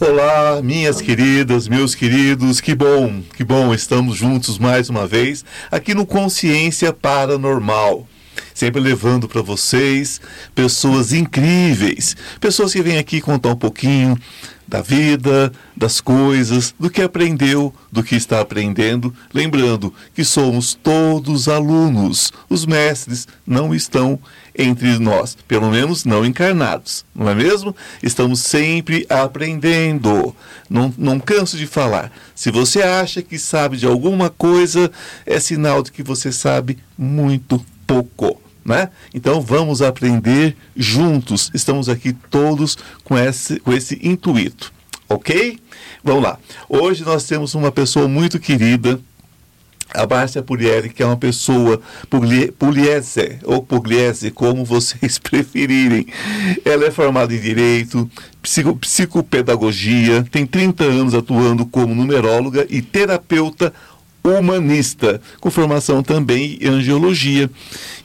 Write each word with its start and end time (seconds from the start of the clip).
Olá, 0.00 0.62
minhas 0.62 0.98
queridas, 0.98 1.68
meus 1.68 1.94
queridos, 1.94 2.58
que 2.58 2.74
bom, 2.74 3.20
que 3.36 3.44
bom, 3.44 3.74
estamos 3.74 4.16
juntos 4.16 4.58
mais 4.58 4.88
uma 4.88 5.06
vez 5.06 5.44
aqui 5.70 5.92
no 5.92 6.06
Consciência 6.06 6.90
Paranormal. 6.90 8.08
Sempre 8.60 8.78
levando 8.78 9.26
para 9.26 9.40
vocês 9.40 10.20
pessoas 10.54 11.14
incríveis, 11.14 12.14
pessoas 12.38 12.74
que 12.74 12.82
vêm 12.82 12.98
aqui 12.98 13.18
contar 13.18 13.48
um 13.48 13.56
pouquinho 13.56 14.18
da 14.68 14.82
vida, 14.82 15.50
das 15.74 15.98
coisas, 15.98 16.74
do 16.78 16.90
que 16.90 17.00
aprendeu, 17.00 17.74
do 17.90 18.02
que 18.02 18.14
está 18.14 18.38
aprendendo. 18.38 19.14
Lembrando 19.32 19.94
que 20.14 20.22
somos 20.26 20.74
todos 20.74 21.48
alunos. 21.48 22.34
Os 22.50 22.66
mestres 22.66 23.26
não 23.46 23.74
estão 23.74 24.18
entre 24.54 24.98
nós, 24.98 25.38
pelo 25.48 25.70
menos 25.70 26.04
não 26.04 26.22
encarnados, 26.22 27.06
não 27.14 27.30
é 27.30 27.34
mesmo? 27.34 27.74
Estamos 28.02 28.40
sempre 28.40 29.06
aprendendo. 29.08 30.36
Não, 30.68 30.92
não 30.98 31.18
canso 31.18 31.56
de 31.56 31.66
falar. 31.66 32.12
Se 32.34 32.50
você 32.50 32.82
acha 32.82 33.22
que 33.22 33.38
sabe 33.38 33.78
de 33.78 33.86
alguma 33.86 34.28
coisa, 34.28 34.92
é 35.24 35.40
sinal 35.40 35.82
de 35.82 35.90
que 35.90 36.02
você 36.02 36.30
sabe 36.30 36.76
muito 36.98 37.64
pouco. 37.86 38.49
Né? 38.64 38.90
Então 39.14 39.40
vamos 39.40 39.82
aprender 39.82 40.56
juntos. 40.76 41.50
Estamos 41.54 41.88
aqui 41.88 42.12
todos 42.12 42.76
com 43.04 43.18
esse, 43.18 43.58
com 43.60 43.72
esse 43.72 43.98
intuito, 44.02 44.72
ok? 45.08 45.58
Vamos 46.04 46.22
lá. 46.22 46.38
Hoje 46.68 47.04
nós 47.04 47.24
temos 47.24 47.54
uma 47.54 47.72
pessoa 47.72 48.06
muito 48.06 48.38
querida, 48.38 49.00
a 49.94 50.06
Márcia 50.06 50.42
Pugliese, 50.42 50.88
que 50.88 51.02
é 51.02 51.06
uma 51.06 51.16
pessoa 51.16 51.80
Pugliese, 52.08 53.38
ou 53.44 53.62
Pugliese, 53.62 54.30
como 54.30 54.64
vocês 54.64 55.18
preferirem. 55.20 56.06
Ela 56.64 56.86
é 56.86 56.90
formada 56.90 57.34
em 57.34 57.40
Direito, 57.40 58.08
psico, 58.40 58.76
Psicopedagogia, 58.76 60.24
tem 60.30 60.46
30 60.46 60.84
anos 60.84 61.14
atuando 61.14 61.66
como 61.66 61.94
numeróloga 61.94 62.66
e 62.70 62.80
terapeuta 62.80 63.72
humanista, 64.22 65.20
com 65.40 65.50
formação 65.50 66.02
também 66.02 66.58
em 66.60 66.68
angiologia. 66.68 67.50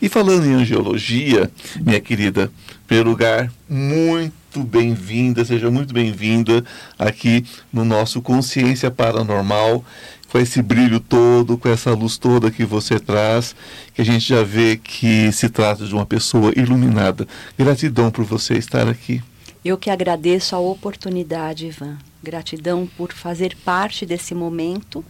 E 0.02 0.09
falando 0.09 0.46
em 0.46 0.53
angiologia, 0.53 1.50
minha 1.81 2.00
querida, 2.00 2.52
primeiro 2.88 3.09
lugar, 3.09 3.52
muito 3.70 4.64
bem-vinda, 4.64 5.44
seja 5.44 5.70
muito 5.70 5.94
bem-vinda 5.94 6.64
aqui 6.98 7.46
no 7.72 7.84
nosso 7.84 8.22
Consciência 8.22 8.90
Paranormal, 8.90 9.84
com 10.30 10.40
esse 10.40 10.62
brilho 10.62 11.00
todo, 11.00 11.58
com 11.58 11.70
essa 11.70 11.94
luz 11.94 12.18
toda 12.18 12.52
que 12.52 12.66
você 12.66 13.00
traz, 13.00 13.56
que 13.94 14.02
a 14.02 14.06
gente 14.06 14.28
já 14.28 14.44
vê 14.44 14.78
que 14.78 15.31
se 15.31 15.50
trata 15.50 15.86
de 15.86 15.94
uma 15.94 16.06
pessoa 16.06 16.52
iluminada. 16.56 17.28
Gratidão 17.58 18.12
por 18.12 18.25
você 18.25 18.56
estar 18.56 18.88
aqui. 18.88 19.22
Eu 19.64 19.78
que 19.78 19.90
agradeço 19.90 20.56
a 20.56 20.59
oportunidade, 20.59 21.68
Ivan. 21.68 21.98
Gratidão 22.22 22.88
por 22.98 23.14
fazer 23.14 23.56
parte 23.64 24.06
desse 24.06 24.36
momento 24.36 25.04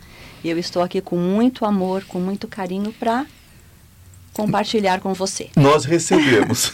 e 0.46 0.50
eu 0.52 0.60
estou 0.60 0.84
aqui 0.84 1.02
com 1.02 1.18
muito 1.18 1.66
amor, 1.66 2.04
com 2.04 2.20
muito 2.20 2.48
carinho 2.48 2.94
para 2.94 3.26
compartilhar 4.32 5.00
com 5.00 5.12
você. 5.12 5.50
Nós 5.56 5.86
recebemos. 5.86 6.72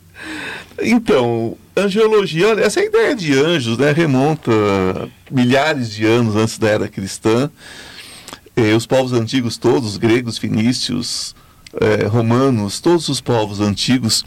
então, 0.80 1.54
angiologia, 1.76 2.48
olha, 2.48 2.62
essa 2.62 2.82
ideia 2.82 3.14
de 3.14 3.34
anjos 3.34 3.76
né, 3.76 3.92
remonta 3.92 4.50
milhares 5.30 5.90
de 5.90 6.06
anos 6.06 6.34
antes 6.34 6.56
da 6.56 6.66
era 6.66 6.88
cristã. 6.88 7.50
Eh, 8.56 8.74
os 8.74 8.86
povos 8.86 9.12
antigos 9.12 9.58
todos, 9.58 9.98
gregos, 9.98 10.38
fenícios, 10.38 11.36
eh, 11.78 12.06
romanos, 12.06 12.80
todos 12.80 13.10
os 13.10 13.20
povos 13.20 13.60
antigos 13.60 14.24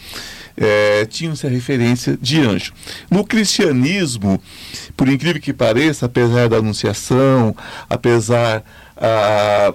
é, 0.58 1.06
tinham 1.06 1.34
essa 1.34 1.48
referência 1.48 2.18
de 2.22 2.40
anjo. 2.40 2.74
No 3.10 3.26
cristianismo, 3.26 4.42
por 4.96 5.08
incrível 5.08 5.42
que 5.42 5.54
pareça, 5.54 6.06
apesar 6.06 6.50
da 6.50 6.58
anunciação, 6.58 7.56
apesar 7.90 8.64
a 8.98 9.74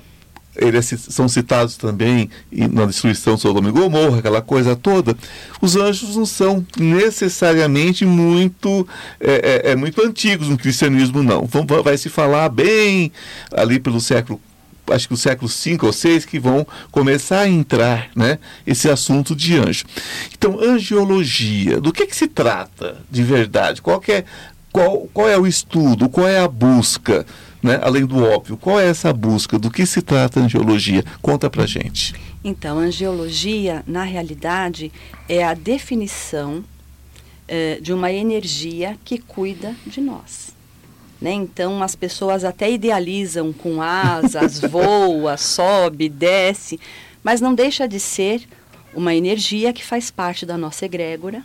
eles 0.59 0.87
são 1.11 1.29
citados 1.29 1.77
também 1.77 2.31
na 2.51 2.87
destruição 2.87 3.35
de 3.35 3.43
Sodoma 3.43 3.69
e 3.69 3.73
Gomorra, 3.73 4.19
aquela 4.19 4.41
coisa 4.41 4.75
toda. 4.75 5.17
Os 5.61 5.77
anjos 5.77 6.17
não 6.17 6.25
são 6.25 6.67
necessariamente 6.79 8.07
muito 8.07 8.87
é, 9.21 9.73
é 9.73 9.77
muito 9.77 10.03
antigos 10.03 10.49
no 10.49 10.57
cristianismo, 10.57 11.23
não. 11.23 11.47
Vai 11.85 11.99
se 11.99 12.09
falar 12.09 12.49
bem 12.49 13.13
ali 13.53 13.79
pelo 13.79 14.01
século 14.01 14.41
acho 14.91 15.09
que 15.09 15.15
o 15.15 15.17
século 15.17 15.49
V 15.49 15.79
ou 15.83 15.93
VI, 15.93 16.27
que 16.27 16.39
vão 16.39 16.67
começar 16.91 17.41
a 17.41 17.49
entrar 17.49 18.11
né, 18.15 18.39
esse 18.67 18.89
assunto 18.89 19.35
de 19.35 19.57
anjo. 19.57 19.85
Então, 20.33 20.59
angiologia, 20.61 21.81
do 21.81 21.93
que, 21.93 22.07
que 22.07 22.17
se 22.17 22.29
trata 22.29 22.99
de 23.11 23.23
verdade? 23.23 23.83
Qual, 23.83 24.03
é, 24.09 24.25
qual, 24.73 25.09
qual 25.13 25.29
é 25.29 25.39
o 25.39 25.47
estudo? 25.47 26.09
Qual 26.09 26.27
é 26.27 26.39
a 26.39 26.49
busca? 26.49 27.27
Né, 27.63 27.81
além 27.83 28.07
do 28.07 28.23
óbvio, 28.23 28.57
qual 28.57 28.79
é 28.79 28.87
essa 28.87 29.13
busca? 29.13 29.59
Do 29.59 29.71
que 29.71 29.85
se 29.87 30.01
trata 30.01 30.39
a 30.39 30.45
angiologia? 30.45 31.05
Conta 31.21 31.51
pra 31.51 31.67
gente. 31.67 32.15
Então, 32.45 32.79
angiologia, 32.79 33.83
na 33.87 34.05
realidade, 34.05 34.93
é 35.29 35.43
a 35.43 35.53
definição 35.53 36.63
eh, 37.49 37.79
de 37.81 37.93
uma 37.93 38.13
energia 38.13 38.97
que 39.05 39.19
cuida 39.19 39.75
de 39.85 40.01
nós. 40.01 40.46
Né? 41.21 41.33
Então 41.33 41.83
as 41.83 41.95
pessoas 41.95 42.45
até 42.45 42.71
idealizam 42.71 43.53
com 43.53 43.81
asas, 43.81 44.61
voa, 44.71 45.37
sobe, 45.37 46.09
desce, 46.09 46.79
mas 47.23 47.41
não 47.41 47.55
deixa 47.55 47.89
de 47.89 47.99
ser 47.99 48.47
uma 48.95 49.15
energia 49.15 49.73
que 49.73 49.85
faz 49.85 50.11
parte 50.11 50.47
da 50.47 50.57
nossa 50.57 50.85
egrégora. 50.85 51.43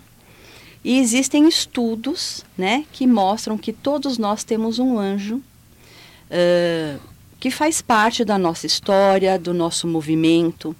E 0.84 0.98
existem 1.00 1.48
estudos 1.48 2.44
né, 2.58 2.86
que 2.92 3.06
mostram 3.06 3.58
que 3.58 3.72
todos 3.72 4.18
nós 4.18 4.44
temos 4.44 4.80
um 4.80 4.98
anjo 4.98 5.36
uh, 5.36 7.00
que 7.40 7.52
faz 7.52 7.82
parte 7.82 8.26
da 8.26 8.38
nossa 8.38 8.66
história, 8.66 9.38
do 9.38 9.54
nosso 9.54 9.88
movimento. 9.88 10.76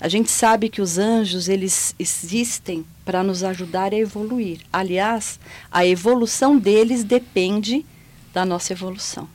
A 0.00 0.08
gente 0.08 0.30
sabe 0.30 0.68
que 0.68 0.82
os 0.82 0.98
anjos 0.98 1.48
eles 1.48 1.94
existem 1.98 2.84
para 3.04 3.22
nos 3.22 3.44
ajudar 3.44 3.92
a 3.92 3.96
evoluir. 3.96 4.60
Aliás, 4.72 5.38
a 5.70 5.86
evolução 5.86 6.58
deles 6.58 7.04
depende 7.04 7.86
da 8.34 8.44
nossa 8.44 8.72
evolução. 8.72 9.28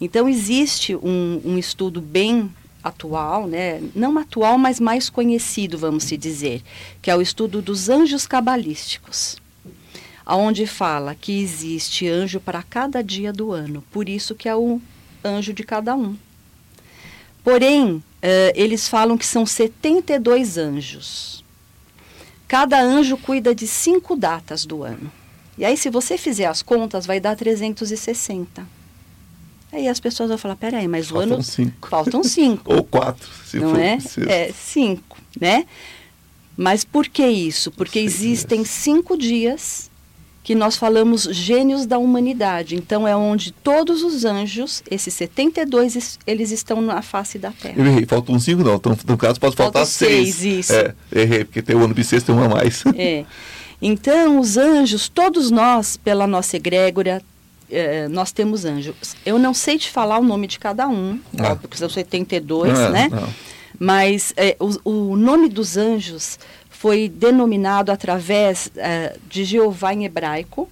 Então, 0.00 0.28
existe 0.28 0.94
um, 0.94 1.40
um 1.44 1.56
estudo 1.56 2.02
bem 2.02 2.52
atual, 2.82 3.46
né? 3.46 3.82
não 3.94 4.18
atual, 4.18 4.58
mas 4.58 4.78
mais 4.78 5.08
conhecido, 5.08 5.78
vamos 5.78 6.04
se 6.04 6.16
dizer, 6.16 6.62
que 7.00 7.10
é 7.10 7.16
o 7.16 7.22
estudo 7.22 7.62
dos 7.62 7.88
anjos 7.88 8.26
cabalísticos, 8.26 9.38
aonde 10.24 10.66
fala 10.66 11.14
que 11.14 11.40
existe 11.40 12.06
anjo 12.06 12.38
para 12.38 12.62
cada 12.62 13.02
dia 13.02 13.32
do 13.32 13.52
ano, 13.52 13.82
por 13.90 14.08
isso 14.08 14.34
que 14.34 14.48
é 14.48 14.54
o 14.54 14.80
anjo 15.24 15.52
de 15.52 15.64
cada 15.64 15.96
um. 15.96 16.16
Porém, 17.42 18.02
eh, 18.20 18.52
eles 18.54 18.88
falam 18.88 19.16
que 19.16 19.26
são 19.26 19.46
72 19.46 20.58
anjos. 20.58 21.44
Cada 22.46 22.80
anjo 22.80 23.16
cuida 23.16 23.54
de 23.54 23.66
cinco 23.66 24.14
datas 24.16 24.64
do 24.64 24.82
ano. 24.82 25.10
E 25.58 25.64
aí, 25.64 25.76
se 25.76 25.88
você 25.90 26.18
fizer 26.18 26.46
as 26.46 26.62
contas, 26.62 27.06
vai 27.06 27.18
dar 27.18 27.36
360. 27.36 28.66
Aí 29.72 29.88
as 29.88 30.00
pessoas 30.00 30.28
vão 30.28 30.38
falar, 30.38 30.56
peraí, 30.56 30.86
mas 30.86 31.08
faltam 31.08 31.30
o 31.30 31.34
ano... 31.34 31.42
Cinco. 31.42 31.88
Faltam 31.88 32.22
cinco. 32.22 32.62
Ou 32.72 32.84
quatro, 32.84 33.28
se 33.44 33.58
não 33.58 33.70
for 33.70 33.80
é? 33.80 33.96
Preciso. 33.96 34.28
É, 34.28 34.52
cinco, 34.52 35.18
né? 35.40 35.66
Mas 36.56 36.84
por 36.84 37.06
que 37.08 37.26
isso? 37.26 37.70
Porque 37.70 37.98
existem 37.98 38.64
cinco 38.64 39.16
dias 39.16 39.90
que 40.42 40.54
nós 40.54 40.76
falamos 40.76 41.24
gênios 41.24 41.86
da 41.86 41.98
humanidade. 41.98 42.76
Então 42.76 43.06
é 43.06 43.16
onde 43.16 43.50
todos 43.50 44.04
os 44.04 44.24
anjos, 44.24 44.82
esses 44.88 45.12
72, 45.12 46.18
eles 46.24 46.52
estão 46.52 46.80
na 46.80 47.02
face 47.02 47.36
da 47.36 47.50
Terra. 47.50 47.74
Eu 47.76 47.84
errei, 47.84 48.06
faltam 48.06 48.38
cinco 48.38 48.62
não, 48.62 48.76
então, 48.76 48.96
no 49.08 49.18
caso 49.18 49.40
pode 49.40 49.56
faltar 49.56 49.84
seis. 49.84 50.36
seis. 50.36 50.58
isso. 50.60 50.72
É, 50.72 50.94
errei, 51.12 51.44
porque 51.44 51.60
tem 51.60 51.74
o 51.74 51.82
ano 51.82 51.92
bissexto 51.92 52.32
tem 52.32 52.40
um 52.40 52.44
a 52.44 52.48
mais. 52.48 52.84
É. 52.96 53.24
Então, 53.80 54.40
os 54.40 54.56
anjos, 54.56 55.08
todos 55.08 55.50
nós, 55.50 55.96
pela 55.96 56.26
nossa 56.26 56.56
egrégora, 56.56 57.22
eh, 57.70 58.08
nós 58.08 58.32
temos 58.32 58.64
anjos. 58.64 59.16
Eu 59.24 59.38
não 59.38 59.52
sei 59.52 59.78
te 59.78 59.90
falar 59.90 60.18
o 60.18 60.24
nome 60.24 60.46
de 60.46 60.58
cada 60.58 60.88
um, 60.88 61.20
ah. 61.38 61.56
porque 61.56 61.76
são 61.76 61.88
72, 61.88 62.72
não, 62.72 62.90
né? 62.90 63.08
Não. 63.10 63.28
Mas 63.78 64.32
eh, 64.36 64.56
o, 64.58 65.10
o, 65.10 65.16
nome 65.16 65.48
dos 65.48 65.76
anjos 65.76 66.38
foi 66.70 67.08
denominado 67.08 67.92
através 67.92 68.70
eh, 68.76 69.16
de 69.28 69.44
Jeová 69.44 69.92
em 69.92 70.04
hebraico 70.04 70.68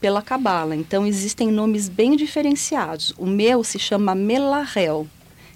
pela 0.00 0.20
Cabala. 0.20 0.76
Então, 0.76 1.06
existem 1.06 1.48
nomes 1.48 1.88
bem 1.88 2.16
diferenciados. 2.16 3.14
O 3.16 3.24
meu 3.24 3.64
se 3.64 3.78
chama 3.78 4.14
Melahel, 4.14 5.06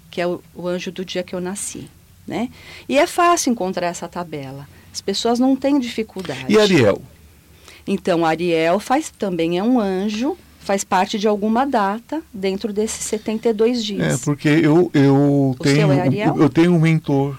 que 0.09 0.19
é 0.19 0.25
o, 0.25 0.41
o 0.55 0.67
anjo 0.67 0.91
do 0.91 1.05
dia 1.05 1.21
que 1.21 1.35
eu 1.35 1.41
nasci. 1.41 1.87
Né? 2.25 2.49
E 2.87 2.97
é 2.97 3.05
fácil 3.05 3.51
encontrar 3.51 3.87
essa 3.87 4.07
tabela. 4.07 4.67
As 4.91 5.01
pessoas 5.01 5.39
não 5.39 5.55
têm 5.55 5.79
dificuldade. 5.79 6.45
E 6.49 6.57
Ariel? 6.57 7.01
Então, 7.87 8.25
Ariel 8.25 8.79
faz 8.79 9.09
também 9.09 9.57
é 9.57 9.63
um 9.63 9.79
anjo, 9.79 10.37
faz 10.59 10.83
parte 10.83 11.17
de 11.17 11.27
alguma 11.27 11.65
data 11.65 12.21
dentro 12.33 12.71
desses 12.71 13.05
72 13.05 13.83
dias. 13.83 14.21
É, 14.21 14.25
porque 14.25 14.47
eu, 14.47 14.91
eu, 14.93 15.55
tenho, 15.61 15.91
é 15.91 16.07
eu 16.37 16.49
tenho 16.49 16.73
um 16.73 16.79
mentor 16.79 17.37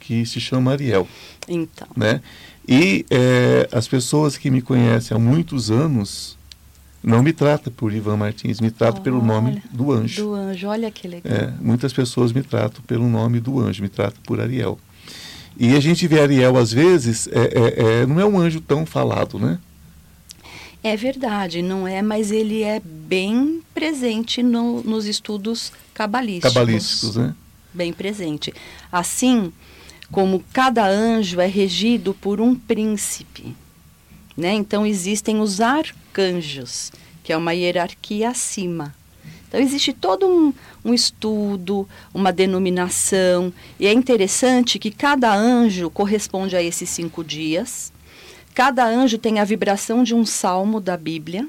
que 0.00 0.24
se 0.26 0.40
chama 0.40 0.72
Ariel. 0.72 1.06
Então. 1.48 1.88
Né? 1.96 2.20
E 2.68 3.04
é, 3.10 3.68
as 3.72 3.88
pessoas 3.88 4.36
que 4.36 4.50
me 4.50 4.62
conhecem 4.62 5.16
há 5.16 5.20
muitos 5.20 5.70
anos 5.70 6.38
não 7.02 7.22
me 7.22 7.32
tratam 7.32 7.72
por 7.72 7.92
Ivan 7.92 8.16
Martins, 8.16 8.60
me 8.60 8.70
tratam 8.70 9.00
oh, 9.00 9.04
pelo 9.04 9.22
nome 9.22 9.50
olha, 9.50 9.62
do 9.72 9.92
anjo. 9.92 10.22
Do 10.22 10.34
anjo, 10.34 10.68
olha 10.68 10.90
que 10.90 11.08
legal. 11.08 11.32
É, 11.32 11.52
muitas 11.60 11.92
pessoas 11.92 12.32
me 12.32 12.42
tratam 12.42 12.80
pelo 12.84 13.08
nome 13.08 13.40
do 13.40 13.58
anjo, 13.58 13.82
me 13.82 13.88
tratam 13.88 14.20
por 14.24 14.40
Ariel. 14.40 14.78
E 15.56 15.76
a 15.76 15.80
gente 15.80 16.06
vê 16.06 16.20
Ariel, 16.20 16.56
às 16.56 16.72
vezes, 16.72 17.28
é, 17.28 17.40
é, 17.40 18.00
é, 18.02 18.06
não 18.06 18.18
é 18.18 18.24
um 18.24 18.38
anjo 18.38 18.60
tão 18.60 18.86
falado, 18.86 19.38
né? 19.38 19.58
É 20.82 20.96
verdade, 20.96 21.62
não 21.62 21.86
é, 21.86 22.02
mas 22.02 22.32
ele 22.32 22.62
é 22.62 22.80
bem 22.80 23.62
presente 23.72 24.42
no, 24.42 24.82
nos 24.82 25.06
estudos 25.06 25.72
cabalísticos. 25.94 26.52
Cabalísticos, 26.52 27.16
né? 27.16 27.34
Bem 27.72 27.92
presente. 27.92 28.52
Assim 28.90 29.52
como 30.10 30.44
cada 30.52 30.86
anjo 30.86 31.40
é 31.40 31.46
regido 31.46 32.12
por 32.14 32.40
um 32.40 32.54
príncipe, 32.54 33.54
né? 34.36 34.52
Então 34.52 34.84
existem 34.84 35.40
os 35.40 35.60
arcanjos, 35.60 36.90
que 37.22 37.32
é 37.32 37.36
uma 37.36 37.54
hierarquia 37.54 38.30
acima. 38.30 38.94
Então 39.52 39.60
existe 39.60 39.92
todo 39.92 40.26
um, 40.26 40.50
um 40.82 40.94
estudo, 40.94 41.86
uma 42.14 42.32
denominação, 42.32 43.52
e 43.78 43.86
é 43.86 43.92
interessante 43.92 44.78
que 44.78 44.90
cada 44.90 45.30
anjo 45.30 45.90
corresponde 45.90 46.56
a 46.56 46.62
esses 46.62 46.88
cinco 46.88 47.22
dias. 47.22 47.92
Cada 48.54 48.86
anjo 48.86 49.18
tem 49.18 49.40
a 49.40 49.44
vibração 49.44 50.02
de 50.02 50.14
um 50.14 50.24
salmo 50.24 50.80
da 50.80 50.96
Bíblia. 50.96 51.46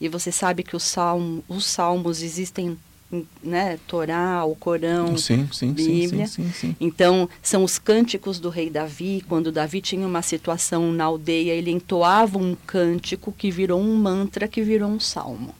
E 0.00 0.08
você 0.08 0.32
sabe 0.32 0.62
que 0.62 0.74
os, 0.74 0.82
salmo, 0.82 1.44
os 1.46 1.66
salmos 1.66 2.22
existem, 2.22 2.78
né? 3.44 3.78
Torá, 3.86 4.42
o 4.46 4.56
Corão, 4.56 5.18
sim, 5.18 5.46
sim, 5.52 5.72
Bíblia. 5.74 6.26
Sim, 6.26 6.50
sim, 6.50 6.74
então, 6.80 7.28
são 7.42 7.62
os 7.64 7.78
cânticos 7.78 8.40
do 8.40 8.48
rei 8.48 8.70
Davi. 8.70 9.22
Quando 9.28 9.52
Davi 9.52 9.82
tinha 9.82 10.06
uma 10.06 10.22
situação 10.22 10.90
na 10.90 11.04
aldeia, 11.04 11.52
ele 11.52 11.70
entoava 11.70 12.38
um 12.38 12.56
cântico 12.66 13.30
que 13.30 13.50
virou 13.50 13.78
um 13.78 13.94
mantra, 13.94 14.48
que 14.48 14.62
virou 14.62 14.88
um 14.88 15.00
salmo. 15.00 15.54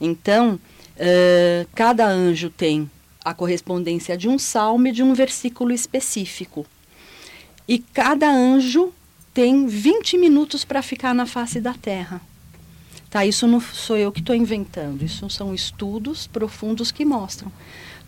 Então, 0.00 0.54
uh, 0.54 1.68
cada 1.74 2.08
anjo 2.08 2.50
tem 2.50 2.90
a 3.24 3.34
correspondência 3.34 4.16
de 4.16 4.28
um 4.28 4.38
salmo 4.38 4.88
e 4.88 4.92
de 4.92 5.02
um 5.02 5.12
versículo 5.12 5.72
específico. 5.72 6.66
E 7.68 7.78
cada 7.78 8.30
anjo 8.30 8.92
tem 9.34 9.66
20 9.66 10.18
minutos 10.18 10.64
para 10.64 10.82
ficar 10.82 11.14
na 11.14 11.26
face 11.26 11.60
da 11.60 11.74
Terra. 11.74 12.20
Tá, 13.10 13.26
isso 13.26 13.46
não 13.46 13.60
sou 13.60 13.96
eu 13.96 14.12
que 14.12 14.20
estou 14.20 14.36
inventando, 14.36 15.04
isso 15.04 15.28
são 15.28 15.52
estudos 15.54 16.26
profundos 16.28 16.92
que 16.92 17.04
mostram. 17.04 17.50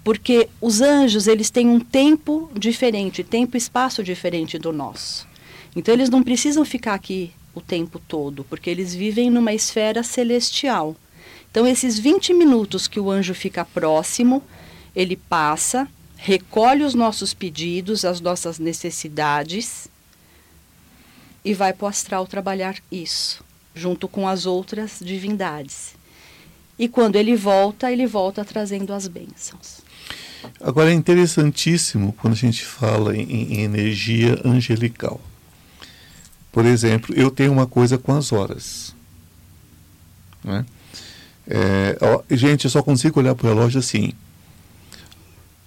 Porque 0.04 0.48
os 0.60 0.80
anjos, 0.80 1.26
eles 1.26 1.50
têm 1.50 1.68
um 1.68 1.80
tempo 1.80 2.50
diferente, 2.54 3.22
tempo 3.22 3.56
e 3.56 3.58
espaço 3.58 4.02
diferente 4.02 4.58
do 4.58 4.72
nosso. 4.72 5.26
Então 5.74 5.94
eles 5.94 6.10
não 6.10 6.22
precisam 6.22 6.64
ficar 6.64 6.94
aqui 6.94 7.32
o 7.54 7.60
tempo 7.60 7.98
todo, 7.98 8.44
porque 8.44 8.70
eles 8.70 8.94
vivem 8.94 9.30
numa 9.30 9.52
esfera 9.52 10.02
celestial. 10.02 10.96
Então 11.52 11.66
esses 11.66 11.98
20 11.98 12.32
minutos 12.32 12.88
que 12.88 12.98
o 12.98 13.10
anjo 13.10 13.34
fica 13.34 13.62
próximo, 13.62 14.42
ele 14.96 15.16
passa, 15.16 15.86
recolhe 16.16 16.82
os 16.82 16.94
nossos 16.94 17.34
pedidos, 17.34 18.06
as 18.06 18.22
nossas 18.22 18.58
necessidades 18.58 19.86
e 21.44 21.52
vai 21.52 21.74
para 21.74 21.84
o 21.84 21.88
astral 21.88 22.26
trabalhar 22.26 22.76
isso, 22.90 23.44
junto 23.74 24.08
com 24.08 24.26
as 24.26 24.46
outras 24.46 24.98
divindades. 25.02 25.94
E 26.78 26.88
quando 26.88 27.16
ele 27.16 27.36
volta, 27.36 27.92
ele 27.92 28.06
volta 28.06 28.46
trazendo 28.46 28.94
as 28.94 29.06
bênçãos. 29.06 29.82
Agora 30.58 30.90
é 30.90 30.94
interessantíssimo 30.94 32.14
quando 32.14 32.32
a 32.32 32.36
gente 32.36 32.64
fala 32.64 33.14
em, 33.14 33.58
em 33.58 33.60
energia 33.60 34.40
angelical. 34.42 35.20
Por 36.50 36.64
exemplo, 36.64 37.14
eu 37.14 37.30
tenho 37.30 37.52
uma 37.52 37.66
coisa 37.66 37.98
com 37.98 38.14
as 38.14 38.32
horas. 38.32 38.94
Né? 40.42 40.64
É, 41.46 41.96
ó, 42.00 42.22
gente, 42.30 42.64
eu 42.64 42.70
só 42.70 42.82
consigo 42.82 43.20
olhar 43.20 43.34
para 43.34 43.46
o 43.46 43.54
relógio 43.54 43.78
assim: 43.78 44.12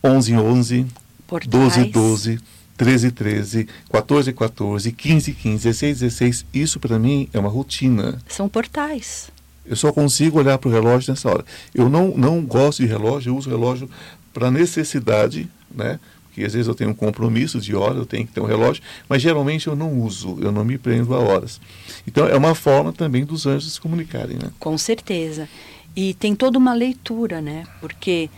11 0.03 0.33
em 0.33 0.37
11, 0.37 0.87
Portais. 1.27 1.49
12 1.49 1.79
em 1.79 1.91
12, 1.91 2.39
13 2.77 3.11
13, 3.11 3.67
14 3.91 4.33
14, 4.33 4.91
15 4.91 5.33
15, 5.33 5.63
16 5.63 5.99
16. 5.99 6.45
Isso 6.53 6.79
para 6.79 6.99
mim 6.99 7.27
é 7.33 7.39
uma 7.39 7.49
rotina. 7.49 8.19
São 8.27 8.47
portais. 8.47 9.29
Eu 9.65 9.75
só 9.75 9.91
consigo 9.91 10.37
olhar 10.37 10.57
para 10.59 10.69
o 10.69 10.71
relógio 10.71 11.11
nessa 11.11 11.27
hora. 11.29 11.45
Eu 11.73 11.89
não, 11.89 12.09
não 12.09 12.41
gosto 12.45 12.83
de 12.83 12.87
relógio, 12.87 13.31
eu 13.31 13.37
uso 13.37 13.49
relógio 13.49 13.89
para 14.31 14.51
necessidade, 14.51 15.49
né? 15.73 15.99
Porque 16.35 16.45
às 16.45 16.51
vezes 16.51 16.67
eu 16.67 16.75
tenho 16.75 16.89
um 16.89 16.93
compromisso 16.93 17.61
de 17.61 17.73
hora, 17.73 17.97
eu 17.97 18.05
tenho 18.05 18.27
que 18.27 18.33
ter 18.33 18.41
um 18.41 18.45
relógio, 18.45 18.83
mas 19.07 19.21
geralmente 19.21 19.67
eu 19.67 19.75
não 19.75 20.01
uso, 20.01 20.37
eu 20.41 20.51
não 20.51 20.65
me 20.65 20.77
prendo 20.77 21.15
a 21.15 21.19
horas. 21.19 21.61
Então 22.05 22.27
é 22.27 22.35
uma 22.35 22.53
forma 22.53 22.91
também 22.91 23.23
dos 23.23 23.45
anjos 23.45 23.75
se 23.75 23.79
comunicarem, 23.79 24.35
né? 24.35 24.51
Com 24.59 24.77
certeza. 24.77 25.47
E 25.95 26.13
tem 26.15 26.35
toda 26.35 26.57
uma 26.57 26.73
leitura, 26.73 27.39
né? 27.39 27.65
Porque 27.79 28.29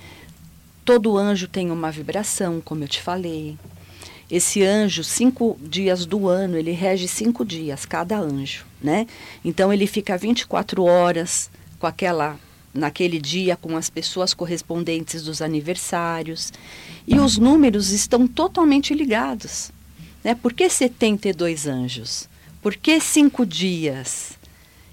todo 0.85 1.17
anjo 1.17 1.47
tem 1.47 1.71
uma 1.71 1.89
vibração, 1.89 2.61
como 2.63 2.83
eu 2.83 2.87
te 2.87 3.01
falei. 3.01 3.57
Esse 4.29 4.63
anjo, 4.63 5.03
cinco 5.03 5.57
dias 5.59 6.05
do 6.05 6.27
ano, 6.27 6.55
ele 6.55 6.73
rege 6.73 7.07
cinco 7.07 7.43
dias, 7.43 7.83
cada 7.83 8.19
anjo, 8.19 8.63
né? 8.79 9.07
Então 9.43 9.73
ele 9.73 9.87
fica 9.87 10.15
24 10.15 10.83
horas 10.83 11.49
com 11.79 11.87
aquela 11.87 12.37
naquele 12.74 13.19
dia 13.19 13.55
com 13.55 13.75
as 13.75 13.89
pessoas 13.89 14.33
correspondentes 14.33 15.24
dos 15.24 15.41
aniversários. 15.41 16.51
E 17.07 17.19
os 17.19 17.38
números 17.38 17.91
estão 17.91 18.27
totalmente 18.27 18.93
ligados. 18.93 19.71
Né? 20.24 20.36
Por 20.36 20.53
que 20.53 20.69
72 20.69 21.67
anjos? 21.67 22.29
Por 22.62 22.75
que 22.75 23.00
cinco 23.00 23.45
dias? 23.45 24.38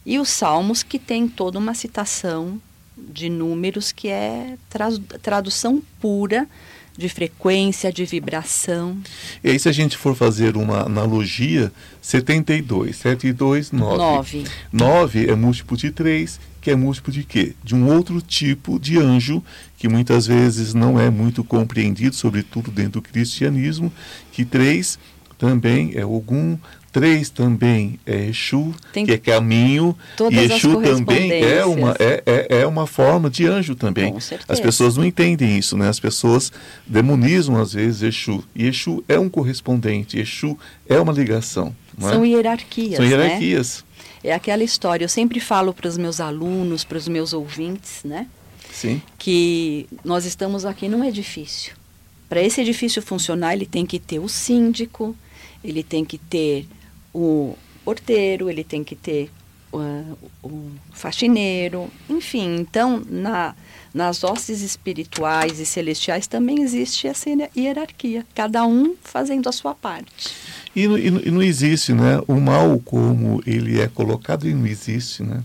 E 0.06 0.18
os 0.18 0.28
salmos 0.28 0.82
que 0.82 0.98
tem 0.98 1.26
toda 1.26 1.58
uma 1.58 1.74
citação 1.74 2.60
de 2.96 3.28
números 3.28 3.90
que 3.90 4.08
é 4.08 4.56
tra 4.68 4.88
tradução 5.20 5.82
pura 6.00 6.48
de 6.96 7.08
frequência, 7.08 7.92
de 7.92 8.04
vibração. 8.04 8.96
E 9.42 9.50
aí, 9.50 9.58
se 9.58 9.68
a 9.68 9.72
gente 9.72 9.96
for 9.96 10.14
fazer 10.14 10.56
uma 10.56 10.82
analogia, 10.82 11.72
72, 12.00 12.96
7 12.96 13.26
e 13.28 13.32
2, 13.32 13.72
9. 13.72 13.96
9. 13.96 14.44
9 14.72 15.30
é 15.30 15.34
múltiplo 15.34 15.76
de 15.76 15.90
3, 15.90 16.40
que 16.60 16.70
é 16.70 16.76
múltiplo 16.76 17.12
de 17.12 17.24
quê? 17.24 17.54
De 17.62 17.74
um 17.74 17.88
outro 17.88 18.20
tipo 18.22 18.78
de 18.78 18.98
anjo, 18.98 19.42
que 19.76 19.88
muitas 19.88 20.26
vezes 20.26 20.72
não 20.72 20.98
é 20.98 21.10
muito 21.10 21.42
compreendido, 21.42 22.14
sobretudo 22.14 22.70
dentro 22.70 22.92
do 22.92 23.02
cristianismo, 23.02 23.92
que 24.32 24.44
3 24.44 24.98
também 25.36 25.92
é 25.94 26.02
algum 26.02 26.56
Três 26.94 27.28
também 27.28 27.98
é 28.06 28.26
Exu, 28.26 28.72
Tem 28.92 29.04
que 29.04 29.10
é 29.10 29.18
caminho. 29.18 29.98
E 30.30 30.38
Exu 30.38 30.80
também 30.80 31.42
é 31.42 31.64
uma, 31.64 31.90
é, 31.98 32.22
é, 32.24 32.60
é, 32.60 32.66
uma 32.68 32.86
forma 32.86 33.28
de 33.28 33.44
anjo 33.48 33.74
também. 33.74 34.14
As 34.46 34.60
pessoas 34.60 34.96
não 34.96 35.04
entendem 35.04 35.58
isso, 35.58 35.76
né? 35.76 35.88
As 35.88 35.98
pessoas 35.98 36.52
demonizam 36.86 37.60
às 37.60 37.72
vezes 37.72 38.00
Exu. 38.02 38.44
E 38.54 38.68
Exu 38.68 39.02
é 39.08 39.18
um 39.18 39.28
correspondente, 39.28 40.20
Exu 40.20 40.56
é 40.88 40.96
uma 41.00 41.12
ligação. 41.12 41.74
É? 41.98 42.02
São 42.02 42.24
hierarquias. 42.24 42.94
São 42.98 43.04
hierarquias. 43.04 43.84
Né? 44.22 44.30
É 44.30 44.32
aquela 44.32 44.62
história. 44.62 45.04
Eu 45.04 45.08
sempre 45.08 45.40
falo 45.40 45.74
para 45.74 45.88
os 45.88 45.98
meus 45.98 46.20
alunos, 46.20 46.84
para 46.84 46.96
os 46.96 47.08
meus 47.08 47.32
ouvintes, 47.32 48.04
né? 48.04 48.28
Sim. 48.70 49.02
Que 49.18 49.88
nós 50.04 50.24
estamos 50.24 50.64
aqui 50.64 50.88
num 50.88 51.02
edifício. 51.02 51.74
Para 52.28 52.40
esse 52.40 52.60
edifício 52.60 53.02
funcionar, 53.02 53.52
ele 53.52 53.66
tem 53.66 53.84
que 53.84 53.98
ter 53.98 54.20
o 54.20 54.28
síndico, 54.28 55.16
ele 55.64 55.82
tem 55.82 56.04
que 56.04 56.18
ter 56.18 56.68
o 57.14 57.56
porteiro, 57.84 58.50
ele 58.50 58.64
tem 58.64 58.82
que 58.82 58.96
ter 58.96 59.30
uh, 59.72 60.18
o 60.42 60.70
faxineiro, 60.92 61.90
enfim. 62.08 62.56
Então, 62.56 63.02
na, 63.08 63.54
nas 63.92 64.24
hostes 64.24 64.60
espirituais 64.60 65.60
e 65.60 65.66
celestiais 65.66 66.26
também 66.26 66.62
existe 66.62 67.06
essa 67.06 67.30
hierarquia, 67.56 68.26
cada 68.34 68.66
um 68.66 68.94
fazendo 69.02 69.48
a 69.48 69.52
sua 69.52 69.74
parte. 69.74 70.10
E, 70.74 70.84
e, 70.84 71.06
e 71.28 71.30
não 71.30 71.42
existe, 71.42 71.92
né? 71.92 72.20
O 72.26 72.34
mal 72.40 72.80
como 72.84 73.42
ele 73.46 73.80
é 73.80 73.86
colocado, 73.86 74.46
ele 74.46 74.54
não 74.54 74.66
existe, 74.66 75.22
né? 75.22 75.42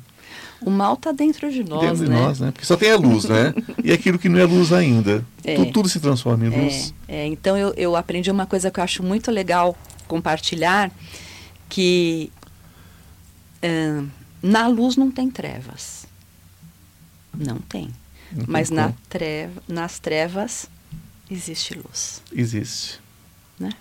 O 0.61 0.69
mal 0.69 0.95
está 0.95 1.13
dentro 1.13 1.49
de 1.49 1.63
nós, 1.63 1.81
dentro 1.81 2.09
né? 2.09 2.15
de 2.17 2.21
nós, 2.21 2.39
né? 2.39 2.51
Porque 2.51 2.65
só 2.65 2.75
tem 2.75 2.91
a 2.91 2.97
luz, 2.97 3.25
né? 3.25 3.53
e 3.81 3.93
aquilo 3.93 4.19
que 4.19 4.27
não 4.27 4.39
é 4.39 4.43
luz 4.43 4.73
ainda. 4.73 5.23
É, 5.43 5.55
tudo, 5.55 5.71
tudo, 5.71 5.89
se 5.89 5.99
transforma 6.01 6.45
em 6.45 6.49
luz. 6.49 6.93
É, 7.07 7.21
é. 7.21 7.25
Então 7.27 7.57
eu, 7.57 7.73
eu 7.77 7.95
aprendi 7.95 8.29
uma 8.29 8.45
coisa 8.45 8.69
que 8.69 8.79
eu 8.79 8.83
acho 8.83 9.01
muito 9.01 9.31
legal 9.31 9.77
compartilhar, 10.05 10.91
que 11.69 12.31
uh, 13.63 14.09
na 14.41 14.67
luz 14.67 14.97
não 14.97 15.11
tem 15.11 15.29
trevas. 15.29 16.07
Não 17.33 17.59
tem. 17.59 17.93
Não 18.31 18.45
Mas 18.47 18.69
na 18.69 18.93
treva, 19.07 19.61
nas 19.67 19.99
trevas 19.99 20.67
existe 21.29 21.75
luz. 21.75 22.21
Existe. 22.33 22.99
Né? 23.59 23.71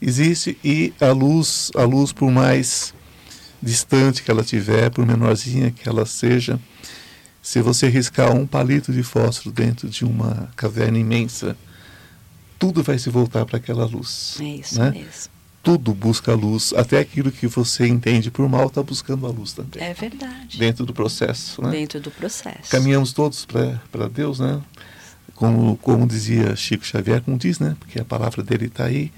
Existe 0.00 0.58
e 0.64 0.92
a 1.00 1.12
luz, 1.12 1.70
a 1.76 1.84
luz 1.84 2.12
por 2.12 2.30
mais 2.30 2.92
distante 3.62 4.22
que 4.22 4.30
ela 4.30 4.42
tiver, 4.42 4.90
por 4.90 5.06
menorzinha 5.06 5.70
que 5.70 5.88
ela 5.88 6.04
seja, 6.04 6.58
se 7.40 7.60
você 7.60 7.88
riscar 7.88 8.32
um 8.34 8.46
palito 8.46 8.92
de 8.92 9.02
fósforo 9.02 9.52
dentro 9.52 9.88
de 9.88 10.04
uma 10.04 10.50
caverna 10.56 10.98
imensa, 10.98 11.56
tudo 12.58 12.82
vai 12.82 12.98
se 12.98 13.10
voltar 13.10 13.44
para 13.44 13.56
aquela 13.56 13.84
luz. 13.84 14.36
É 14.40 14.44
isso 14.44 14.78
né? 14.78 14.90
mesmo. 14.90 15.31
Tudo 15.62 15.94
busca 15.94 16.32
a 16.32 16.34
luz, 16.34 16.72
até 16.76 16.98
aquilo 16.98 17.30
que 17.30 17.46
você 17.46 17.86
entende 17.86 18.30
por 18.30 18.48
mal 18.48 18.66
está 18.66 18.82
buscando 18.82 19.26
a 19.26 19.30
luz 19.30 19.52
também. 19.52 19.82
É 19.82 19.94
verdade. 19.94 20.58
Dentro 20.58 20.84
do 20.84 20.92
processo, 20.92 21.62
né? 21.62 21.70
Dentro 21.70 22.00
do 22.00 22.10
processo. 22.10 22.68
Caminhamos 22.68 23.12
todos 23.12 23.46
para 23.46 24.08
Deus, 24.08 24.40
né? 24.40 24.60
Como, 25.36 25.76
como 25.76 26.06
dizia 26.06 26.56
Chico 26.56 26.84
Xavier, 26.84 27.22
como 27.22 27.38
diz, 27.38 27.60
né? 27.60 27.76
Porque 27.78 28.00
a 28.00 28.04
palavra 28.04 28.42
dele 28.42 28.66
está 28.66 28.86
aí. 28.86 29.12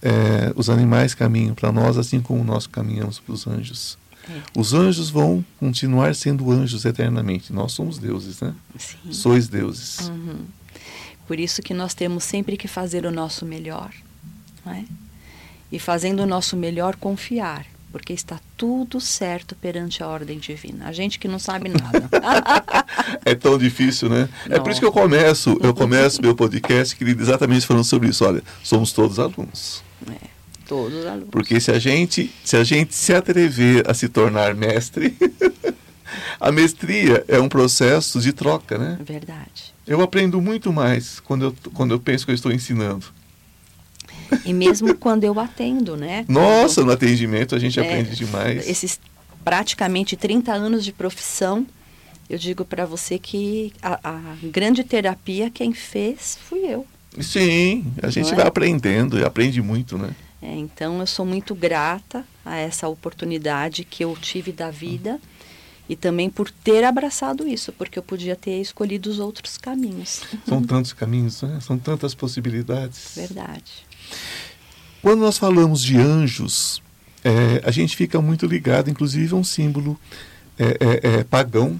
É, 0.00 0.52
os 0.56 0.70
animais 0.70 1.14
caminham 1.14 1.54
para 1.54 1.70
nós, 1.70 1.98
assim 1.98 2.20
como 2.20 2.42
nós 2.42 2.66
caminhamos 2.66 3.18
para 3.18 3.34
os 3.34 3.46
anjos. 3.46 3.98
É. 4.28 4.40
Os 4.56 4.72
anjos 4.72 5.10
vão 5.10 5.44
continuar 5.58 6.14
sendo 6.14 6.50
anjos 6.50 6.84
eternamente. 6.84 7.52
Nós 7.52 7.72
somos 7.72 7.98
deuses, 7.98 8.40
né? 8.40 8.54
Sim. 8.78 9.12
Sois 9.12 9.46
deuses. 9.46 10.08
Uhum. 10.08 10.46
Por 11.26 11.38
isso 11.38 11.60
que 11.60 11.74
nós 11.74 11.92
temos 11.92 12.24
sempre 12.24 12.56
que 12.56 12.68
fazer 12.68 13.04
o 13.04 13.10
nosso 13.10 13.44
melhor, 13.44 13.92
não 14.64 14.72
é? 14.72 14.84
E 15.70 15.78
fazendo 15.78 16.20
o 16.22 16.26
nosso 16.26 16.56
melhor, 16.56 16.96
confiar, 16.96 17.66
porque 17.90 18.12
está 18.12 18.38
tudo 18.56 19.00
certo 19.00 19.54
perante 19.54 20.02
a 20.02 20.06
ordem 20.06 20.38
divina. 20.38 20.86
A 20.86 20.92
gente 20.92 21.18
que 21.18 21.26
não 21.26 21.38
sabe 21.38 21.70
nada. 21.70 22.08
é 23.24 23.34
tão 23.34 23.56
difícil, 23.58 24.08
né? 24.08 24.28
É 24.50 24.58
por 24.60 24.70
isso 24.70 24.80
que 24.80 24.86
eu 24.86 24.92
começo, 24.92 25.58
eu 25.62 25.74
começo 25.74 26.20
meu 26.20 26.34
podcast 26.34 26.94
querido, 26.94 27.22
exatamente 27.22 27.66
falando 27.66 27.84
sobre 27.84 28.08
isso. 28.08 28.24
Olha, 28.24 28.42
somos 28.62 28.92
todos 28.92 29.18
alunos. 29.18 29.82
É, 30.10 30.26
todos 30.66 31.06
alunos. 31.06 31.30
Porque 31.30 31.58
se 31.58 31.70
a 31.70 31.78
gente, 31.78 32.30
se 32.44 32.56
a 32.56 32.64
gente 32.64 32.94
se 32.94 33.14
atrever 33.14 33.88
a 33.88 33.94
se 33.94 34.08
tornar 34.08 34.54
mestre, 34.54 35.16
a 36.38 36.52
mestria 36.52 37.24
é 37.26 37.40
um 37.40 37.48
processo 37.48 38.20
de 38.20 38.32
troca, 38.32 38.76
né? 38.76 38.98
Verdade. 39.00 39.74
Eu 39.86 40.02
aprendo 40.02 40.40
muito 40.40 40.72
mais 40.72 41.20
quando 41.20 41.46
eu, 41.46 41.56
quando 41.72 41.92
eu 41.92 42.00
penso 42.00 42.24
que 42.24 42.32
eu 42.32 42.34
estou 42.34 42.52
ensinando. 42.52 43.06
E 44.44 44.52
mesmo 44.52 44.94
quando 44.94 45.24
eu 45.24 45.38
atendo, 45.38 45.96
né? 45.96 46.24
Nossa, 46.28 46.84
no 46.84 46.92
atendimento 46.92 47.54
a 47.54 47.58
gente 47.58 47.78
é, 47.78 47.82
aprende 47.82 48.16
demais. 48.16 48.68
Esses 48.68 49.00
praticamente 49.44 50.16
30 50.16 50.52
anos 50.52 50.84
de 50.84 50.92
profissão, 50.92 51.66
eu 52.28 52.38
digo 52.38 52.64
para 52.64 52.84
você 52.84 53.18
que 53.18 53.72
a, 53.80 54.00
a, 54.02 54.20
grande 54.42 54.82
terapia 54.82 55.50
quem 55.50 55.72
fez 55.72 56.36
fui 56.48 56.60
eu. 56.60 56.86
Sim, 57.20 57.86
a 58.02 58.10
gente 58.10 58.34
vai 58.34 58.46
aprendendo 58.46 59.18
e 59.18 59.24
aprende 59.24 59.62
muito, 59.62 59.96
né? 59.96 60.10
É, 60.42 60.54
então 60.54 61.00
eu 61.00 61.06
sou 61.06 61.24
muito 61.24 61.54
grata 61.54 62.24
a 62.44 62.56
essa 62.56 62.88
oportunidade 62.88 63.84
que 63.84 64.04
eu 64.04 64.14
tive 64.20 64.52
da 64.52 64.70
vida 64.70 65.18
e 65.88 65.94
também 65.94 66.28
por 66.28 66.50
ter 66.50 66.84
abraçado 66.84 67.46
isso, 67.46 67.72
porque 67.72 67.98
eu 67.98 68.02
podia 68.02 68.34
ter 68.34 68.60
escolhido 68.60 69.08
os 69.08 69.18
outros 69.18 69.56
caminhos. 69.56 70.22
São 70.46 70.62
tantos 70.62 70.92
caminhos, 70.92 71.42
né? 71.42 71.58
são 71.60 71.78
tantas 71.78 72.14
possibilidades. 72.14 73.12
Verdade. 73.14 73.85
Quando 75.02 75.20
nós 75.20 75.38
falamos 75.38 75.82
de 75.82 75.96
anjos, 75.96 76.82
é, 77.24 77.60
a 77.64 77.70
gente 77.70 77.96
fica 77.96 78.20
muito 78.20 78.46
ligado, 78.46 78.90
inclusive, 78.90 79.32
a 79.34 79.36
um 79.36 79.44
símbolo 79.44 79.98
é, 80.58 80.76
é, 80.80 81.18
é 81.18 81.24
pagão, 81.24 81.78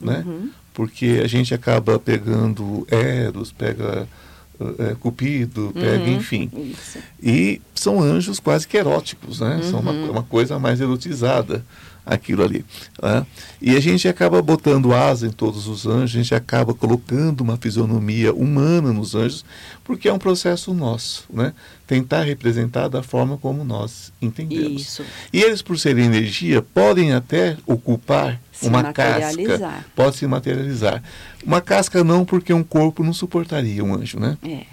né? 0.00 0.24
Uhum. 0.26 0.50
Porque 0.74 1.20
a 1.22 1.26
gente 1.26 1.52
acaba 1.52 1.98
pegando 1.98 2.86
Eros, 2.90 3.52
pega 3.52 4.08
é, 4.78 4.94
Cupido, 5.00 5.72
pega, 5.74 6.04
uhum. 6.04 6.16
enfim. 6.16 6.50
Isso. 6.54 6.98
E 7.22 7.60
são 7.74 8.00
anjos 8.00 8.40
quase 8.40 8.66
que 8.66 8.76
eróticos, 8.76 9.40
né? 9.40 9.56
Uhum. 9.56 9.70
São 9.70 9.80
uma, 9.80 9.92
uma 9.92 10.22
coisa 10.22 10.58
mais 10.58 10.80
erotizada 10.80 11.64
aquilo 12.08 12.42
ali. 12.42 12.64
Né? 13.02 13.26
E 13.60 13.76
a 13.76 13.80
gente 13.80 14.08
acaba 14.08 14.40
botando 14.40 14.94
asa 14.94 15.26
em 15.26 15.30
todos 15.30 15.68
os 15.68 15.86
anjos, 15.86 16.14
a 16.14 16.22
gente 16.22 16.34
acaba 16.34 16.72
colocando 16.72 17.42
uma 17.42 17.56
fisionomia 17.58 18.32
humana 18.32 18.92
nos 18.92 19.14
anjos, 19.14 19.44
porque 19.84 20.08
é 20.08 20.12
um 20.12 20.18
processo 20.18 20.72
nosso, 20.72 21.24
né? 21.30 21.52
Tentar 21.86 22.22
representar 22.22 22.88
da 22.88 23.02
forma 23.02 23.36
como 23.36 23.64
nós 23.64 24.12
entendemos. 24.20 24.82
Isso. 24.82 25.04
E 25.32 25.40
eles, 25.42 25.62
por 25.62 25.78
serem 25.78 26.04
energia, 26.04 26.62
podem 26.62 27.12
até 27.12 27.56
ocupar 27.66 28.40
se 28.52 28.66
uma 28.66 28.92
casca. 28.92 29.84
Pode 29.94 30.16
se 30.16 30.26
materializar. 30.26 31.02
Uma 31.44 31.60
casca 31.60 32.02
não, 32.02 32.24
porque 32.24 32.52
um 32.52 32.64
corpo 32.64 33.02
não 33.02 33.12
suportaria 33.12 33.84
um 33.84 33.94
anjo, 33.94 34.18
né? 34.18 34.36
É. 34.42 34.64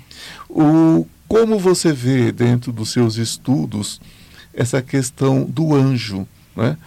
O, 0.49 1.05
como 1.27 1.57
você 1.59 1.91
vê 1.93 2.31
dentro 2.31 2.71
dos 2.71 2.91
seus 2.91 3.17
estudos 3.17 3.99
essa 4.53 4.81
questão 4.81 5.43
do 5.43 5.73
anjo, 5.75 6.27
né? 6.55 6.77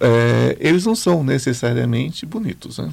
É, 0.00 0.56
eles 0.60 0.84
não 0.84 0.94
são 0.94 1.22
necessariamente 1.24 2.26
bonitos, 2.26 2.78
né? 2.78 2.92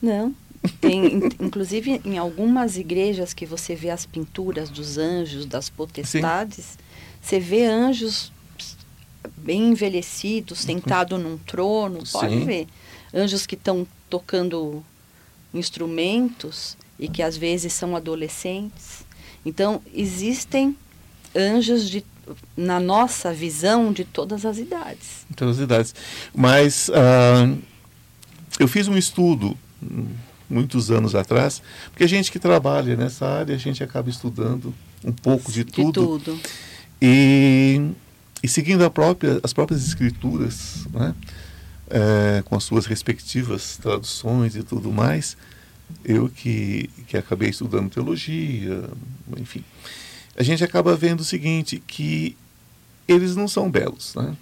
Não. 0.00 0.34
Tem, 0.80 1.16
inclusive, 1.40 2.00
em 2.04 2.18
algumas 2.18 2.76
igrejas 2.76 3.34
que 3.34 3.44
você 3.44 3.74
vê 3.74 3.90
as 3.90 4.06
pinturas 4.06 4.70
dos 4.70 4.96
anjos, 4.96 5.44
das 5.44 5.68
potestades, 5.68 6.64
Sim. 6.64 6.78
você 7.20 7.40
vê 7.40 7.64
anjos 7.66 8.32
bem 9.36 9.70
envelhecidos, 9.70 10.60
uhum. 10.60 10.66
sentados 10.66 11.20
num 11.20 11.36
trono, 11.38 12.02
pode 12.12 12.34
Sim. 12.34 12.44
ver. 12.44 12.66
Anjos 13.12 13.44
que 13.44 13.56
estão 13.56 13.86
tocando 14.08 14.84
instrumentos 15.52 16.76
e 16.98 17.08
que 17.08 17.22
às 17.22 17.36
vezes 17.36 17.72
são 17.72 17.96
adolescentes. 17.96 19.04
Então, 19.44 19.82
existem 19.92 20.76
anjos 21.34 21.88
de 21.88 22.04
na 22.56 22.78
nossa 22.78 23.32
visão 23.32 23.92
de 23.92 24.04
todas 24.04 24.44
as 24.44 24.58
idades. 24.58 25.26
Todas 25.36 25.58
as 25.58 25.64
idades. 25.64 25.94
Mas 26.34 26.88
uh, 26.88 27.58
eu 28.58 28.68
fiz 28.68 28.88
um 28.88 28.96
estudo 28.96 29.56
muitos 30.48 30.90
anos 30.90 31.14
atrás, 31.14 31.62
porque 31.90 32.04
a 32.04 32.08
gente 32.08 32.30
que 32.30 32.38
trabalha 32.38 32.96
nessa 32.96 33.26
área, 33.26 33.54
a 33.54 33.58
gente 33.58 33.82
acaba 33.82 34.10
estudando 34.10 34.74
um 35.04 35.12
pouco 35.12 35.50
de, 35.50 35.64
de 35.64 35.72
tudo. 35.72 36.18
tudo. 36.18 36.40
E, 37.00 37.90
e 38.42 38.48
seguindo 38.48 38.88
própria, 38.90 39.40
as 39.42 39.52
próprias 39.52 39.84
escrituras, 39.86 40.86
né? 40.92 41.14
É, 41.94 42.42
com 42.46 42.56
as 42.56 42.64
suas 42.64 42.86
respectivas 42.86 43.76
traduções 43.76 44.56
e 44.56 44.62
tudo 44.62 44.90
mais, 44.90 45.36
eu 46.04 46.28
que, 46.28 46.88
que 47.06 47.18
acabei 47.18 47.50
estudando 47.50 47.90
teologia, 47.90 48.88
enfim, 49.36 49.62
a 50.36 50.42
gente 50.42 50.64
acaba 50.64 50.96
vendo 50.96 51.20
o 51.20 51.24
seguinte, 51.24 51.82
que 51.86 52.36
eles 53.06 53.36
não 53.36 53.48
são 53.48 53.70
belos, 53.70 54.14
né? 54.14 54.34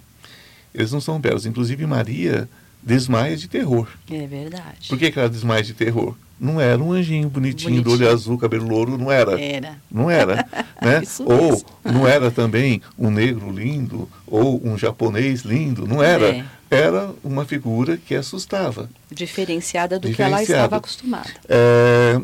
Eles 0.73 0.91
não 0.91 1.01
são 1.01 1.19
belos. 1.19 1.45
Inclusive 1.45 1.85
Maria 1.85 2.47
desmaia 2.81 3.35
de 3.35 3.47
terror. 3.47 3.87
É 4.09 4.25
verdade. 4.25 4.87
Por 4.87 4.97
que, 4.97 5.11
que 5.11 5.19
ela 5.19 5.29
desmaia 5.29 5.63
de 5.63 5.73
terror? 5.73 6.15
Não 6.39 6.59
era 6.59 6.81
um 6.81 6.91
anjinho 6.91 7.29
bonitinho, 7.29 7.69
bonitinho. 7.69 7.83
do 7.83 7.91
olho 7.91 8.11
azul, 8.11 8.37
cabelo 8.37 8.67
louro, 8.67 8.97
não 8.97 9.11
era. 9.11 9.39
Era. 9.39 9.77
Não 9.91 10.09
era. 10.09 10.47
né? 10.81 11.03
ou 11.19 11.63
não 11.83 12.07
era 12.07 12.31
também 12.31 12.81
um 12.97 13.11
negro 13.11 13.51
lindo, 13.51 14.09
ou 14.25 14.59
um 14.65 14.75
japonês 14.75 15.41
lindo, 15.41 15.85
não 15.85 16.01
era. 16.01 16.29
É. 16.29 16.45
Era 16.71 17.13
uma 17.23 17.45
figura 17.45 17.95
que 17.97 18.15
assustava. 18.15 18.89
Diferenciada 19.11 19.99
do 19.99 20.07
Diferenciada. 20.07 20.45
que 20.45 20.51
ela 20.51 20.61
estava 20.61 20.77
acostumada. 20.77 21.29
É, 21.47 22.19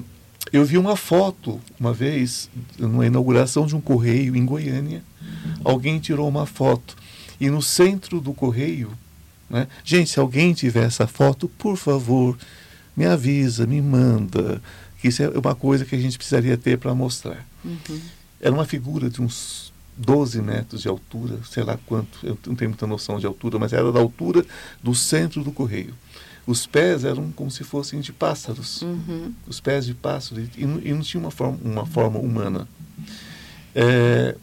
eu 0.51 0.65
vi 0.65 0.77
uma 0.77 0.95
foto 0.95 1.59
uma 1.79 1.93
vez, 1.93 2.49
numa 2.77 3.05
inauguração 3.05 3.65
de 3.65 3.75
um 3.75 3.81
correio 3.81 4.35
em 4.35 4.45
Goiânia. 4.45 5.03
Alguém 5.63 5.99
tirou 5.99 6.27
uma 6.27 6.45
foto. 6.45 6.95
E 7.39 7.49
no 7.49 7.61
centro 7.61 8.19
do 8.19 8.33
correio, 8.33 8.91
né? 9.49 9.67
gente, 9.83 10.09
se 10.09 10.19
alguém 10.19 10.53
tiver 10.53 10.85
essa 10.85 11.07
foto, 11.07 11.47
por 11.47 11.77
favor, 11.77 12.37
me 12.95 13.05
avisa, 13.05 13.67
me 13.67 13.81
manda. 13.81 14.61
Que 14.99 15.09
isso 15.09 15.21
é 15.21 15.29
uma 15.29 15.53
coisa 15.53 15.85
que 15.85 15.95
a 15.95 15.99
gente 15.99 16.17
precisaria 16.17 16.57
ter 16.57 16.77
para 16.77 16.93
mostrar. 16.95 17.45
Uhum. 17.63 18.01
Era 18.41 18.53
uma 18.53 18.65
figura 18.65 19.09
de 19.09 19.21
uns 19.21 19.71
12 19.97 20.41
metros 20.41 20.81
de 20.81 20.87
altura, 20.87 21.39
sei 21.49 21.63
lá 21.63 21.77
quanto, 21.85 22.19
eu 22.23 22.37
não 22.45 22.55
tenho 22.55 22.69
muita 22.69 22.85
noção 22.85 23.19
de 23.19 23.25
altura, 23.25 23.57
mas 23.57 23.73
era 23.73 23.91
da 23.91 23.99
altura 23.99 24.45
do 24.81 24.93
centro 24.93 25.43
do 25.43 25.51
correio. 25.51 25.93
Os 26.47 26.65
pés 26.65 27.03
eram 27.03 27.29
como 27.33 27.51
se 27.51 27.65
fossem 27.65 27.99
de 27.99 28.13
pássaros, 28.13 28.81
uhum. 28.81 29.33
os 29.45 29.59
pés 29.59 29.85
de 29.85 29.93
pássaro, 29.93 30.41
e, 30.41 30.61
e, 30.61 30.93
não 30.93 31.01
tinha 31.01 31.19
uma 31.19 31.29
forma, 31.29 31.59
uma 31.61 31.85
forma 31.85 32.17
humana. 32.17 32.65
É, 33.75 34.33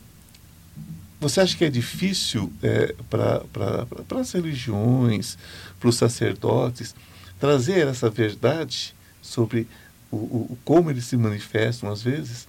você 1.18 1.40
acha 1.40 1.56
que 1.56 1.64
é 1.64 1.70
difícil 1.70 2.52
é, 2.62 2.94
para 3.08 4.20
as 4.20 4.32
religiões, 4.32 5.38
para 5.80 5.88
os 5.88 5.96
sacerdotes, 5.96 6.94
trazer 7.40 7.88
essa 7.88 8.11
verdade 8.11 8.94
sobre 9.23 9.66
o, 10.11 10.16
o, 10.16 10.58
como 10.62 10.90
eles 10.90 11.06
se 11.06 11.16
manifestam 11.16 11.90
às 11.90 12.02
vezes? 12.02 12.46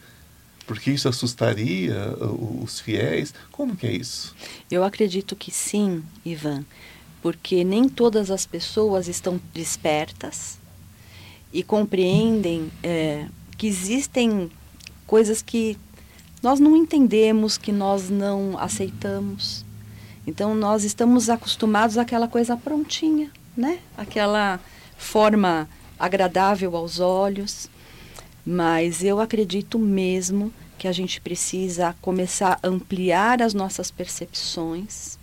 Porque 0.67 0.91
isso 0.91 1.07
assustaria 1.07 1.95
os 2.61 2.81
fiéis? 2.81 3.33
Como 3.53 3.75
que 3.75 3.87
é 3.87 3.93
isso? 3.93 4.35
Eu 4.69 4.83
acredito 4.83 5.33
que 5.33 5.49
sim, 5.49 6.03
Ivan 6.25 6.65
porque 7.25 7.63
nem 7.63 7.89
todas 7.89 8.29
as 8.29 8.45
pessoas 8.45 9.07
estão 9.07 9.41
despertas 9.51 10.59
e 11.51 11.63
compreendem 11.63 12.71
é, 12.83 13.25
que 13.57 13.65
existem 13.65 14.51
coisas 15.07 15.41
que 15.41 15.75
nós 16.43 16.59
não 16.59 16.77
entendemos, 16.77 17.57
que 17.57 17.71
nós 17.71 18.11
não 18.11 18.55
aceitamos. 18.59 19.65
Então 20.27 20.53
nós 20.53 20.83
estamos 20.83 21.27
acostumados 21.27 21.97
àquela 21.97 22.27
coisa 22.27 22.55
prontinha, 22.55 23.31
né? 23.57 23.79
Aquela 23.97 24.59
forma 24.95 25.67
agradável 25.97 26.75
aos 26.77 26.99
olhos. 26.99 27.67
Mas 28.45 29.03
eu 29.03 29.19
acredito 29.19 29.79
mesmo 29.79 30.51
que 30.51 30.65
que 30.77 30.87
a 30.87 30.91
gente 30.91 31.19
precisa 31.19 31.95
começar 31.99 32.59
a 32.61 32.67
ampliar 32.67 33.41
as 33.41 33.55
nossas 33.55 33.89
percepções, 33.89 35.17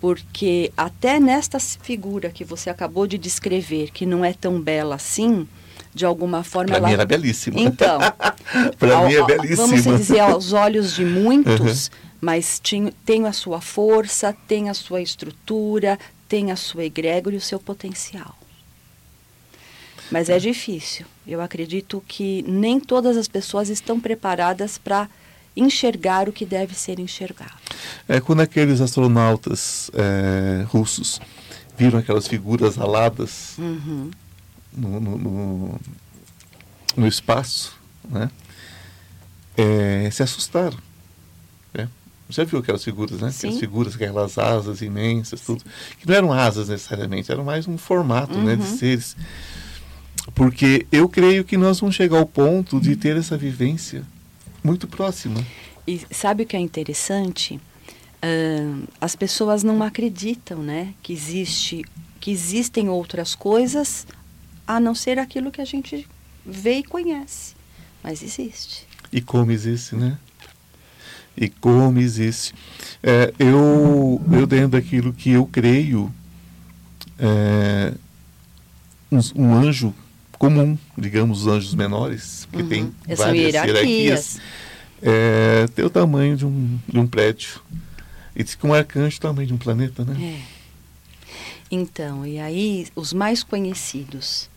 porque 0.00 0.72
até 0.76 1.18
nesta 1.18 1.58
figura 1.58 2.30
que 2.30 2.44
você 2.44 2.70
acabou 2.70 3.06
de 3.06 3.18
descrever, 3.18 3.90
que 3.90 4.06
não 4.06 4.24
é 4.24 4.32
tão 4.32 4.60
bela 4.60 4.94
assim, 4.94 5.48
de 5.94 6.04
alguma 6.04 6.44
forma 6.44 6.68
pra 6.68 6.76
ela... 6.76 6.86
mim 6.88 6.94
era 6.94 7.04
belíssima. 7.04 7.58
Então, 7.60 7.98
para 8.78 9.06
mim 9.06 9.14
é 9.14 9.24
belíssima. 9.24 9.66
Vamos 9.66 9.84
dizer 9.84 10.20
aos 10.20 10.52
olhos 10.52 10.94
de 10.94 11.04
muitos, 11.04 11.86
Uhum. 11.88 11.92
mas 12.20 12.60
tinha, 12.62 12.92
tem 13.04 13.26
a 13.26 13.32
sua 13.32 13.60
força, 13.60 14.36
tem 14.46 14.68
a 14.68 14.74
sua 14.74 15.00
estrutura, 15.00 15.98
tem 16.28 16.52
a 16.52 16.56
sua 16.56 16.84
egrégora 16.84 17.34
e 17.34 17.38
o 17.38 17.42
seu 17.42 17.58
potencial. 17.58 18.36
Mas 20.10 20.28
é 20.30 20.38
difícil. 20.38 21.04
Eu 21.26 21.40
acredito 21.40 22.02
que 22.06 22.42
nem 22.46 22.80
todas 22.80 23.16
as 23.16 23.28
pessoas 23.28 23.68
estão 23.68 24.00
preparadas 24.00 24.78
para 24.78 25.08
enxergar 25.58 26.28
o 26.28 26.32
que 26.32 26.44
deve 26.46 26.74
ser 26.74 26.98
enxergado. 26.98 27.52
É 28.08 28.20
quando 28.20 28.40
aqueles 28.40 28.80
astronautas 28.80 29.90
é, 29.94 30.64
russos 30.68 31.20
viram 31.76 31.98
aquelas 31.98 32.26
figuras 32.26 32.78
aladas 32.78 33.56
Uhum. 33.58 34.10
no, 34.76 35.00
no, 35.00 35.18
no- 35.18 35.80
no 36.96 37.06
espaço, 37.06 37.76
né? 38.08 38.30
É, 39.56 40.08
se 40.10 40.22
assustaram. 40.22 40.76
né? 41.74 41.88
Já 42.28 42.44
viu 42.44 42.58
aquelas 42.58 42.84
figuras, 42.84 43.20
né? 43.20 43.28
Aquelas 43.28 43.54
Sim. 43.54 43.60
figuras, 43.60 43.94
aquelas 43.94 44.38
asas 44.38 44.82
imensas, 44.82 45.40
tudo. 45.40 45.64
Que 45.98 46.06
não 46.06 46.14
eram 46.14 46.32
asas 46.32 46.68
necessariamente, 46.68 47.30
eram 47.32 47.44
mais 47.44 47.66
um 47.66 47.78
formato 47.78 48.38
né, 48.38 48.54
de 48.56 48.62
Uhum. 48.62 48.76
seres. 48.76 49.16
Porque 50.34 50.86
eu 50.92 51.08
creio 51.08 51.42
que 51.44 51.56
nós 51.56 51.80
vamos 51.80 51.94
chegar 51.96 52.18
ao 52.18 52.26
ponto 52.26 52.80
de 52.80 52.94
ter 52.96 53.16
essa 53.16 53.36
vivência 53.36 54.02
muito 54.68 54.86
próxima. 54.86 55.44
E 55.86 56.00
sabe 56.10 56.42
o 56.42 56.46
que 56.46 56.56
é 56.56 56.60
interessante? 56.60 57.58
Ahn, 58.22 58.84
as 59.00 59.16
pessoas 59.16 59.62
não 59.62 59.82
acreditam, 59.82 60.62
né, 60.62 60.94
que 61.02 61.12
existe, 61.12 61.84
que 62.20 62.30
existem 62.30 62.88
outras 62.88 63.34
coisas 63.34 64.06
a 64.66 64.78
não 64.78 64.94
ser 64.94 65.18
aquilo 65.18 65.50
que 65.50 65.60
a 65.60 65.64
gente 65.64 66.06
vê 66.44 66.78
e 66.78 66.82
conhece. 66.82 67.54
Mas 68.02 68.22
existe. 68.22 68.86
E 69.10 69.20
como 69.20 69.50
existe, 69.50 69.96
né? 69.96 70.18
E 71.36 71.48
como 71.48 71.98
existe. 71.98 72.54
É, 73.02 73.32
eu, 73.38 74.20
eu 74.30 74.46
dentro 74.46 74.70
daquilo 74.70 75.12
que 75.12 75.30
eu 75.30 75.46
creio, 75.46 76.12
é, 77.18 77.94
um, 79.10 79.20
um 79.36 79.54
anjo 79.54 79.94
comum, 80.38 80.78
digamos, 80.96 81.42
os 81.42 81.46
anjos 81.48 81.74
menores, 81.74 82.46
que 82.52 82.62
Uhum. 82.62 82.68
tem 82.68 82.82
São 83.08 83.16
várias 83.16 83.54
hierarquias. 83.54 83.76
hierarquias, 83.76 84.40
é, 85.02 85.66
tem 85.74 85.84
o 85.84 85.90
tamanho 85.90 86.36
de 86.36 86.46
um, 86.46 86.78
de 86.88 86.98
um 86.98 87.06
prédio. 87.06 87.60
E 88.34 88.44
diz 88.44 88.54
que 88.54 88.66
um 88.66 88.72
arcanjo 88.72 89.16
é 89.16 89.20
tamanho 89.20 89.48
de 89.48 89.54
um 89.54 89.58
planeta, 89.58 90.04
né? 90.04 90.36
É. 90.36 90.58
Então, 91.70 92.24
e 92.26 92.38
aí 92.38 92.86
os 92.94 93.12
mais 93.12 93.42
conhecidos, 93.42 94.48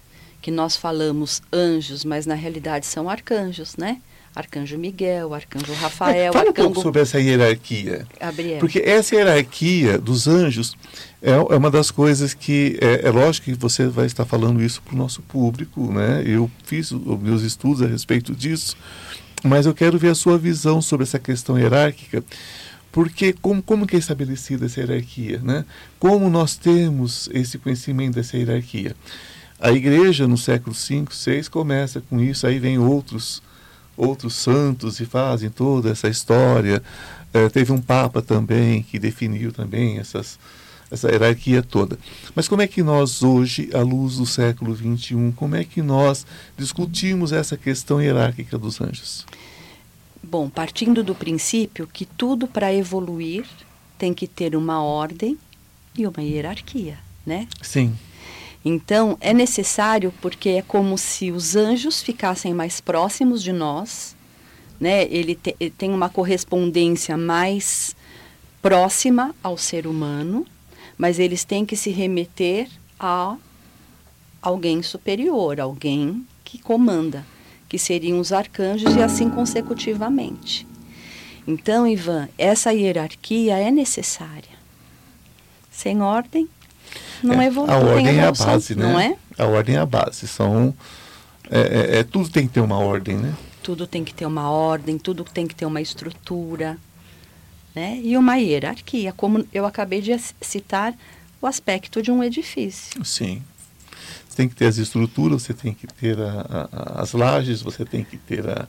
que 0.41 0.51
nós 0.51 0.75
falamos 0.75 1.41
anjos, 1.51 2.05
mas 2.05 2.25
na 2.25 2.35
realidade 2.35 2.85
são 2.85 3.09
arcanjos, 3.09 3.75
né? 3.75 4.01
Arcanjo 4.33 4.77
Miguel, 4.77 5.33
Arcanjo 5.33 5.73
Rafael, 5.73 6.31
Fala 6.31 6.45
um 6.45 6.49
Arcanjo 6.49 6.69
pouco 6.69 6.81
sobre 6.81 7.01
essa 7.01 7.19
hierarquia. 7.19 8.07
Gabriel. 8.19 8.59
Porque 8.59 8.79
essa 8.79 9.15
hierarquia 9.15 9.97
dos 9.97 10.27
anjos 10.27 10.77
é, 11.21 11.31
é 11.31 11.35
uma 11.35 11.69
das 11.69 11.91
coisas 11.91 12.33
que 12.33 12.77
é, 12.81 13.07
é 13.07 13.11
lógico 13.11 13.45
que 13.45 13.53
você 13.53 13.87
vai 13.87 14.05
estar 14.05 14.25
falando 14.25 14.63
isso 14.63 14.81
para 14.81 14.95
o 14.95 14.97
nosso 14.97 15.21
público, 15.21 15.91
né? 15.91 16.23
Eu 16.25 16.49
fiz 16.63 16.91
os 16.91 17.19
meus 17.19 17.41
estudos 17.41 17.81
a 17.81 17.87
respeito 17.87 18.33
disso, 18.33 18.77
mas 19.43 19.65
eu 19.65 19.73
quero 19.73 19.97
ver 19.99 20.09
a 20.09 20.15
sua 20.15 20.37
visão 20.37 20.81
sobre 20.81 21.03
essa 21.03 21.19
questão 21.19 21.59
hierárquica, 21.59 22.23
porque 22.89 23.33
como, 23.33 23.61
como 23.61 23.85
que 23.85 23.97
é 23.97 23.99
estabelecida 23.99 24.65
essa 24.65 24.79
hierarquia, 24.79 25.39
né? 25.43 25.65
Como 25.99 26.29
nós 26.29 26.55
temos 26.55 27.29
esse 27.33 27.57
conhecimento 27.57 28.15
dessa 28.15 28.37
hierarquia? 28.37 28.95
A 29.59 29.71
igreja 29.71 30.25
no 30.27 30.37
século 30.37 30.73
V, 30.73 31.05
VI 31.25 31.49
começa 31.49 32.01
com 32.01 32.19
isso, 32.19 32.47
aí 32.47 32.57
vem 32.57 32.79
outros 32.79 33.43
outros 33.95 34.35
santos 34.35 34.99
e 34.99 35.05
fazem 35.05 35.49
toda 35.49 35.89
essa 35.89 36.07
história. 36.07 36.81
Eh, 37.33 37.49
teve 37.49 37.71
um 37.71 37.81
papa 37.81 38.21
também 38.21 38.83
que 38.83 38.99
definiu 38.99 39.51
também 39.51 39.97
essas, 39.97 40.37
essa 40.89 41.09
hierarquia 41.09 41.61
toda. 41.63 41.97
Mas 42.35 42.47
como 42.47 42.61
é 42.61 42.67
que 42.67 42.83
nós 42.83 43.23
hoje, 43.23 43.69
à 43.73 43.81
luz 43.81 44.17
do 44.17 44.25
século 44.25 44.75
XXI, 44.75 45.33
como 45.35 45.55
é 45.55 45.63
que 45.63 45.81
nós 45.81 46.25
discutimos 46.57 47.31
essa 47.31 47.55
questão 47.55 48.01
hierárquica 48.01 48.57
dos 48.57 48.81
anjos? 48.81 49.25
Bom, 50.21 50.49
partindo 50.49 51.03
do 51.03 51.15
princípio 51.15 51.87
que 51.87 52.05
tudo 52.05 52.47
para 52.47 52.73
evoluir 52.73 53.45
tem 53.97 54.13
que 54.13 54.27
ter 54.27 54.55
uma 54.55 54.81
ordem 54.81 55.37
e 55.97 56.05
uma 56.07 56.21
hierarquia, 56.21 56.97
né? 57.25 57.47
Sim. 57.61 57.95
Então, 58.63 59.17
é 59.19 59.33
necessário 59.33 60.13
porque 60.21 60.49
é 60.49 60.61
como 60.61 60.97
se 60.97 61.31
os 61.31 61.55
anjos 61.55 62.01
ficassem 62.01 62.53
mais 62.53 62.79
próximos 62.79 63.41
de 63.41 63.51
nós, 63.51 64.15
né? 64.79 65.03
Ele, 65.05 65.35
te- 65.35 65.55
ele 65.59 65.71
tem 65.71 65.91
uma 65.91 66.09
correspondência 66.09 67.17
mais 67.17 67.95
próxima 68.61 69.33
ao 69.43 69.57
ser 69.57 69.87
humano, 69.87 70.45
mas 70.97 71.17
eles 71.17 71.43
têm 71.43 71.65
que 71.65 71.75
se 71.75 71.89
remeter 71.89 72.67
a 72.99 73.35
alguém 74.41 74.83
superior, 74.83 75.59
alguém 75.59 76.25
que 76.43 76.59
comanda, 76.59 77.25
que 77.67 77.79
seriam 77.79 78.19
os 78.19 78.31
arcanjos 78.31 78.95
e 78.95 79.01
assim 79.01 79.29
consecutivamente. 79.29 80.67
Então, 81.47 81.87
Ivan, 81.87 82.29
essa 82.37 82.71
hierarquia 82.71 83.57
é 83.57 83.71
necessária. 83.71 84.61
Sem 85.71 86.01
ordem, 86.01 86.47
não 87.23 87.41
É, 87.41 87.45
evolui. 87.47 87.69
a 87.71 87.79
não 87.79 87.85
tem 87.87 87.95
ordem 87.97 88.17
é 88.19 88.23
a 88.25 88.31
base, 88.31 88.75
né? 88.75 88.83
Não 88.83 88.99
é? 88.99 89.15
A 89.37 89.45
ordem 89.45 89.75
é 89.75 89.79
a 89.79 89.85
base. 89.85 90.27
São, 90.27 90.73
é, 91.49 91.59
é- 91.59 91.99
é- 91.99 92.03
tudo 92.03 92.29
tem 92.29 92.47
que 92.47 92.53
ter 92.53 92.61
uma 92.61 92.77
ordem, 92.79 93.17
né? 93.17 93.33
Tudo 93.63 93.85
tem 93.85 94.03
que 94.03 94.13
ter 94.13 94.25
uma 94.25 94.49
ordem, 94.49 94.97
tudo 94.97 95.23
tem 95.23 95.47
que 95.47 95.53
ter 95.55 95.65
uma 95.65 95.79
estrutura, 95.81 96.77
né? 97.75 97.99
E 98.03 98.17
uma 98.17 98.35
hierarquia, 98.37 99.13
como 99.13 99.45
eu 99.53 99.65
acabei 99.65 100.01
de 100.01 100.11
citar 100.41 100.93
o 101.41 101.47
aspecto 101.47 102.01
de 102.01 102.11
um 102.11 102.23
edifício. 102.23 103.03
Sim. 103.05 103.41
Você 104.27 104.37
tem 104.37 104.49
que 104.49 104.55
ter 104.55 104.65
as 104.65 104.77
estruturas, 104.77 105.41
você 105.43 105.53
tem 105.53 105.73
que 105.73 105.85
ter 105.87 106.17
a- 106.19 106.67
a- 106.71 107.01
as 107.01 107.11
lajes, 107.13 107.61
você 107.61 107.83
tem 107.85 108.03
que 108.03 108.17
ter 108.17 108.47
a, 108.49 108.67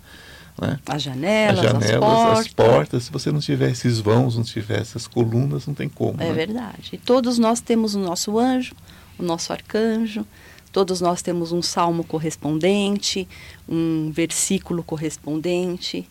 né? 0.60 0.78
As 0.86 0.94
as 0.96 1.02
janelas, 1.02 1.62
janelas, 1.64 1.84
as 1.92 1.98
portas. 1.98 2.38
as 2.38 2.48
portas. 2.48 3.02
Se 3.04 3.12
você 3.12 3.32
não 3.32 3.40
tiver 3.40 3.70
esses 3.70 3.98
vãos, 3.98 4.36
não 4.36 4.44
tiver 4.44 4.80
essas 4.80 5.06
colunas, 5.06 5.66
não 5.66 5.74
tem 5.74 5.88
como. 5.88 6.20
É 6.22 6.26
né? 6.28 6.32
verdade. 6.32 6.90
E 6.92 6.98
todos 6.98 7.38
nós 7.38 7.60
temos 7.60 7.94
o 7.94 7.98
nosso 7.98 8.38
anjo, 8.38 8.74
o 9.18 9.22
nosso 9.22 9.52
arcanjo, 9.52 10.26
todos 10.72 11.00
nós 11.00 11.22
temos 11.22 11.52
um 11.52 11.62
salmo 11.62 12.04
correspondente, 12.04 13.26
um 13.68 14.10
versículo 14.14 14.82
correspondente. 14.82 16.08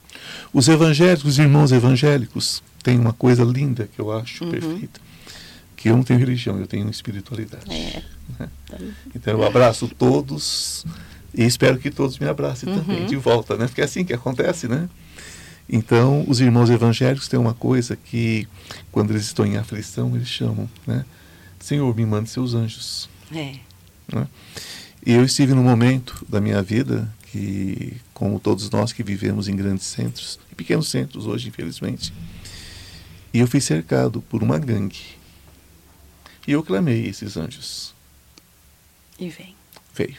Os 0.53 0.67
evangélicos, 0.67 1.25
os 1.33 1.39
irmãos 1.39 1.71
evangélicos, 1.71 2.61
têm 2.83 2.99
uma 2.99 3.13
coisa 3.13 3.43
linda 3.43 3.87
que 3.93 3.99
eu 3.99 4.11
acho 4.11 4.43
Uhum. 4.43 4.51
perfeita. 4.51 4.99
Que 5.75 5.89
eu 5.89 5.95
não 5.97 6.03
tenho 6.03 6.19
religião, 6.19 6.59
eu 6.59 6.67
tenho 6.67 6.87
espiritualidade. 6.89 7.65
É. 7.71 8.03
né? 8.39 8.49
Então 9.15 9.33
eu 9.33 9.43
abraço 9.43 9.87
todos 9.87 10.85
e 11.33 11.43
espero 11.43 11.77
que 11.77 11.89
todos 11.91 12.17
me 12.19 12.27
abracem 12.27 12.73
também 12.73 13.01
Uhum. 13.01 13.05
de 13.07 13.15
volta, 13.15 13.55
né? 13.57 13.67
Porque 13.67 13.81
é 13.81 13.85
assim 13.85 14.03
que 14.03 14.13
acontece, 14.13 14.67
né? 14.67 14.89
Então, 15.69 16.25
os 16.27 16.41
irmãos 16.41 16.69
evangélicos 16.69 17.27
têm 17.29 17.39
uma 17.39 17.53
coisa 17.53 17.95
que, 17.95 18.47
quando 18.91 19.11
eles 19.11 19.23
estão 19.23 19.45
em 19.45 19.55
aflição, 19.57 20.13
eles 20.15 20.27
chamam, 20.27 20.69
né? 20.85 21.05
Senhor, 21.59 21.95
me 21.95 22.05
mande 22.05 22.29
seus 22.29 22.53
anjos. 22.53 23.09
É. 23.33 23.55
né? 24.13 24.27
E 25.05 25.13
eu 25.13 25.23
estive 25.23 25.53
num 25.53 25.63
momento 25.63 26.25
da 26.27 26.41
minha 26.41 26.61
vida 26.61 27.07
que, 27.31 27.95
como 28.13 28.39
todos 28.39 28.69
nós 28.69 28.91
que 28.91 29.01
vivemos 29.03 29.47
em 29.47 29.55
grandes 29.55 29.85
centros, 29.85 30.37
em 30.51 30.55
pequenos 30.55 30.89
centros 30.89 31.25
hoje, 31.25 31.47
infelizmente, 31.47 32.13
e 33.33 33.39
eu 33.39 33.47
fui 33.47 33.61
cercado 33.61 34.21
por 34.23 34.43
uma 34.43 34.59
gangue. 34.59 34.99
E 36.45 36.51
eu 36.51 36.61
clamei 36.63 37.05
esses 37.05 37.37
anjos. 37.37 37.93
E 39.17 39.29
vem. 39.29 39.55
Veio. 39.95 40.17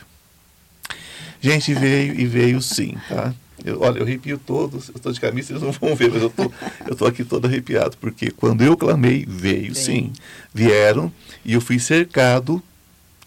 Gente, 1.43 1.75
veio 1.75 2.19
e 2.19 2.25
veio 2.25 2.63
sim, 2.63 2.97
tá? 3.09 3.35
Eu, 3.65 3.81
olha, 3.81 3.99
eu 3.99 4.05
arrepio 4.05 4.39
todos, 4.39 4.89
eu 4.89 4.97
estou 4.97 5.13
de 5.13 5.21
camisa, 5.21 5.49
vocês 5.49 5.63
não 5.63 5.73
vão 5.73 5.95
ver, 5.95 6.11
mas 6.11 6.23
eu 6.23 6.31
tô, 6.31 6.51
tô 6.97 7.05
aqui 7.07 7.25
todo 7.25 7.47
arrepiado, 7.47 7.97
porque 7.99 8.31
quando 8.31 8.63
eu 8.63 8.77
clamei, 8.77 9.27
veio 9.29 9.75
Vem. 9.75 9.75
sim. 9.75 10.13
Vieram 10.55 11.13
e 11.45 11.53
eu 11.53 11.61
fui 11.61 11.79
cercado, 11.79 12.63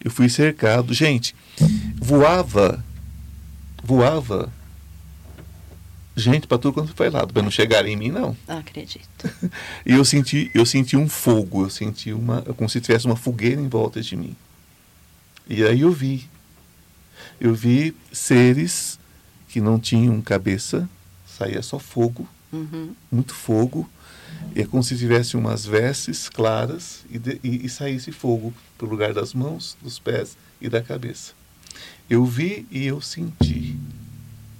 eu 0.02 0.10
fui 0.10 0.28
cercado. 0.28 0.92
Gente, 0.92 1.34
voava, 1.98 2.82
voava 3.82 4.52
gente 6.16 6.46
para 6.46 6.56
tudo 6.56 6.72
quanto 6.72 6.94
foi 6.94 7.10
lado, 7.10 7.32
para 7.32 7.42
não 7.42 7.50
chegar 7.50 7.86
em 7.86 7.96
mim, 7.96 8.10
não. 8.10 8.36
Acredito. 8.48 9.06
E 9.84 9.92
eu 9.92 10.04
senti, 10.04 10.50
eu 10.54 10.66
senti 10.66 10.96
um 10.96 11.08
fogo, 11.08 11.64
eu 11.64 11.70
senti 11.70 12.12
uma, 12.12 12.42
como 12.42 12.68
se 12.68 12.80
tivesse 12.80 13.06
uma 13.06 13.14
fogueira 13.14 13.60
em 13.60 13.68
volta 13.68 14.00
de 14.00 14.16
mim. 14.16 14.34
E 15.48 15.62
aí 15.62 15.82
eu 15.82 15.92
vi, 15.92 16.28
eu 17.40 17.54
vi 17.54 17.94
seres 18.12 18.98
que 19.48 19.60
não 19.60 19.78
tinham 19.78 20.20
cabeça, 20.20 20.88
saía 21.26 21.62
só 21.62 21.78
fogo, 21.78 22.28
Uhum. 22.52 22.94
muito 23.10 23.34
fogo. 23.34 23.88
E 24.54 24.60
é 24.62 24.66
como 24.66 24.82
se 24.82 24.96
tivesse 24.96 25.36
umas 25.36 25.64
vestes 25.66 26.28
claras 26.28 27.04
e, 27.10 27.18
de, 27.18 27.40
e, 27.42 27.66
e 27.66 27.68
saísse 27.68 28.12
fogo 28.12 28.52
pelo 28.78 28.90
lugar 28.90 29.12
das 29.12 29.34
mãos, 29.34 29.76
dos 29.82 29.98
pés 29.98 30.36
e 30.60 30.68
da 30.68 30.80
cabeça. 30.82 31.32
Eu 32.08 32.24
vi 32.24 32.66
e 32.70 32.86
eu 32.86 33.00
senti. 33.00 33.76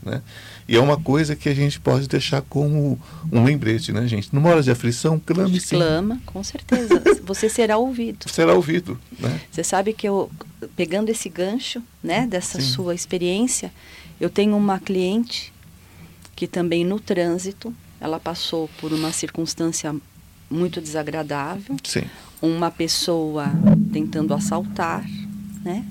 Né? 0.06 0.22
E 0.68 0.76
é 0.76 0.80
uma 0.80 0.96
coisa 0.96 1.34
que 1.34 1.48
a 1.48 1.54
gente 1.54 1.80
pode 1.80 2.06
deixar 2.06 2.40
como 2.42 2.98
um 3.32 3.42
lembrete, 3.42 3.90
né, 3.92 4.06
gente? 4.06 4.32
Numa 4.32 4.50
hora 4.50 4.62
de 4.62 4.70
aflição, 4.70 5.18
clame 5.18 5.60
sim. 5.60 5.74
Clama, 5.76 6.20
com 6.24 6.42
certeza. 6.44 7.02
Você 7.24 7.48
será 7.48 7.76
ouvido. 7.76 8.28
Será 8.30 8.54
ouvido, 8.54 8.98
né? 9.18 9.40
Você 9.50 9.64
sabe 9.64 9.92
que 9.92 10.06
eu, 10.06 10.30
pegando 10.76 11.08
esse 11.08 11.28
gancho, 11.28 11.82
né, 12.02 12.24
dessa 12.24 12.60
Sim. 12.60 12.68
sua 12.68 12.94
experiência, 12.94 13.72
eu 14.20 14.30
tenho 14.30 14.56
uma 14.56 14.78
cliente 14.78 15.52
que 16.36 16.46
também 16.46 16.84
no 16.84 17.00
trânsito, 17.00 17.74
ela 18.00 18.20
passou 18.20 18.70
por 18.80 18.92
uma 18.92 19.10
circunstância 19.10 19.92
muito 20.48 20.80
desagradável, 20.80 21.76
Sim. 21.82 22.04
uma 22.40 22.70
pessoa 22.70 23.50
tentando 23.92 24.32
assaltar, 24.32 25.04
né? 25.64 25.84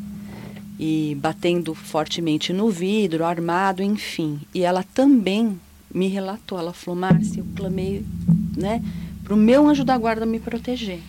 E 0.77 1.17
batendo 1.21 1.73
fortemente 1.73 2.51
no 2.51 2.69
vidro, 2.69 3.23
armado, 3.23 3.81
enfim. 3.81 4.41
E 4.53 4.63
ela 4.63 4.83
também 4.83 5.59
me 5.93 6.07
relatou, 6.07 6.59
ela 6.59 6.73
falou, 6.73 6.99
Márcia, 6.99 7.39
eu 7.39 7.45
clamei, 7.55 8.05
né, 8.57 8.83
para 9.23 9.33
o 9.33 9.37
meu 9.37 9.67
anjo 9.67 9.85
da 9.85 9.97
guarda 9.97 10.25
me 10.25 10.39
proteger. 10.39 10.99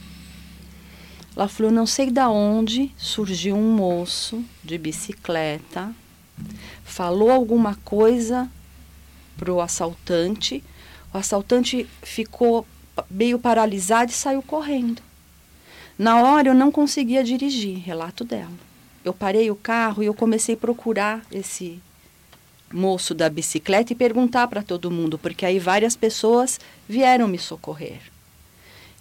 Ela 1.35 1.49
falou, 1.49 1.73
não 1.73 1.87
sei 1.87 2.11
da 2.11 2.31
onde 2.31 2.93
surgiu 2.97 3.57
um 3.57 3.75
moço 3.75 4.43
de 4.63 4.79
bicicleta, 4.79 5.93
falou 6.85 7.31
alguma 7.31 7.75
coisa 7.85 8.49
pro 9.37 9.61
assaltante, 9.61 10.63
o 11.13 11.19
assaltante 11.19 11.87
ficou 12.03 12.67
meio 13.11 13.39
paralisado 13.39 14.11
e 14.11 14.15
saiu 14.15 14.41
correndo. 14.41 15.03
Na 15.99 16.23
hora 16.23 16.49
eu 16.49 16.55
não 16.55 16.71
conseguia 16.71 17.25
dirigir, 17.25 17.79
relato 17.79 18.25
dela. 18.25 18.66
Eu 19.07 19.15
parei 19.15 19.53
o 19.53 19.55
carro 19.55 20.03
e 20.03 20.07
eu 20.07 20.13
comecei 20.13 20.57
a 20.57 20.59
procurar 20.59 21.25
esse 21.31 21.81
moço 22.73 23.15
da 23.15 23.31
bicicleta 23.31 23.93
e 23.93 23.97
perguntar 23.97 24.49
para 24.49 24.65
todo 24.65 24.91
mundo, 24.91 25.17
porque 25.17 25.47
aí 25.47 25.61
várias 25.61 25.95
pessoas 25.95 26.59
vieram 26.89 27.29
me 27.29 27.39
socorrer. 27.39 28.01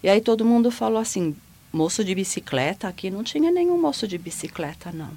E 0.04 0.08
aí 0.08 0.20
todo 0.20 0.44
mundo 0.44 0.70
falou 0.70 1.00
assim: 1.00 1.34
moço 1.72 2.04
de 2.04 2.14
bicicleta? 2.14 2.86
Aqui 2.86 3.10
não 3.10 3.24
tinha 3.24 3.50
nenhum 3.50 3.80
moço 3.80 4.06
de 4.06 4.16
bicicleta, 4.16 4.92
não. 4.92 5.10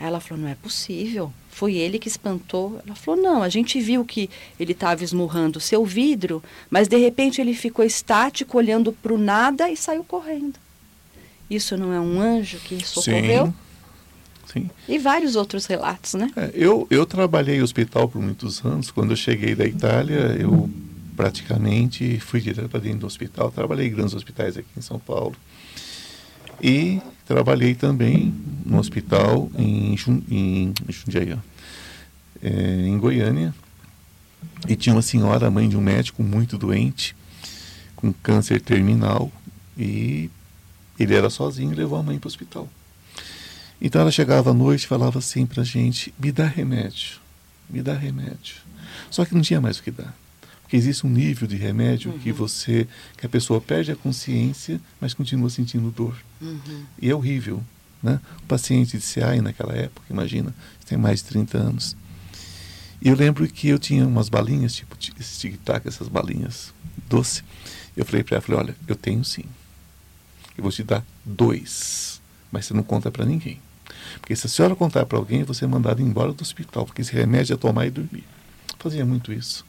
Aí 0.00 0.06
ela 0.06 0.18
falou: 0.18 0.42
não 0.42 0.48
é 0.48 0.54
possível. 0.54 1.30
Foi 1.50 1.74
ele 1.74 1.98
que 1.98 2.08
espantou. 2.08 2.80
Ela 2.86 2.94
falou: 2.94 3.20
não, 3.20 3.42
a 3.42 3.50
gente 3.50 3.78
viu 3.78 4.06
que 4.06 4.30
ele 4.58 4.72
estava 4.72 5.04
esmurrando 5.04 5.58
o 5.58 5.60
seu 5.60 5.84
vidro, 5.84 6.42
mas 6.70 6.88
de 6.88 6.96
repente 6.96 7.42
ele 7.42 7.52
ficou 7.52 7.84
estático, 7.84 8.56
olhando 8.56 8.90
para 8.90 9.12
o 9.12 9.18
nada 9.18 9.68
e 9.68 9.76
saiu 9.76 10.02
correndo. 10.02 10.69
Isso 11.50 11.76
não 11.76 11.92
é 11.92 12.00
um 12.00 12.20
anjo 12.20 12.58
que 12.58 12.86
socorreu? 12.86 13.46
Sim. 13.46 13.54
Sim. 14.52 14.70
E 14.88 14.98
vários 14.98 15.36
outros 15.36 15.66
relatos, 15.66 16.14
né? 16.14 16.30
É, 16.36 16.50
eu, 16.54 16.86
eu 16.90 17.06
trabalhei 17.06 17.58
em 17.58 17.62
hospital 17.62 18.08
por 18.08 18.20
muitos 18.20 18.64
anos. 18.64 18.90
Quando 18.90 19.10
eu 19.10 19.16
cheguei 19.16 19.54
da 19.54 19.64
Itália, 19.64 20.36
eu 20.38 20.68
praticamente 21.16 22.18
fui 22.18 22.40
direto 22.40 22.68
para 22.68 22.80
dentro 22.80 23.00
do 23.00 23.06
hospital. 23.06 23.50
Trabalhei 23.52 23.86
em 23.86 23.92
grandes 23.92 24.14
hospitais 24.14 24.56
aqui 24.56 24.68
em 24.76 24.80
São 24.80 24.98
Paulo. 24.98 25.36
E 26.60 27.00
trabalhei 27.26 27.74
também 27.74 28.34
no 28.66 28.78
hospital 28.78 29.50
em, 29.56 29.96
Jun, 29.96 30.20
em 30.28 30.74
Jundiaí, 30.88 31.38
é, 32.42 32.86
em 32.86 32.98
Goiânia. 32.98 33.54
E 34.68 34.74
tinha 34.74 34.94
uma 34.94 35.02
senhora, 35.02 35.50
mãe 35.50 35.68
de 35.68 35.76
um 35.76 35.80
médico 35.80 36.22
muito 36.22 36.58
doente, 36.58 37.14
com 37.94 38.12
câncer 38.12 38.60
terminal. 38.60 39.30
E 39.78 40.28
ele 41.02 41.14
era 41.14 41.30
sozinho 41.30 41.72
e 41.72 41.76
levou 41.76 41.98
a 41.98 42.02
mãe 42.02 42.18
para 42.18 42.26
o 42.26 42.30
hospital. 42.30 42.68
Então 43.80 44.00
ela 44.02 44.10
chegava 44.10 44.50
à 44.50 44.54
noite 44.54 44.84
e 44.84 44.86
falava 44.86 45.18
assim 45.18 45.46
pra 45.46 45.64
gente: 45.64 46.12
me 46.18 46.30
dá 46.30 46.46
remédio, 46.46 47.18
me 47.68 47.82
dá 47.82 47.94
remédio. 47.94 48.56
Só 49.10 49.24
que 49.24 49.34
não 49.34 49.42
tinha 49.42 49.60
mais 49.60 49.78
o 49.78 49.82
que 49.82 49.90
dar. 49.90 50.14
Porque 50.62 50.76
existe 50.76 51.04
um 51.06 51.10
nível 51.10 51.48
de 51.48 51.56
remédio 51.56 52.12
que 52.20 52.30
você, 52.30 52.86
que 53.16 53.26
a 53.26 53.28
pessoa 53.28 53.60
perde 53.60 53.90
a 53.90 53.96
consciência, 53.96 54.80
mas 55.00 55.12
continua 55.14 55.50
sentindo 55.50 55.90
dor. 55.90 56.14
Uhum. 56.40 56.84
E 57.00 57.10
é 57.10 57.14
horrível. 57.14 57.62
Né? 58.02 58.20
O 58.38 58.46
paciente 58.46 58.96
de 58.96 59.04
CAI 59.14 59.40
naquela 59.40 59.74
época, 59.74 60.06
imagina, 60.08 60.54
tem 60.86 60.96
mais 60.96 61.18
de 61.20 61.24
30 61.26 61.58
anos. 61.58 61.96
E 63.02 63.08
eu 63.08 63.16
lembro 63.16 63.46
que 63.48 63.68
eu 63.68 63.78
tinha 63.78 64.06
umas 64.06 64.28
balinhas, 64.28 64.74
tipo 64.74 64.96
ti- 64.96 65.12
esse 65.18 65.40
tic-tac, 65.40 65.86
essas 65.88 66.06
balinhas 66.08 66.72
doce. 67.08 67.42
Eu 67.96 68.04
falei 68.04 68.22
para 68.22 68.36
ela, 68.36 68.42
falei, 68.42 68.60
olha, 68.60 68.76
eu 68.86 68.94
tenho 68.94 69.24
sim. 69.24 69.44
Eu 70.60 70.62
vou 70.62 70.70
te 70.70 70.82
dar 70.84 71.02
dois, 71.24 72.20
mas 72.52 72.66
você 72.66 72.74
não 72.74 72.82
conta 72.82 73.10
para 73.10 73.24
ninguém. 73.24 73.58
Porque 74.20 74.36
se 74.36 74.46
a 74.46 74.50
senhora 74.50 74.76
contar 74.76 75.06
para 75.06 75.16
alguém, 75.16 75.42
você 75.42 75.64
é 75.64 75.68
mandado 75.68 76.02
embora 76.02 76.34
do 76.34 76.42
hospital, 76.42 76.84
porque 76.84 77.00
esse 77.00 77.14
remédio 77.14 77.54
é 77.54 77.56
tomar 77.56 77.86
e 77.86 77.90
dormir. 77.90 78.24
Fazia 78.78 79.06
muito 79.06 79.32
isso. 79.32 79.64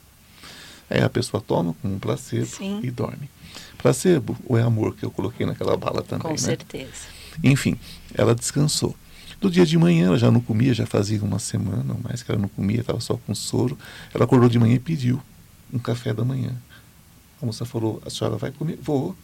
Aí 0.89 1.01
a 1.01 1.09
pessoa 1.09 1.41
toma 1.41 1.73
como 1.81 1.93
um 1.95 1.97
placebo 1.99 2.45
Sim. 2.45 2.81
e 2.83 2.91
dorme. 2.91 3.29
Placebo 3.77 4.37
ou 4.45 4.57
é 4.57 4.63
amor 4.63 4.93
que 4.93 5.05
eu 5.05 5.09
coloquei 5.11 5.45
naquela 5.45 5.77
bala 5.77 6.01
também, 6.01 6.23
Com 6.23 6.31
né? 6.31 6.37
certeza. 6.37 7.07
Enfim, 7.41 7.77
ela 8.13 8.35
descansou. 8.35 8.93
Do 9.39 9.49
dia 9.49 9.65
de 9.65 9.77
manhã, 9.77 10.07
ela 10.07 10.17
já 10.17 10.29
não 10.29 10.41
comia, 10.41 10.73
já 10.73 10.85
fazia 10.85 11.23
uma 11.23 11.39
semana 11.39 11.93
ou 11.93 11.99
mais 12.03 12.21
que 12.21 12.29
ela 12.29 12.41
não 12.41 12.49
comia, 12.49 12.81
estava 12.81 12.99
só 12.99 13.15
com 13.15 13.33
soro. 13.33 13.77
Ela 14.13 14.25
acordou 14.25 14.49
de 14.49 14.59
manhã 14.59 14.75
e 14.75 14.79
pediu 14.79 15.21
um 15.71 15.79
café 15.79 16.13
da 16.13 16.25
manhã. 16.25 16.53
A 17.41 17.45
moça 17.45 17.63
falou: 17.63 18.01
A 18.05 18.09
senhora 18.09 18.35
vai 18.35 18.51
comer? 18.51 18.77
Vou. 18.81 19.15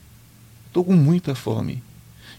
Estou 0.67 0.83
com 0.83 0.93
muita 0.93 1.33
fome. 1.35 1.83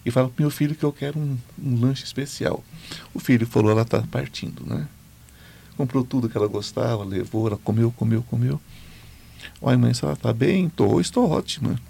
E 0.05 0.11
fala 0.11 0.29
para 0.29 0.43
meu 0.43 0.51
filho 0.51 0.75
que 0.75 0.85
eu 0.85 0.93
quero 0.93 1.19
um, 1.19 1.37
um 1.63 1.81
lanche 1.81 2.05
especial. 2.05 2.65
O 3.13 3.19
filho 3.19 3.47
falou: 3.47 3.71
Ela 3.71 3.83
está 3.83 4.01
partindo, 4.03 4.65
né? 4.65 4.87
Comprou 5.77 6.05
tudo 6.05 6.29
que 6.29 6.37
ela 6.37 6.49
gostava, 6.49 7.05
levou, 7.05 7.47
ela 7.47 7.57
comeu, 7.57 7.93
comeu, 7.93 8.23
comeu. 8.23 8.61
Oi, 9.61 9.77
mãe, 9.77 9.93
a 9.93 9.95
senhora 9.95 10.17
está 10.17 10.33
bem? 10.33 10.67
Estou, 10.67 11.01
estou 11.01 11.31
ótima. 11.31 11.81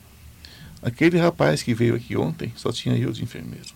Aquele 0.83 1.19
rapaz 1.19 1.63
que 1.63 1.75
veio 1.75 1.95
aqui 1.95 2.17
ontem, 2.17 2.53
só 2.57 2.71
tinha 2.71 2.97
eu 2.97 3.13
de 3.13 3.23
enfermeiro. 3.23 3.67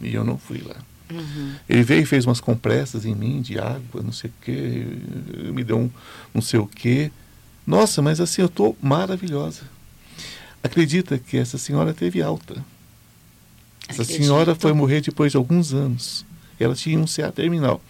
E 0.00 0.14
eu 0.14 0.24
não 0.24 0.38
fui 0.38 0.62
lá. 0.62 0.76
Uhum. 1.10 1.54
Ele 1.68 1.82
veio 1.82 2.02
e 2.02 2.06
fez 2.06 2.24
umas 2.24 2.40
compressas 2.40 3.04
em 3.04 3.14
mim 3.14 3.42
de 3.42 3.58
água, 3.58 4.02
não 4.02 4.12
sei 4.12 4.30
o 4.30 4.34
quê, 4.40 4.86
me 5.52 5.64
deu 5.64 5.78
um 5.78 5.90
não 6.32 6.40
sei 6.40 6.60
o 6.60 6.66
quê. 6.66 7.10
Nossa, 7.66 8.00
mas 8.00 8.20
assim, 8.20 8.42
eu 8.42 8.46
estou 8.46 8.76
maravilhosa. 8.80 9.62
Acredita 10.62 11.18
que 11.18 11.36
essa 11.36 11.56
senhora 11.58 11.92
teve 11.94 12.20
alta. 12.22 12.64
Essa 13.88 14.02
Acredito. 14.02 14.22
senhora 14.24 14.54
foi 14.54 14.72
morrer 14.72 15.00
depois 15.00 15.32
de 15.32 15.36
alguns 15.38 15.72
anos. 15.72 16.24
Ela 16.58 16.74
tinha 16.74 16.98
um 16.98 17.06
CA 17.06 17.32
terminal. 17.32 17.82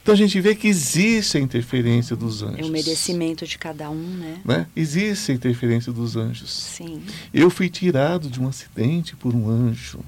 Então 0.00 0.14
a 0.14 0.16
gente 0.16 0.40
vê 0.40 0.54
que 0.54 0.68
existe 0.68 1.36
a 1.36 1.40
interferência 1.40 2.14
dos 2.14 2.42
anjos. 2.42 2.60
É 2.60 2.64
o 2.64 2.68
merecimento 2.70 3.44
de 3.46 3.58
cada 3.58 3.90
um, 3.90 3.96
né? 4.16 4.40
Né? 4.44 4.66
Existe 4.76 5.32
a 5.32 5.34
interferência 5.34 5.92
dos 5.92 6.16
anjos. 6.16 6.50
Sim, 6.50 7.02
Eu 7.34 7.50
fui 7.50 7.68
tirado 7.68 8.28
de 8.30 8.40
um 8.40 8.48
acidente 8.48 9.16
por 9.16 9.34
um 9.34 9.48
anjo. 9.50 10.00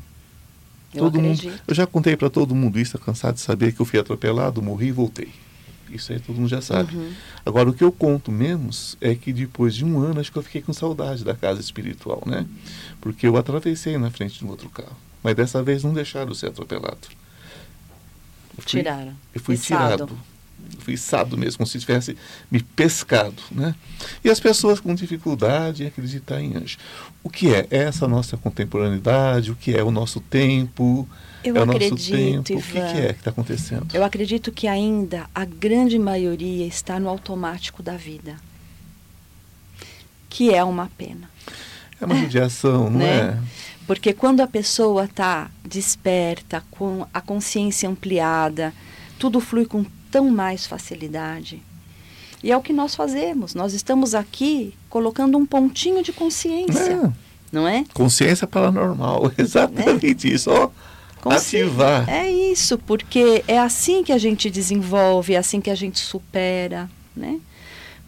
eu 0.95 1.01
todo 1.01 1.19
acredito. 1.19 1.45
mundo, 1.51 1.61
eu 1.67 1.75
já 1.75 1.87
contei 1.87 2.17
para 2.17 2.31
todo 2.31 2.55
mundo 2.55 2.79
isso, 2.79 2.97
tá 2.97 3.05
cansado 3.05 3.35
de 3.35 3.41
saber 3.41 3.73
que 3.73 3.81
eu 3.81 3.87
fui 3.87 3.99
atropelado, 3.99 4.63
morri 4.63 4.87
e 4.89 4.93
voltei. 4.93 5.29
Isso 5.91 6.13
aí 6.13 6.19
todo 6.21 6.37
mundo 6.37 6.49
já 6.49 6.61
sabe. 6.61 6.95
Uhum. 6.97 7.13
Agora, 7.47 7.69
o 7.71 7.73
que 7.73 7.85
eu 7.85 7.93
conto 7.93 8.33
menos 8.33 8.97
é 9.01 9.15
que 9.15 9.33
depois 9.33 9.75
de 9.75 9.85
um 9.85 9.99
ano, 10.01 10.21
acho 10.21 10.33
que 10.33 10.39
eu 10.39 10.43
fiquei 10.43 10.61
com 10.63 10.73
saudade 10.73 11.25
da 11.25 11.35
casa 11.35 11.61
espiritual, 11.61 12.23
né? 12.27 12.47
Porque 13.01 13.27
eu 13.27 13.37
atravessei 13.37 13.97
na 13.99 14.11
frente 14.11 14.39
de 14.39 14.45
um 14.45 14.49
outro 14.49 14.69
carro. 14.71 14.97
Mas 15.23 15.35
dessa 15.37 15.63
vez 15.63 15.85
não 15.85 15.93
deixaram 15.95 16.29
eu 16.29 16.35
ser 16.35 16.49
atropelado. 16.49 16.99
Eu 18.57 18.63
fui- 18.63 18.65
Tiraram. 18.67 19.15
Eu 19.35 19.41
fui 19.41 19.55
Içado. 19.55 19.93
tirado. 20.07 20.19
Eu 20.75 20.81
fui 20.81 20.95
içado 20.95 21.37
mesmo, 21.37 21.59
como 21.59 21.67
se 21.67 21.79
tivesse 21.79 22.17
me 22.51 22.63
pescado, 22.63 23.35
né? 23.51 23.75
E 24.25 24.31
as 24.31 24.41
pessoas 24.41 24.81
com 24.81 24.95
dificuldade 24.95 25.83
em 25.85 25.87
acreditar 25.87 26.41
em 26.41 26.57
anjo. 26.57 26.79
O 27.23 27.29
que 27.29 27.55
é? 27.55 27.67
É 27.71 27.79
essa 27.85 28.09
nossa 28.09 28.37
contemporaneidade? 28.39 29.51
O 29.51 29.57
que 29.57 29.75
é 29.77 29.83
o 29.83 29.91
nosso 29.91 30.21
tempo? 30.21 31.07
Eu 31.45 31.57
é 31.57 31.63
o 31.63 31.67
nosso 31.67 31.77
acredito, 31.79 32.17
tempo? 32.17 32.41
O 32.41 32.45
que, 32.45 32.53
Ivan. 32.55 32.93
que 32.93 32.99
é 32.99 33.13
que 33.13 33.19
está 33.21 33.31
acontecendo? 33.31 33.87
Eu 33.95 34.03
acredito 34.05 34.51
que 34.51 34.67
ainda 34.67 35.27
a 35.35 35.45
grande 35.45 35.99
maioria 35.99 36.67
está 36.67 36.99
no 36.99 37.09
automático 37.09 37.83
da 37.83 37.97
vida. 37.97 38.37
Que 40.29 40.53
é 40.53 40.65
uma 40.65 40.91
pena. 40.97 41.31
É 42.01 42.05
uma 42.05 42.17
judiação, 42.17 42.85
não 42.91 42.99
né? 42.99 43.19
é? 43.19 43.39
Porque 43.87 44.13
quando 44.13 44.41
a 44.41 44.47
pessoa 44.47 45.05
está 45.05 45.51
desperta, 45.63 46.63
com 46.71 47.07
a 47.13 47.21
consciência 47.21 47.89
ampliada, 47.89 48.73
tudo 49.19 49.41
flui 49.41 49.67
com 49.67 49.85
tão 50.11 50.31
mais 50.31 50.67
facilidade. 50.67 51.63
E 52.43 52.51
é 52.51 52.57
o 52.57 52.63
que 52.63 52.73
nós 52.73 52.95
fazemos. 52.95 53.55
Nós 53.55 53.73
estamos 53.75 54.15
aqui 54.15 54.75
colocando 54.89 55.37
um 55.39 55.47
pontinho 55.47 56.03
de 56.03 56.13
consciência, 56.13 56.93
É. 57.05 57.13
não 57.53 57.67
é? 57.69 57.85
Consciência 57.95 58.47
paranormal, 58.47 59.31
exatamente 59.39 60.33
isso. 60.33 60.51
Ó, 60.51 60.71
Consci- 61.25 61.57
ativar. 61.63 62.09
É 62.09 62.31
isso, 62.31 62.79
porque 62.79 63.43
é 63.49 63.59
assim 63.59 64.05
que 64.05 64.13
a 64.13 64.19
gente 64.19 64.49
desenvolve, 64.51 65.35
é 65.35 65.39
assim 65.39 65.61
que 65.61 65.71
a 65.71 65.75
gente 65.75 65.99
supera. 65.99 66.89
né? 67.17 67.41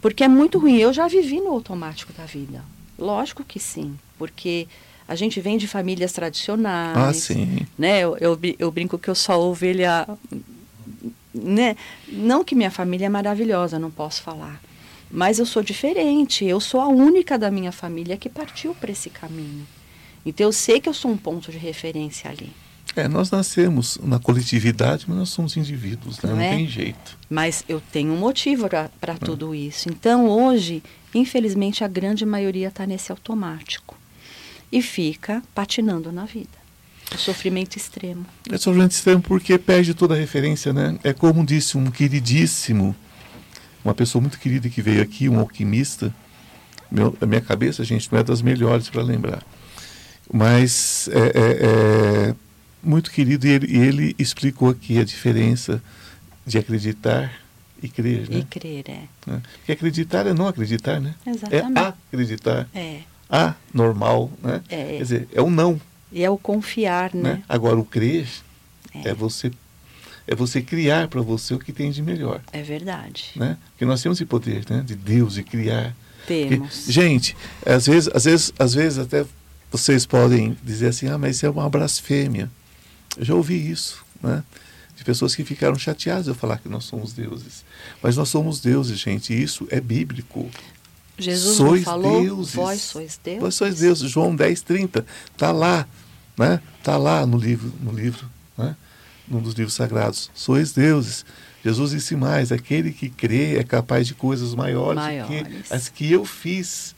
Porque 0.01 0.23
é 0.23 0.29
muito 0.29 0.59
ruim. 0.59 0.77
Eu 0.77 0.93
já 0.93 1.09
vivi 1.09 1.41
no 1.41 1.49
automático 1.51 2.13
da 2.13 2.25
vida. 2.25 2.63
Lógico 2.99 3.43
que 3.43 3.59
sim, 3.59 3.97
porque 4.19 4.69
a 5.09 5.15
gente 5.15 5.41
vem 5.41 5.59
de 5.59 5.67
famílias 5.67 6.13
tradicionais. 6.13 6.97
Ah, 6.97 7.13
sim. 7.13 7.67
Né? 7.79 8.01
Eu, 8.01 8.17
eu, 8.19 8.39
eu 8.59 8.71
brinco 8.71 8.99
que 8.99 9.09
eu 9.09 9.15
sou 9.15 9.35
a 9.35 9.39
ovelha. 9.39 10.07
Né? 11.35 11.77
Não 12.09 12.43
que 12.45 12.55
minha 12.55 12.71
família 12.71 13.07
é 13.07 13.09
maravilhosa, 13.09 13.79
não 13.79 13.91
posso 13.91 14.23
falar. 14.23 14.61
Mas 15.11 15.39
eu 15.39 15.47
sou 15.47 15.63
diferente. 15.63 16.45
Eu 16.45 16.61
sou 16.61 16.81
a 16.81 16.89
única 16.89 17.39
da 17.39 17.51
minha 17.51 17.73
família 17.73 18.17
que 18.17 18.29
partiu 18.29 18.75
para 18.75 18.91
esse 18.93 19.11
caminho. 19.11 19.67
Então 20.25 20.47
eu 20.47 20.53
sei 20.53 20.81
que 20.81 20.89
eu 20.89 20.95
sou 20.95 21.11
um 21.11 21.17
ponto 21.17 21.51
de 21.53 21.59
referência 21.59 22.31
ali. 22.31 22.51
É, 22.95 23.09
nós 23.09 23.31
nascemos 23.31 23.99
na 24.03 24.19
coletividade, 24.19 25.05
mas 25.09 25.19
nós 25.19 25.29
somos 25.29 25.57
indivíduos, 25.57 26.21
né? 26.23 26.31
não, 26.31 26.37
não 26.37 26.43
é? 26.43 26.57
tem 26.57 26.67
jeito. 26.67 27.19
Mas 27.29 27.65
eu 27.69 27.81
tenho 27.93 28.13
um 28.13 28.17
motivo 28.17 28.69
para 28.69 29.13
é. 29.13 29.19
tudo 29.19 29.55
isso. 29.55 29.89
Então 29.89 30.29
hoje, 30.29 30.83
infelizmente, 31.15 31.83
a 31.83 31.89
grande 31.89 32.25
maioria 32.25 32.69
está 32.69 32.87
nesse 32.87 33.11
automático 33.11 33.97
e 34.71 34.81
fica 34.81 35.43
patinando 35.55 36.13
na 36.13 36.25
vida. 36.25 36.67
O 37.15 37.19
sofrimento 37.19 37.77
extremo. 37.77 38.27
É 38.51 38.59
sofrimento 38.59 38.93
extremo 38.93 39.23
porque 39.23 39.57
perde 39.59 39.95
toda 39.95 40.15
a 40.15 40.17
referência, 40.17 40.73
né? 40.73 40.99
É 41.05 41.13
como 41.13 41.45
disse 41.47 41.79
um 41.79 41.91
queridíssimo, 41.91 42.97
uma 43.85 43.95
pessoa 43.95 44.21
muito 44.21 44.39
querida 44.39 44.69
que 44.69 44.83
veio 44.83 45.03
aqui, 45.03 45.29
um 45.29 45.39
alquimista. 45.39 46.13
Meu, 46.91 47.17
a 47.21 47.27
minha 47.27 47.41
cabeça, 47.41 47.85
gente, 47.85 48.11
não 48.11 48.19
é 48.19 48.25
das 48.25 48.43
melhores 48.43 48.89
para 48.89 49.03
lembrar. 49.03 49.45
Mas 50.33 51.09
é, 51.13 51.19
é, 51.19 52.31
é, 52.31 52.35
muito 52.83 53.11
querido 53.11 53.47
e 53.47 53.51
ele, 53.51 53.77
ele 53.77 54.17
explicou 54.19 54.71
aqui 54.71 54.99
a 54.99 55.05
diferença 55.05 55.83
de 56.47 56.59
acreditar 56.59 57.33
e 57.83 57.89
crer, 57.89 58.29
né? 58.29 58.39
E 58.39 58.45
crer, 58.45 58.85
é. 58.89 58.93
é. 59.29 59.41
Porque 59.59 59.73
acreditar 59.73 60.27
é 60.27 60.33
não 60.33 60.49
acreditar, 60.49 61.01
né? 61.01 61.15
Exatamente. 61.27 61.79
É 61.79 61.95
acreditar. 62.11 62.69
É 62.75 63.01
a 63.29 63.55
normal, 63.73 64.31
né? 64.43 64.63
É. 64.69 64.85
Quer 64.85 64.99
dizer, 64.99 65.29
é 65.33 65.43
o 65.43 65.51
não. 65.51 65.81
E 66.13 66.23
é 66.23 66.31
o 66.31 66.39
confiar, 66.39 67.15
né? 67.15 67.35
né? 67.35 67.43
Agora 67.49 67.77
o 67.79 67.85
crer 67.85 68.29
é, 68.95 69.09
é 69.09 69.15
você 69.15 69.51
é 70.29 70.35
você 70.35 70.61
criar 70.61 71.07
para 71.07 71.23
você 71.23 71.55
o 71.55 71.59
que 71.59 71.73
tem 71.73 71.91
de 71.91 72.03
melhor. 72.03 72.41
É 72.53 72.61
verdade. 72.61 73.31
Né? 73.37 73.57
Porque 73.71 73.85
nós 73.85 74.03
temos 74.03 74.19
esse 74.19 74.27
poder, 74.27 74.65
né? 74.69 74.83
De 74.85 74.97
Deus 74.97 75.35
de 75.35 75.45
criar. 75.45 75.95
Temos. 76.27 76.77
Porque, 76.79 76.93
gente, 76.93 77.37
às 77.65 77.87
vezes, 77.87 78.11
às 78.13 78.25
vezes, 78.25 78.53
às 78.59 78.75
vezes 78.75 78.99
até 78.99 79.25
vocês 79.71 80.05
podem 80.05 80.57
dizer 80.65 80.89
assim, 80.89 81.09
ah, 81.09 81.17
mas 81.17 81.37
isso 81.37 81.47
é 81.47 81.51
uma 81.51 81.69
blasfêmia. 81.71 82.51
Eu 83.17 83.25
já 83.25 83.35
ouvi 83.35 83.71
isso, 83.71 84.05
né? 84.23 84.43
De 84.97 85.05
pessoas 85.05 85.35
que 85.35 85.45
ficaram 85.45 85.79
chateadas 85.79 86.27
eu 86.27 86.35
falar 86.35 86.59
que 86.59 86.69
nós 86.69 86.85
somos 86.85 87.13
deuses. 87.13 87.65
Mas 88.03 88.17
nós 88.17 88.29
somos 88.29 88.61
deuses, 88.61 88.99
gente, 88.99 89.33
e 89.33 89.43
isso 89.43 89.67
é 89.71 89.81
bíblico. 89.81 90.51
Jesus 91.19 91.57
sois 91.57 91.85
falou, 91.85 92.23
deuses. 92.23 92.55
vós 92.55 92.81
sois 92.83 93.21
deuses. 93.23 93.41
Vós 93.41 93.55
sois 93.55 93.79
deuses. 93.79 94.11
João 94.11 94.35
10, 94.35 94.61
30. 94.63 95.07
Está 95.33 95.53
lá, 95.53 95.87
né? 96.37 96.61
Está 96.79 96.97
lá 96.97 97.27
no 97.27 97.39
livro, 97.39 97.73
no 97.81 97.93
livro, 97.93 98.27
né? 98.57 98.77
Num 99.27 99.41
dos 99.41 99.55
livros 99.55 99.75
sagrados. 99.75 100.31
Sois 100.35 100.73
deuses. 100.73 101.25
Jesus 101.65 101.91
disse 101.91 102.15
mais, 102.15 102.53
aquele 102.53 102.93
que 102.93 103.09
crê 103.09 103.57
é 103.57 103.65
capaz 103.65 104.07
de 104.07 104.15
coisas 104.15 104.55
maiores, 104.55 105.03
maiores. 105.03 105.67
que 105.67 105.75
as 105.75 105.89
que 105.89 106.13
eu 106.13 106.25
fiz. 106.25 106.95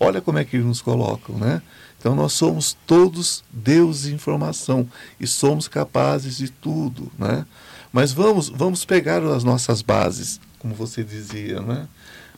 Olha 0.00 0.20
como 0.20 0.38
é 0.38 0.44
que 0.44 0.56
eles 0.56 0.66
nos 0.66 0.80
colocam, 0.80 1.36
né? 1.36 1.60
Então 1.98 2.14
nós 2.14 2.32
somos 2.32 2.76
todos 2.86 3.42
deuses 3.52 4.08
de 4.08 4.14
informação 4.14 4.88
e 5.18 5.26
somos 5.26 5.66
capazes 5.66 6.36
de 6.36 6.48
tudo, 6.48 7.10
né? 7.18 7.44
Mas 7.92 8.12
vamos, 8.12 8.48
vamos 8.48 8.84
pegar 8.84 9.22
as 9.22 9.42
nossas 9.42 9.82
bases, 9.82 10.40
como 10.58 10.74
você 10.74 11.02
dizia, 11.02 11.60
né? 11.60 11.88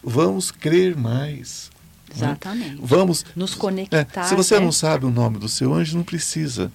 vamos 0.03 0.51
crer 0.51 0.97
mais. 0.97 1.71
Né? 2.09 2.17
Exatamente. 2.17 2.77
Né? 2.77 2.81
Vamos 2.83 3.25
nos 3.37 3.55
conectar. 3.55 4.23
É, 4.23 4.25
se 4.25 4.35
você 4.35 4.59
né? 4.59 4.65
não 4.65 4.73
sabe 4.73 5.07
o 5.07 5.11
nome 5.11 5.39
do 5.39 5.49
seu 5.49 5.73
anjo, 5.73 5.97
não 5.97 6.05
precisa. 6.05 6.73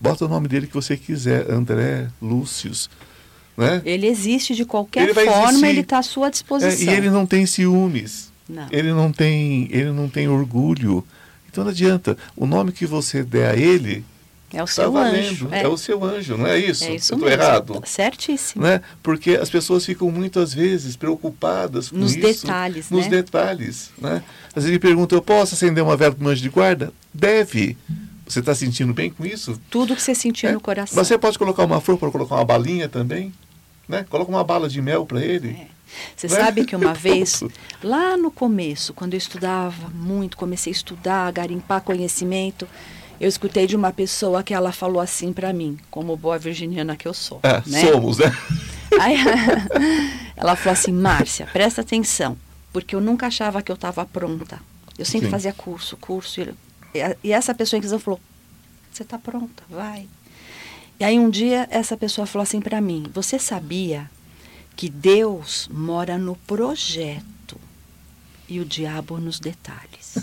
Bota 0.00 0.24
o 0.24 0.28
nome 0.28 0.48
dele 0.48 0.66
que 0.66 0.74
você 0.74 0.96
quiser, 0.96 1.50
André, 1.50 2.08
Lúcius. 2.20 2.90
Né? 3.56 3.82
Ele 3.84 4.06
existe 4.06 4.54
de 4.54 4.64
qualquer 4.64 5.10
ele 5.10 5.24
forma, 5.24 5.68
ele 5.68 5.80
está 5.80 5.98
à 5.98 6.02
sua 6.02 6.30
disposição. 6.30 6.88
É, 6.88 6.92
e 6.92 6.96
ele 6.96 7.10
não 7.10 7.26
tem 7.26 7.46
ciúmes. 7.46 8.32
Não. 8.48 8.66
Ele 8.70 8.92
não 8.92 9.12
tem, 9.12 9.68
ele 9.70 9.92
não 9.92 10.08
tem 10.08 10.28
orgulho. 10.28 11.06
Então 11.52 11.64
não 11.64 11.70
adianta. 11.70 12.16
O 12.34 12.46
nome 12.46 12.72
que 12.72 12.86
você 12.86 13.22
der 13.22 13.50
a 13.50 13.56
ele, 13.56 14.02
é 14.50 14.62
o 14.62 14.66
tá 14.66 14.72
seu 14.72 14.96
anjo. 14.96 15.48
É. 15.52 15.62
é. 15.62 15.68
o 15.68 15.76
seu 15.76 16.02
anjo, 16.02 16.36
não 16.38 16.46
é 16.46 16.58
isso? 16.58 16.84
É 16.84 16.94
isso 16.94 17.12
Eu 17.12 17.18
mesmo. 17.18 17.30
errado. 17.30 17.82
Certíssimo. 17.84 18.64
Né? 18.64 18.80
Porque 19.02 19.32
as 19.32 19.50
pessoas 19.50 19.84
ficam 19.84 20.10
muitas 20.10 20.54
vezes 20.54 20.96
preocupadas 20.96 21.90
com 21.90 21.98
nos 21.98 22.16
isso. 22.16 22.42
Detalhes, 22.46 22.90
nos 22.90 23.04
né? 23.04 23.10
detalhes. 23.10 23.90
Né? 23.98 24.22
Às 24.48 24.64
vezes 24.64 24.70
me 24.70 24.78
perguntam, 24.78 25.18
eu 25.18 25.22
posso 25.22 25.54
acender 25.54 25.84
uma 25.84 25.96
vela 25.96 26.14
para 26.14 26.26
um 26.26 26.28
anjo 26.28 26.42
de 26.42 26.48
guarda? 26.48 26.90
Deve. 27.12 27.76
Você 28.26 28.40
está 28.40 28.54
sentindo 28.54 28.94
bem 28.94 29.10
com 29.10 29.26
isso? 29.26 29.60
Tudo 29.70 29.94
que 29.94 30.02
você 30.02 30.14
sentiu 30.14 30.48
é. 30.48 30.52
no 30.52 30.60
coração. 30.60 30.96
Mas 30.96 31.06
você 31.06 31.18
pode 31.18 31.38
colocar 31.38 31.64
uma 31.64 31.82
flor 31.82 31.98
para 31.98 32.10
colocar 32.10 32.34
uma 32.36 32.44
balinha 32.44 32.88
também? 32.88 33.32
Né? 33.86 34.06
Coloca 34.08 34.30
uma 34.30 34.44
bala 34.44 34.68
de 34.70 34.80
mel 34.80 35.04
para 35.04 35.22
ele. 35.22 35.50
É. 35.50 35.66
Você 36.16 36.28
né? 36.28 36.36
sabe 36.36 36.64
que 36.64 36.74
uma 36.74 36.94
vez, 36.94 37.42
lá 37.82 38.16
no 38.16 38.30
começo, 38.30 38.92
quando 38.94 39.14
eu 39.14 39.18
estudava 39.18 39.88
muito, 39.90 40.36
comecei 40.36 40.72
a 40.72 40.76
estudar, 40.76 41.26
a 41.26 41.30
garimpar 41.30 41.80
conhecimento, 41.82 42.68
eu 43.20 43.28
escutei 43.28 43.66
de 43.66 43.76
uma 43.76 43.92
pessoa 43.92 44.42
que 44.42 44.52
ela 44.52 44.72
falou 44.72 45.00
assim 45.00 45.32
para 45.32 45.52
mim, 45.52 45.78
como 45.90 46.16
boa 46.16 46.38
virginiana 46.38 46.96
que 46.96 47.06
eu 47.06 47.14
sou. 47.14 47.40
É, 47.42 47.62
né? 47.66 47.80
somos, 47.80 48.18
né? 48.18 48.36
Aí, 49.00 49.16
ela 50.36 50.56
falou 50.56 50.72
assim, 50.72 50.92
Márcia, 50.92 51.46
presta 51.52 51.82
atenção, 51.82 52.36
porque 52.72 52.94
eu 52.94 53.00
nunca 53.00 53.26
achava 53.28 53.62
que 53.62 53.70
eu 53.70 53.76
estava 53.76 54.04
pronta. 54.04 54.60
Eu 54.98 55.04
sempre 55.04 55.26
Sim. 55.26 55.30
fazia 55.30 55.52
curso, 55.52 55.96
curso. 55.96 56.40
E, 56.40 56.56
e 57.24 57.32
essa 57.32 57.54
pessoa 57.54 57.78
em 57.78 57.80
questão 57.80 57.98
falou, 57.98 58.20
você 58.90 59.02
está 59.02 59.18
pronta, 59.18 59.62
vai. 59.70 60.08
E 61.00 61.04
aí 61.04 61.18
um 61.18 61.30
dia 61.30 61.66
essa 61.70 61.96
pessoa 61.96 62.26
falou 62.26 62.42
assim 62.42 62.60
para 62.60 62.80
mim, 62.80 63.10
você 63.12 63.38
sabia 63.38 64.10
que 64.76 64.88
Deus 64.88 65.68
mora 65.72 66.18
no 66.18 66.36
projeto 66.36 67.56
e 68.48 68.60
o 68.60 68.64
diabo 68.64 69.18
nos 69.18 69.38
detalhes? 69.40 70.16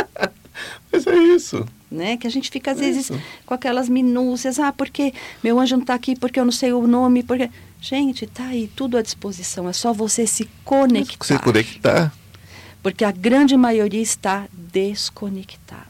Mas 0.90 1.06
é 1.06 1.16
isso 1.16 1.66
né? 1.90 2.16
Que 2.16 2.26
a 2.26 2.30
gente 2.30 2.50
fica 2.50 2.72
às 2.72 2.78
vezes 2.78 3.10
Isso. 3.10 3.20
com 3.44 3.54
aquelas 3.54 3.88
minúcias, 3.88 4.58
ah, 4.58 4.72
porque 4.72 5.12
meu 5.42 5.58
anjo 5.58 5.76
não 5.76 5.82
está 5.82 5.94
aqui, 5.94 6.16
porque 6.16 6.38
eu 6.38 6.44
não 6.44 6.52
sei 6.52 6.72
o 6.72 6.86
nome, 6.86 7.22
porque 7.22 7.50
gente, 7.80 8.24
está 8.24 8.46
aí 8.46 8.70
tudo 8.74 8.96
à 8.98 9.02
disposição, 9.02 9.68
é 9.68 9.72
só 9.72 9.92
você 9.92 10.26
se 10.26 10.48
conectar. 10.64 11.24
Se 11.24 11.38
conectar. 11.38 12.12
Porque 12.82 13.04
a 13.04 13.10
grande 13.10 13.56
maioria 13.56 14.02
está 14.02 14.46
desconectado. 14.52 15.84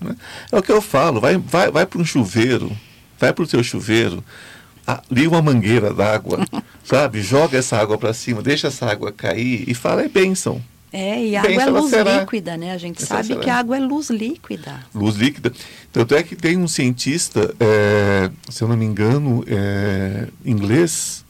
Né? 0.00 0.16
É 0.52 0.58
o 0.58 0.62
que 0.62 0.72
eu 0.72 0.82
falo, 0.82 1.20
vai, 1.20 1.36
vai, 1.36 1.70
vai 1.70 1.86
para 1.86 2.00
um 2.00 2.04
chuveiro, 2.04 2.74
vai 3.18 3.32
para 3.32 3.44
o 3.44 3.46
teu 3.46 3.62
chuveiro, 3.62 4.22
liga 5.10 5.30
uma 5.30 5.42
mangueira 5.42 5.92
d'água, 5.92 6.46
sabe? 6.84 7.20
Joga 7.22 7.58
essa 7.58 7.76
água 7.76 7.98
para 7.98 8.12
cima, 8.12 8.42
deixa 8.42 8.68
essa 8.68 8.86
água 8.86 9.12
cair 9.12 9.64
e 9.68 9.74
fala, 9.74 10.02
é 10.02 10.08
bênção. 10.08 10.62
É, 10.92 11.22
e 11.22 11.36
a 11.36 11.42
água 11.42 11.62
é 11.62 11.66
luz 11.66 11.90
será. 11.90 12.20
líquida, 12.20 12.56
né? 12.56 12.72
A 12.72 12.78
gente 12.78 13.02
sabe 13.04 13.36
que 13.36 13.50
a 13.50 13.56
água 13.56 13.76
é 13.76 13.80
luz 13.80 14.08
líquida. 14.08 14.80
Luz 14.94 15.16
líquida. 15.16 15.52
Tanto 15.92 16.14
é 16.14 16.22
que 16.22 16.34
tem 16.34 16.56
um 16.56 16.66
cientista, 16.66 17.54
é, 17.60 18.30
se 18.48 18.62
eu 18.62 18.68
não 18.68 18.76
me 18.76 18.86
engano, 18.86 19.44
é, 19.46 20.28
inglês. 20.44 21.24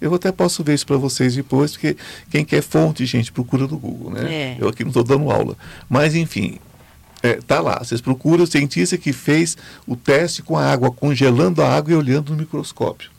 Eu 0.00 0.12
até 0.14 0.30
posso 0.30 0.62
ver 0.62 0.74
isso 0.74 0.86
para 0.86 0.98
vocês 0.98 1.34
depois, 1.34 1.72
porque 1.72 1.96
quem 2.30 2.44
quer 2.44 2.62
fonte, 2.62 3.06
gente, 3.06 3.32
procura 3.32 3.66
no 3.66 3.78
Google, 3.78 4.10
né? 4.10 4.34
É. 4.34 4.56
Eu 4.60 4.68
aqui 4.68 4.84
não 4.84 4.90
estou 4.90 5.02
dando 5.02 5.30
aula. 5.30 5.56
Mas, 5.88 6.14
enfim, 6.14 6.58
é, 7.24 7.40
tá 7.40 7.58
lá. 7.58 7.78
Vocês 7.78 8.02
procuram 8.02 8.44
o 8.44 8.46
cientista 8.46 8.98
que 8.98 9.10
fez 9.10 9.56
o 9.86 9.96
teste 9.96 10.42
com 10.42 10.58
a 10.58 10.70
água, 10.70 10.90
congelando 10.90 11.62
a 11.62 11.74
água 11.74 11.94
e 11.94 11.96
olhando 11.96 12.32
no 12.32 12.36
microscópio. 12.36 13.10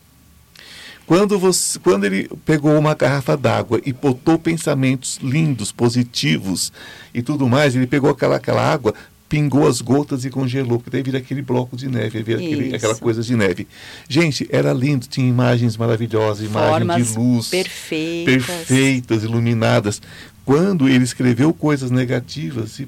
Quando, 1.08 1.40
você, 1.40 1.80
quando 1.80 2.06
ele 2.06 2.30
pegou 2.46 2.78
uma 2.78 2.94
garrafa 2.94 3.36
d'água 3.36 3.82
e 3.84 3.92
botou 3.92 4.38
pensamentos 4.38 5.20
lindos, 5.22 5.72
positivos 5.72 6.72
e 7.14 7.22
tudo 7.24 7.50
mais, 7.50 7.76
ele 7.76 7.88
pegou 7.88 8.12
aquela, 8.12 8.36
aquela 8.36 8.62
água, 8.62 8.94
pingou 9.28 9.68
as 9.68 9.82
gotas 9.82 10.24
e 10.24 10.30
congelou, 10.30 10.78
porque 10.78 10.92
daí 10.92 11.02
vira 11.02 11.18
aquele 11.18 11.42
bloco 11.42 11.76
de 11.76 11.88
neve, 11.88 12.22
vira 12.22 12.40
aquele, 12.40 12.76
aquela 12.76 12.96
coisa 12.96 13.24
de 13.24 13.36
neve. 13.36 13.68
Gente, 14.08 14.48
era 14.52 14.72
lindo, 14.72 15.08
tinha 15.08 15.28
imagens 15.28 15.78
maravilhosas, 15.78 16.46
imagens 16.48 17.08
de 17.08 17.18
luz. 17.18 17.48
Perfeitas. 17.50 18.46
Perfeitas, 18.46 19.24
iluminadas. 19.24 20.02
Quando 20.44 20.88
ele 20.88 21.04
escreveu 21.04 21.54
coisas 21.54 21.90
negativas, 21.90 22.80
e, 22.80 22.88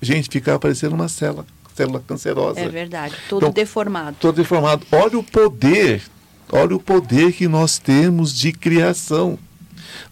gente, 0.00 0.28
ficava 0.30 0.58
parecendo 0.58 0.94
uma 0.94 1.08
célula, 1.08 1.46
célula 1.74 2.02
cancerosa. 2.06 2.60
É 2.60 2.68
verdade, 2.68 3.14
todo 3.28 3.42
então, 3.42 3.52
deformado. 3.52 4.16
Todo 4.20 4.36
deformado. 4.36 4.86
Olha 4.92 5.18
o 5.18 5.22
poder 5.22 6.02
Olha 6.50 6.74
o 6.74 6.80
poder 6.80 7.32
que 7.32 7.46
nós 7.46 7.78
temos 7.78 8.34
de 8.34 8.52
criação. 8.52 9.38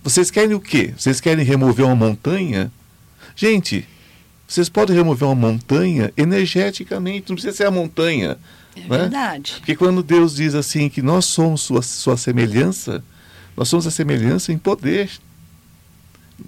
Vocês 0.03 0.31
querem 0.31 0.55
o 0.55 0.61
quê? 0.61 0.92
Vocês 0.96 1.20
querem 1.20 1.44
remover 1.44 1.87
uma 1.87 1.94
montanha? 1.94 2.70
Gente, 3.35 3.87
vocês 4.46 4.68
podem 4.68 4.94
remover 4.94 5.27
uma 5.27 5.35
montanha 5.35 6.12
energeticamente, 6.16 7.31
não 7.31 7.37
precisa 7.37 7.57
ser 7.57 7.66
a 7.66 7.70
montanha. 7.70 8.37
É 8.77 8.81
né? 8.81 8.87
verdade. 8.99 9.55
Porque 9.59 9.75
quando 9.75 10.03
Deus 10.03 10.37
diz 10.37 10.55
assim 10.55 10.90
que 10.90 11.01
nós 11.01 11.25
somos 11.25 11.62
sua, 11.62 11.83
sua 11.83 12.16
semelhança, 12.16 13.03
Nós 13.57 13.68
somos 13.68 13.87
a 13.87 13.90
semelhança 13.90 14.53
em 14.53 14.59
poder. 14.59 15.11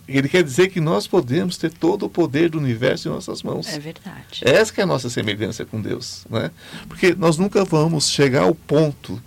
Ele 0.07 0.29
quer 0.29 0.43
dizer 0.43 0.69
que 0.69 0.81
nós 0.81 1.07
podemos 1.07 1.57
ter 1.57 1.73
todo 1.73 2.07
o 2.07 2.11
poder 2.11 2.51
do 2.51 2.59
universo 2.59 3.09
em 3.09 3.11
nossas 3.11 3.43
mãos. 3.43 3.67
É 3.69 3.79
verdade. 3.79 4.43
Essa 4.43 4.73
que 4.73 4.81
é 4.81 4.85
a 4.85 4.87
nossa 4.87 5.09
semelhança 5.09 5.65
com 5.65 5.81
Deus, 5.81 6.27
né? 6.29 6.51
Porque 6.87 7.15
nós 7.15 7.39
nunca 7.39 7.65
vamos 7.65 8.11
chegar 8.11 8.43
ao 8.43 8.55
ponto 8.55 9.23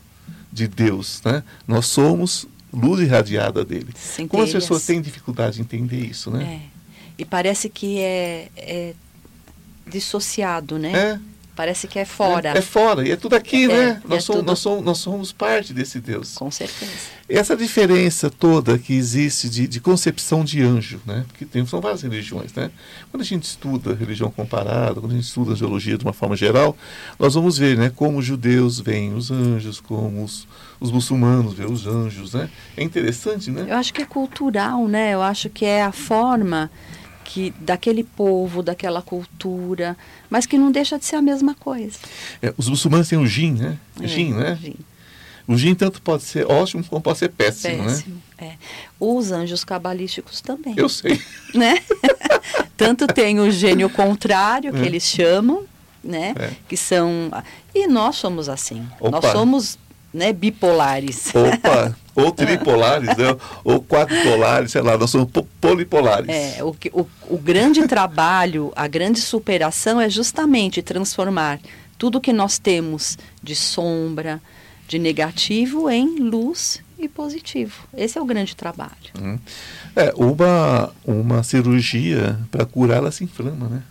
de 0.51 0.67
Deus, 0.67 1.21
né? 1.23 1.43
Nós 1.67 1.87
somos 1.87 2.47
luz 2.71 3.01
irradiada 3.01 3.65
dele. 3.65 3.89
Centelhas. 3.95 4.29
Como 4.29 4.43
as 4.43 4.51
pessoas 4.51 4.85
têm 4.85 5.01
dificuldade 5.01 5.59
em 5.59 5.63
entender 5.63 5.99
isso, 5.99 6.29
né? 6.29 6.61
É. 6.65 6.81
E 7.17 7.25
parece 7.25 7.69
que 7.69 7.99
é, 7.99 8.49
é 8.55 8.93
dissociado, 9.87 10.77
né? 10.77 10.91
É. 10.93 11.30
Parece 11.55 11.85
que 11.87 11.99
é 11.99 12.05
fora. 12.05 12.49
É, 12.55 12.57
é 12.57 12.61
fora, 12.61 13.05
e 13.07 13.11
é 13.11 13.15
tudo 13.15 13.35
aqui, 13.35 13.65
É, 13.65 13.67
né? 13.67 14.01
é 14.03 14.07
Nós, 14.07 14.23
somos, 14.23 14.39
tudo- 14.39 14.47
nós, 14.47 14.59
somos, 14.59 14.85
nós 14.85 14.97
somos 14.97 15.31
parte 15.33 15.73
desse 15.73 15.99
Deus. 15.99 16.33
Com 16.35 16.49
certeza. 16.49 16.91
Essa 17.29 17.55
diferença 17.55 18.29
toda 18.29 18.77
que 18.77 18.93
existe 18.93 19.49
de, 19.49 19.67
de 19.67 19.79
concepção 19.79 20.43
de 20.45 20.61
anjo, 20.61 20.99
né? 21.05 21.23
Porque 21.27 21.45
tem, 21.45 21.65
são 21.65 21.79
várias 21.81 22.01
religiões, 22.01 22.53
né? 22.53 22.71
Quando 23.11 23.21
a 23.21 23.25
gente 23.25 23.43
estuda 23.43 23.93
religião 23.93 24.31
comparada, 24.31 24.95
quando 24.99 25.11
a 25.11 25.15
gente 25.15 25.25
estuda 25.25 25.55
geologia 25.55 25.97
de 25.97 26.03
uma 26.05 26.13
forma 26.13 26.35
geral, 26.35 26.75
nós 27.19 27.33
vamos 27.33 27.57
ver, 27.57 27.77
né? 27.77 27.91
Como 27.95 28.17
os 28.19 28.25
judeus 28.25 28.79
veem 28.79 29.13
os 29.13 29.29
anjos, 29.29 29.79
como 29.79 30.23
os, 30.23 30.47
os 30.79 30.89
muçulmanos 30.91 31.53
veem 31.53 31.71
os 31.71 31.85
anjos, 31.85 32.33
né? 32.33 32.49
É 32.77 32.83
interessante, 32.83 33.51
né? 33.51 33.65
Eu 33.69 33.75
acho 33.77 33.93
que 33.93 34.01
é 34.01 34.05
cultural, 34.05 34.87
né? 34.87 35.13
Eu 35.13 35.21
acho 35.21 35.49
que 35.49 35.65
é 35.65 35.83
a 35.83 35.91
forma 35.91 36.71
que 37.33 37.51
daquele 37.61 38.03
povo, 38.03 38.61
daquela 38.61 39.01
cultura, 39.01 39.95
mas 40.29 40.45
que 40.45 40.57
não 40.57 40.69
deixa 40.69 40.99
de 40.99 41.05
ser 41.05 41.15
a 41.15 41.21
mesma 41.21 41.55
coisa. 41.55 41.97
É, 42.41 42.53
os 42.57 42.67
muçulmanos 42.67 43.07
têm 43.07 43.17
o 43.17 43.25
jin, 43.25 43.53
né? 43.53 43.77
É, 44.01 44.07
Jin, 44.07 44.33
né? 44.33 44.59
Jin. 44.61 44.75
O 45.47 45.57
jin 45.57 45.73
tanto 45.73 46.01
pode 46.01 46.23
ser 46.23 46.45
ótimo 46.45 46.83
como 46.83 47.01
pode 47.01 47.19
ser 47.19 47.29
péssimo, 47.29 47.83
né? 47.83 47.83
Péssimo. 47.85 48.21
É. 48.37 48.53
Os 48.99 49.31
anjos 49.31 49.63
cabalísticos 49.63 50.41
também. 50.41 50.73
Eu 50.75 50.89
sei. 50.89 51.21
né? 51.55 51.79
Tanto 52.75 53.07
tem 53.07 53.39
o 53.39 53.49
gênio 53.49 53.89
contrário, 53.89 54.73
que 54.73 54.79
É. 54.81 54.85
eles 54.85 55.03
chamam, 55.03 55.63
né? 56.03 56.33
É. 56.37 56.51
Que 56.67 56.75
são. 56.75 57.31
E 57.73 57.87
nós 57.87 58.15
somos 58.17 58.49
assim. 58.49 58.85
Nós 58.99 59.13
Opa. 59.13 59.31
somos 59.31 59.77
né, 60.13 60.31
bipolares. 60.33 61.31
Opa, 61.33 61.95
ou 62.15 62.31
tripolares, 62.31 63.07
né? 63.17 63.35
ou 63.63 63.81
quadripolares, 63.81 64.71
sei 64.71 64.81
lá, 64.81 64.97
nós 64.97 65.09
somos 65.09 65.29
po- 65.31 65.47
polipolares. 65.59 66.27
É, 66.29 66.63
o, 66.63 66.73
que- 66.73 66.91
o, 66.93 67.07
o 67.29 67.37
grande 67.37 67.87
trabalho, 67.87 68.71
a 68.75 68.87
grande 68.87 69.21
superação 69.21 69.99
é 70.01 70.09
justamente 70.09 70.81
transformar 70.81 71.59
tudo 71.97 72.19
que 72.21 72.33
nós 72.33 72.57
temos 72.57 73.17
de 73.41 73.55
sombra, 73.55 74.41
de 74.87 74.99
negativo, 74.99 75.89
em 75.89 76.17
luz 76.19 76.81
e 76.99 77.07
positivo. 77.07 77.83
Esse 77.95 78.17
é 78.17 78.21
o 78.21 78.25
grande 78.25 78.55
trabalho. 78.55 78.91
Hum. 79.19 79.37
É, 79.95 80.13
uma, 80.15 80.91
uma 81.05 81.43
cirurgia, 81.43 82.37
para 82.51 82.65
curar, 82.65 82.97
ela 82.97 83.11
se 83.11 83.23
inflama, 83.23 83.67
né? 83.69 83.81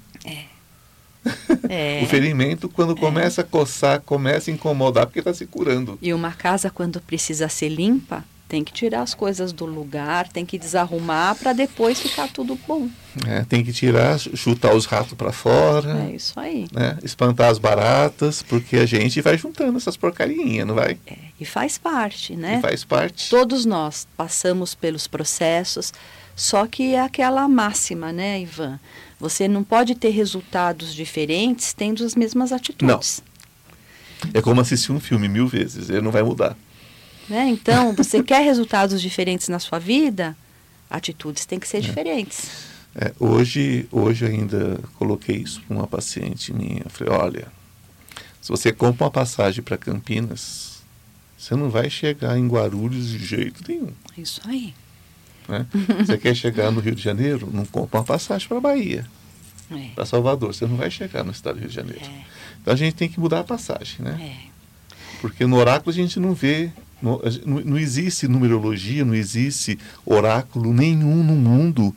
É. 1.69 2.01
O 2.03 2.07
ferimento, 2.07 2.69
quando 2.69 2.97
começa 2.97 3.43
a 3.43 3.45
coçar, 3.45 4.01
começa 4.01 4.51
a 4.51 4.55
incomodar, 4.55 5.07
porque 5.07 5.21
está 5.21 5.33
se 5.33 5.47
curando. 5.47 5.99
E 6.03 6.13
uma 6.13 6.33
casa, 6.33 6.71
quando 6.71 7.01
precisa 7.01 7.49
ser 7.49 7.69
limpa, 7.69 8.25
tem 8.49 8.65
que 8.65 8.73
tirar 8.73 9.03
as 9.03 9.15
coisas 9.15 9.53
do 9.53 9.65
lugar, 9.65 10.27
tem 10.27 10.45
que 10.45 10.59
desarrumar 10.59 11.37
para 11.37 11.53
depois 11.53 12.01
ficar 12.01 12.27
tudo 12.29 12.59
bom. 12.67 12.89
É, 13.25 13.45
tem 13.45 13.63
que 13.63 13.73
tirar, 13.73 14.19
chutar 14.19 14.75
os 14.75 14.87
ratos 14.87 15.13
para 15.13 15.31
fora, 15.31 16.09
É 16.09 16.17
isso 16.17 16.39
aí. 16.39 16.67
né? 16.73 16.99
espantar 17.05 17.49
as 17.49 17.59
baratas, 17.59 18.43
porque 18.43 18.77
a 18.79 18.87
gente 18.87 19.21
vai 19.21 19.39
juntando 19.39 19.77
essas 19.79 19.97
porcarinhas, 19.97 20.67
não 20.67 20.75
vai? 20.75 20.99
É, 21.07 21.15
e 21.39 21.45
faz 21.45 21.79
parte, 21.79 22.35
né? 22.35 22.57
E 22.59 22.61
faz 22.61 22.83
parte. 22.83 23.31
Todos 23.31 23.65
nós 23.65 24.09
passamos 24.17 24.75
pelos 24.75 25.07
processos, 25.07 25.93
só 26.35 26.67
que 26.67 26.95
é 26.95 27.01
aquela 27.01 27.47
máxima, 27.47 28.13
né, 28.13 28.41
Ivan? 28.41 28.81
Você 29.21 29.47
não 29.47 29.63
pode 29.63 29.95
ter 29.95 30.09
resultados 30.09 30.95
diferentes 30.95 31.75
tendo 31.75 32.03
as 32.03 32.15
mesmas 32.15 32.53
atitudes. 32.53 33.23
É 34.33 34.41
como 34.41 34.63
assistir 34.63 34.93
um 34.93 34.99
filme 34.99 35.29
mil 35.29 35.47
vezes, 35.47 35.91
ele 35.91 36.01
não 36.01 36.11
vai 36.11 36.23
mudar. 36.23 36.57
Né? 37.29 37.49
Então, 37.49 37.95
você 37.95 38.23
quer 38.25 38.43
resultados 38.43 39.01
diferentes 39.01 39.49
na 39.49 39.59
sua 39.59 39.79
vida? 39.79 40.35
Atitudes 40.89 41.45
têm 41.45 41.61
que 41.61 41.69
ser 41.69 41.81
diferentes. 41.83 42.49
É, 42.95 43.13
hoje, 43.21 43.87
hoje 43.93 44.25
ainda 44.25 44.81
coloquei 44.99 45.37
isso 45.37 45.61
para 45.63 45.77
uma 45.77 45.87
paciente 45.87 46.53
minha. 46.53 46.85
Falei, 46.89 47.13
olha, 47.13 47.49
se 48.41 48.49
você 48.49 48.73
compra 48.73 49.05
uma 49.05 49.11
passagem 49.11 49.63
para 49.63 49.77
Campinas, 49.77 50.83
você 51.39 51.55
não 51.55 51.71
vai 51.71 51.89
chegar 51.91 52.39
em 52.39 52.49
Guarulhos 52.49 53.09
de 53.11 53.19
jeito 53.25 53.63
nenhum. 53.69 53.93
Isso 54.17 54.41
aí. 54.45 54.75
Né? 55.51 55.67
Você 56.07 56.17
quer 56.17 56.35
chegar 56.35 56.71
no 56.71 56.81
Rio 56.81 56.95
de 56.95 57.03
Janeiro, 57.03 57.49
não 57.53 57.65
compra 57.67 57.99
uma 58.01 58.05
passagem 58.07 58.47
para 58.49 58.61
Bahia, 58.61 59.05
É. 59.71 59.89
para 59.95 60.07
Salvador. 60.07 60.55
Você 60.55 60.67
não 60.67 60.77
vai 60.77 60.91
chegar 60.91 61.25
no 61.25 61.33
estado 61.33 61.57
do 61.57 61.61
Rio 61.61 61.69
de 61.69 61.75
Janeiro. 61.75 62.01
É. 62.05 62.25
Então 62.63 62.73
a 62.73 62.77
gente 62.77 62.95
tem 62.95 63.09
que 63.09 63.19
mudar 63.19 63.41
a 63.41 63.45
passagem, 63.45 63.97
né? 64.01 64.17
É. 64.47 64.51
Porque 65.21 65.45
no 65.45 65.57
oráculo 65.57 65.91
a 65.91 65.95
gente 65.95 66.19
não 66.21 66.33
vê, 66.35 66.71
não, 67.03 67.15
a 67.17 67.63
não- 67.65 67.77
existe 67.79 68.27
numerologia, 68.29 69.05
não 69.05 69.15
existe 69.15 69.79
oráculo 70.07 70.73
nenhum 70.73 71.23
no 71.25 71.35
mundo 71.35 71.95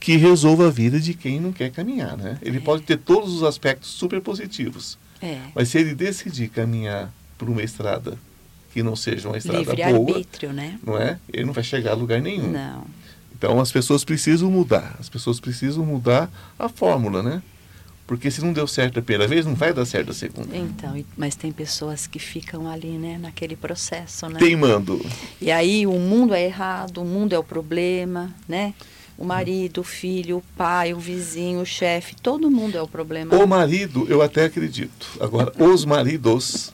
que 0.00 0.16
resolva 0.16 0.66
a 0.68 0.70
vida 0.70 0.98
de 1.00 1.14
quem 1.14 1.40
não 1.40 1.52
quer 1.52 1.70
caminhar, 1.70 2.16
né? 2.16 2.38
Ele 2.42 2.60
pode 2.60 2.82
ter 2.82 2.96
todos 2.98 3.32
os 3.34 3.42
aspectos 3.42 3.90
super 3.90 4.20
positivos, 4.20 4.98
É. 5.22 5.38
mas 5.54 5.68
se 5.68 5.78
ele 5.78 5.94
decidir 5.94 6.48
caminhar 6.48 7.12
por 7.36 7.48
uma 7.48 7.62
estrada 7.62 8.18
que 8.78 8.82
não 8.84 8.94
seja 8.94 9.28
uma 9.28 9.36
estrada 9.36 9.64
boa, 9.64 9.74
Livre-arbítrio, 9.74 10.52
né? 10.52 10.78
não 10.86 10.96
é? 10.96 11.18
Ele 11.32 11.44
não 11.44 11.52
vai 11.52 11.64
chegar 11.64 11.90
a 11.90 11.94
lugar 11.94 12.20
nenhum. 12.20 12.52
Não. 12.52 12.86
Então 13.36 13.58
as 13.58 13.72
pessoas 13.72 14.04
precisam 14.04 14.48
mudar, 14.52 14.94
as 15.00 15.08
pessoas 15.08 15.40
precisam 15.40 15.84
mudar 15.84 16.30
a 16.56 16.68
fórmula, 16.68 17.20
né? 17.20 17.42
Porque 18.06 18.30
se 18.30 18.40
não 18.40 18.52
deu 18.52 18.68
certo 18.68 19.00
a 19.00 19.02
primeira 19.02 19.26
vez, 19.26 19.44
não 19.44 19.56
vai 19.56 19.72
dar 19.72 19.84
certo 19.84 20.12
a 20.12 20.14
segunda. 20.14 20.56
Então, 20.56 21.04
mas 21.16 21.34
tem 21.34 21.50
pessoas 21.50 22.06
que 22.06 22.20
ficam 22.20 22.70
ali, 22.70 22.92
né, 22.92 23.18
naquele 23.20 23.56
processo, 23.56 24.28
né? 24.28 24.38
Teimando. 24.38 25.04
E 25.40 25.50
aí 25.50 25.84
o 25.84 25.98
mundo 25.98 26.32
é 26.32 26.44
errado, 26.44 27.02
o 27.02 27.04
mundo 27.04 27.34
é 27.34 27.38
o 27.38 27.44
problema, 27.44 28.32
né? 28.46 28.74
O 29.18 29.24
marido, 29.24 29.80
o 29.80 29.84
filho, 29.84 30.36
o 30.36 30.42
pai, 30.56 30.94
o 30.94 31.00
vizinho, 31.00 31.60
o 31.60 31.66
chefe, 31.66 32.14
todo 32.14 32.48
mundo 32.48 32.78
é 32.78 32.82
o 32.82 32.86
problema, 32.86 33.34
O 33.34 33.46
marido, 33.46 34.06
eu 34.08 34.22
até 34.22 34.44
acredito. 34.44 35.08
Agora, 35.20 35.52
os 35.58 35.84
maridos, 35.84 36.72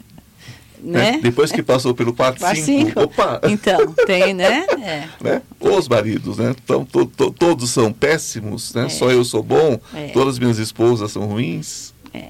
né? 0.84 1.12
né? 1.12 1.20
depois 1.22 1.50
que 1.50 1.62
passou 1.62 1.94
pelo 1.94 2.12
Quarto 2.12 2.40
4 2.40 2.62
cinco. 2.62 2.86
5, 2.88 3.00
opa, 3.00 3.40
Então, 3.48 3.92
tem, 4.06 4.34
né? 4.34 4.66
É. 4.82 5.08
né? 5.22 5.42
Os 5.60 5.88
maridos, 5.88 6.38
né? 6.38 6.54
Então, 6.62 6.84
to- 6.84 7.06
to- 7.06 7.30
todos 7.32 7.70
são 7.70 7.92
péssimos, 7.92 8.74
né? 8.74 8.86
É. 8.86 8.88
Só 8.88 9.10
eu 9.10 9.24
sou 9.24 9.42
bom, 9.42 9.78
É. 9.94 10.08
todas 10.08 10.34
as 10.34 10.38
minhas 10.38 10.58
esposas 10.58 11.10
são 11.12 11.24
ruins, 11.26 11.94
É. 12.12 12.28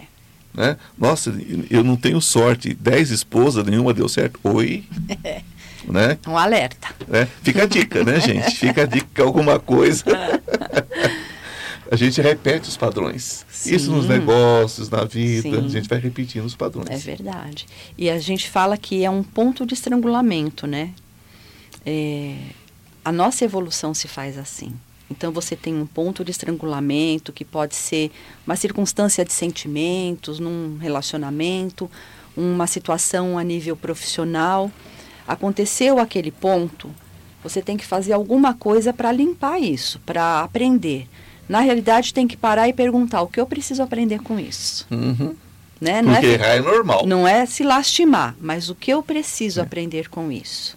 né? 0.55 0.77
Nossa, 0.99 1.35
eu 1.71 1.83
não 1.83 1.97
tenho 1.97 2.21
sorte, 2.21 2.73
dez 2.75 3.11
esposas, 3.11 3.65
nenhuma 3.67 3.93
deu 3.93 4.09
certo. 4.09 4.39
Oi? 4.45 4.85
Né? 5.87 6.17
Um 6.27 6.39
alerta. 6.39 6.89
né? 7.07 7.29
Fica 7.43 7.65
a 7.65 7.67
dica, 7.67 8.03
né, 8.03 8.19
gente? 8.19 8.53
Fica 8.57 8.85
a 8.85 8.87
dica 8.87 9.07
que 9.15 9.21
alguma 9.21 9.59
coisa. 9.61 10.03
a 11.91 11.97
gente 11.97 12.21
repete 12.21 12.69
os 12.69 12.77
padrões. 12.77 13.45
Isso 13.67 13.91
nos 13.91 14.05
Sim. 14.05 14.09
negócios, 14.09 14.89
na 14.89 15.05
vida, 15.05 15.43
Sim. 15.43 15.67
a 15.67 15.69
gente 15.69 15.89
vai 15.89 15.99
repetindo 15.99 16.45
os 16.45 16.55
padrões. 16.55 16.89
É 16.91 16.97
verdade. 16.97 17.67
E 17.97 18.09
a 18.09 18.19
gente 18.19 18.49
fala 18.49 18.77
que 18.77 19.05
é 19.05 19.11
um 19.11 19.23
ponto 19.23 19.67
de 19.67 19.75
estrangulamento, 19.75 20.67
né? 20.67 20.91
É, 21.85 22.37
a 23.05 23.13
nossa 23.13 23.45
evolução 23.45 23.93
se 23.93 24.09
faz 24.09 24.39
assim. 24.39 24.73
Então 25.11 25.31
você 25.31 25.55
tem 25.55 25.75
um 25.75 25.87
ponto 25.87 26.25
de 26.25 26.31
estrangulamento 26.31 27.33
que 27.33 27.45
pode 27.45 27.75
ser 27.75 28.11
uma 28.47 28.57
circunstância 28.57 29.25
de 29.25 29.33
sentimentos, 29.33 30.39
num 30.39 30.79
relacionamento, 30.79 31.91
uma 32.37 32.67
situação 32.67 33.39
a 33.39 33.45
nível 33.45 33.77
profissional. 33.77 34.71
Aconteceu 35.27 35.99
aquele 35.99 36.31
ponto, 36.31 36.91
você 37.43 37.61
tem 37.61 37.77
que 37.77 37.85
fazer 37.85 38.15
alguma 38.15 38.55
coisa 38.55 38.93
para 38.93 39.13
limpar 39.13 39.61
isso, 39.61 40.01
para 40.07 40.41
aprender. 40.41 41.07
Na 41.49 41.61
realidade, 41.61 42.15
tem 42.15 42.27
que 42.27 42.37
parar 42.37 42.69
e 42.69 42.73
perguntar 42.73 43.23
o 43.23 43.27
que 43.29 43.41
eu 43.41 43.47
preciso 43.47 43.83
aprender 43.83 44.21
com 44.21 44.39
isso. 44.39 44.87
Uhum. 44.91 45.35
Né? 45.81 46.01
Não 46.01 46.13
é 46.13 46.15
Porque 46.21 46.27
errar 46.29 46.47
é 46.57 46.61
normal. 46.61 47.07
não 47.07 47.29
é 47.29 47.45
se 47.45 47.63
lastimar, 47.63 48.35
mas 48.41 48.71
o 48.71 48.75
que 48.75 48.91
eu 48.93 49.03
preciso 49.03 49.61
aprender 49.61 50.09
com 50.09 50.33
isso. 50.33 50.77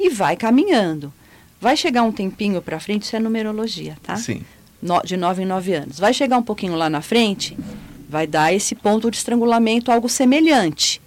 E 0.00 0.08
vai 0.08 0.36
caminhando. 0.36 1.12
Vai 1.60 1.76
chegar 1.76 2.02
um 2.02 2.12
tempinho 2.12 2.62
para 2.62 2.78
frente, 2.80 3.02
isso 3.02 3.16
é 3.16 3.18
numerologia, 3.18 3.96
tá? 4.02 4.16
Sim. 4.16 4.42
No- 4.80 5.02
de 5.02 5.16
nove 5.16 5.42
em 5.42 5.46
nove 5.46 5.74
anos. 5.74 5.98
Vai 5.98 6.14
chegar 6.14 6.38
um 6.38 6.42
pouquinho 6.42 6.74
lá 6.76 6.88
na 6.88 7.02
frente, 7.02 7.56
vai 8.08 8.26
dar 8.26 8.52
esse 8.54 8.74
ponto 8.74 9.10
de 9.10 9.16
estrangulamento, 9.16 9.90
algo 9.90 10.08
semelhante. 10.08 11.00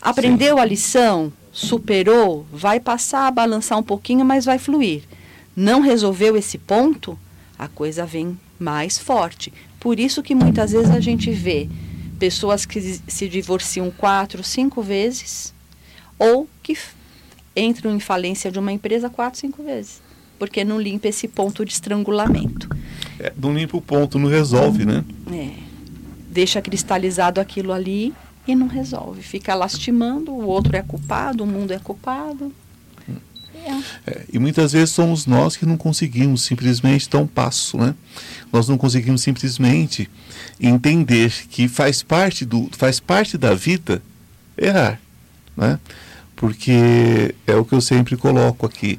Aprendeu 0.00 0.58
a 0.58 0.64
lição, 0.64 1.32
superou, 1.52 2.46
vai 2.52 2.78
passar 2.80 3.26
a 3.26 3.30
balançar 3.30 3.78
um 3.78 3.82
pouquinho, 3.82 4.24
mas 4.24 4.44
vai 4.44 4.58
fluir. 4.58 5.02
Não 5.54 5.80
resolveu 5.80 6.36
esse 6.36 6.58
ponto, 6.58 7.18
a 7.58 7.68
coisa 7.68 8.04
vem 8.04 8.38
mais 8.58 8.98
forte. 8.98 9.52
Por 9.80 9.98
isso 9.98 10.22
que 10.22 10.34
muitas 10.34 10.72
vezes 10.72 10.90
a 10.90 11.00
gente 11.00 11.30
vê 11.30 11.68
pessoas 12.18 12.64
que 12.64 13.00
se 13.06 13.28
divorciam 13.28 13.90
quatro, 13.90 14.42
cinco 14.42 14.82
vezes, 14.82 15.52
ou 16.18 16.48
que 16.62 16.76
entram 17.54 17.94
em 17.94 18.00
falência 18.00 18.50
de 18.50 18.58
uma 18.58 18.72
empresa 18.72 19.08
quatro, 19.08 19.38
cinco 19.38 19.62
vezes. 19.62 20.00
Porque 20.38 20.64
não 20.64 20.80
limpa 20.80 21.08
esse 21.08 21.26
ponto 21.28 21.64
de 21.64 21.72
estrangulamento. 21.72 22.68
É, 23.18 23.32
não 23.36 23.54
limpa 23.54 23.76
o 23.76 23.80
ponto, 23.80 24.18
não 24.18 24.28
resolve, 24.28 24.84
né? 24.84 25.04
É. 25.32 25.50
Deixa 26.30 26.60
cristalizado 26.60 27.40
aquilo 27.40 27.72
ali 27.72 28.12
e 28.46 28.54
não 28.54 28.66
resolve. 28.66 29.22
Fica 29.22 29.54
lastimando, 29.54 30.30
o 30.32 30.46
outro 30.46 30.76
é 30.76 30.82
culpado, 30.82 31.44
o 31.44 31.46
mundo 31.46 31.72
é 31.72 31.78
culpado. 31.78 32.52
É. 33.66 34.10
É, 34.10 34.24
e 34.32 34.38
muitas 34.38 34.72
vezes 34.72 34.90
somos 34.90 35.26
nós 35.26 35.56
que 35.56 35.66
não 35.66 35.76
conseguimos 35.76 36.42
simplesmente 36.42 37.10
dar 37.10 37.18
um 37.18 37.26
passo, 37.26 37.76
né? 37.76 37.94
Nós 38.52 38.68
não 38.68 38.78
conseguimos 38.78 39.20
simplesmente 39.22 40.08
entender 40.60 41.32
que 41.50 41.66
faz 41.66 42.02
parte, 42.02 42.44
do, 42.44 42.68
faz 42.72 43.00
parte 43.00 43.36
da 43.36 43.54
vida 43.54 44.00
errar, 44.56 45.00
né? 45.56 45.78
Porque 46.36 47.34
é 47.46 47.56
o 47.56 47.64
que 47.64 47.74
eu 47.74 47.80
sempre 47.80 48.16
coloco 48.16 48.66
aqui. 48.66 48.98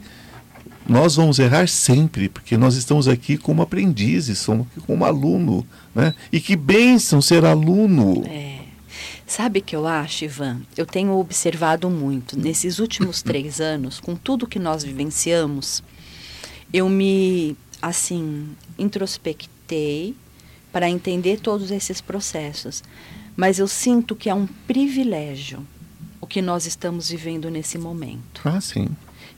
Nós 0.88 1.15
vamos 1.15 1.38
errar 1.38 1.68
sempre, 1.68 2.30
porque 2.30 2.57
nós 2.57 2.76
estamos 2.76 3.07
aqui 3.07 3.38
como 3.38 3.61
aprendizes, 3.61 4.39
somos 4.39 4.68
como 4.86 5.05
aluno, 5.05 5.65
né? 5.93 6.13
E 6.32 6.39
que 6.39 6.55
bênção 6.55 7.22
ser 7.22 7.45
aluno. 7.45 8.24
É. 8.26 8.57
Sabe 9.28 9.59
que 9.59 9.75
eu 9.75 9.86
acho, 9.86 10.23
Ivan? 10.23 10.61
Eu 10.78 10.86
tenho 10.86 11.11
observado 11.17 11.89
muito 11.89 12.39
nesses 12.39 12.80
últimos 12.80 13.21
três 13.23 13.59
anos, 13.59 13.99
com 13.99 14.15
tudo 14.15 14.47
que 14.47 14.57
nós 14.57 14.86
vivenciamos, 14.86 15.84
eu 16.73 16.88
me, 16.88 17.55
assim, 17.82 18.49
introspectei 18.80 20.15
para 20.71 20.89
entender 20.89 21.41
todos 21.41 21.71
esses 21.71 21.99
processos. 21.99 22.84
Mas 23.36 23.59
eu 23.59 23.67
sinto 23.67 24.15
que 24.15 24.30
é 24.30 24.34
um 24.34 24.47
privilégio 24.47 25.65
o 26.21 26.25
que 26.25 26.41
nós 26.41 26.65
estamos 26.65 27.09
vivendo 27.09 27.49
nesse 27.49 27.78
momento. 27.78 28.41
Ah, 28.43 28.59
sim. 28.59 28.88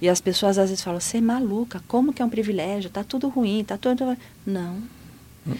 E 0.02 0.08
as 0.08 0.22
pessoas 0.22 0.58
às 0.58 0.70
vezes 0.70 0.84
falam: 0.84 1.00
"Você 1.00 1.18
é 1.18 1.22
maluca? 1.22 1.84
Como 1.88 2.14
que 2.14 2.22
é 2.22 2.26
um 2.26 2.30
privilégio? 2.30 2.90
Tá 2.90 3.04
tudo 3.04 3.28
ruim, 3.28 3.64
tá 3.64 3.78
tudo 3.78 4.18
Não. 4.46 4.82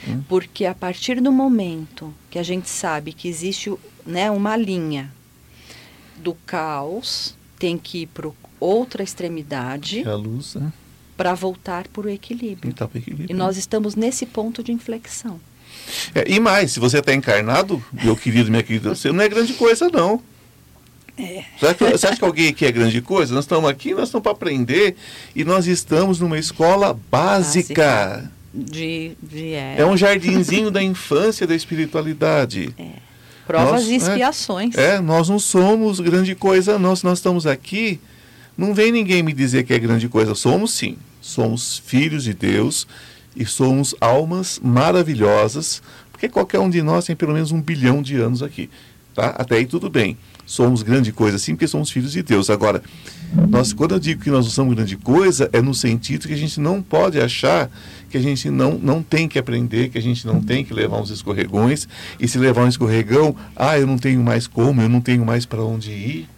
Uhum. 0.08 0.24
Porque 0.28 0.66
a 0.66 0.74
partir 0.74 1.22
do 1.22 1.32
momento 1.32 2.14
que 2.30 2.40
a 2.40 2.44
gente 2.44 2.70
sabe 2.70 3.14
que 3.14 3.28
existe 3.28 3.74
né, 4.06 4.30
uma 4.32 4.56
linha 4.56 5.12
do 6.18 6.34
caos, 6.46 7.36
tem 7.58 7.78
que 7.78 8.04
ir 8.04 8.08
para 8.08 8.30
outra 8.60 9.04
extremidade 9.04 10.02
é 10.02 10.10
a 10.10 10.16
luz, 10.16 10.56
né? 10.56 10.72
para 11.16 11.34
voltar 11.34 11.88
para 11.88 12.08
o 12.08 12.10
equilíbrio. 12.10 12.74
Tá 12.74 12.90
equilíbrio. 12.94 13.28
E 13.30 13.34
nós 13.34 13.58
estamos 13.58 13.96
nesse 13.96 14.26
ponto 14.26 14.64
de 14.64 14.72
inflexão. 14.72 15.40
É, 16.14 16.26
e 16.28 16.40
mais, 16.40 16.72
se 16.72 16.80
você 16.80 17.00
está 17.00 17.14
encarnado, 17.14 17.84
meu 17.92 18.16
querido, 18.16 18.50
minha 18.50 18.64
querida, 18.64 18.96
você 18.96 19.12
não 19.12 19.22
é 19.22 19.30
grande 19.30 19.54
coisa, 19.54 19.90
não. 19.90 20.22
É. 21.18 21.44
Você, 21.58 21.66
acha, 21.66 21.98
você 21.98 22.08
acha 22.08 22.18
que 22.18 22.24
alguém 22.24 22.48
aqui 22.48 22.66
é 22.66 22.72
grande 22.72 23.02
coisa? 23.02 23.34
Nós 23.34 23.44
estamos 23.44 23.70
aqui, 23.70 23.94
nós 23.94 24.08
estamos 24.08 24.24
para 24.24 24.32
aprender 24.32 24.96
e 25.36 25.44
nós 25.44 25.68
estamos 25.68 26.20
numa 26.20 26.40
escola 26.40 26.98
básica. 27.12 27.84
básica. 27.84 28.32
De, 28.54 29.12
de, 29.22 29.54
é. 29.54 29.76
é 29.80 29.86
um 29.86 29.96
jardinzinho 29.96 30.72
da 30.72 30.82
infância 30.82 31.46
da 31.46 31.56
espiritualidade. 31.56 32.74
É. 32.78 33.10
Provas 33.46 33.84
nós, 33.84 33.88
e 33.88 33.96
expiações. 33.96 34.76
É, 34.76 34.96
é, 34.96 35.00
nós 35.00 35.30
não 35.30 35.40
somos 35.40 36.00
grande 36.00 36.36
coisa, 36.36 36.78
não. 36.78 36.96
Se 36.96 37.04
nós 37.04 37.20
estamos 37.20 37.48
aqui, 37.48 38.00
não 38.58 38.74
vem 38.74 38.92
ninguém 38.92 39.24
me 39.24 39.34
dizer 39.34 39.64
que 39.64 39.74
é 39.74 39.80
grande 39.80 40.08
coisa. 40.08 40.36
Somos 40.36 40.72
sim. 40.72 40.98
Somos 41.22 41.82
filhos 41.86 42.24
de 42.24 42.34
Deus 42.34 42.88
e 43.36 43.46
somos 43.46 43.94
almas 44.00 44.60
maravilhosas, 44.64 45.82
porque 46.12 46.28
qualquer 46.28 46.60
um 46.60 46.70
de 46.70 46.82
nós 46.82 47.06
tem 47.06 47.16
pelo 47.16 47.34
menos 47.34 47.52
um 47.52 47.62
bilhão 47.62 48.02
de 48.02 48.16
anos 48.16 48.42
aqui. 48.42 48.70
Tá? 49.14 49.28
Até 49.38 49.58
aí 49.58 49.66
tudo 49.66 49.90
bem 49.90 50.18
somos 50.50 50.82
grande 50.82 51.12
coisa, 51.12 51.38
sim, 51.38 51.54
porque 51.54 51.68
somos 51.68 51.92
filhos 51.92 52.12
de 52.12 52.24
Deus. 52.24 52.50
Agora, 52.50 52.82
nós, 53.48 53.72
quando 53.72 53.94
eu 53.94 54.00
digo 54.00 54.24
que 54.24 54.32
nós 54.32 54.46
não 54.46 54.52
somos 54.52 54.74
grande 54.74 54.98
coisa, 54.98 55.48
é 55.54 55.62
no 55.62 55.76
sentido 55.76 56.28
que 56.28 56.34
a 56.34 56.38
gente 56.38 56.60
não 56.60 56.82
pode 56.82 57.22
achar 57.22 57.70
que 58.10 58.18
a 58.18 58.22
gente 58.22 58.50
não, 58.50 58.78
não 58.78 59.02
tem 59.02 59.28
que 59.28 59.40
aprender, 59.40 59.90
que 59.90 59.98
a 59.98 60.02
gente 60.02 60.26
não 60.26 60.42
tem 60.42 60.66
que 60.66 60.74
levar 60.74 60.98
uns 60.98 61.10
escorregões, 61.10 61.88
e 62.20 62.28
se 62.28 62.38
levar 62.38 62.64
um 62.64 62.68
escorregão, 62.68 63.36
ah, 63.56 63.78
eu 63.78 63.88
não 63.88 63.98
tenho 63.98 64.22
mais 64.22 64.48
como, 64.48 64.82
eu 64.82 64.90
não 64.90 65.00
tenho 65.00 65.26
mais 65.26 65.46
para 65.46 65.64
onde 65.64 65.92
ir. 65.92 66.30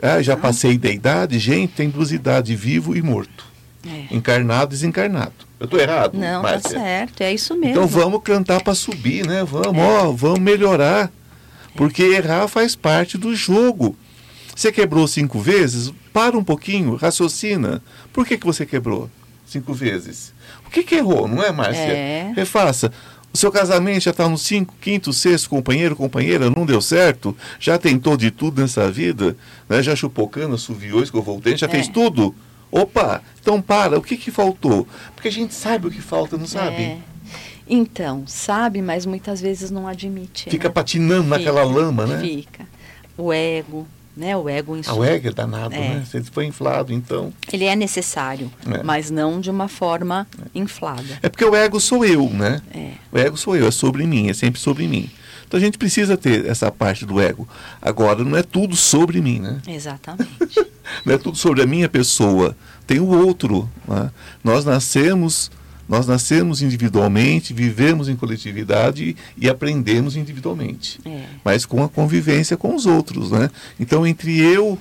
Ah, 0.00 0.22
já 0.22 0.36
passei 0.36 0.78
da 0.78 0.90
idade, 0.90 1.38
gente, 1.38 1.74
tem 1.74 1.88
duas 1.88 2.10
idades, 2.12 2.58
vivo 2.58 2.96
e 2.96 3.02
morto. 3.02 3.52
É. 3.86 4.14
Encarnado 4.14 4.72
e 4.72 4.76
desencarnado. 4.76 5.32
Eu 5.58 5.64
estou 5.64 5.78
errado? 5.78 6.14
Não, 6.14 6.42
tá 6.42 6.50
Márcia? 6.50 6.70
tá 6.70 6.80
certo, 6.80 7.20
é 7.20 7.32
isso 7.32 7.54
mesmo. 7.54 7.70
Então 7.70 7.86
vamos 7.86 8.22
cantar 8.22 8.62
para 8.62 8.74
subir, 8.74 9.26
né? 9.26 9.44
Vamos, 9.44 9.76
é. 9.76 9.80
ó, 9.80 10.12
vamos 10.12 10.40
melhorar. 10.40 11.10
Porque 11.76 12.02
errar 12.02 12.48
faz 12.48 12.76
parte 12.76 13.16
do 13.16 13.34
jogo. 13.34 13.96
Você 14.54 14.70
quebrou 14.70 15.06
cinco 15.08 15.38
vezes? 15.38 15.92
Para 16.12 16.36
um 16.36 16.44
pouquinho, 16.44 16.96
raciocina. 16.96 17.82
Por 18.12 18.26
que, 18.26 18.36
que 18.36 18.44
você 18.44 18.66
quebrou 18.66 19.08
cinco 19.46 19.72
vezes? 19.72 20.34
O 20.72 20.74
que, 20.74 20.84
que 20.84 20.94
errou, 20.94 21.28
não 21.28 21.42
é, 21.42 21.52
Márcia? 21.52 21.82
É. 21.82 22.32
Refaça. 22.34 22.90
O 23.30 23.36
seu 23.36 23.52
casamento 23.52 24.04
já 24.04 24.10
está 24.10 24.26
no 24.26 24.38
cinco, 24.38 24.74
quinto, 24.80 25.12
sexto, 25.12 25.50
companheiro, 25.50 25.94
companheira, 25.94 26.48
não 26.48 26.64
deu 26.64 26.80
certo? 26.80 27.36
Já 27.60 27.76
tentou 27.76 28.16
de 28.16 28.30
tudo 28.30 28.62
nessa 28.62 28.90
vida? 28.90 29.36
Né? 29.68 29.82
Já 29.82 29.94
chupou 29.94 30.26
cana, 30.26 30.56
suviou, 30.56 31.02
escovou 31.02 31.36
o 31.36 31.40
dente, 31.42 31.60
já 31.60 31.66
é. 31.66 31.70
fez 31.70 31.88
tudo? 31.88 32.34
Opa, 32.70 33.20
então 33.38 33.60
para, 33.60 33.98
o 33.98 34.02
que, 34.02 34.16
que 34.16 34.30
faltou? 34.30 34.88
Porque 35.14 35.28
a 35.28 35.32
gente 35.32 35.52
sabe 35.52 35.88
o 35.88 35.90
que 35.90 36.00
falta, 36.00 36.38
não 36.38 36.46
sabe? 36.46 36.82
É. 36.82 36.98
Então, 37.68 38.24
sabe, 38.26 38.80
mas 38.80 39.04
muitas 39.04 39.42
vezes 39.42 39.70
não 39.70 39.86
admite. 39.86 40.48
Fica 40.48 40.68
né? 40.68 40.74
patinando 40.74 41.24
fica, 41.24 41.36
naquela 41.36 41.64
lama, 41.64 42.06
né? 42.06 42.18
Fica. 42.18 42.66
O 43.14 43.30
ego, 43.30 43.86
né? 44.16 44.36
O 44.36 44.48
ego 44.48 44.76
em 44.76 44.82
ah, 44.86 44.94
O 44.94 45.04
ego 45.04 45.28
é 45.28 45.32
danado, 45.32 45.74
é. 45.74 45.78
né? 45.78 46.04
Você 46.04 46.22
foi 46.22 46.46
inflado, 46.46 46.92
então. 46.92 47.32
Ele 47.52 47.64
é 47.64 47.74
necessário, 47.74 48.50
é. 48.66 48.82
mas 48.82 49.10
não 49.10 49.40
de 49.40 49.50
uma 49.50 49.68
forma 49.68 50.26
é. 50.38 50.58
inflada. 50.58 51.18
É 51.22 51.28
porque 51.28 51.44
o 51.44 51.54
ego 51.54 51.80
sou 51.80 52.04
eu, 52.04 52.28
né? 52.28 52.60
É. 52.74 52.92
O 53.10 53.18
ego 53.18 53.36
sou 53.36 53.56
eu, 53.56 53.68
é 53.68 53.70
sobre 53.70 54.06
mim, 54.06 54.28
é 54.28 54.34
sempre 54.34 54.60
sobre 54.60 54.86
mim. 54.86 55.10
Então 55.46 55.58
a 55.58 55.60
gente 55.60 55.76
precisa 55.76 56.16
ter 56.16 56.46
essa 56.46 56.70
parte 56.70 57.04
do 57.04 57.20
ego. 57.20 57.46
Agora, 57.80 58.24
não 58.24 58.38
é 58.38 58.42
tudo 58.42 58.74
sobre 58.74 59.20
mim, 59.20 59.38
né? 59.38 59.60
Exatamente. 59.68 60.30
não 61.04 61.12
é 61.14 61.18
tudo 61.18 61.36
sobre 61.36 61.62
a 61.62 61.66
minha 61.66 61.90
pessoa. 61.90 62.56
Tem 62.86 62.98
o 62.98 63.06
outro. 63.06 63.68
Né? 63.86 64.10
Nós 64.42 64.64
nascemos 64.64 65.50
nós 65.92 66.06
nascemos 66.06 66.62
individualmente, 66.62 67.52
vivemos 67.52 68.08
em 68.08 68.16
coletividade 68.16 69.14
e 69.36 69.46
aprendemos 69.46 70.16
individualmente, 70.16 70.98
é. 71.04 71.26
mas 71.44 71.66
com 71.66 71.84
a 71.84 71.88
convivência 71.88 72.56
com 72.56 72.74
os 72.74 72.86
outros, 72.86 73.30
né? 73.30 73.50
Então, 73.78 74.06
entre 74.06 74.40
eu 74.40 74.78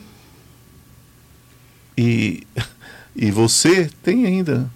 e, 1.97 2.47
e 3.13 3.29
você, 3.29 3.89
tem 4.01 4.25
ainda 4.25 4.71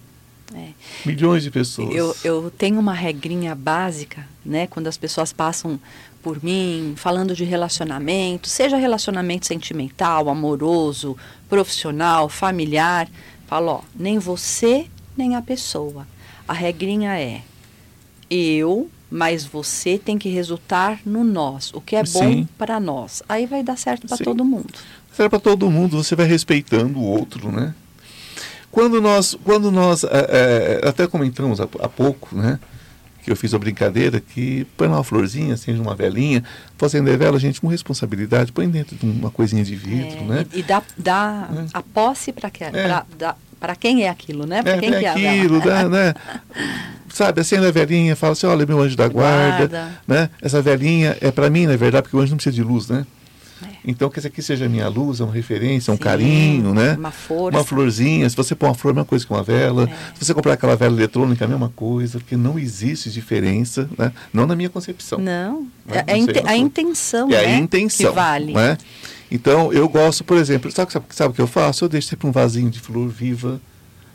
é. 0.54 0.68
milhões 1.06 1.42
de 1.42 1.50
pessoas. 1.50 1.94
Eu, 1.94 2.14
eu 2.22 2.50
tenho 2.50 2.78
uma 2.78 2.92
regrinha 2.92 3.54
básica, 3.54 4.28
né? 4.44 4.66
Quando 4.66 4.88
as 4.88 4.98
pessoas 4.98 5.32
passam 5.32 5.80
por 6.22 6.44
mim, 6.44 6.92
falando 6.96 7.34
de 7.34 7.44
relacionamento, 7.44 8.46
seja 8.46 8.76
relacionamento 8.76 9.46
sentimental, 9.46 10.28
amoroso, 10.28 11.16
profissional, 11.48 12.28
familiar, 12.28 13.08
falo, 13.46 13.68
ó, 13.68 13.80
nem 13.98 14.18
você 14.18 14.84
nem 15.16 15.34
a 15.34 15.40
pessoa 15.40 16.06
a 16.46 16.52
regrinha 16.52 17.18
é 17.18 17.42
eu, 18.30 18.90
mas 19.10 19.44
você 19.44 19.98
tem 19.98 20.18
que 20.18 20.28
resultar 20.28 21.00
no 21.04 21.22
nós, 21.22 21.72
o 21.72 21.80
que 21.80 21.96
é 21.96 22.04
Sim. 22.04 22.18
bom 22.18 22.46
para 22.58 22.80
nós. 22.80 23.22
Aí 23.28 23.46
vai 23.46 23.62
dar 23.62 23.76
certo 23.76 24.06
para 24.06 24.16
todo 24.18 24.44
mundo. 24.44 24.74
Certo 25.12 25.30
para 25.30 25.40
todo 25.40 25.70
mundo, 25.70 26.02
você 26.02 26.14
vai 26.14 26.26
respeitando 26.26 26.98
o 26.98 27.02
outro, 27.02 27.50
né? 27.50 27.74
Quando 28.70 29.00
nós, 29.00 29.36
quando 29.42 29.70
nós 29.70 30.04
é, 30.04 30.80
é, 30.82 30.88
até 30.88 31.06
comentamos 31.06 31.60
há, 31.60 31.64
há, 31.80 31.88
pouco, 31.88 32.36
né? 32.36 32.58
Que 33.24 33.32
eu 33.32 33.36
fiz 33.36 33.54
a 33.54 33.58
brincadeira 33.58 34.20
que 34.20 34.66
põe 34.76 34.86
uma 34.86 35.02
florzinha, 35.02 35.54
acende 35.54 35.80
uma 35.80 35.94
velinha, 35.94 36.44
fazendo 36.76 37.10
a 37.10 37.16
vela, 37.16 37.38
gente, 37.38 37.60
com 37.60 37.68
responsabilidade, 37.68 38.52
põe 38.52 38.68
dentro 38.68 38.94
de 38.94 39.06
uma 39.06 39.30
coisinha 39.30 39.64
de 39.64 39.74
vidro, 39.74 40.18
é, 40.18 40.24
né? 40.24 40.46
E, 40.52 40.62
dá, 40.62 40.82
dá 40.98 41.48
é. 41.50 41.66
a 41.72 41.82
posse 41.82 42.32
para 42.32 42.50
que, 42.50 42.64
é 42.64 42.70
para 43.58 43.74
quem 43.74 44.04
é 44.04 44.08
aquilo, 44.08 44.46
né? 44.46 44.62
Para 44.62 44.78
quem 44.78 44.94
é, 44.94 44.98
que 44.98 45.04
é 45.04 45.30
aquilo, 45.30 45.60
dá, 45.60 45.88
né? 45.88 46.14
Sabe, 47.08 47.40
acende 47.40 47.66
a 47.66 47.70
velhinha, 47.70 48.14
fala 48.14 48.32
assim, 48.32 48.46
olha, 48.46 48.66
meu 48.66 48.78
anjo 48.80 48.96
da 48.96 49.08
guarda, 49.08 49.66
guarda. 49.66 50.00
né? 50.06 50.30
Essa 50.42 50.60
velhinha 50.60 51.16
é 51.20 51.30
para 51.30 51.48
mim, 51.48 51.66
na 51.66 51.76
verdade, 51.76 52.02
porque 52.02 52.16
o 52.16 52.20
anjo 52.20 52.30
não 52.32 52.36
precisa 52.36 52.54
de 52.54 52.62
luz, 52.62 52.88
né? 52.88 53.06
É. 53.64 53.68
Então, 53.86 54.10
que 54.10 54.18
essa 54.18 54.28
aqui 54.28 54.42
seja 54.42 54.66
a 54.66 54.68
minha 54.68 54.86
luz, 54.88 55.20
é 55.20 55.24
uma 55.24 55.32
referência, 55.32 55.90
um 55.92 55.96
Sim, 55.96 56.02
carinho, 56.02 56.74
né? 56.74 56.94
Uma 56.98 57.10
força. 57.10 57.58
Uma 57.58 57.64
florzinha. 57.64 58.28
Se 58.28 58.36
você 58.36 58.54
pôr 58.54 58.66
uma 58.66 58.74
flor, 58.74 58.90
é 58.90 58.92
a 58.92 58.94
mesma 58.96 59.06
coisa 59.06 59.26
que 59.26 59.32
uma 59.32 59.42
vela. 59.42 59.84
É. 59.84 60.14
Se 60.18 60.26
você 60.26 60.34
comprar 60.34 60.52
aquela 60.52 60.76
vela 60.76 60.94
eletrônica, 60.94 61.42
é 61.42 61.46
a 61.46 61.48
mesma 61.48 61.72
coisa, 61.74 62.18
porque 62.18 62.36
não 62.36 62.58
existe 62.58 63.10
diferença, 63.10 63.88
né? 63.96 64.12
Não 64.32 64.46
na 64.46 64.54
minha 64.54 64.68
concepção. 64.68 65.18
Não. 65.18 65.62
Né? 65.86 66.04
É, 66.06 66.12
a, 66.12 66.50
a 66.50 66.56
intenção, 66.56 67.28
é 67.28 67.46
né? 67.46 67.54
a 67.54 67.58
intenção. 67.58 68.10
Que 68.10 68.14
vale. 68.14 68.52
Né? 68.52 68.76
Então, 69.30 69.72
eu 69.72 69.88
gosto, 69.88 70.22
por 70.24 70.36
exemplo, 70.36 70.70
sabe, 70.70 70.92
sabe, 70.92 71.06
sabe 71.10 71.30
o 71.32 71.34
que 71.34 71.40
eu 71.42 71.46
faço? 71.46 71.84
Eu 71.84 71.88
deixo 71.88 72.08
sempre 72.08 72.26
um 72.28 72.32
vasinho 72.32 72.70
de 72.70 72.78
flor 72.80 73.08
viva, 73.08 73.60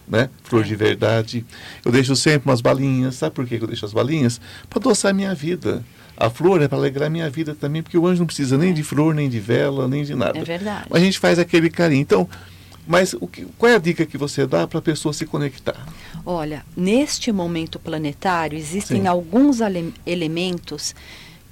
né? 0.07 0.29
Flor 0.43 0.63
de 0.63 0.75
verdade. 0.75 1.45
Eu 1.83 1.91
deixo 1.91 2.15
sempre 2.15 2.49
umas 2.49 2.61
balinhas. 2.61 3.15
Sabe 3.15 3.35
por 3.35 3.45
que 3.45 3.55
eu 3.55 3.67
deixo 3.67 3.85
as 3.85 3.93
balinhas? 3.93 4.39
Para 4.69 4.79
adoçar 4.79 5.11
a 5.11 5.13
minha 5.13 5.33
vida. 5.35 5.83
A 6.15 6.29
flor 6.29 6.61
é 6.61 6.67
para 6.67 6.77
alegrar 6.77 7.09
minha 7.09 7.29
vida 7.29 7.55
também, 7.55 7.81
porque 7.81 7.97
o 7.97 8.05
anjo 8.07 8.19
não 8.19 8.27
precisa 8.27 8.57
nem 8.57 8.73
de 8.73 8.83
flor, 8.83 9.13
nem 9.13 9.27
de 9.29 9.39
vela, 9.39 9.87
nem 9.87 10.03
de 10.03 10.13
nada. 10.15 10.37
É 10.37 10.43
verdade. 10.43 10.85
A 10.91 10.99
gente 10.99 11.17
faz 11.19 11.39
aquele 11.39 11.69
carinho. 11.69 12.01
Então, 12.01 12.29
mas 12.87 13.13
o 13.19 13.27
que, 13.27 13.45
qual 13.57 13.71
é 13.71 13.75
a 13.75 13.79
dica 13.79 14.05
que 14.05 14.17
você 14.17 14.45
dá 14.45 14.67
para 14.67 14.79
a 14.79 14.81
pessoa 14.81 15.13
se 15.13 15.25
conectar? 15.25 15.87
Olha, 16.25 16.63
neste 16.77 17.31
momento 17.31 17.79
planetário 17.79 18.57
existem 18.57 19.01
Sim. 19.01 19.07
alguns 19.07 19.59
elementos 20.05 20.93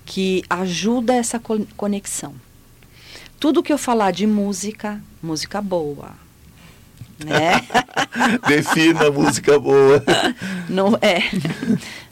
que 0.06 0.44
ajudam 0.50 1.16
essa 1.16 1.40
co- 1.40 1.66
conexão. 1.76 2.34
Tudo 3.40 3.64
que 3.64 3.72
eu 3.72 3.78
falar 3.78 4.12
de 4.12 4.28
música, 4.28 5.02
música 5.22 5.62
boa, 5.62 6.12
né? 7.24 7.66
Defina 8.48 9.10
música 9.10 9.58
boa. 9.58 10.04
não 10.70 10.98
é. 11.02 11.22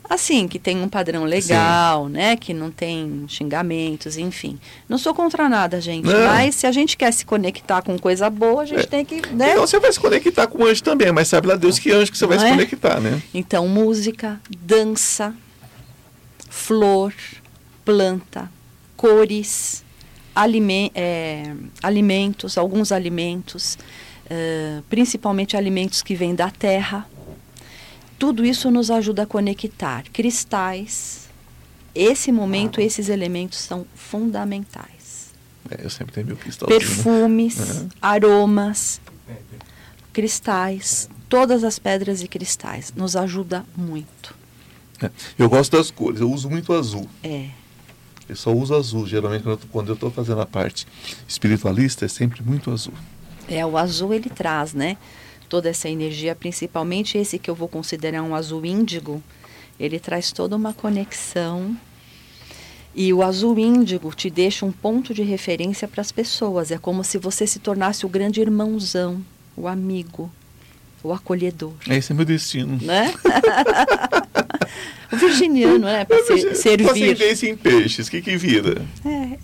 Assim, 0.09 0.47
que 0.47 0.57
tem 0.57 0.81
um 0.81 0.87
padrão 0.87 1.25
legal, 1.25 2.07
né? 2.07 2.37
Que 2.37 2.53
não 2.53 2.71
tem 2.71 3.25
xingamentos, 3.27 4.17
enfim. 4.17 4.57
Não 4.87 4.97
sou 4.97 5.13
contra 5.13 5.49
nada, 5.49 5.81
gente. 5.81 6.05
Não. 6.05 6.27
Mas 6.27 6.55
se 6.55 6.65
a 6.65 6.71
gente 6.71 6.95
quer 6.95 7.11
se 7.11 7.25
conectar 7.25 7.81
com 7.81 7.99
coisa 7.99 8.29
boa, 8.29 8.61
a 8.61 8.65
gente 8.65 8.83
É. 8.83 8.85
tem 8.85 9.03
que, 9.03 9.15
né? 9.33 9.51
Então 9.51 9.67
você 9.67 9.79
vai 9.81 9.91
se 9.91 9.99
conectar 9.99 10.47
com 10.47 10.63
anjo 10.63 10.81
também, 10.81 11.11
mas 11.11 11.27
sabe 11.27 11.47
lá 11.47 11.57
Deus 11.57 11.77
que 11.77 11.91
anjo 11.91 12.09
que 12.09 12.17
você 12.17 12.25
vai 12.25 12.37
Não 12.37 12.43
se 12.45 12.49
é? 12.49 12.55
conectar, 12.55 13.01
né? 13.01 13.21
Então, 13.33 13.67
música, 13.67 14.39
dança, 14.61 15.33
flor, 16.49 17.13
planta, 17.83 18.49
cores, 18.95 19.83
alime- 20.41 20.91
é, 20.93 21.53
alimentos, 21.81 22.57
alguns 22.57 22.91
alimentos, 22.91 23.77
eh, 24.29 24.81
principalmente 24.89 25.57
alimentos 25.57 26.01
que 26.03 26.13
vêm 26.15 26.35
da 26.35 26.49
terra. 26.51 27.07
Tudo 28.19 28.45
isso 28.45 28.69
nos 28.71 28.89
ajuda 28.91 29.23
a 29.23 29.25
conectar. 29.25 30.03
Cristais. 30.13 31.27
Esse 31.95 32.31
momento, 32.31 32.79
esses 32.79 33.09
elementos 33.09 33.57
são 33.59 33.85
fundamentais. 33.95 35.33
É, 35.69 35.83
eu 35.83 35.89
sempre 35.89 36.13
tenho 36.13 36.27
meu 36.27 36.37
cristalzinho. 36.37 36.79
Perfumes, 36.79 37.57
Uhum. 37.59 37.89
aromas, 38.01 39.01
cristais, 40.13 41.09
todas 41.29 41.63
as 41.63 41.77
pedras 41.79 42.21
e 42.21 42.27
cristais 42.27 42.93
nos 42.95 43.15
ajuda 43.15 43.65
muito. 43.75 44.35
É, 45.01 45.09
Eu 45.37 45.49
gosto 45.49 45.77
das 45.77 45.91
cores, 45.91 46.21
eu 46.21 46.31
uso 46.31 46.49
muito 46.49 46.73
azul. 46.73 47.07
É. 47.23 47.47
Eu 48.29 48.35
só 48.35 48.51
uso 48.53 48.75
azul, 48.75 49.07
geralmente 49.07 49.43
quando 49.71 49.89
eu 49.89 49.93
estou 49.93 50.11
fazendo 50.11 50.41
a 50.41 50.45
parte 50.45 50.85
espiritualista, 51.27 52.05
é 52.05 52.07
sempre 52.07 52.41
muito 52.43 52.71
azul. 52.71 52.93
É, 53.47 53.65
o 53.65 53.77
azul 53.77 54.13
ele 54.13 54.29
traz, 54.29 54.73
né? 54.73 54.97
Toda 55.47 55.69
essa 55.69 55.87
energia, 55.87 56.35
principalmente 56.35 57.17
esse 57.17 57.39
que 57.39 57.49
eu 57.49 57.55
vou 57.55 57.69
considerar 57.69 58.21
um 58.21 58.35
azul 58.35 58.65
índigo, 58.65 59.23
ele 59.79 59.97
traz 59.99 60.31
toda 60.31 60.55
uma 60.55 60.73
conexão. 60.73 61.77
E 62.93 63.13
o 63.13 63.21
azul 63.23 63.57
índigo 63.57 64.13
te 64.13 64.29
deixa 64.29 64.65
um 64.65 64.71
ponto 64.71 65.13
de 65.13 65.21
referência 65.21 65.87
para 65.87 66.01
as 66.01 66.11
pessoas. 66.11 66.71
É 66.71 66.77
como 66.77 67.03
se 67.03 67.17
você 67.17 67.47
se 67.47 67.59
tornasse 67.59 68.05
o 68.05 68.09
grande 68.09 68.41
irmãozão, 68.41 69.23
o 69.55 69.67
amigo, 69.67 70.29
o 71.03 71.13
acolhedor, 71.13 71.73
Esse 71.87 72.11
é 72.11 72.15
meu 72.15 72.25
destino. 72.25 72.77
né? 72.81 73.13
o 75.65 75.69
virginiano, 75.69 75.85
né? 75.85 76.05
Para 76.05 76.17
Com 76.19 76.55
servir. 76.55 76.89
ascendência 76.89 77.49
em 77.49 77.55
peixes, 77.55 78.07
o 78.07 78.11
que 78.11 78.21
que 78.21 78.37
vira? 78.37 78.81
É, 79.05 79.37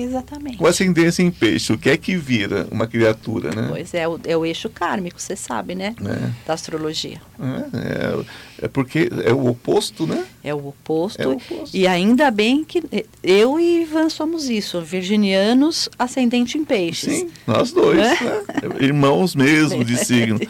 exatamente. 0.00 0.56
Com 0.58 0.66
ascendência 0.66 1.22
em 1.22 1.30
peixe, 1.30 1.72
o 1.72 1.78
que 1.78 1.88
é 1.90 1.96
que 1.96 2.16
vira 2.16 2.66
uma 2.70 2.86
criatura, 2.86 3.50
né? 3.54 3.66
Pois 3.70 3.94
é, 3.94 4.06
o, 4.08 4.18
é 4.24 4.36
o 4.36 4.44
eixo 4.44 4.68
kármico, 4.68 5.20
você 5.20 5.36
sabe, 5.36 5.74
né? 5.74 5.94
É, 6.04 6.30
Da 6.46 6.54
astrologia. 6.54 7.20
é, 7.40 8.64
é 8.66 8.68
porque 8.68 9.08
é 9.24 9.32
o 9.32 9.46
oposto, 9.46 10.06
né? 10.06 10.24
É 10.42 10.54
o 10.54 10.68
oposto. 10.68 11.20
É 11.22 11.26
o 11.26 11.32
oposto. 11.32 11.76
E 11.76 11.86
ainda 11.86 12.30
bem 12.30 12.64
que 12.64 12.82
eu 13.22 13.58
e 13.60 13.82
Ivan 13.82 14.08
somos 14.08 14.48
isso, 14.48 14.80
virginianos 14.80 15.88
ascendente 15.98 16.58
em 16.58 16.64
peixes. 16.64 17.20
Sim, 17.20 17.30
nós 17.46 17.72
dois, 17.72 17.96
Né? 17.98 18.16
né? 18.20 18.42
Irmãos 18.80 19.34
mesmo 19.34 19.84
de 19.84 19.96
signo. 20.04 20.40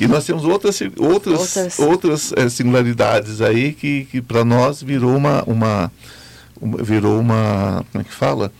E 0.00 0.08
nós 0.08 0.24
temos 0.24 0.44
outras, 0.44 0.80
outras, 0.98 1.38
Outras- 1.56 1.78
outras 1.78 2.32
eh, 2.36 2.48
singularidades 2.48 3.40
aí 3.42 3.72
que, 3.74 4.06
que 4.06 4.22
para 4.22 4.44
nós 4.44 4.82
virou 4.82 5.14
uma, 5.14 5.42
uma, 5.44 5.92
uma- 6.60 6.82
virou 6.82 7.20
uma, 7.20 7.84
como 7.92 8.00
é 8.00 8.04
que 8.04 8.12
fala? 8.14 8.50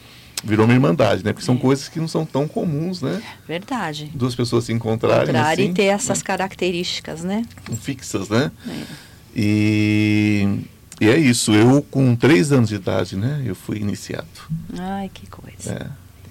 Virou 0.44 0.66
uma 0.66 0.74
irmandade, 0.74 1.24
né? 1.24 1.32
Porque 1.32 1.44
são 1.44 1.54
É. 1.54 1.58
coisas 1.58 1.88
que 1.88 1.98
não 1.98 2.08
são 2.08 2.24
tão 2.26 2.46
comuns, 2.46 3.00
né? 3.02 3.22
Verdade. 3.48 4.10
Duas 4.14 4.34
pessoas 4.34 4.64
se 4.64 4.72
encontrarem 4.72 5.22
Encontrar 5.24 5.50
assim, 5.52 5.70
e 5.70 5.74
ter 5.74 5.84
essas 5.84 6.22
características, 6.22 7.22
né? 7.24 7.42
né? 7.68 7.76
fixas, 7.80 8.28
né? 8.28 8.50
É. 8.68 8.82
E, 9.34 10.60
e 11.00 11.08
é 11.08 11.18
isso. 11.18 11.52
Eu 11.54 11.82
com 11.90 12.14
três 12.16 12.52
anos 12.52 12.68
de 12.68 12.74
idade, 12.74 13.16
né? 13.16 13.42
Eu 13.46 13.54
fui 13.54 13.78
iniciado. 13.78 14.26
Ai, 14.78 15.10
que 15.12 15.26
coisa. 15.26 15.72
É. 15.72 15.86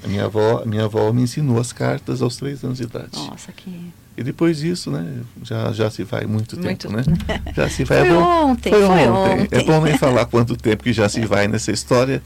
A 0.05 0.07
minha 0.07 0.25
avó, 0.25 0.61
a 0.63 0.65
minha 0.65 0.85
avó 0.85 1.11
me 1.11 1.21
ensinou 1.23 1.59
as 1.59 1.73
cartas 1.73 2.21
aos 2.21 2.37
três 2.37 2.63
anos 2.63 2.77
de 2.77 2.83
idade. 2.85 3.09
Nossa, 3.15 3.51
que. 3.51 3.91
E 4.17 4.23
depois 4.23 4.57
disso, 4.59 4.91
né, 4.91 5.21
já, 5.43 5.71
já 5.71 5.89
se 5.89 6.03
vai 6.03 6.25
muito, 6.25 6.59
Muito- 6.59 6.87
tempo, 6.89 6.95
né? 6.95 7.03
Já 7.55 7.69
se 7.69 7.83
vai. 7.85 7.99
Foi 7.99 8.07
é 8.07 8.11
bom, 8.13 8.21
ontem, 8.51 8.69
foi 8.69 8.83
ontem. 8.83 9.47
É 9.51 9.63
bom 9.63 9.81
nem 9.81 9.95
falar 9.99 10.25
quanto 10.25 10.57
tempo 10.57 10.83
que 10.83 10.91
já 10.91 11.07
se 11.07 11.21
vai 11.25 11.47
nessa 11.47 11.71
história, 11.71 12.21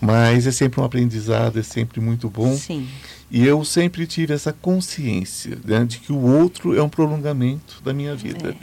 mas 0.00 0.46
é 0.46 0.50
sempre 0.50 0.80
um 0.80 0.84
aprendizado, 0.84 1.58
é 1.58 1.62
sempre 1.62 2.00
muito 2.00 2.30
bom. 2.30 2.56
Sim. 2.56 2.88
E 3.30 3.44
eu 3.44 3.62
sempre 3.62 4.06
tive 4.06 4.32
essa 4.32 4.54
consciência 4.54 5.58
né, 5.64 5.84
de 5.84 5.98
que 5.98 6.12
o 6.12 6.18
outro 6.18 6.74
é 6.74 6.82
um 6.82 6.88
prolongamento 6.88 7.82
da 7.84 7.92
minha 7.92 8.14
vida. 8.16 8.50
É. 8.50 8.54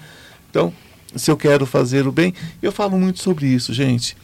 Então, 0.49 0.73
se 1.15 1.29
eu 1.29 1.37
quero 1.37 1.67
fazer 1.67 2.07
o 2.07 2.11
bem, 2.11 2.33
eu 2.63 2.71
falo 2.71 2.97
muito 2.97 3.21
sobre 3.21 3.45
isso, 3.45 3.73
gente. 3.73 4.17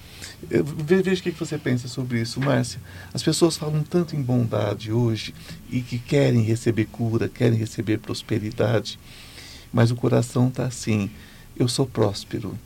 Eu- 0.50 0.64
ve- 0.64 1.02
Veja 1.02 1.20
o 1.22 1.24
que 1.24 1.32
que 1.32 1.40
você 1.40 1.58
pensa 1.58 1.88
sobre 1.88 2.20
isso, 2.22 2.40
Márcia. 2.40 2.80
As 3.14 3.22
pessoas 3.24 3.58
falam 3.58 3.84
tanto 3.84 4.16
em 4.16 4.22
bondade 4.22 4.92
hoje 4.92 5.34
e 5.70 5.82
que 5.82 6.00
querem 6.00 6.42
receber 6.42 6.86
cura, 6.86 7.30
querem 7.30 7.58
receber 7.58 8.00
prosperidade, 8.00 9.00
mas 9.72 9.92
o 9.92 9.96
coração 9.96 10.48
está 10.48 10.66
assim: 10.66 11.10
eu 11.58 11.68
sou 11.68 11.86
próspero, 11.86 12.58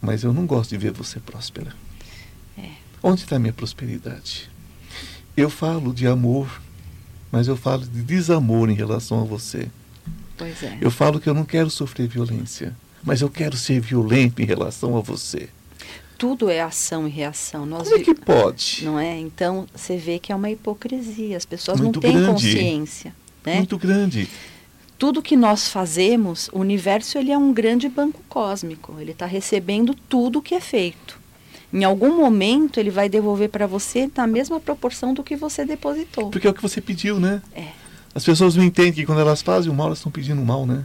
mas 0.00 0.22
eu 0.24 0.32
não 0.32 0.46
gosto 0.46 0.70
de 0.70 0.78
ver 0.78 0.92
você 0.92 1.20
próspera. 1.20 1.74
É. 2.56 2.70
Onde 3.02 3.22
está 3.22 3.36
a 3.36 3.38
minha 3.38 3.52
prosperidade? 3.52 4.50
Eu 5.36 5.48
falo 5.50 5.92
de 5.94 6.06
amor, 6.06 6.60
mas 7.30 7.48
eu 7.48 7.56
falo 7.56 7.86
de 7.86 8.02
desamor 8.02 8.68
em 8.70 8.74
relação 8.74 9.20
a 9.20 9.24
você. 9.24 9.68
Pois 10.36 10.62
é. 10.62 10.78
Eu 10.80 10.90
falo 10.90 11.20
que 11.20 11.28
eu 11.28 11.34
não 11.34 11.44
quero 11.44 11.70
sofrer 11.70 12.08
violência, 12.08 12.74
mas 13.04 13.20
eu 13.20 13.28
quero 13.30 13.56
ser 13.56 13.78
violento 13.80 14.40
em 14.42 14.44
relação 14.46 14.96
a 14.96 15.00
você. 15.00 15.48
Tudo 16.20 16.50
é 16.50 16.60
ação 16.60 17.08
e 17.08 17.10
reação. 17.10 17.64
Nós 17.64 17.88
Como 17.88 17.98
é 17.98 18.04
que 18.04 18.14
pode? 18.14 18.82
Não 18.84 19.00
é? 19.00 19.18
Então, 19.18 19.66
você 19.74 19.96
vê 19.96 20.18
que 20.18 20.30
é 20.30 20.36
uma 20.36 20.50
hipocrisia. 20.50 21.34
As 21.34 21.46
pessoas 21.46 21.80
Muito 21.80 21.96
não 21.96 22.02
têm 22.02 22.12
grande. 22.12 22.30
consciência. 22.30 23.14
Né? 23.42 23.54
Muito 23.56 23.78
grande. 23.78 24.28
tudo 24.98 25.22
que 25.22 25.34
nós 25.34 25.70
fazemos, 25.70 26.50
o 26.52 26.58
universo 26.58 27.16
ele 27.16 27.32
é 27.32 27.38
um 27.38 27.54
grande 27.54 27.88
banco 27.88 28.20
cósmico. 28.28 28.96
Ele 29.00 29.12
está 29.12 29.24
recebendo 29.24 29.94
tudo 29.94 30.40
o 30.40 30.42
que 30.42 30.54
é 30.54 30.60
feito. 30.60 31.18
Em 31.72 31.84
algum 31.84 32.14
momento 32.14 32.78
ele 32.78 32.90
vai 32.90 33.08
devolver 33.08 33.48
para 33.48 33.66
você 33.66 34.10
na 34.14 34.26
mesma 34.26 34.60
proporção 34.60 35.14
do 35.14 35.24
que 35.24 35.36
você 35.36 35.64
depositou. 35.64 36.28
Porque 36.28 36.46
é 36.46 36.50
o 36.50 36.54
que 36.54 36.60
você 36.60 36.82
pediu, 36.82 37.18
né? 37.18 37.40
É, 37.54 37.68
As 38.14 38.24
pessoas 38.24 38.54
não 38.56 38.62
entendem 38.62 38.92
que 38.92 39.06
quando 39.06 39.22
elas 39.22 39.40
fazem 39.40 39.72
o 39.72 39.74
mal, 39.74 39.86
elas 39.86 40.00
estão 40.00 40.12
pedindo 40.12 40.42
o 40.42 40.44
mal, 40.44 40.66
né? 40.66 40.84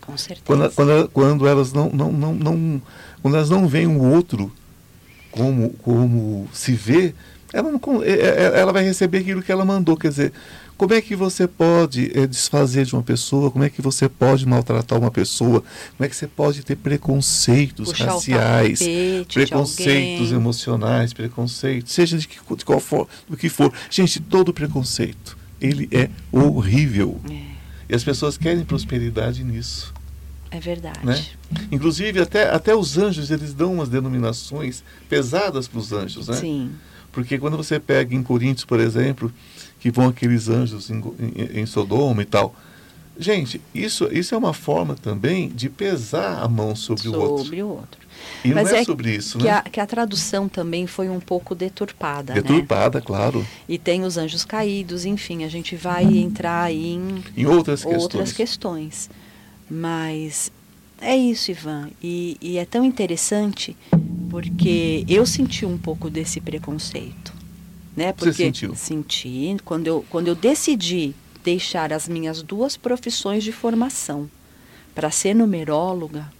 com 0.00 0.16
certeza. 0.16 0.44
Quando, 0.46 0.70
quando, 0.72 1.08
quando 1.08 1.46
elas 1.46 1.72
não, 1.72 1.90
não, 1.90 2.12
não, 2.12 2.34
não, 2.34 2.82
quando 3.22 3.36
elas 3.36 3.50
não 3.50 3.66
veem 3.68 3.86
o 3.86 4.02
outro 4.02 4.52
como, 5.30 5.70
como 5.82 6.48
se 6.52 6.72
vê, 6.72 7.14
ela, 7.52 7.70
não, 7.70 7.78
con- 7.78 8.02
é- 8.02 8.10
é- 8.10 8.60
ela 8.60 8.72
vai 8.72 8.84
receber 8.84 9.18
aquilo 9.18 9.42
que 9.42 9.50
ela 9.50 9.64
mandou. 9.64 9.96
Quer 9.96 10.08
dizer, 10.08 10.32
como 10.76 10.94
é 10.94 11.00
que 11.00 11.14
você 11.16 11.46
pode 11.46 12.10
eh, 12.14 12.26
desfazer 12.26 12.84
de 12.86 12.94
uma 12.94 13.02
pessoa? 13.02 13.50
Como 13.50 13.64
é 13.64 13.68
que 13.68 13.82
você 13.82 14.08
pode 14.08 14.46
maltratar 14.46 14.98
uma 14.98 15.10
pessoa? 15.10 15.62
Como 15.96 16.06
é 16.06 16.08
que 16.08 16.16
você 16.16 16.26
pode 16.26 16.62
ter 16.62 16.76
preconceitos 16.76 17.90
Puxar 17.90 18.06
raciais, 18.14 18.78
preconceitos 19.34 20.30
emocionais, 20.32 21.12
preconceitos, 21.12 21.92
seja 21.92 22.16
de, 22.16 22.26
que, 22.28 22.38
de 22.56 22.64
qual 22.64 22.80
for, 22.80 23.06
do 23.28 23.36
que 23.36 23.48
for. 23.48 23.72
Gente, 23.90 24.20
todo 24.20 24.52
preconceito, 24.54 25.36
ele 25.60 25.88
é 25.92 26.08
horrível. 26.32 27.20
É, 27.30 27.42
E 27.90 27.94
as 27.94 28.04
pessoas 28.04 28.38
querem 28.38 28.64
prosperidade 28.64 29.42
nisso. 29.44 29.92
É 30.50 30.58
verdade. 30.60 30.98
Né? 31.04 31.24
Inclusive, 31.70 32.20
até, 32.20 32.50
até 32.50 32.74
os 32.74 32.98
anjos, 32.98 33.30
eles 33.30 33.54
dão 33.54 33.74
umas 33.74 33.88
denominações 33.88 34.82
pesadas 35.08 35.68
para 35.68 35.78
os 35.78 35.92
anjos, 35.92 36.28
né? 36.28 36.36
Sim, 36.36 36.72
Porque 37.12 37.38
quando 37.38 37.56
você 37.56 37.78
pega 37.78 38.14
em 38.14 38.22
Coríntios, 38.22 38.64
por 38.64 38.80
exemplo, 38.80 39.32
que 39.78 39.90
vão 39.90 40.08
aqueles 40.08 40.48
anjos 40.48 40.90
em, 40.90 40.98
em, 41.18 41.60
em 41.60 41.66
Sodoma 41.66 42.22
e 42.22 42.26
tal. 42.26 42.54
Gente, 43.18 43.60
isso, 43.74 44.08
isso 44.10 44.34
é 44.34 44.38
uma 44.38 44.54
forma 44.54 44.94
também 44.94 45.50
de 45.50 45.68
pesar 45.68 46.42
a 46.42 46.48
mão 46.48 46.74
sobre, 46.74 47.06
o 47.08 47.20
outro. 47.20 47.44
sobre 47.44 47.62
o 47.62 47.68
outro. 47.68 48.00
E 48.42 48.48
Mas 48.48 48.70
não 48.70 48.76
é, 48.76 48.80
é 48.80 48.84
sobre 48.84 49.14
isso, 49.14 49.36
Que 49.38 49.44
né? 49.44 49.50
a, 49.50 49.62
que 49.62 49.78
a 49.78 49.86
tradução 49.86 50.48
também 50.48 50.86
foi 50.86 51.10
um 51.10 51.20
pouco 51.20 51.54
deturpada, 51.54 52.34
né? 52.34 52.40
Deturpada, 52.40 53.00
claro. 53.02 53.46
E 53.68 53.78
tem 53.78 54.04
os 54.04 54.16
anjos 54.16 54.44
caídos, 54.44 55.04
enfim, 55.04 55.44
a 55.44 55.48
gente 55.48 55.76
vai 55.76 56.04
entrar 56.04 56.62
aí 56.62 56.94
em 56.94 57.22
Em 57.36 57.46
outras 57.46 57.82
questões. 57.82 58.02
outras 58.02 58.32
questões. 58.32 59.10
Mas 59.70 60.50
é 61.00 61.16
isso, 61.16 61.50
Ivan. 61.50 61.90
E, 62.02 62.36
e 62.40 62.58
é 62.58 62.64
tão 62.64 62.84
interessante 62.84 63.76
porque 64.28 65.04
eu 65.08 65.24
senti 65.24 65.64
um 65.64 65.78
pouco 65.78 66.10
desse 66.10 66.40
preconceito, 66.40 67.32
né? 67.96 68.12
Porque 68.12 68.32
Você 68.32 68.44
sentiu? 68.44 68.74
senti 68.74 69.56
quando 69.64 69.86
eu 69.86 70.04
quando 70.10 70.28
eu 70.28 70.34
decidi 70.34 71.14
deixar 71.42 71.92
as 71.92 72.06
minhas 72.08 72.42
duas 72.42 72.76
profissões 72.76 73.42
de 73.42 73.50
formação 73.52 74.30
para 74.94 75.10
ser 75.10 75.34
numeróloga, 75.34 76.30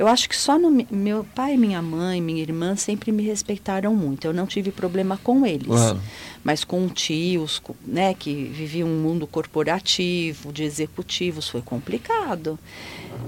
eu 0.00 0.08
acho 0.08 0.28
que 0.28 0.36
só 0.36 0.58
no, 0.58 0.70
meu 0.90 1.24
pai, 1.34 1.56
minha 1.58 1.82
mãe, 1.82 2.20
minha 2.22 2.40
irmã 2.40 2.74
sempre 2.74 3.12
me 3.12 3.22
respeitaram 3.22 3.94
muito. 3.94 4.24
Eu 4.26 4.32
não 4.32 4.46
tive 4.46 4.70
problema 4.72 5.18
com 5.22 5.44
eles. 5.44 5.66
Claro. 5.66 6.00
Mas 6.42 6.64
com 6.64 6.88
tios, 6.88 7.60
né, 7.86 8.14
que 8.14 8.44
viviam 8.44 8.88
um 8.88 8.98
mundo 9.02 9.26
corporativo, 9.26 10.52
de 10.52 10.62
executivos, 10.64 11.48
foi 11.48 11.60
complicado. 11.60 12.58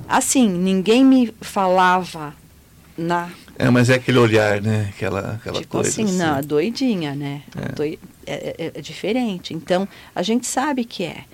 Assim, 0.09 0.49
ninguém 0.49 1.05
me 1.05 1.35
falava 1.43 2.35
na 2.97 3.31
É, 3.59 3.69
mas 3.71 3.91
é 3.91 3.95
aquele 3.95 4.19
olhar, 4.19 4.61
né? 4.63 4.91
Aquela, 4.95 5.35
aquela 5.35 5.61
tipo 5.61 5.73
coisa. 5.73 5.89
assim, 5.91 6.17
não, 6.17 6.41
doidinha, 6.41 7.15
né? 7.15 7.43
Doi- 7.77 7.99
É. 8.27 8.55
é- 8.59 8.73
é 8.79 8.81
diferente. 8.81 9.53
Então, 9.53 9.87
a 10.15 10.23
gente 10.23 10.47
sabe 10.47 10.85
que 10.85 11.05
é. 11.05 11.25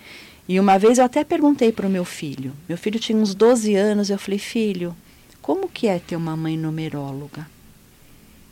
E 0.48 0.58
uma 0.58 0.78
vez 0.78 0.98
eu 0.98 1.04
até 1.04 1.22
perguntei 1.22 1.70
para 1.70 1.86
o 1.86 1.90
meu 1.90 2.04
filho. 2.04 2.52
Meu 2.68 2.76
filho 2.78 2.98
tinha 2.98 3.16
uns 3.18 3.34
12 3.34 3.74
anos. 3.74 4.08
Eu 4.10 4.18
falei, 4.18 4.38
filho, 4.38 4.96
como 5.48 5.66
que 5.66 5.86
é 5.86 5.98
ter 5.98 6.14
uma 6.14 6.36
mãe 6.36 6.58
numeróloga? 6.58 7.48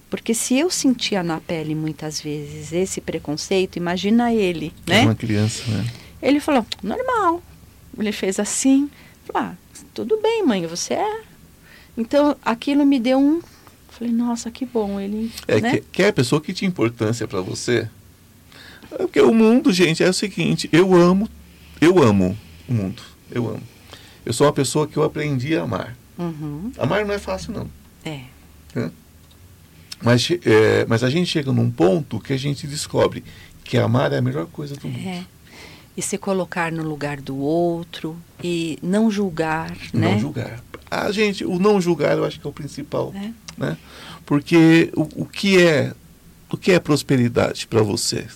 Porque 0.09 0.33
se 0.33 0.59
eu 0.59 0.71
sentia 0.71 1.23
na 1.23 1.39
pele 1.39 1.75
muitas 1.75 2.23
vezes 2.23 2.73
esse 2.73 3.03
preconceito, 3.03 3.77
imagina 3.77 4.33
ele, 4.33 4.73
É 4.87 4.91
né? 4.93 5.03
uma 5.03 5.15
criança, 5.15 5.63
né? 5.71 5.85
Ele 6.23 6.41
falou, 6.41 6.65
normal. 6.83 7.43
Ele 7.99 8.13
fez 8.13 8.41
assim. 8.41 8.89
Falei, 9.27 9.51
ah, 9.51 9.55
tudo 9.93 10.19
bem, 10.23 10.43
mãe, 10.43 10.67
você 10.67 10.95
é. 10.95 11.21
Então, 11.99 12.35
aquilo 12.43 12.87
me 12.87 12.99
deu 12.99 13.19
um... 13.19 13.43
Falei, 13.91 14.11
nossa, 14.11 14.51
que 14.51 14.65
bom. 14.65 14.99
Ele, 14.99 15.31
É 15.47 15.61
né? 15.61 15.73
que, 15.73 15.81
que 15.93 16.03
é 16.03 16.09
a 16.09 16.13
pessoa 16.15 16.41
que 16.41 16.55
tinha 16.55 16.67
importância 16.67 17.29
para 17.29 17.43
você. 17.43 17.91
É 18.91 18.97
Porque 18.97 19.21
o 19.21 19.35
mundo, 19.35 19.71
gente, 19.71 20.03
é 20.03 20.09
o 20.09 20.15
seguinte, 20.15 20.67
eu 20.73 20.95
amo, 20.95 21.29
eu 21.79 22.03
amo 22.03 22.35
o 22.67 22.73
mundo. 22.73 23.03
Eu 23.31 23.47
amo. 23.51 23.63
Eu 24.25 24.33
sou 24.33 24.47
uma 24.47 24.53
pessoa 24.55 24.87
que 24.89 24.97
eu 24.97 25.03
aprendi 25.03 25.55
a 25.55 25.63
amar. 25.65 25.95
Uhum, 26.19 26.73
Amar 26.79 27.05
não 27.05 27.15
é 27.15 27.19
fácil, 27.19 27.53
não. 27.53 27.69
é. 28.05 28.21
Mas, 30.03 30.21
che- 30.23 30.41
é, 30.45 30.85
mas 30.87 31.03
a 31.03 31.09
gente 31.11 31.27
chega 31.31 31.51
num 31.53 31.71
ponto 31.71 32.21
que 32.21 32.33
a 32.33 32.37
gente 32.37 32.67
descobre 32.67 33.25
que 33.65 33.79
amar 33.79 34.13
é 34.13 34.19
a 34.19 34.23
melhor 34.23 34.47
coisa 34.47 34.77
do 34.77 34.87
mundo. 34.87 35.09
É. 35.09 35.25
E 35.97 36.03
se 36.03 36.19
colocar 36.19 36.71
no 36.71 36.83
lugar 36.83 37.21
do 37.21 37.37
outro 37.39 38.17
e 38.45 38.79
não 38.83 39.11
julgar, 39.11 39.71
né? 39.95 40.13
Não 40.13 40.19
julgar. 40.21 40.63
A 40.91 41.11
gente, 41.11 41.45
o 41.45 41.59
não 41.59 41.81
julgar, 41.81 42.17
eu 42.19 42.25
acho 42.25 42.39
que 42.39 42.47
é 42.47 42.51
o 42.51 42.53
principal, 42.53 43.13
É. 43.17 43.31
né? 43.57 43.79
Porque 44.27 44.91
o, 44.95 45.23
o 45.23 45.27
que 45.27 45.63
é 45.63 45.95
o 46.51 46.57
que 46.57 46.71
é 46.73 46.79
prosperidade 46.79 47.67
para 47.67 47.83
você? 47.83 48.27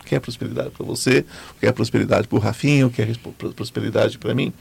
O 0.00 0.04
que 0.04 0.14
é 0.14 0.20
prosperidade 0.20 0.70
para 0.70 0.84
você? 0.86 1.24
O 1.56 1.60
que 1.60 1.66
é 1.66 1.72
prosperidade 1.72 2.26
para 2.26 2.36
o 2.36 2.40
Rafinha? 2.40 2.86
O 2.86 2.90
que 2.90 3.02
é 3.02 3.08
prosperidade 3.54 4.18
para 4.18 4.34
mim? 4.34 4.52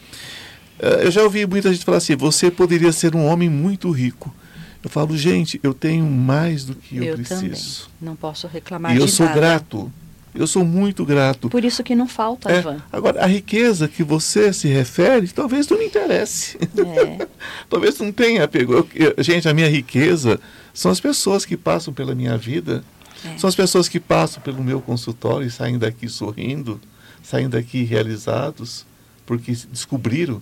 Eh, 0.80 1.05
eu 1.05 1.11
já 1.11 1.23
ouvi 1.23 1.45
muita 1.45 1.71
gente 1.73 1.86
falar 1.86 1.97
assim: 1.97 2.15
você 2.15 2.49
poderia 2.49 2.91
ser 2.91 3.15
um 3.15 3.25
homem 3.25 3.49
muito 3.49 3.89
rico. 3.91 4.34
Eu 4.84 4.89
falo, 4.89 5.17
gente, 5.17 5.59
eu 5.61 5.73
tenho 5.73 6.05
mais 6.05 6.63
do 6.63 6.73
que 6.73 6.95
eu, 6.97 7.17
também. 7.23 7.49
preciso. 7.49 7.89
Não 8.01 8.15
posso 8.15 8.47
reclamar 8.47 8.95
E 8.95 8.99
eu 8.99 9.07
sou 9.09 9.25
nada. 9.25 9.38
grato. 9.39 9.91
Eu 10.34 10.45
sou 10.47 10.63
muito 10.63 11.03
grato. 11.03 11.49
Por 11.49 11.65
isso 11.65 11.84
que 11.84 11.95
não 11.95 12.07
falta, 12.07 12.51
É, 12.51 12.59
Ivan. 12.59 12.77
agora, 12.91 13.21
a 13.21 13.25
riqueza 13.25 13.88
que 13.88 14.03
você 14.03 14.53
se 14.53 14.67
refere, 14.67 15.27
talvez 15.30 15.67
não 15.67 15.77
me 15.77 15.86
interesse. 15.86 16.55
É. 16.61 17.27
talvez 17.69 17.97
não 17.99 18.11
tenha 18.11 18.43
apego. 18.45 18.73
Eu- 18.73 18.88
eu- 18.93 19.23
gente, 19.23 19.49
a 19.49 19.53
minha 19.53 19.67
riqueza 19.67 20.39
são 20.73 20.91
as 20.91 20.99
pessoas 21.01 21.45
que 21.45 21.57
passam 21.57 21.93
pela 21.93 22.13
minha 22.15 22.38
vida. 22.38 22.84
É. 23.25 23.38
São 23.38 23.47
as 23.49 23.55
pessoas 23.55 23.89
que 23.89 23.99
passam 23.99 24.41
pelo 24.41 24.63
meu 24.63 24.80
consultório 24.80 25.45
e 25.47 25.51
saem 25.51 25.77
daqui 25.80 26.07
sorrindo, 26.07 26.80
saem 27.23 27.49
daqui 27.49 27.84
realizados, 27.84 28.86
porque 29.30 29.55
descobriram 29.71 30.41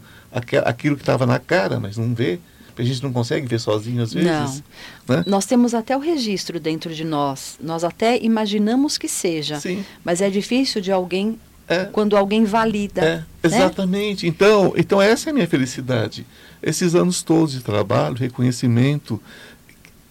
aquilo 0.63 0.95
que 0.95 1.01
estava 1.01 1.25
na 1.25 1.39
cara, 1.39 1.77
mas 1.77 1.97
não 1.97 2.15
vê. 2.15 2.39
A 2.77 2.81
gente 2.83 3.03
não 3.03 3.11
consegue 3.11 3.45
ver 3.45 3.59
sozinho 3.59 4.01
às 4.01 4.13
vezes. 4.13 4.63
Né? 5.05 5.25
Nós 5.27 5.45
temos 5.45 5.73
até 5.73 5.97
o 5.97 5.99
registro 5.99 6.57
dentro 6.57 6.95
de 6.95 7.03
nós. 7.03 7.57
Nós 7.61 7.83
até 7.83 8.17
imaginamos 8.23 8.97
que 8.97 9.09
seja. 9.09 9.59
Sim. 9.59 9.83
Mas 10.05 10.21
é 10.21 10.29
difícil 10.29 10.79
de 10.79 10.89
alguém, 10.89 11.37
É. 11.67 11.83
quando 11.83 12.15
alguém 12.15 12.45
valida. 12.45 13.01
É, 13.01 13.15
né? 13.17 13.25
exatamente. 13.43 14.25
Então, 14.25 14.73
então 14.77 15.01
essa 15.01 15.29
é 15.29 15.31
a 15.31 15.33
minha 15.33 15.47
felicidade. 15.47 16.25
Esses 16.63 16.95
anos 16.95 17.21
todos 17.21 17.51
de 17.55 17.59
trabalho, 17.59 18.15
reconhecimento, 18.15 19.21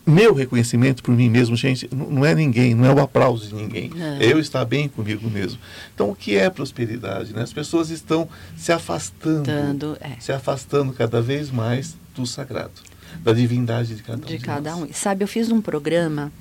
meu 0.07 0.32
reconhecimento 0.32 1.02
por 1.02 1.12
mim 1.12 1.28
mesmo, 1.28 1.57
gente, 1.57 1.88
não, 1.92 2.24
é 2.24 2.34
ninguém, 2.34 2.74
não 2.74 2.84
é 2.84 2.94
o 2.94 3.00
aplauso 3.00 3.48
de 3.48 3.54
ninguém. 3.54 3.90
Não. 3.90 4.16
É 4.20 4.32
eu 4.32 4.38
estar 4.38 4.64
bem 4.64 4.88
comigo 4.88 5.28
mesmo. 5.28 5.59
Então, 5.94 6.11
o 6.11 6.14
que 6.14 6.36
é 6.36 6.48
prosperidade? 6.48 7.32
Né? 7.32 7.42
As 7.42 7.52
pessoas 7.52 7.90
estão 7.90 8.28
se 8.57 8.70
afastando, 8.70 9.42
Dando, 9.42 9.98
é. 10.00 10.12
se 10.20 10.32
afastando 10.32 10.92
cada 10.92 11.20
vez 11.20 11.50
mais 11.50 11.96
do 12.14 12.24
sagrado, 12.24 12.72
da 13.20 13.32
divindade 13.32 13.96
de 13.96 14.02
cada 14.02 14.18
um. 14.18 14.26
de 14.26 14.38
de 14.38 14.44
cada 14.44 14.70
nós. 14.76 14.90
um. 14.90 14.92
Sabe, 14.92 15.24
eu 15.24 15.28
fiz 15.28 15.50
um 15.50 15.61
programa 15.61 16.32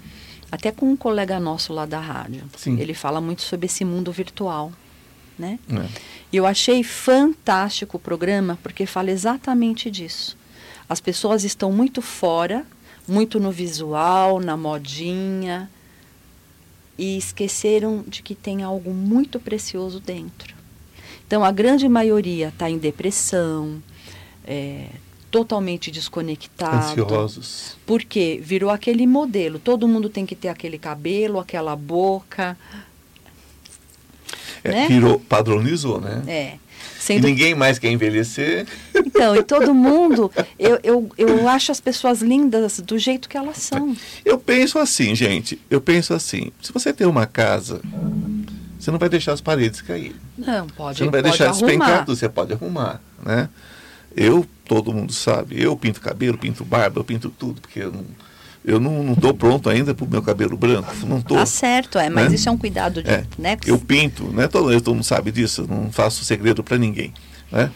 até 0.51 0.71
com 0.71 0.89
um 0.89 0.95
colega 0.95 1.39
nosso 1.39 1.73
lá 1.73 1.87
da 1.87 1.99
rádio. 1.99 2.43
Sim. 2.55 2.79
Ele 2.79 2.93
fala 2.93 3.19
muito 3.19 3.41
sobre 3.41 3.65
esse 3.65 3.83
mundo 3.83 4.11
virtual, 4.11 4.71
né? 5.37 5.57
É. 5.69 5.87
E 6.31 6.37
eu 6.37 6.45
achei 6.45 6.83
fantástico 6.83 7.97
o 7.97 7.99
programa 7.99 8.59
porque 8.61 8.85
fala 8.85 9.09
exatamente 9.09 9.89
disso. 9.89 10.37
As 10.87 11.01
pessoas 11.01 11.43
estão 11.43 11.71
muito 11.71 12.01
fora, 12.01 12.63
muito 13.07 13.39
no 13.39 13.51
visual, 13.51 14.39
na 14.39 14.57
modinha, 14.57 15.69
e 16.97 17.17
esqueceram 17.17 18.03
de 18.07 18.21
que 18.21 18.33
tem 18.33 18.63
algo 18.63 18.93
muito 18.93 19.39
precioso 19.39 19.99
dentro. 19.99 20.55
Então, 21.27 21.43
a 21.43 21.51
grande 21.51 21.89
maioria 21.89 22.49
está 22.49 22.69
em 22.69 22.77
depressão, 22.77 23.81
é, 24.45 24.87
totalmente 25.31 25.91
desconectado. 25.91 27.01
Ansiosos. 27.01 27.77
Porque 27.85 28.39
virou 28.41 28.69
aquele 28.69 29.05
modelo. 29.05 29.59
Todo 29.59 29.87
mundo 29.87 30.07
tem 30.07 30.25
que 30.25 30.35
ter 30.35 30.47
aquele 30.47 30.77
cabelo, 30.77 31.39
aquela 31.39 31.75
boca. 31.75 32.57
É, 34.63 34.71
Né? 34.71 34.87
Virou, 34.87 35.19
padronizou, 35.19 35.99
né? 35.99 36.23
É. 36.27 36.64
E 37.05 37.15
Sendo 37.15 37.27
ninguém 37.27 37.53
mais 37.53 37.77
quer 37.77 37.91
envelhecer. 37.91 38.65
Então, 38.95 39.35
e 39.35 39.43
todo 39.43 39.73
mundo, 39.75 40.31
eu, 40.57 40.79
eu, 40.83 41.09
eu 41.17 41.47
acho 41.47 41.71
as 41.71 41.79
pessoas 41.79 42.21
lindas 42.21 42.79
do 42.79 42.97
jeito 42.97 43.29
que 43.29 43.37
elas 43.37 43.57
são. 43.57 43.95
Eu 44.23 44.39
penso 44.39 44.79
assim, 44.79 45.13
gente. 45.13 45.61
Eu 45.69 45.79
penso 45.79 46.13
assim. 46.13 46.51
Se 46.61 46.73
você 46.73 46.91
tem 46.91 47.05
uma 47.05 47.25
casa, 47.27 47.79
você 48.79 48.89
não 48.91 48.97
vai 48.97 49.09
deixar 49.09 49.33
as 49.33 49.41
paredes 49.41 49.81
cair. 49.81 50.15
Não, 50.37 50.67
pode, 50.67 50.97
Você 50.97 51.03
não 51.03 51.11
vai 51.11 51.21
pode 51.21 51.31
deixar 51.31 51.49
arrumar. 51.51 51.67
despencado, 51.67 52.15
você 52.15 52.27
pode 52.29 52.53
arrumar, 52.53 53.01
né? 53.23 53.49
Eu, 54.15 54.45
todo 54.65 54.93
mundo 54.93 55.11
sabe, 55.13 55.61
eu 55.61 55.75
pinto 55.75 55.99
cabelo, 56.01 56.37
pinto 56.37 56.63
barba, 56.63 56.99
eu 56.99 57.03
pinto 57.03 57.29
tudo, 57.29 57.59
porque 57.61 57.79
eu 57.79 57.91
não, 57.91 58.05
eu 58.65 58.79
não, 58.79 59.03
não 59.03 59.15
pronto 59.33 59.69
ainda 59.69 59.93
pro 59.93 60.07
meu 60.07 60.21
cabelo 60.21 60.57
branco, 60.57 60.91
não 61.05 61.21
tô. 61.21 61.35
Tá 61.35 61.45
certo, 61.45 61.97
é, 61.97 62.09
mas 62.09 62.29
Né? 62.29 62.35
isso 62.35 62.49
é 62.49 62.51
um 62.51 62.57
cuidado 62.57 63.03
de, 63.03 63.09
É, 63.09 63.23
né? 63.37 63.57
Eu 63.65 63.77
pinto, 63.77 64.23
né? 64.25 64.47
Todo, 64.47 64.71
todo 64.81 64.95
mundo 64.95 65.03
sabe 65.03 65.31
disso, 65.31 65.65
não 65.69 65.91
faço 65.91 66.23
segredo 66.25 66.63
para 66.63 66.77
ninguém, 66.77 67.13
né? 67.51 67.69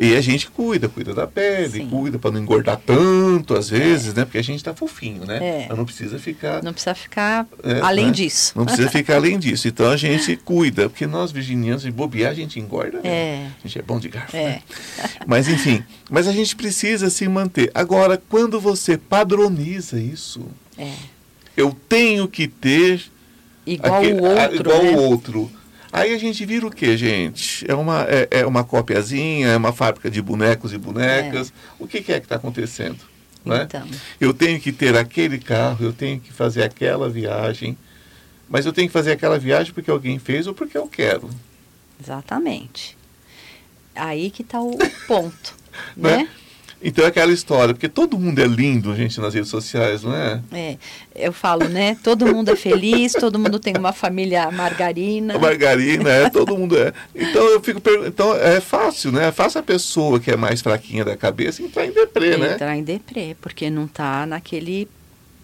E 0.00 0.14
a 0.14 0.20
gente 0.20 0.48
cuida, 0.48 0.88
cuida 0.88 1.12
da 1.12 1.26
pele, 1.26 1.68
Sim. 1.80 1.88
cuida 1.88 2.18
para 2.20 2.30
não 2.30 2.40
engordar 2.40 2.76
tanto 2.86 3.54
às 3.56 3.68
vezes, 3.68 4.14
né? 4.14 4.24
Porque 4.24 4.38
a 4.38 4.42
gente 4.44 4.62
tá 4.62 4.72
fofinho, 4.72 5.24
né? 5.24 5.66
É. 5.68 5.74
Não 5.74 5.84
precisa 5.84 6.18
ficar 6.20 6.62
Não 6.62 6.72
precisa 6.72 6.94
ficar 6.94 7.46
é, 7.64 7.80
além 7.80 8.06
né? 8.06 8.12
disso. 8.12 8.52
Não 8.54 8.64
precisa 8.64 8.88
ficar 8.90 9.16
além 9.16 9.38
disso. 9.38 9.66
Então 9.66 9.90
a 9.90 9.96
gente 9.96 10.36
cuida, 10.36 10.88
porque 10.88 11.06
nós 11.06 11.32
virginianos, 11.32 11.82
de 11.82 11.90
bobear, 11.90 12.30
a 12.30 12.34
gente 12.34 12.60
engorda. 12.60 12.98
né? 13.02 13.08
É. 13.08 13.46
A 13.64 13.66
gente 13.66 13.78
é 13.78 13.82
bom 13.82 13.98
de 13.98 14.08
garfo. 14.08 14.36
É. 14.36 14.44
né? 14.44 14.62
Mas 15.26 15.48
enfim, 15.48 15.82
mas 16.08 16.28
a 16.28 16.32
gente 16.32 16.54
precisa 16.54 17.10
se 17.10 17.26
manter. 17.28 17.70
Agora, 17.74 18.22
quando 18.28 18.60
você 18.60 18.96
padroniza 18.96 19.98
isso, 19.98 20.46
É. 20.78 20.92
eu 21.56 21.76
tenho 21.88 22.28
que 22.28 22.46
ter 22.46 23.02
Igual 23.66 23.94
aquele- 23.96 24.20
o 24.20 24.26
a- 24.26 24.42
outro, 24.44 24.60
igual 24.60 24.82
né? 24.84 24.90
o 24.90 24.96
outro. 25.02 25.50
Aí 25.92 26.12
a 26.14 26.18
gente 26.18 26.44
vira 26.44 26.66
o 26.66 26.70
que, 26.70 26.96
gente? 26.96 27.64
É 27.70 27.74
uma, 27.74 28.02
é, 28.08 28.28
é 28.30 28.46
uma 28.46 28.62
copiazinha, 28.64 29.48
é 29.48 29.56
uma 29.56 29.72
fábrica 29.72 30.10
de 30.10 30.20
bonecos 30.20 30.72
e 30.72 30.78
bonecas. 30.78 31.52
O 31.78 31.86
que, 31.86 32.02
que 32.02 32.12
é 32.12 32.20
que 32.20 32.26
está 32.26 32.36
acontecendo? 32.36 32.98
não 33.44 33.56
é? 33.56 33.62
Então, 33.62 33.86
Eu 34.20 34.34
tenho 34.34 34.60
que 34.60 34.70
ter 34.72 34.94
aquele 34.96 35.38
carro, 35.38 35.84
eu 35.84 35.92
tenho 35.92 36.20
que 36.20 36.30
fazer 36.32 36.62
aquela 36.62 37.08
viagem, 37.08 37.78
mas 38.48 38.66
eu 38.66 38.72
tenho 38.72 38.88
que 38.88 38.92
fazer 38.92 39.12
aquela 39.12 39.38
viagem 39.38 39.72
porque 39.72 39.90
alguém 39.90 40.18
fez 40.18 40.46
ou 40.46 40.52
porque 40.54 40.76
eu 40.76 40.86
quero. 40.86 41.30
exatamente. 42.00 42.96
Aí 43.94 44.30
que 44.30 44.42
está 44.42 44.60
o 44.60 44.76
ponto, 45.06 45.54
Né? 45.96 46.18
né? 46.18 46.28
Então 46.82 47.04
é 47.04 47.08
aquela 47.08 47.32
história, 47.32 47.74
porque 47.74 47.88
todo 47.88 48.18
mundo 48.18 48.38
é 48.38 48.46
lindo, 48.46 48.94
gente, 48.94 49.20
nas 49.20 49.34
redes 49.34 49.50
sociais, 49.50 50.02
não 50.02 50.14
é? 50.14 50.40
É, 50.52 50.76
eu 51.14 51.32
falo, 51.32 51.68
né? 51.68 51.96
Todo 52.02 52.26
mundo 52.26 52.50
é 52.50 52.56
feliz, 52.56 53.12
todo 53.12 53.38
mundo 53.38 53.58
tem 53.58 53.74
uma 53.76 53.92
família 53.92 54.50
margarina. 54.50 55.34
A 55.34 55.38
margarina, 55.38 56.08
é, 56.08 56.30
todo 56.30 56.56
mundo 56.56 56.78
é. 56.78 56.92
Então 57.14 57.44
eu 57.48 57.60
fico 57.60 57.80
perguntando, 57.80 58.08
então 58.08 58.34
é 58.34 58.60
fácil, 58.60 59.10
né? 59.10 59.28
É 59.28 59.32
fácil 59.32 59.60
a 59.60 59.62
pessoa 59.62 60.20
que 60.20 60.30
é 60.30 60.36
mais 60.36 60.62
fraquinha 60.62 61.04
da 61.04 61.16
cabeça 61.16 61.62
entrar 61.62 61.84
em 61.84 61.90
deprê, 61.90 62.36
né? 62.36 62.54
Entrar 62.54 62.76
em 62.76 62.84
deprê, 62.84 63.36
porque 63.40 63.68
não 63.68 63.86
está 63.86 64.24
naquele 64.24 64.88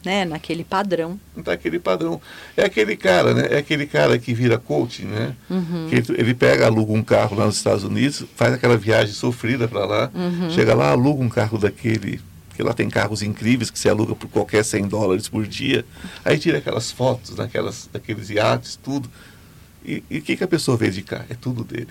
né? 0.04 0.24
Naquele 0.24 0.64
padrão. 0.64 1.18
Naquele 1.34 1.78
padrão. 1.78 2.20
É 2.56 2.64
aquele 2.64 2.96
cara, 2.96 3.34
né? 3.34 3.48
É 3.50 3.58
aquele 3.58 3.86
cara 3.86 4.18
que 4.18 4.34
vira 4.34 4.58
coach, 4.58 5.04
né? 5.04 5.34
Uhum. 5.48 5.86
Que 5.88 5.96
ele, 5.96 6.06
ele, 6.18 6.34
pega, 6.34 6.66
aluga 6.66 6.92
um 6.92 7.02
carro 7.02 7.36
lá 7.36 7.46
nos 7.46 7.56
Estados 7.56 7.84
Unidos, 7.84 8.24
faz 8.36 8.54
aquela 8.54 8.76
viagem 8.76 9.14
sofrida 9.14 9.66
para 9.66 9.84
lá, 9.84 10.10
uhum. 10.14 10.50
chega 10.50 10.74
lá, 10.74 10.90
aluga 10.90 11.22
um 11.22 11.28
carro 11.28 11.58
daquele 11.58 12.20
que 12.54 12.62
lá 12.62 12.72
tem 12.72 12.88
carros 12.88 13.20
incríveis 13.20 13.68
que 13.68 13.78
se 13.78 13.88
aluga 13.88 14.14
por 14.14 14.28
qualquer 14.28 14.64
100 14.64 14.86
dólares 14.86 15.28
por 15.28 15.44
dia. 15.44 15.84
Aí 16.24 16.38
tira 16.38 16.58
aquelas 16.58 16.90
fotos 16.90 17.34
daquelas, 17.34 17.90
daqueles 17.92 18.30
iates, 18.30 18.76
tudo. 18.76 19.10
E 19.84 20.02
o 20.10 20.22
que, 20.22 20.36
que 20.36 20.44
a 20.44 20.48
pessoa 20.48 20.76
vê 20.76 20.88
de 20.88 21.02
cá? 21.02 21.24
É 21.28 21.34
tudo 21.34 21.64
dele. 21.64 21.88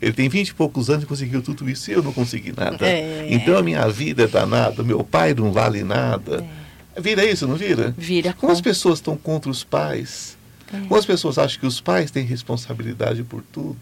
Ele 0.00 0.12
tem 0.12 0.28
20 0.28 0.48
e 0.48 0.54
poucos 0.54 0.90
anos 0.90 1.04
e 1.04 1.06
conseguiu 1.06 1.40
tudo 1.40 1.70
isso 1.70 1.88
e 1.88 1.94
eu 1.94 2.02
não 2.02 2.12
consegui 2.12 2.52
nada. 2.56 2.84
É. 2.84 3.28
Então 3.30 3.56
a 3.56 3.62
minha 3.62 3.86
vida 3.88 4.24
é 4.24 4.26
danada, 4.26 4.82
meu 4.82 5.04
pai 5.04 5.32
não 5.32 5.52
vale 5.52 5.84
nada. 5.84 6.44
É. 6.58 6.61
Vira 6.98 7.24
isso, 7.24 7.46
não 7.46 7.56
vira? 7.56 7.94
Vira. 7.96 8.32
Como 8.32 8.52
as 8.52 8.60
pessoas 8.60 8.98
estão 8.98 9.16
contra 9.16 9.50
os 9.50 9.64
pais? 9.64 10.36
É. 10.72 10.80
Como 10.80 10.96
as 10.96 11.06
pessoas 11.06 11.38
acham 11.38 11.60
que 11.60 11.66
os 11.66 11.80
pais 11.80 12.10
têm 12.10 12.24
responsabilidade 12.24 13.22
por 13.22 13.42
tudo? 13.52 13.78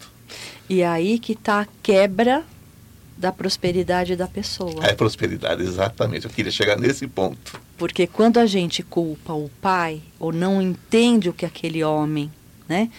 E 0.69 0.83
aí 0.83 1.19
que 1.19 1.33
está 1.33 1.61
a 1.61 1.67
quebra 1.83 2.43
da 3.17 3.31
prosperidade 3.31 4.15
da 4.15 4.27
pessoa. 4.27 4.83
É 4.83 4.93
prosperidade, 4.93 5.61
exatamente. 5.61 6.25
Eu 6.25 6.31
queria 6.31 6.51
chegar 6.51 6.77
nesse 6.77 7.07
ponto. 7.07 7.59
Porque 7.77 8.07
quando 8.07 8.39
a 8.39 8.45
gente 8.45 8.81
culpa 8.81 9.33
o 9.33 9.49
pai 9.61 10.01
ou 10.19 10.33
não 10.33 10.61
entende 10.61 11.29
o 11.29 11.33
que 11.33 11.45
aquele 11.45 11.83
homem, 11.83 12.31
né, 12.67 12.89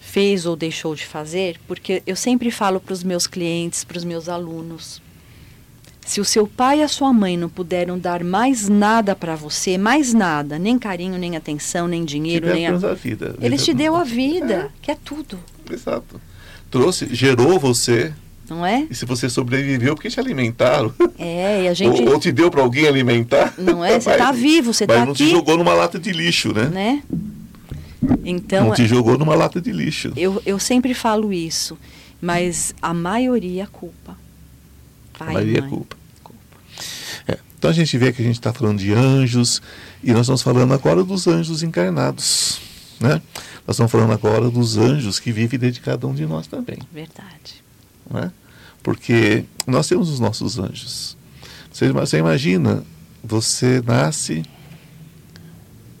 fez 0.00 0.46
ou 0.46 0.56
deixou 0.56 0.94
de 0.94 1.06
fazer, 1.06 1.60
porque 1.68 2.02
eu 2.06 2.16
sempre 2.16 2.50
falo 2.50 2.80
para 2.80 2.92
os 2.92 3.04
meus 3.04 3.26
clientes, 3.26 3.84
para 3.84 3.98
os 3.98 4.04
meus 4.04 4.28
alunos, 4.28 5.00
se 6.06 6.20
o 6.20 6.24
seu 6.24 6.46
pai 6.46 6.78
e 6.78 6.82
a 6.84 6.88
sua 6.88 7.12
mãe 7.12 7.36
não 7.36 7.48
puderam 7.48 7.98
dar 7.98 8.22
mais 8.22 8.68
nada 8.68 9.14
para 9.16 9.34
você, 9.34 9.76
mais 9.76 10.14
nada, 10.14 10.56
nem 10.56 10.78
carinho, 10.78 11.18
nem 11.18 11.36
atenção, 11.36 11.88
nem 11.88 12.04
dinheiro, 12.04 12.46
nem 12.46 12.68
a... 12.68 12.74
a 12.74 12.94
vida. 12.94 13.34
Eles 13.40 13.64
te 13.64 13.74
deu 13.74 13.96
a 13.96 14.04
vida, 14.04 14.54
é. 14.54 14.68
que 14.80 14.90
é 14.92 14.94
tudo. 14.94 15.36
Exato. 15.68 16.20
Trouxe, 16.70 17.12
gerou 17.12 17.58
você, 17.58 18.12
não 18.48 18.64
é? 18.64 18.86
E 18.88 18.94
se 18.94 19.04
você 19.04 19.28
sobreviveu, 19.28 19.96
porque 19.96 20.08
te 20.08 20.20
alimentaram. 20.20 20.94
É, 21.18 21.64
e 21.64 21.68
a 21.68 21.74
gente. 21.74 22.02
Ou, 22.02 22.12
ou 22.12 22.20
te 22.20 22.30
deu 22.30 22.52
para 22.52 22.62
alguém 22.62 22.86
alimentar. 22.86 23.54
Não 23.58 23.84
é? 23.84 23.98
Você 23.98 24.10
está 24.10 24.30
vivo, 24.30 24.72
você 24.72 24.84
está 24.84 24.94
aqui. 24.94 25.08
Mas 25.08 25.08
não 25.08 25.26
te 25.26 25.28
jogou 25.28 25.56
numa 25.56 25.74
lata 25.74 25.98
de 25.98 26.12
lixo, 26.12 26.52
né? 26.52 26.66
Né? 26.66 27.02
Então, 28.24 28.66
não 28.66 28.74
te 28.74 28.86
jogou 28.86 29.18
numa 29.18 29.34
lata 29.34 29.60
de 29.60 29.72
lixo. 29.72 30.12
Eu, 30.16 30.40
eu 30.46 30.60
sempre 30.60 30.94
falo 30.94 31.32
isso, 31.32 31.76
mas 32.20 32.72
a 32.80 32.94
maioria 32.94 33.66
culpa. 33.66 34.25
Pai, 35.18 35.28
a 35.28 35.32
maioria 35.32 35.60
mãe. 35.60 35.70
culpa. 35.70 35.96
É, 37.26 37.38
então 37.58 37.70
a 37.70 37.72
gente 37.72 37.96
vê 37.98 38.12
que 38.12 38.22
a 38.22 38.24
gente 38.24 38.36
está 38.36 38.52
falando 38.52 38.78
de 38.78 38.92
anjos 38.92 39.62
e 40.02 40.12
nós 40.12 40.22
estamos 40.22 40.42
falando 40.42 40.72
agora 40.72 41.02
dos 41.02 41.26
anjos 41.26 41.62
encarnados. 41.62 42.60
Né? 43.00 43.20
Nós 43.66 43.74
estamos 43.74 43.92
falando 43.92 44.12
agora 44.12 44.50
dos 44.50 44.76
anjos 44.76 45.18
que 45.18 45.32
vivem 45.32 45.58
dentro 45.58 45.74
de 45.74 45.80
cada 45.80 46.06
um 46.06 46.14
de 46.14 46.26
nós 46.26 46.46
também. 46.46 46.78
Verdade. 46.92 47.62
Né? 48.10 48.30
Porque 48.82 49.44
nós 49.66 49.88
temos 49.88 50.08
os 50.08 50.20
nossos 50.20 50.58
anjos. 50.58 51.16
Você, 51.72 51.90
você 51.92 52.18
imagina, 52.18 52.84
você 53.22 53.82
nasce 53.84 54.44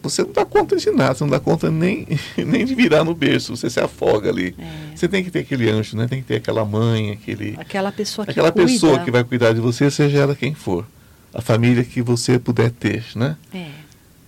você 0.08 0.22
não 0.22 0.32
dá 0.32 0.44
conta 0.44 0.76
de 0.76 0.90
nada, 0.90 1.14
você 1.14 1.24
não 1.24 1.30
dá 1.30 1.40
conta 1.40 1.70
nem, 1.70 2.06
nem 2.36 2.64
de 2.64 2.74
virar 2.74 3.04
no 3.04 3.14
berço, 3.14 3.56
você 3.56 3.68
se 3.70 3.80
afoga 3.80 4.30
ali. 4.30 4.54
É. 4.58 4.96
Você 4.96 5.08
tem 5.08 5.22
que 5.24 5.30
ter 5.30 5.40
aquele 5.40 5.70
anjo, 5.70 5.96
né? 5.96 6.06
tem 6.06 6.20
que 6.20 6.28
ter 6.28 6.36
aquela 6.36 6.64
mãe, 6.64 7.12
aquele. 7.12 7.54
Aquela 7.58 7.92
pessoa 7.92 8.24
que 8.24 8.30
Aquela 8.32 8.50
cuida. 8.52 8.70
pessoa 8.70 8.98
que 9.00 9.10
vai 9.10 9.24
cuidar 9.24 9.52
de 9.52 9.60
você, 9.60 9.90
seja 9.90 10.18
ela 10.18 10.34
quem 10.34 10.54
for. 10.54 10.86
A 11.34 11.42
família 11.42 11.84
que 11.84 12.00
você 12.00 12.38
puder 12.38 12.70
ter, 12.70 13.04
né? 13.14 13.36
É. 13.52 13.70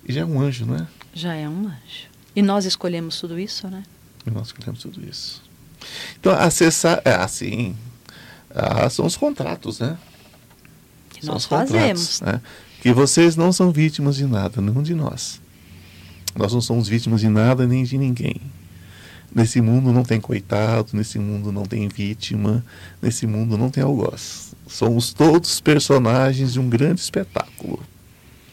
E 0.07 0.13
já 0.13 0.23
é 0.23 0.25
um 0.25 0.41
anjo, 0.41 0.67
né? 0.67 0.87
Já 1.15 1.35
é 1.35 1.49
um 1.49 1.67
anjo. 1.67 2.09
E 2.37 2.43
nós 2.43 2.65
escolhemos 2.65 3.19
tudo 3.19 3.39
isso, 3.39 3.67
né? 3.69 3.83
E 4.27 4.31
nós 4.31 4.49
escolhemos 4.49 4.81
tudo 4.83 5.01
isso. 5.09 5.43
Então, 6.21 6.33
acessar. 6.33 7.01
É, 7.05 7.13
assim. 7.15 7.75
Ah, 8.55 8.89
são 8.91 9.07
os 9.07 9.17
contratos, 9.17 9.81
né? 9.81 9.97
Que 11.11 11.27
nós 11.27 11.45
fazemos. 11.45 12.21
Né? 12.21 12.41
Que 12.81 12.93
vocês 12.93 13.37
não 13.37 13.53
são 13.53 13.73
vítimas 13.73 14.17
de 14.17 14.25
nada, 14.27 14.61
nenhum 14.61 14.83
de 14.83 14.95
nós. 14.95 15.41
Nós 16.37 16.53
não 16.53 16.61
somos 16.61 16.89
vítimas 16.89 17.21
de 17.21 17.29
nada 17.29 17.67
nem 17.67 17.85
de 17.85 17.99
ninguém. 17.99 18.41
Nesse 19.35 19.61
mundo 19.61 19.93
não 19.93 20.03
tem 20.03 20.21
coitado, 20.21 20.89
nesse 20.95 21.19
mundo 21.19 21.53
não 21.53 21.65
tem 21.65 21.87
vítima, 21.89 22.65
nesse 23.01 23.27
mundo 23.27 23.59
não 23.59 23.71
tem 23.71 23.83
algoz. 23.83 24.55
Somos 24.67 25.13
todos 25.13 25.61
personagens 25.61 26.55
de 26.55 26.61
um 26.61 26.69
grande 26.69 27.01
espetáculo. 27.01 27.81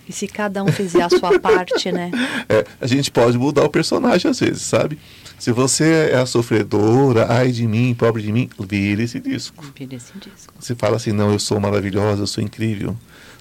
E 0.07 0.13
se 0.13 0.27
cada 0.27 0.63
um 0.63 0.67
fizer 0.67 1.01
a 1.01 1.09
sua 1.09 1.39
parte, 1.39 1.91
né? 1.91 2.11
É, 2.47 2.63
a 2.79 2.85
gente 2.85 3.09
pode 3.09 3.37
mudar 3.39 3.63
o 3.63 3.69
personagem 3.69 4.29
às 4.29 4.39
vezes, 4.39 4.61
sabe? 4.61 4.99
Se 5.39 5.51
você 5.51 6.11
é 6.11 6.17
a 6.17 6.25
sofredora, 6.25 7.25
ai 7.27 7.51
de 7.51 7.67
mim, 7.67 7.95
pobre 7.95 8.21
de 8.21 8.31
mim, 8.31 8.47
vira 8.59 9.01
esse 9.01 9.19
disco. 9.19 9.65
Vira 9.75 9.95
esse 9.95 10.13
disco. 10.13 10.53
Você 10.59 10.75
fala 10.75 10.97
assim, 10.97 11.11
não, 11.11 11.31
eu 11.31 11.39
sou 11.39 11.59
maravilhosa, 11.59 12.21
eu 12.21 12.27
sou 12.27 12.43
incrível. 12.43 12.95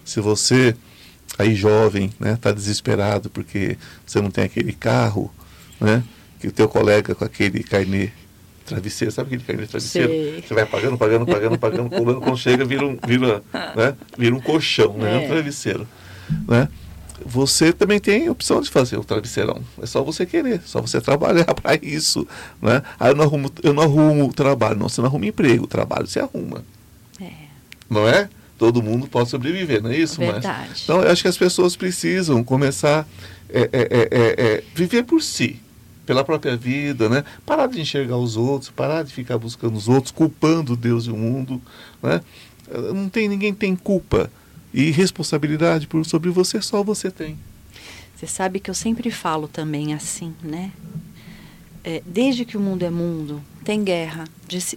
Se 0.05 0.21
você 0.21 0.75
aí 1.39 1.55
jovem, 1.55 2.13
né, 2.19 2.35
está 2.35 2.53
desesperado 2.53 3.29
porque 3.31 3.77
você 4.07 4.21
não 4.21 4.31
tem 4.31 4.45
aquele 4.45 4.73
carro, 4.73 5.33
né, 5.81 6.03
que 6.41 6.49
o 6.49 6.53
teu 6.53 6.69
colega 6.69 7.15
com 7.15 7.25
aquele 7.25 7.63
carnê 7.63 8.11
travesseiro, 8.65 9.13
sabe 9.13 9.29
aquele 9.29 9.43
carnê 9.43 9.67
travesseiro? 9.67 10.09
Sei. 10.09 10.43
Você 10.47 10.55
vai 10.55 10.67
pagando, 10.67 10.97
pagando, 10.97 11.27
pagando, 11.27 11.59
pagando, 11.59 11.91
pulando, 11.91 12.21
quando 12.21 12.37
chega 12.37 12.65
vira 12.65 12.87
um, 12.87 12.99
vira, 13.07 13.43
né, 13.53 13.95
vira 14.17 14.35
um 14.35 14.41
colchão, 14.41 14.95
né, 14.95 15.23
é. 15.23 15.25
um 15.25 15.29
travesseiro, 15.29 15.87
né? 16.49 16.69
Você 17.25 17.73
também 17.73 18.01
tem 18.01 18.27
a 18.27 18.33
opção 18.33 18.61
de 18.61 18.69
fazer 18.69 18.99
o 18.99 19.05
travesseirão. 19.05 19.63
É 19.81 19.87
só 19.87 20.03
você 20.03 20.27
querer, 20.27 20.61
só 20.65 20.81
você 20.81 21.01
trabalhar 21.01 21.47
para 21.55 21.77
isso, 21.81 22.27
né? 22.61 22.83
Aí 22.99 23.13
eu 23.13 23.15
não 23.15 23.25
arrumo, 23.25 23.53
eu 23.63 23.73
não 23.73 23.83
arrumo 23.83 24.33
trabalho, 24.33 24.79
não, 24.79 24.89
você 24.89 25.01
não 25.01 25.09
arruma 25.09 25.27
emprego, 25.27 25.67
trabalho 25.67 26.07
você 26.07 26.21
arruma. 26.21 26.65
É. 27.21 27.31
Não 27.89 28.09
é? 28.09 28.29
Todo 28.59 28.83
mundo 28.83 29.07
pode 29.07 29.31
sobreviver, 29.31 29.83
não 29.83 29.91
é 29.91 29.97
isso? 29.97 30.19
Verdade. 30.19 30.69
Mas, 30.71 30.83
então, 30.83 31.03
eu 31.03 31.11
acho 31.11 31.23
que 31.23 31.29
as 31.29 31.37
pessoas 31.37 31.77
precisam 31.77 32.43
começar 32.43 33.01
a 33.01 33.07
é, 33.51 33.69
é, 33.73 33.89
é, 33.91 34.09
é, 34.47 34.65
viver 34.75 35.05
por 35.05 35.23
si, 35.23 35.61
pela 36.07 36.25
própria 36.25 36.57
vida, 36.57 37.09
né? 37.09 37.25
Parar 37.47 37.67
de 37.67 37.81
enxergar 37.81 38.17
os 38.17 38.37
outros, 38.37 38.71
parar 38.71 39.03
de 39.03 39.13
ficar 39.13 39.39
buscando 39.39 39.77
os 39.77 39.89
outros, 39.89 40.11
culpando 40.11 40.77
Deus 40.77 41.07
e 41.07 41.11
o 41.11 41.17
mundo, 41.17 41.61
né? 42.03 42.21
Não 42.95 43.09
tem 43.09 43.29
ninguém 43.29 43.53
tem 43.53 43.77
culpa 43.77 44.31
e 44.73 44.91
responsabilidade 44.91 45.87
por 45.87 46.05
sobre 46.05 46.31
você 46.31 46.61
só 46.61 46.83
você 46.83 47.11
tem. 47.11 47.39
Você 48.17 48.27
sabe 48.27 48.59
que 48.59 48.71
eu 48.71 48.75
sempre 48.75 49.11
falo 49.11 49.47
também 49.47 49.93
assim, 49.93 50.35
né? 50.43 50.73
é, 51.85 52.03
desde 52.07 52.45
que 52.47 52.57
o 52.57 52.61
mundo 52.61 52.83
é 52.83 52.91
mundo, 52.91 53.43
tem 53.65 53.83
guerra, 53.83 54.25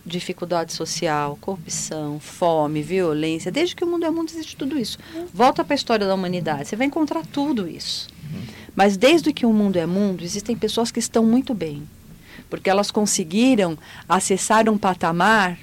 dificuldade 0.05 0.73
social, 0.73 1.37
corrupção, 1.41 2.19
fome, 2.19 2.81
violência. 2.81 3.51
Desde 3.51 3.75
que 3.75 3.83
o 3.83 3.87
mundo 3.87 4.05
é 4.05 4.09
mundo 4.09 4.31
existe 4.31 4.55
tudo 4.55 4.79
isso. 4.79 4.97
Volta 5.33 5.63
para 5.63 5.73
a 5.73 5.75
história 5.75 6.07
da 6.07 6.15
humanidade, 6.15 6.69
você 6.69 6.75
vai 6.75 6.87
encontrar 6.87 7.25
tudo 7.25 7.67
isso. 7.67 8.07
Mas 8.73 8.95
desde 8.95 9.33
que 9.33 9.45
o 9.45 9.51
mundo 9.51 9.75
é 9.75 9.85
mundo, 9.85 10.23
existem 10.23 10.55
pessoas 10.55 10.89
que 10.89 10.99
estão 10.99 11.25
muito 11.25 11.53
bem, 11.53 11.83
porque 12.49 12.69
elas 12.69 12.89
conseguiram 12.89 13.77
acessar 14.07 14.69
um 14.69 14.77
patamar 14.77 15.59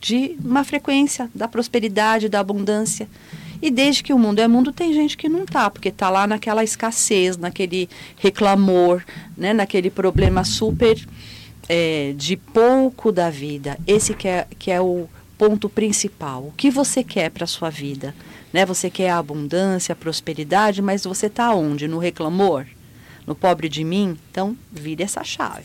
de 0.00 0.36
uma 0.44 0.62
frequência 0.62 1.28
da 1.34 1.48
prosperidade, 1.48 2.28
da 2.28 2.40
abundância. 2.40 3.08
E 3.60 3.70
desde 3.70 4.02
que 4.02 4.12
o 4.12 4.18
mundo 4.18 4.40
é 4.40 4.48
mundo, 4.48 4.72
tem 4.72 4.92
gente 4.92 5.16
que 5.16 5.28
não 5.28 5.46
tá, 5.46 5.70
porque 5.70 5.90
tá 5.90 6.10
lá 6.10 6.26
naquela 6.26 6.64
escassez, 6.64 7.36
naquele 7.36 7.88
reclamor, 8.16 9.04
né, 9.36 9.52
naquele 9.52 9.88
problema 9.88 10.44
super 10.44 10.98
é, 11.68 12.14
de 12.16 12.36
pouco 12.36 13.12
da 13.12 13.30
vida. 13.30 13.78
Esse 13.86 14.14
que 14.14 14.28
é, 14.28 14.46
que 14.58 14.70
é 14.70 14.80
o 14.80 15.08
ponto 15.38 15.68
principal. 15.68 16.44
O 16.44 16.52
que 16.56 16.70
você 16.70 17.02
quer 17.02 17.30
para 17.30 17.44
a 17.44 17.48
sua 17.48 17.70
vida? 17.70 18.14
Né? 18.52 18.64
Você 18.64 18.88
quer 18.88 19.10
a 19.10 19.18
abundância, 19.18 19.92
a 19.92 19.96
prosperidade, 19.96 20.80
mas 20.80 21.04
você 21.04 21.26
está 21.26 21.52
onde? 21.54 21.88
No 21.88 21.98
reclamor? 21.98 22.66
No 23.26 23.34
pobre 23.34 23.68
de 23.68 23.82
mim? 23.82 24.16
Então, 24.30 24.56
vira 24.70 25.02
essa 25.02 25.24
chave. 25.24 25.64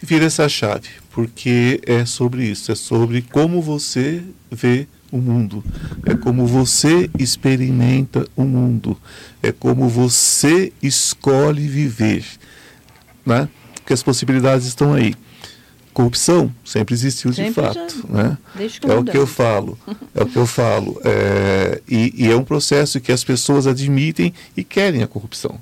Vira 0.00 0.26
essa 0.26 0.48
chave, 0.48 0.88
porque 1.10 1.80
é 1.86 2.04
sobre 2.04 2.44
isso, 2.44 2.72
é 2.72 2.74
sobre 2.74 3.22
como 3.22 3.62
você 3.62 4.22
vê 4.50 4.86
o 5.10 5.18
mundo, 5.18 5.62
é 6.06 6.14
como 6.14 6.46
você 6.46 7.10
experimenta 7.18 8.26
o 8.34 8.44
mundo, 8.44 8.98
é 9.42 9.52
como 9.52 9.88
você 9.88 10.72
escolhe 10.82 11.68
viver, 11.68 12.24
né? 13.24 13.48
Porque 13.92 13.94
as 13.94 14.02
possibilidades 14.02 14.66
estão 14.66 14.94
aí. 14.94 15.14
Corrupção 15.92 16.50
sempre 16.64 16.94
existiu 16.94 17.30
sempre 17.32 17.50
de 17.50 17.54
fato, 17.54 18.06
já, 18.08 18.22
né? 18.22 18.38
é 18.88 18.94
o 18.94 19.04
que 19.04 19.18
eu 19.18 19.26
falo, 19.26 19.78
é 20.14 20.22
o 20.22 20.26
que 20.26 20.36
eu 20.36 20.46
falo, 20.46 20.98
é, 21.04 21.82
e, 21.86 22.14
e, 22.24 22.30
é 22.30 22.34
um 22.34 22.42
processo 22.42 22.98
que 22.98 23.12
as 23.12 23.22
pessoas 23.22 23.66
admitem 23.66 24.32
e 24.56 24.64
querem 24.64 25.02
a 25.02 25.06
corrupção, 25.06 25.60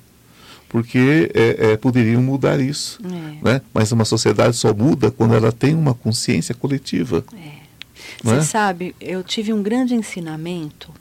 porque 0.68 1.32
é, 1.34 1.72
é, 1.72 1.76
poderiam 1.76 2.22
mudar 2.22 2.60
isso, 2.60 3.00
é. 3.04 3.44
né? 3.54 3.60
Mas 3.74 3.90
uma 3.90 4.04
sociedade 4.04 4.56
só 4.56 4.72
muda 4.72 5.10
quando 5.10 5.34
ela 5.34 5.50
tem 5.50 5.74
uma 5.74 5.94
consciência 5.94 6.54
coletiva. 6.54 7.24
É. 7.34 7.60
Você 8.22 8.36
é? 8.36 8.42
sabe, 8.42 8.94
eu 9.00 9.24
tive 9.24 9.52
um 9.52 9.60
grande 9.60 9.96
ensinamento 9.96 10.92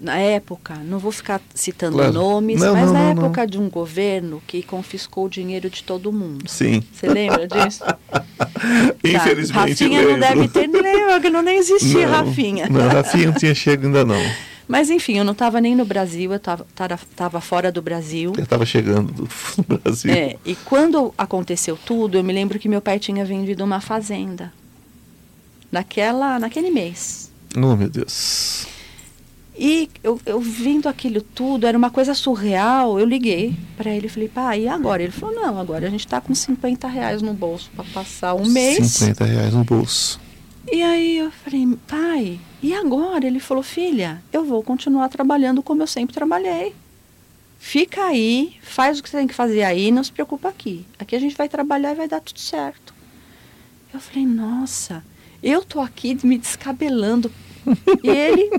na 0.00 0.16
época, 0.16 0.74
não 0.76 0.98
vou 0.98 1.10
ficar 1.10 1.40
citando 1.54 1.96
Claro. 1.96 2.12
nomes, 2.12 2.60
Não, 2.60 2.72
mas 2.72 2.86
não, 2.86 2.92
na 2.92 3.14
não, 3.14 3.24
época 3.24 3.46
de 3.46 3.58
um 3.58 3.68
governo 3.68 4.40
que 4.46 4.62
confiscou 4.62 5.26
o 5.26 5.28
dinheiro 5.28 5.68
de 5.68 5.82
todo 5.82 6.12
mundo. 6.12 6.48
Sim. 6.48 6.82
Você 6.92 7.08
lembra 7.08 7.46
disso? 7.48 7.82
Tá. 8.58 9.08
Infelizmente 9.08 9.52
Rafinha 9.84 10.00
lembro. 10.00 10.12
não 10.14 10.20
deve 10.20 10.48
ter, 10.48 10.66
nem 10.66 11.20
que 11.20 11.30
não 11.30 11.42
nem 11.42 11.58
existia 11.58 12.08
Rafinha. 12.08 12.66
Não, 12.68 12.88
Rafinha 12.88 13.26
não 13.26 13.34
tinha 13.34 13.54
chego 13.54 13.86
ainda 13.86 14.04
não. 14.04 14.20
Mas 14.66 14.90
enfim, 14.90 15.16
eu 15.18 15.24
não 15.24 15.32
estava 15.32 15.60
nem 15.60 15.76
no 15.76 15.84
Brasil, 15.84 16.32
eu 16.32 16.36
estava 16.36 17.40
fora 17.40 17.70
do 17.70 17.80
Brasil. 17.80 18.32
Eu 18.36 18.42
estava 18.42 18.66
chegando 18.66 19.12
do 19.12 19.28
do 19.62 19.78
Brasil. 19.78 20.12
É, 20.12 20.36
e 20.44 20.54
quando 20.56 21.14
aconteceu 21.16 21.78
tudo, 21.86 22.18
eu 22.18 22.24
me 22.24 22.32
lembro 22.32 22.58
que 22.58 22.68
meu 22.68 22.80
pai 22.80 22.98
tinha 22.98 23.24
vendido 23.24 23.62
uma 23.64 23.80
fazenda. 23.80 24.52
Naquela, 25.70 26.38
naquele 26.38 26.70
mês. 26.70 27.30
Oh, 27.56 27.76
meu 27.76 27.88
Deus. 27.88 28.66
E 29.58 29.90
eu, 30.04 30.20
eu 30.24 30.40
vendo 30.40 30.88
aquilo 30.88 31.20
tudo, 31.20 31.66
era 31.66 31.76
uma 31.76 31.90
coisa 31.90 32.14
surreal. 32.14 32.98
Eu 33.00 33.04
liguei 33.04 33.56
para 33.76 33.90
ele 33.90 34.06
e 34.06 34.08
falei, 34.08 34.28
pai, 34.28 34.60
e 34.62 34.68
agora? 34.68 35.02
Ele 35.02 35.10
falou, 35.10 35.34
não, 35.34 35.58
agora 35.58 35.88
a 35.88 35.90
gente 35.90 36.06
está 36.06 36.20
com 36.20 36.32
50 36.32 36.86
reais 36.86 37.20
no 37.20 37.34
bolso 37.34 37.68
para 37.74 37.84
passar 37.86 38.34
um 38.34 38.46
mês. 38.46 38.86
50 38.92 39.24
reais 39.24 39.54
no 39.54 39.64
bolso. 39.64 40.20
E 40.70 40.80
aí 40.80 41.18
eu 41.18 41.32
falei, 41.32 41.66
pai, 41.88 42.38
e 42.62 42.72
agora? 42.72 43.26
Ele 43.26 43.40
falou, 43.40 43.62
filha, 43.62 44.22
eu 44.32 44.44
vou 44.44 44.62
continuar 44.62 45.08
trabalhando 45.08 45.60
como 45.60 45.82
eu 45.82 45.86
sempre 45.88 46.14
trabalhei. 46.14 46.72
Fica 47.58 48.04
aí, 48.04 48.54
faz 48.62 49.00
o 49.00 49.02
que 49.02 49.10
você 49.10 49.16
tem 49.16 49.26
que 49.26 49.34
fazer 49.34 49.64
aí, 49.64 49.90
não 49.90 50.04
se 50.04 50.12
preocupa 50.12 50.48
aqui. 50.48 50.86
Aqui 50.98 51.16
a 51.16 51.18
gente 51.18 51.36
vai 51.36 51.48
trabalhar 51.48 51.92
e 51.92 51.96
vai 51.96 52.06
dar 52.06 52.20
tudo 52.20 52.38
certo. 52.38 52.94
Eu 53.92 53.98
falei, 53.98 54.24
nossa, 54.24 55.02
eu 55.42 55.64
tô 55.64 55.80
aqui 55.80 56.16
me 56.24 56.38
descabelando. 56.38 57.32
E 58.02 58.08
ele, 58.08 58.50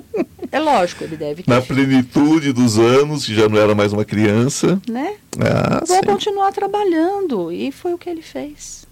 é 0.52 0.60
lógico, 0.60 1.04
ele 1.04 1.18
deve 1.18 1.44
ter, 1.44 1.50
Na 1.50 1.62
plenitude 1.62 2.52
dos 2.54 2.78
anos, 2.78 3.26
que 3.26 3.34
já 3.36 3.48
não 3.50 3.58
era 3.58 3.74
mais 3.76 3.92
uma 3.94 4.06
criança. 4.06 4.82
né? 4.88 5.16
Ah, 5.40 5.84
Vou 5.88 5.98
sim. 5.98 6.04
continuar 6.04 6.52
trabalhando. 6.52 7.52
E 7.52 7.72
foi 7.72 7.94
o 7.94 7.98
que 7.98 8.10
ele 8.10 8.22
fez. 8.22 8.86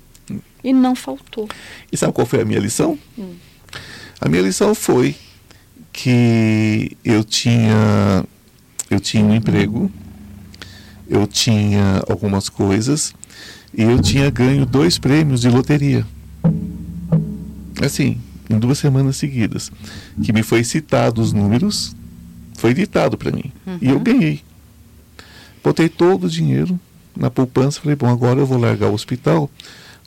E 0.63 0.73
não 0.73 0.95
faltou. 0.95 1.47
E 1.91 1.95
sabe 1.97 2.13
qual 2.13 2.25
foi 2.27 2.41
a 2.41 2.45
minha 2.45 2.59
lição? 2.59 2.97
Hum. 3.17 3.33
A 4.19 4.27
minha 4.27 4.41
lição 4.41 4.73
foi 4.75 5.15
que 5.93 6.97
eu 7.05 7.23
tinha 7.23 8.23
eu 8.89 8.99
tinha 8.99 9.23
um 9.23 9.33
emprego, 9.35 9.91
eu 11.09 11.27
tinha 11.27 12.01
algumas 12.09 12.49
coisas 12.49 13.13
e 13.73 13.83
eu 13.83 13.99
tinha 14.01 14.29
ganho 14.29 14.65
dois 14.65 14.97
prêmios 14.97 15.41
de 15.41 15.49
loteria. 15.49 16.05
Assim, 17.81 18.19
em 18.49 18.57
duas 18.59 18.77
semanas 18.77 19.17
seguidas, 19.17 19.71
que 20.23 20.31
me 20.33 20.43
foi 20.43 20.63
citado 20.63 21.21
os 21.21 21.33
números, 21.33 21.95
foi 22.57 22.73
ditado 22.73 23.17
para 23.17 23.31
mim 23.31 23.51
e 23.81 23.89
eu 23.89 23.97
Uhum. 23.97 24.03
ganhei. 24.03 24.41
Botei 25.63 25.89
todo 25.89 26.25
o 26.25 26.29
dinheiro 26.29 26.79
na 27.15 27.29
poupança, 27.29 27.81
falei, 27.81 27.95
bom, 27.95 28.07
agora 28.09 28.39
eu 28.39 28.45
vou 28.45 28.57
largar 28.59 28.87
o 28.89 28.93
hospital, 28.93 29.49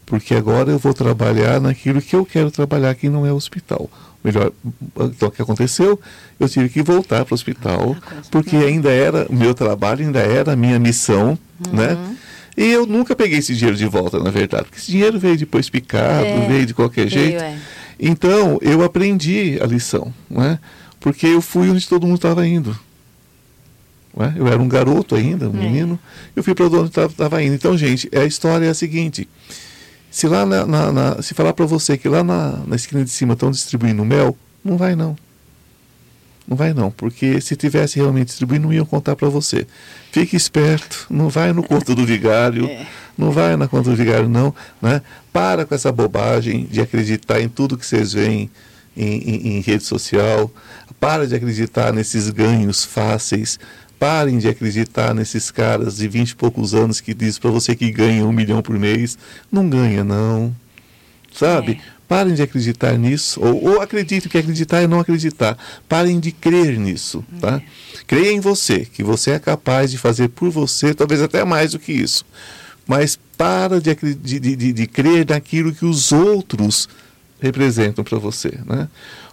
porque 0.06 0.34
agora 0.34 0.70
eu 0.70 0.78
vou 0.78 0.94
trabalhar 0.94 1.60
naquilo 1.60 2.00
que 2.00 2.14
eu 2.16 2.24
quero 2.24 2.50
trabalhar, 2.50 2.94
que 2.94 3.08
não 3.08 3.26
é 3.26 3.32
hospital. 3.32 3.90
Melhor, 4.22 4.52
então 5.00 5.28
o 5.28 5.30
que 5.30 5.40
aconteceu? 5.42 5.98
Eu 6.38 6.48
tive 6.48 6.68
que 6.68 6.82
voltar 6.82 7.24
para 7.24 7.32
o 7.32 7.34
hospital, 7.34 7.96
Ah, 8.02 8.14
porque 8.30 8.54
ainda 8.56 8.90
era 8.90 9.26
o 9.28 9.34
meu 9.34 9.54
trabalho, 9.54 10.04
ainda 10.04 10.20
era 10.20 10.52
a 10.52 10.56
minha 10.56 10.78
missão, 10.78 11.38
né? 11.72 11.94
Uhum. 11.94 12.16
E 12.56 12.64
eu 12.66 12.84
nunca 12.86 13.16
peguei 13.16 13.38
esse 13.38 13.54
dinheiro 13.54 13.76
de 13.76 13.86
volta, 13.86 14.18
na 14.22 14.30
verdade, 14.30 14.64
porque 14.64 14.78
esse 14.78 14.90
dinheiro 14.90 15.18
veio 15.18 15.38
depois 15.38 15.70
picado, 15.70 16.26
É, 16.26 16.46
veio 16.48 16.66
de 16.66 16.74
qualquer 16.74 17.08
Veio, 17.08 17.30
jeito. 17.30 17.42
é. 17.42 17.58
Então, 18.00 18.58
eu 18.62 18.82
aprendi 18.82 19.58
a 19.62 19.66
lição, 19.66 20.12
né? 20.28 20.58
Porque 20.98 21.26
eu 21.26 21.40
fui 21.42 21.68
onde 21.70 21.86
todo 21.88 22.06
mundo 22.06 22.16
estava 22.16 22.46
indo. 22.46 22.78
né? 24.16 24.34
Eu 24.36 24.48
era 24.48 24.60
um 24.60 24.68
garoto 24.68 25.14
ainda, 25.14 25.48
um 25.48 25.56
É. 25.56 25.64
menino, 25.64 25.98
eu 26.34 26.42
fui 26.42 26.54
para 26.54 26.66
onde 26.66 26.88
estava 26.98 27.42
indo. 27.42 27.54
Então, 27.54 27.76
gente, 27.76 28.08
a 28.16 28.24
história 28.24 28.66
é 28.66 28.70
a 28.70 28.74
seguinte: 28.74 29.28
se 30.10 30.26
lá 30.26 30.44
na, 30.46 30.66
na- 30.66 30.92
na- 30.92 31.22
se 31.22 31.34
falar 31.34 31.52
para 31.52 31.66
você 31.66 31.96
que 31.98 32.08
lá 32.08 32.24
na, 32.24 32.58
na 32.66 32.76
esquina 32.76 33.04
de 33.04 33.10
cima 33.10 33.34
estão 33.34 33.50
distribuindo 33.50 34.04
mel, 34.04 34.36
não 34.64 34.76
vai 34.76 34.94
não. 34.96 35.16
Não 36.50 36.56
vai 36.56 36.74
não, 36.74 36.90
porque 36.90 37.40
se 37.40 37.54
tivesse 37.54 37.96
realmente 37.96 38.26
distribuindo, 38.26 38.66
não 38.66 38.72
iam 38.74 38.84
contar 38.84 39.14
para 39.14 39.28
você. 39.28 39.64
Fique 40.10 40.34
esperto, 40.36 41.06
não 41.08 41.28
vai 41.28 41.52
no 41.52 41.62
conto 41.62 41.94
do 41.94 42.04
vigário, 42.04 42.66
É. 42.68 42.86
não 43.16 43.30
vai 43.30 43.56
na 43.56 43.68
conta 43.68 43.88
do 43.90 43.94
vigário 43.96 44.28
não, 44.28 44.52
né? 44.82 45.00
Para 45.32 45.64
com 45.64 45.72
essa 45.76 45.92
bobagem 45.92 46.66
de 46.68 46.80
acreditar 46.80 47.40
em 47.40 47.48
tudo 47.48 47.78
que 47.78 47.86
vocês 47.86 48.12
veem 48.12 48.50
em, 48.96 49.06
em- 49.18 49.48
em 49.58 49.60
rede 49.60 49.84
social. 49.84 50.50
Para 50.98 51.24
de 51.24 51.36
acreditar 51.36 51.92
nesses 51.92 52.28
ganhos 52.30 52.84
fáceis. 52.84 53.56
Parem 53.96 54.38
de 54.38 54.48
acreditar 54.48 55.14
nesses 55.14 55.50
caras 55.52 55.98
de 55.98 56.08
20 56.08 56.30
e 56.30 56.34
poucos 56.34 56.74
anos 56.74 57.00
que 57.00 57.14
dizem 57.14 57.40
para 57.40 57.50
você 57.50 57.76
que 57.76 57.90
ganha 57.92 58.24
um 58.26 58.32
milhão 58.32 58.60
por 58.60 58.76
mês. 58.78 59.16
Não 59.52 59.68
ganha, 59.68 60.02
não. 60.02 60.52
Sabe? 61.32 61.72
É. 61.72 61.99
Parem 62.10 62.34
de 62.34 62.42
acreditar 62.42 62.98
nisso. 62.98 63.40
Ou, 63.40 63.74
ou 63.74 63.80
acreditem 63.80 64.28
que 64.28 64.36
acreditar 64.36 64.80
é 64.80 64.88
não 64.88 64.98
acreditar. 64.98 65.56
Parem 65.88 66.18
de 66.18 66.32
crer 66.32 66.76
nisso. 66.76 67.24
Tá? 67.40 67.62
Creia 68.04 68.32
em 68.32 68.40
você, 68.40 68.80
que 68.84 69.04
você 69.04 69.30
é 69.30 69.38
capaz 69.38 69.92
de 69.92 69.96
fazer 69.96 70.28
por 70.30 70.50
você, 70.50 70.92
talvez 70.92 71.22
até 71.22 71.44
mais 71.44 71.70
do 71.70 71.78
que 71.78 71.92
isso. 71.92 72.24
Mas 72.84 73.16
para 73.38 73.80
de, 73.80 73.94
de, 73.94 74.40
de, 74.56 74.72
de- 74.72 74.86
crer 74.88 75.24
naquilo 75.28 75.72
que 75.72 75.84
os 75.86 76.10
outros 76.10 76.88
representam 77.40 78.02
para 78.02 78.18
você. 78.18 78.58
Né? 78.66 78.88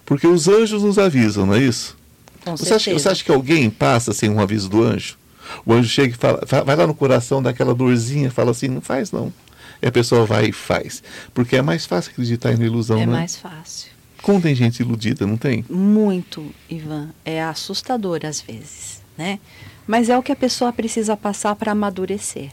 Porque 0.05 0.28
os 0.28 0.47
anjos 0.47 0.84
nos 0.84 0.99
avisam, 0.99 1.47
não 1.47 1.55
é 1.55 1.63
isso? 1.63 1.97
Com 2.45 2.55
Você 2.55 2.75
acha, 2.75 2.93
você 2.93 3.09
acha 3.09 3.23
que 3.23 3.32
alguém 3.32 3.71
passa 3.71 4.13
sem 4.13 4.30
um 4.30 4.39
aviso 4.39 4.69
do 4.69 4.84
anjo? 4.84 5.17
O 5.65 5.73
anjo 5.73 5.89
chega 5.89 6.13
e 6.13 6.17
fala, 6.17 6.43
fa- 6.45 6.63
vai 6.63 6.75
lá 6.75 6.86
no 6.86 6.93
coração 6.93 7.41
daquela 7.41 7.73
dorzinha, 7.73 8.30
fala 8.30 8.51
assim, 8.51 8.67
não 8.67 8.82
faz 8.82 9.11
não. 9.11 9.34
E 9.82 9.88
a 9.88 9.91
pessoa 9.91 10.25
vai 10.25 10.47
e 10.47 10.51
faz. 10.51 11.03
Porque 11.34 11.55
é 11.55 11.61
mais 11.61 11.86
fácil 11.86 12.11
acreditar 12.11 12.53
em 12.53 12.63
ilusão, 12.63 12.99
É 12.99 13.05
né? 13.05 13.11
mais 13.13 13.36
fácil. 13.36 13.91
Como 14.21 14.41
tem 14.41 14.55
gente 14.55 14.80
iludida, 14.80 15.28
não 15.28 15.38
tem? 15.38 15.63
Muito, 15.69 16.51
Ivan. 16.69 17.09
É 17.23 17.41
assustador 17.43 18.21
às 18.25 18.41
vezes, 18.41 19.01
né? 19.17 19.39
Mas 19.86 20.09
é 20.09 20.17
o 20.17 20.23
que 20.23 20.32
a 20.32 20.36
pessoa 20.36 20.73
precisa 20.73 21.15
passar 21.15 21.55
para 21.55 21.71
amadurecer, 21.71 22.51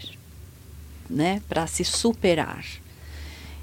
né? 1.09 1.43
Para 1.49 1.67
se 1.67 1.85
superar. 1.85 2.65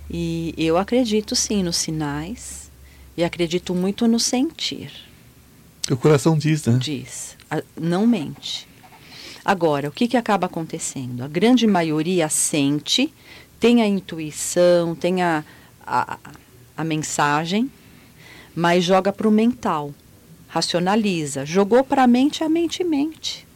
E 0.10 0.54
eu 0.58 0.78
acredito 0.78 1.36
sim 1.36 1.64
nos 1.64 1.78
sinais 1.78 2.70
e 3.16 3.24
acredito 3.24 3.74
muito 3.74 4.08
no 4.08 4.20
sentir. 4.20 4.92
O 5.90 5.96
coração 5.96 6.38
diz, 6.38 6.66
né? 6.66 6.78
diz, 6.80 7.38
não 7.80 8.06
mente. 8.06 8.68
Agora, 9.44 9.90
o 9.90 9.92
que, 9.92 10.08
que 10.08 10.18
acaba 10.18 10.46
acontecendo? 10.46 11.24
A 11.24 11.28
grande 11.28 11.66
maioria 11.66 12.30
sente, 12.30 13.12
tem 13.62 13.84
a 13.84 13.88
intuição, 13.88 14.96
tem 14.96 15.22
a, 15.22 15.46
a, 15.86 16.18
a 16.76 16.84
mensagem, 16.84 17.72
mas 18.56 18.84
joga 18.84 19.14
para 19.14 19.28
o 19.28 19.32
mental, 19.32 19.94
racionaliza. 20.48 21.46
Jogou 21.46 21.84
para 21.84 22.04
a 22.04 22.08
mente, 22.08 22.44
a 22.44 22.50
mente 22.50 22.84
mente. 22.84 23.48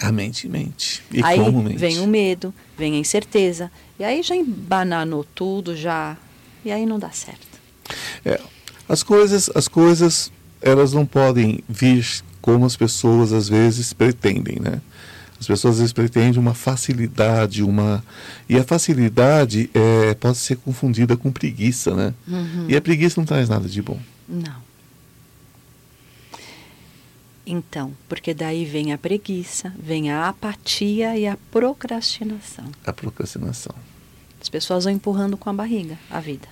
A 0.00 0.12
mente 0.12 0.48
mente. 0.48 1.02
E 1.10 1.22
aí 1.24 1.40
como 1.40 1.64
mente? 1.64 1.76
vem 1.76 1.98
o 1.98 2.06
medo, 2.06 2.54
vem 2.78 2.94
a 2.94 2.98
incerteza, 2.98 3.70
e 3.98 4.04
aí 4.04 4.22
já 4.22 4.36
embananou 4.36 5.24
tudo, 5.34 5.76
já. 5.76 6.16
E 6.64 6.70
aí 6.70 6.86
não 6.86 6.98
dá 6.98 7.10
certo. 7.10 7.58
É, 8.24 8.40
as 8.88 9.02
coisas, 9.02 9.50
as 9.56 9.66
coisas, 9.66 10.30
elas 10.62 10.92
não 10.92 11.04
podem 11.04 11.64
vir 11.68 12.22
como 12.40 12.64
as 12.64 12.76
pessoas 12.76 13.32
às 13.32 13.48
vezes 13.48 13.92
pretendem, 13.92 14.60
né? 14.60 14.80
As 15.38 15.46
pessoas 15.46 15.74
às 15.74 15.78
vezes 15.80 15.92
pretendem 15.92 16.40
uma 16.40 16.54
facilidade, 16.54 17.62
uma 17.62 18.02
e 18.48 18.56
a 18.56 18.64
facilidade 18.64 19.70
é, 19.74 20.14
pode 20.14 20.38
ser 20.38 20.56
confundida 20.56 21.16
com 21.16 21.30
preguiça, 21.30 21.94
né? 21.94 22.14
Uhum. 22.26 22.66
E 22.68 22.76
a 22.76 22.80
preguiça 22.80 23.20
não 23.20 23.26
traz 23.26 23.48
nada 23.48 23.68
de 23.68 23.82
bom. 23.82 24.00
Não. 24.28 24.66
Então, 27.46 27.92
porque 28.08 28.34
daí 28.34 28.64
vem 28.64 28.92
a 28.92 28.98
preguiça, 28.98 29.72
vem 29.78 30.10
a 30.10 30.28
apatia 30.28 31.16
e 31.16 31.28
a 31.28 31.38
procrastinação. 31.52 32.64
A 32.84 32.92
procrastinação. 32.92 33.74
As 34.40 34.48
pessoas 34.48 34.84
vão 34.84 34.92
empurrando 34.92 35.36
com 35.36 35.48
a 35.48 35.52
barriga 35.52 35.96
a 36.10 36.18
vida. 36.18 36.48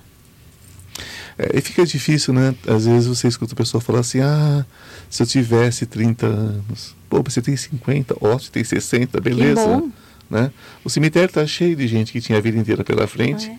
É, 1.37 1.59
e 1.59 1.61
fica 1.61 1.85
difícil, 1.85 2.33
né? 2.33 2.55
Às 2.67 2.87
vezes 2.87 3.09
você 3.09 3.27
escuta 3.27 3.55
a 3.55 3.57
pessoa 3.57 3.81
falar 3.81 4.01
assim: 4.01 4.21
ah, 4.21 4.65
se 5.11 5.23
eu 5.23 5.27
tivesse 5.27 5.85
30 5.87 6.27
anos. 6.27 6.95
Pô, 7.15 7.23
você 7.31 7.41
tem 7.41 7.57
50, 7.57 8.17
ótimo, 8.21 8.51
tem 8.51 8.65
60, 8.65 9.21
beleza. 9.21 9.83
Né? 10.29 10.51
O 10.83 10.91
cemitério 10.91 11.27
está 11.29 11.47
cheio 11.47 11.77
de 11.77 11.87
gente 11.87 12.11
que 12.11 12.21
tinha 12.21 12.39
a 12.39 12.41
vida 12.41 12.59
inteira 12.59 12.83
pela 12.83 13.07
frente. 13.07 13.49
É. 13.51 13.57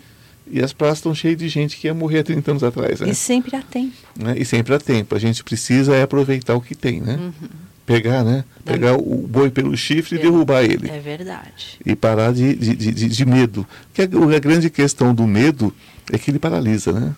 E 0.48 0.62
as 0.62 0.74
praças 0.74 0.98
estão 0.98 1.14
cheias 1.14 1.38
de 1.38 1.48
gente 1.48 1.74
que 1.76 1.86
ia 1.86 1.94
morrer 1.94 2.18
há 2.18 2.24
30 2.24 2.50
anos 2.50 2.62
atrás. 2.62 3.00
Né? 3.00 3.08
E 3.08 3.14
sempre 3.14 3.56
há 3.56 3.62
tempo. 3.62 3.94
Né? 4.14 4.34
E 4.36 4.44
sempre 4.44 4.74
há 4.74 4.78
tempo. 4.78 5.14
A 5.14 5.18
gente 5.18 5.42
precisa 5.42 5.94
é 5.96 6.02
aproveitar 6.02 6.54
o 6.54 6.60
que 6.60 6.74
tem, 6.74 7.00
né? 7.00 7.16
Uhum. 7.18 7.32
Pegar, 7.86 8.22
né? 8.24 8.44
Da- 8.64 8.72
Pegar 8.72 8.96
o 8.96 9.26
boi 9.26 9.48
pelo 9.50 9.74
chifre 9.76 10.16
e 10.16 10.18
Pelo- 10.18 10.32
derrubar 10.32 10.62
ele. 10.62 10.90
É 10.90 10.98
verdade. 11.00 11.78
E 11.84 11.96
parar 11.96 12.32
de, 12.34 12.54
de, 12.54 12.76
de, 12.76 12.92
de- 12.92 13.08
de 13.08 13.24
medo. 13.24 13.66
Porque 13.92 14.02
a, 14.02 14.36
a 14.36 14.38
grande 14.38 14.68
questão 14.68 15.14
do 15.14 15.26
medo 15.26 15.72
é 16.12 16.18
que 16.18 16.30
ele 16.30 16.38
paralisa, 16.38 16.92
né? 16.92 17.14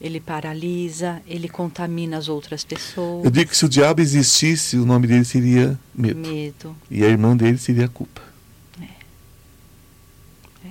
Ele 0.00 0.20
paralisa, 0.20 1.20
ele 1.26 1.48
contamina 1.48 2.16
as 2.16 2.28
outras 2.28 2.64
pessoas. 2.64 3.24
Eu 3.24 3.30
digo 3.30 3.50
que 3.50 3.56
se 3.56 3.64
o 3.64 3.68
diabo 3.68 4.00
existisse, 4.00 4.76
o 4.76 4.86
nome 4.86 5.06
dele 5.06 5.24
seria 5.24 5.78
medo. 5.94 6.20
Medo. 6.20 6.76
E 6.90 7.04
a 7.04 7.08
irmã 7.08 7.36
dele 7.36 7.58
seria 7.58 7.86
a 7.86 7.88
culpa. 7.88 8.22
É. 8.80 10.70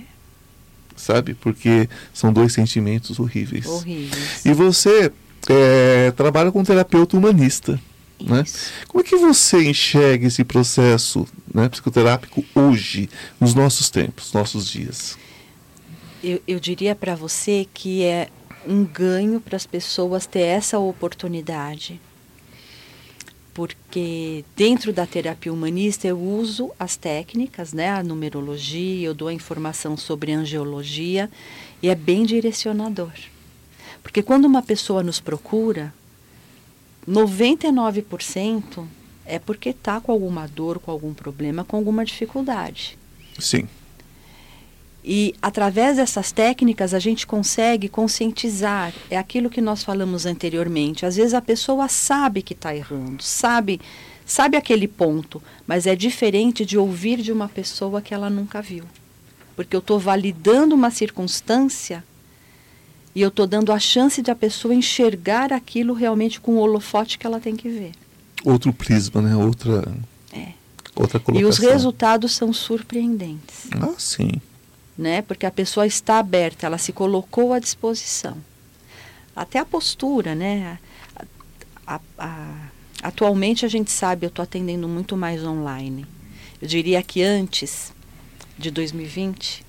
Sabe? 0.96 1.34
Porque 1.34 1.90
são 2.14 2.32
dois 2.32 2.54
sentimentos 2.54 3.20
horríveis. 3.20 3.66
Horríveis. 3.66 4.46
E 4.46 4.54
você 4.54 5.12
é, 5.50 6.12
trabalha 6.12 6.50
com 6.50 6.60
um 6.62 6.64
terapeuta 6.64 7.18
humanista. 7.18 7.80
Né? 8.20 8.44
Como 8.88 9.02
é 9.02 9.04
que 9.04 9.16
você 9.18 9.70
enxerga 9.70 10.26
esse 10.26 10.44
processo 10.44 11.28
né, 11.54 11.68
psicoterápico 11.70 12.44
hoje, 12.56 13.10
nos 13.40 13.54
nossos 13.54 13.90
tempos, 13.90 14.34
nossos 14.34 14.68
dias? 14.70 15.18
Eu, 16.24 16.42
eu 16.48 16.60
diria 16.60 16.96
para 16.96 17.14
você 17.14 17.68
que 17.72 18.04
é 18.04 18.30
um 18.68 18.84
ganho 18.84 19.40
para 19.40 19.56
as 19.56 19.66
pessoas 19.66 20.26
ter 20.26 20.42
essa 20.42 20.78
oportunidade. 20.78 22.00
Porque 23.54 24.46
dentro 24.56 24.94
da 24.94 25.08
terapia 25.08 25.52
humanista 25.52 26.08
eu 26.08 26.20
uso 26.20 26.72
as 26.80 26.96
técnicas, 26.96 27.74
né, 27.74 27.90
a 27.90 28.04
numerologia, 28.04 29.08
eu 29.08 29.16
dou 29.16 29.30
a 29.30 29.34
informação 29.34 29.98
sobre 29.98 30.32
angiologia 30.32 31.30
e 31.82 31.90
é 31.90 31.96
bem 31.96 32.24
direcionador. 32.24 33.14
Porque 34.04 34.22
quando 34.22 34.46
uma 34.46 34.62
pessoa 34.62 35.02
nos 35.02 35.20
procura, 35.20 35.92
99% 37.08 38.86
é 39.26 39.40
porque 39.40 39.70
está 39.70 40.00
com 40.00 40.12
alguma 40.12 40.48
dor, 40.48 40.80
com 40.80 40.92
algum 40.92 41.14
problema, 41.14 41.64
com 41.64 41.78
alguma 41.78 42.06
dificuldade. 42.06 42.98
Sim. 43.40 43.68
E 45.10 45.34
através 45.42 45.96
dessas 45.96 46.34
técnicas 46.34 46.94
a 46.94 47.00
gente 47.00 47.26
consegue 47.26 47.88
conscientizar. 47.88 48.94
É 49.10 49.16
aquilo 49.18 49.50
que 49.50 49.62
nós 49.62 49.82
falamos 49.82 50.26
anteriormente. 50.26 51.06
Às 51.06 51.16
vezes 51.16 51.34
a 51.34 51.40
pessoa 51.42 51.88
sabe 51.88 52.42
que 52.42 52.52
está 52.54 52.76
errando, 52.76 53.24
sabe, 53.24 53.80
sabe 54.26 54.58
aquele 54.58 54.86
ponto, 54.86 55.42
mas 55.66 55.88
é 55.88 55.96
diferente 55.96 56.66
de 56.66 56.78
ouvir 56.78 57.22
de 57.22 57.32
uma 57.32 57.48
pessoa 57.48 58.02
que 58.02 58.14
ela 58.14 58.30
nunca 58.30 58.62
viu. 58.62 58.84
Porque 59.56 59.74
eu 59.74 59.80
estou 59.80 59.98
validando 59.98 60.76
uma 60.76 60.92
circunstância 60.92 62.04
e 63.16 63.22
eu 63.22 63.30
estou 63.30 63.48
dando 63.48 63.72
a 63.72 63.80
chance 63.80 64.22
de 64.22 64.30
a 64.30 64.36
pessoa 64.36 64.76
enxergar 64.76 65.54
aquilo 65.54 65.94
realmente 65.94 66.42
com 66.42 66.56
o 66.56 66.60
holofote 66.60 67.18
que 67.18 67.26
ela 67.26 67.40
tem 67.40 67.56
que 67.56 67.70
ver. 67.70 67.92
Outro 68.44 68.74
prisma, 68.74 69.22
né? 69.22 69.36
Outra, 69.38 69.90
É. 70.34 70.50
outra 70.96 71.18
E 71.18 71.22
colocação. 71.22 71.50
os 71.50 71.58
resultados 71.60 72.34
são 72.34 72.52
surpreendentes. 72.52 73.68
Ah, 73.82 73.94
sim. 73.98 74.30
Né? 74.98 75.22
Porque 75.22 75.46
a 75.46 75.52
pessoa 75.52 75.86
está 75.86 76.18
aberta, 76.20 76.66
ela 76.66 76.78
se 76.78 76.92
colocou 76.92 77.54
à 77.54 77.60
disposição. 77.60 78.38
Até 79.36 79.60
a 79.60 79.66
postura, 79.66 80.34
né? 80.34 80.80
A- 81.16 81.96
a- 81.96 82.00
a- 82.18 82.68
atualmente 83.04 83.66
a 83.66 83.70
gente 83.70 83.92
sabe, 83.92 84.26
eu 84.26 84.30
estou 84.30 84.42
atendendo 84.44 84.88
muito 84.88 85.16
mais 85.16 85.44
online. 85.44 86.06
Eu 86.62 86.68
diria 86.68 87.02
que 87.04 87.22
antes 87.22 87.94
de 88.58 88.72
2020, 88.72 89.64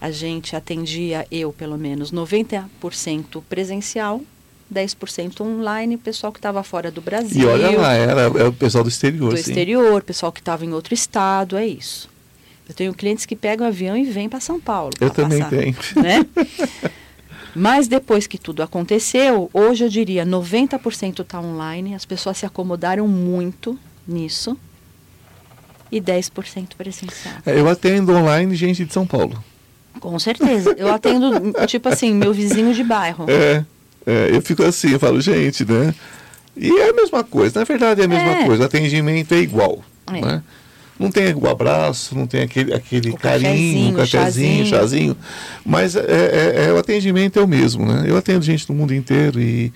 a 0.00 0.10
gente 0.10 0.56
atendia, 0.56 1.26
eu 1.30 1.52
pelo 1.52 1.76
menos, 1.76 2.10
90% 2.10 3.42
presencial, 3.48 4.22
10% 4.72 5.42
online, 5.42 5.96
pessoal 5.96 6.32
que 6.32 6.38
estava 6.38 6.62
fora 6.62 6.90
do 6.90 7.00
Brasil 7.00 7.42
E 7.42 7.46
olha 7.46 7.78
lá, 7.78 7.92
era, 7.92 8.20
era 8.22 8.48
o 8.48 8.52
pessoal 8.52 8.82
do 8.82 8.88
exterior, 8.90 9.30
do 9.30 9.36
sim. 9.36 9.50
exterior, 9.50 10.02
pessoal 10.02 10.32
que 10.32 10.40
estava 10.40 10.64
em 10.64 10.72
outro 10.72 10.92
estado, 10.94 11.56
é 11.56 11.66
isso. 11.66 12.08
Eu 12.68 12.74
tenho 12.74 12.92
clientes 12.94 13.24
que 13.24 13.36
pegam 13.36 13.66
avião 13.66 13.96
e 13.96 14.04
vêm 14.04 14.28
para 14.28 14.40
São 14.40 14.60
Paulo. 14.60 14.92
Eu 15.00 15.10
também 15.10 15.38
passar, 15.38 15.50
tenho. 15.56 15.76
Né? 15.96 16.26
Mas 17.54 17.88
depois 17.88 18.26
que 18.26 18.36
tudo 18.36 18.62
aconteceu, 18.62 19.48
hoje 19.52 19.84
eu 19.84 19.88
diria 19.88 20.26
90% 20.26 21.20
está 21.20 21.40
online, 21.40 21.94
as 21.94 22.04
pessoas 22.04 22.36
se 22.36 22.44
acomodaram 22.44 23.08
muito 23.08 23.78
nisso, 24.06 24.58
e 25.90 26.00
10% 26.00 26.74
presencial. 26.76 27.34
É, 27.46 27.58
Eu 27.58 27.68
atendo 27.68 28.12
online 28.14 28.54
gente 28.54 28.84
de 28.84 28.92
São 28.92 29.06
Paulo. 29.06 29.42
Com 30.00 30.18
certeza. 30.18 30.74
Eu 30.76 30.92
atendo, 30.92 31.30
tipo 31.66 31.88
assim, 31.88 32.12
meu 32.12 32.34
vizinho 32.34 32.74
de 32.74 32.84
bairro. 32.84 33.24
É, 33.28 33.64
é, 34.04 34.30
eu 34.36 34.42
fico 34.42 34.62
assim, 34.62 34.90
eu 34.90 34.98
falo, 35.00 35.20
gente, 35.20 35.64
né? 35.64 35.94
E 36.56 36.70
é 36.70 36.90
a 36.90 36.92
mesma 36.92 37.22
coisa, 37.24 37.60
na 37.60 37.64
verdade 37.64 38.00
é 38.02 38.04
a 38.04 38.08
mesma 38.08 38.30
É. 38.40 38.44
coisa, 38.44 38.64
o 38.64 38.66
atendimento 38.66 39.32
é 39.32 39.38
igual. 39.38 39.82
É. 40.08 40.20
Né? 40.20 40.42
Não 40.98 41.10
tem 41.10 41.34
o 41.34 41.46
abraço, 41.48 42.14
não 42.16 42.26
tem 42.26 42.42
aquele, 42.42 42.72
aquele 42.72 43.10
O 43.10 43.16
carinho, 43.16 43.90
o 43.92 43.96
cafezinho, 43.96 43.96
cafezinho, 43.96 44.66
chazinho. 44.66 44.66
chazinho. 44.66 45.16
Mas 45.64 45.94
é, 45.94 46.00
é- 46.00 46.64
é- 46.68 46.72
o 46.72 46.78
atendimento 46.78 47.38
é 47.38 47.42
o 47.42 47.46
mesmo, 47.48 47.84
né? 47.84 48.04
Eu 48.06 48.16
atendo 48.16 48.42
gente 48.42 48.66
do 48.66 48.72
mundo 48.72 48.94
inteiro 48.94 49.40
e, 49.40 49.70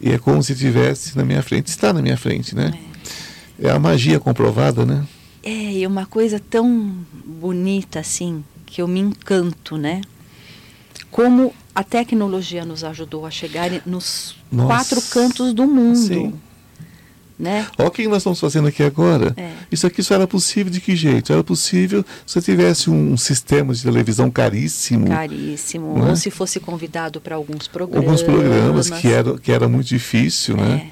e 0.00 0.10
é 0.10 0.18
como 0.18 0.42
se 0.42 0.52
estivesse 0.52 1.16
na 1.16 1.24
minha 1.24 1.42
frente, 1.42 1.68
está 1.68 1.92
na 1.92 2.02
minha 2.02 2.16
frente, 2.16 2.56
né? 2.56 2.72
É 3.60 3.70
a 3.70 3.78
magia 3.78 4.18
comprovada, 4.18 4.84
né? 4.84 5.04
É, 5.44 5.50
e 5.72 5.86
uma 5.86 6.06
coisa 6.06 6.40
tão 6.40 6.92
bonita 7.24 8.00
assim, 8.00 8.42
que 8.66 8.82
eu 8.82 8.88
me 8.88 8.98
encanto, 9.00 9.76
né? 9.76 10.00
Como 11.10 11.54
a 11.74 11.82
tecnologia 11.84 12.64
nos 12.64 12.82
ajudou 12.84 13.24
a 13.24 13.30
chegar 13.30 13.70
nos 13.86 14.36
Nossa. 14.50 14.66
quatro 14.66 15.02
cantos 15.10 15.52
do 15.54 15.66
mundo. 15.66 15.96
Sim. 15.96 16.34
Né? 17.38 17.66
Olha 17.78 17.88
o 17.88 17.90
que 17.92 18.08
nós 18.08 18.16
estamos 18.18 18.40
fazendo 18.40 18.66
aqui 18.66 18.82
agora. 18.82 19.32
É. 19.36 19.52
Isso 19.70 19.86
aqui 19.86 20.02
só 20.02 20.14
era 20.14 20.26
possível 20.26 20.72
de 20.72 20.80
que 20.80 20.96
jeito? 20.96 21.32
Era 21.32 21.44
possível 21.44 22.04
se 22.26 22.34
você 22.34 22.42
tivesse 22.42 22.90
um 22.90 23.16
sistema 23.16 23.72
de 23.72 23.82
televisão 23.82 24.28
caríssimo. 24.28 25.06
Caríssimo. 25.06 25.96
Não 25.98 26.06
é? 26.08 26.10
Ou 26.10 26.16
se 26.16 26.30
fosse 26.32 26.58
convidado 26.58 27.20
para 27.20 27.36
alguns 27.36 27.68
programas. 27.68 28.04
Alguns 28.04 28.22
programas 28.22 28.90
que 28.90 29.06
era, 29.06 29.38
que 29.38 29.52
era 29.52 29.68
muito 29.68 29.86
difícil, 29.86 30.56
né? 30.56 30.90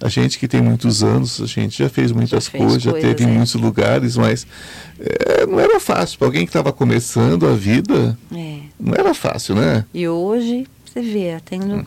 É, 0.00 0.06
A 0.06 0.08
gente 0.08 0.36
que 0.38 0.48
tem 0.48 0.60
muitos 0.60 1.04
anos, 1.04 1.40
a 1.40 1.46
gente 1.46 1.78
já 1.80 1.88
fez 1.88 2.10
muitas 2.10 2.44
Já 2.46 2.50
fez 2.50 2.64
coisas, 2.64 2.82
já 2.82 2.92
teve 2.92 3.22
em 3.22 3.28
é. 3.28 3.30
muitos 3.30 3.54
lugares, 3.54 4.16
mas 4.16 4.46
é, 4.98 5.46
não 5.46 5.60
era 5.60 5.78
fácil. 5.78 6.18
Para 6.18 6.26
alguém 6.26 6.44
que 6.44 6.50
estava 6.50 6.72
começando 6.72 7.46
a 7.46 7.52
vida, 7.54 8.18
é. 8.34 8.58
não 8.80 8.94
era 8.94 9.14
fácil, 9.14 9.54
né? 9.54 9.84
E 9.94 10.08
hoje, 10.08 10.66
você 10.84 11.00
vê, 11.00 11.34
atendo 11.34 11.76
Hum. 11.76 11.84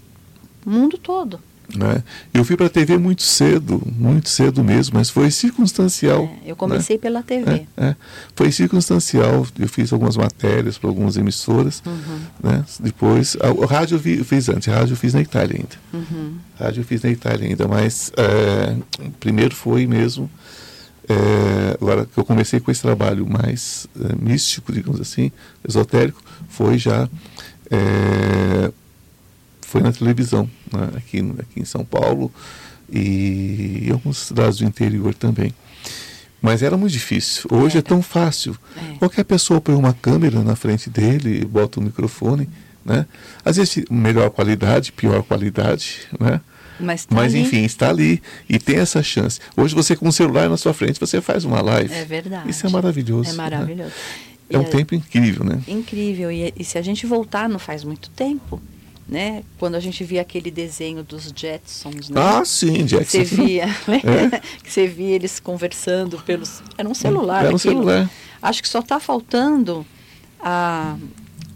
o 0.66 0.70
mundo 0.70 0.98
todo. 0.98 1.40
Né? 1.76 2.04
Eu 2.34 2.44
fui 2.46 2.56
para 2.58 2.66
a 2.68 2.70
TV 2.70 2.98
muito 2.98 3.22
cedo, 3.24 3.82
muito 3.98 4.30
cedo 4.30 4.64
mesmo, 4.64 4.96
mas 4.98 5.10
foi 5.10 5.30
circunstancial. 5.32 6.24
É, 6.46 6.52
eu 6.52 6.56
comecei 6.56 6.98
pela 6.98 7.22
TV. 7.24 7.46
né? 7.46 7.68
É, 7.78 7.86
é. 7.88 7.96
Foi 8.36 8.52
circunstancial. 8.52 9.46
Eu 9.58 9.68
fiz 9.68 9.92
algumas 9.94 10.16
matérias 10.18 10.78
para 10.78 10.90
algumas 10.90 11.18
emissoras. 11.18 11.82
Uhum, 11.86 12.20
Né? 12.44 12.66
Depois, 12.80 13.36
a, 13.42 13.52
o 13.52 13.66
rádio 13.66 13.96
eu 13.96 14.00
vi- 14.00 14.24
fiz 14.24 14.50
antes, 14.50 14.68
rádio 14.68 14.94
eu 14.94 14.98
fiz 14.98 15.14
na 15.14 15.22
Itália 15.22 15.58
ainda. 15.58 15.76
uhum. 16.06 16.34
Rádio 16.60 16.82
eu 16.82 16.86
fiz 16.86 17.02
na 17.02 17.10
Itália 17.10 17.48
ainda, 17.48 17.68
mas 17.68 18.12
é, 18.18 18.76
primeiro 19.20 19.56
foi 19.56 19.86
mesmo. 19.88 20.30
é, 21.10 21.78
agora 21.82 22.06
que 22.06 22.18
eu 22.18 22.24
comecei 22.24 22.60
com 22.60 22.72
esse 22.72 22.82
trabalho 22.82 23.28
mais 23.28 23.88
é, 24.00 24.16
místico, 24.16 24.72
digamos 24.72 25.02
assim, 25.02 25.32
esotérico, 25.68 26.22
foi 26.48 26.78
já. 26.78 27.10
É, 29.72 29.82
foi 29.82 29.82
na 29.82 29.92
televisão, 29.92 30.50
né, 30.72 30.90
aqui, 30.98 31.20
aqui 31.40 31.62
em 31.62 31.66
São 31.66 31.86
Paulo 31.86 32.32
e 32.92 33.86
em 33.88 33.92
algumas 33.92 34.18
cidades 34.18 34.58
do 34.60 34.66
interior 34.66 35.14
também. 35.14 35.54
Mas 36.42 36.64
era 36.64 36.76
muito 36.76 36.92
difícil. 36.92 37.48
Hoje 37.52 37.76
é 37.76 37.78
Era. 37.78 37.88
tão 37.88 38.02
fácil. 38.02 38.58
É. 38.76 38.98
Qualquer 38.98 39.24
pessoa 39.24 39.62
põe 39.62 39.76
uma 39.76 39.94
câmera 39.94 40.42
na 40.42 40.56
frente 40.56 40.90
dele, 40.90 41.46
bota 41.46 41.80
o 41.80 41.84
microfone, 41.84 42.50
né? 42.84 43.06
Às 43.46 43.58
vezes 43.58 43.86
melhor 43.90 44.30
qualidade, 44.32 44.92
pior 44.92 45.22
qualidade, 45.24 46.00
né? 46.20 46.42
Mas, 46.80 47.06
tá 47.06 47.16
Mas 47.16 47.36
enfim, 47.36 47.64
está 47.64 47.90
ali 47.90 48.22
e 48.50 48.58
tem 48.58 48.78
essa 48.78 49.04
chance. 49.04 49.40
Hoje 49.56 49.76
você 49.76 49.96
com 49.96 50.08
o 50.08 50.12
celular 50.12 50.50
na 50.50 50.58
sua 50.58 50.74
frente, 50.74 51.00
você 51.00 51.22
faz 51.22 51.46
uma 51.46 51.62
live. 51.62 51.94
É 51.94 52.04
verdade. 52.04 52.50
Isso 52.50 52.66
é 52.66 52.70
maravilhoso. 52.70 53.30
É 53.30 53.34
né? 53.34 53.38
maravilhoso. 53.38 53.94
É 54.50 54.58
um 54.58 54.64
tempo 54.64 54.96
incrível, 54.96 55.46
né? 55.46 55.62
Incrível. 55.68 56.32
E, 56.32 56.54
e 56.58 56.64
se 56.66 56.78
a 56.78 56.82
gente 56.82 57.06
voltar, 57.06 57.48
não 57.48 57.60
faz 57.60 57.84
muito 57.84 58.10
tempo, 58.10 58.60
né? 59.12 59.44
Quando 59.60 59.76
a 59.76 59.80
gente 59.82 60.06
via 60.06 60.22
aquele 60.22 60.50
desenho 60.50 61.04
dos 61.04 61.34
Jetsons, 61.36 62.10
né? 62.10 62.16
Ah, 62.22 62.46
sim, 62.46 62.86
Jackson. 62.86 63.18
Você 63.18 63.24
via, 63.26 63.66
né? 63.86 64.02
É. 64.06 64.40
que 64.64 64.72
você 64.72 64.88
via 64.88 65.14
eles 65.14 65.38
conversando 65.38 66.18
pelos. 66.20 66.64
Era 66.78 66.88
um 66.88 66.94
celular. 66.94 67.44
Era 67.44 67.54
um 67.54 67.58
aquilo. 67.58 67.74
celular. 67.74 68.10
Acho 68.42 68.64
que 68.64 68.70
só 68.70 68.80
está 68.80 69.02
faltando 69.02 69.86
a, 70.40 70.96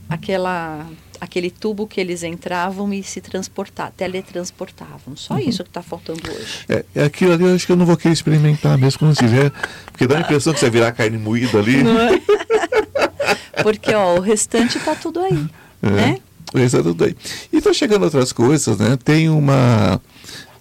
aquela, 0.09 0.85
aquele 1.21 1.49
tubo 1.49 1.87
que 1.87 2.01
eles 2.01 2.23
entravam 2.23 2.93
e 2.93 3.01
se 3.01 3.21
transportavam, 3.21 3.93
teletransportavam. 3.95 5.15
Só 5.15 5.39
isso 5.39 5.63
que 5.63 5.69
está 5.69 5.81
faltando 5.81 6.29
hoje. 6.29 6.65
É, 6.67 6.83
é 6.93 7.03
aquilo 7.05 7.31
ali, 7.31 7.45
eu 7.45 7.55
acho 7.55 7.65
que 7.65 7.71
eu 7.71 7.77
não 7.77 7.85
vou 7.85 7.95
querer 7.95 8.13
experimentar 8.13 8.77
mesmo 8.77 8.99
quando 8.99 9.15
tiver. 9.15 9.49
Porque 9.85 10.05
dá 10.05 10.17
a 10.17 10.19
impressão 10.19 10.53
que 10.53 10.59
você 10.59 10.65
vai 10.65 10.71
virar 10.71 10.91
carne 10.91 11.17
moída 11.17 11.57
ali. 11.57 11.77
É? 11.79 13.63
Porque 13.63 13.95
ó, 13.95 14.17
o 14.17 14.19
restante 14.19 14.77
está 14.77 14.93
tudo 14.93 15.21
aí. 15.21 15.47
É, 15.81 15.89
Né? 15.89 16.19
É 16.59 16.69
tudo 16.69 17.03
aí. 17.05 17.15
E 17.51 17.57
estão 17.57 17.73
chegando 17.73 18.03
outras 18.03 18.31
coisas, 18.31 18.77
né? 18.77 18.97
Tem 19.03 19.29
uma. 19.29 20.01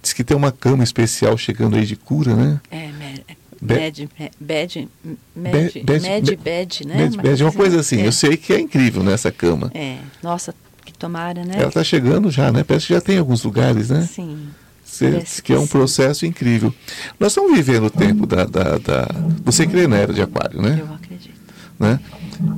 Diz 0.01 0.13
que 0.13 0.23
tem 0.23 0.35
uma 0.37 0.51
cama 0.51 0.83
especial 0.83 1.37
chegando 1.37 1.75
aí 1.75 1.85
de 1.85 1.95
cura, 1.95 2.35
né? 2.35 2.59
É, 2.69 2.89
bad, 2.89 3.25
bad, 3.59 4.09
bad- 4.39 4.89
be- 5.35 6.35
bad, 6.37 6.87
né? 6.87 7.09
Bed 7.21 7.41
é 7.41 7.45
uma 7.45 7.51
coisa 7.51 7.79
assim. 7.79 8.01
É. 8.01 8.07
Eu 8.07 8.11
sei 8.11 8.37
que 8.37 8.53
é 8.53 8.59
incrível 8.59 9.03
nessa 9.03 9.31
cama. 9.31 9.71
É, 9.73 9.97
nossa, 10.21 10.53
que 10.85 10.93
tomara, 10.93 11.43
né? 11.43 11.53
Ela 11.55 11.67
está 11.69 11.83
chegando 11.83 12.29
já, 12.29 12.51
né? 12.51 12.63
Parece 12.63 12.87
que 12.87 12.93
já 12.93 13.01
tem 13.01 13.17
alguns 13.17 13.43
lugares, 13.43 13.89
né? 13.89 14.07
Sim. 14.11 14.49
Cê, 14.83 15.23
que 15.43 15.51
é 15.51 15.59
um 15.59 15.65
processo 15.67 16.25
incrível. 16.25 16.73
Nós 17.19 17.31
estamos 17.31 17.51
vivendo 17.57 17.85
o 17.87 17.89
tempo 17.89 18.25
da, 18.27 18.45
da, 18.45 18.77
da- 18.77 19.07
Você 19.43 19.65
crê 19.65 19.87
na 19.87 19.97
era 19.97 20.13
de 20.13 20.21
aquário, 20.21 20.61
né? 20.61 20.77
Eu 20.79 20.93
acredito. 20.93 21.33
né? 21.79 21.99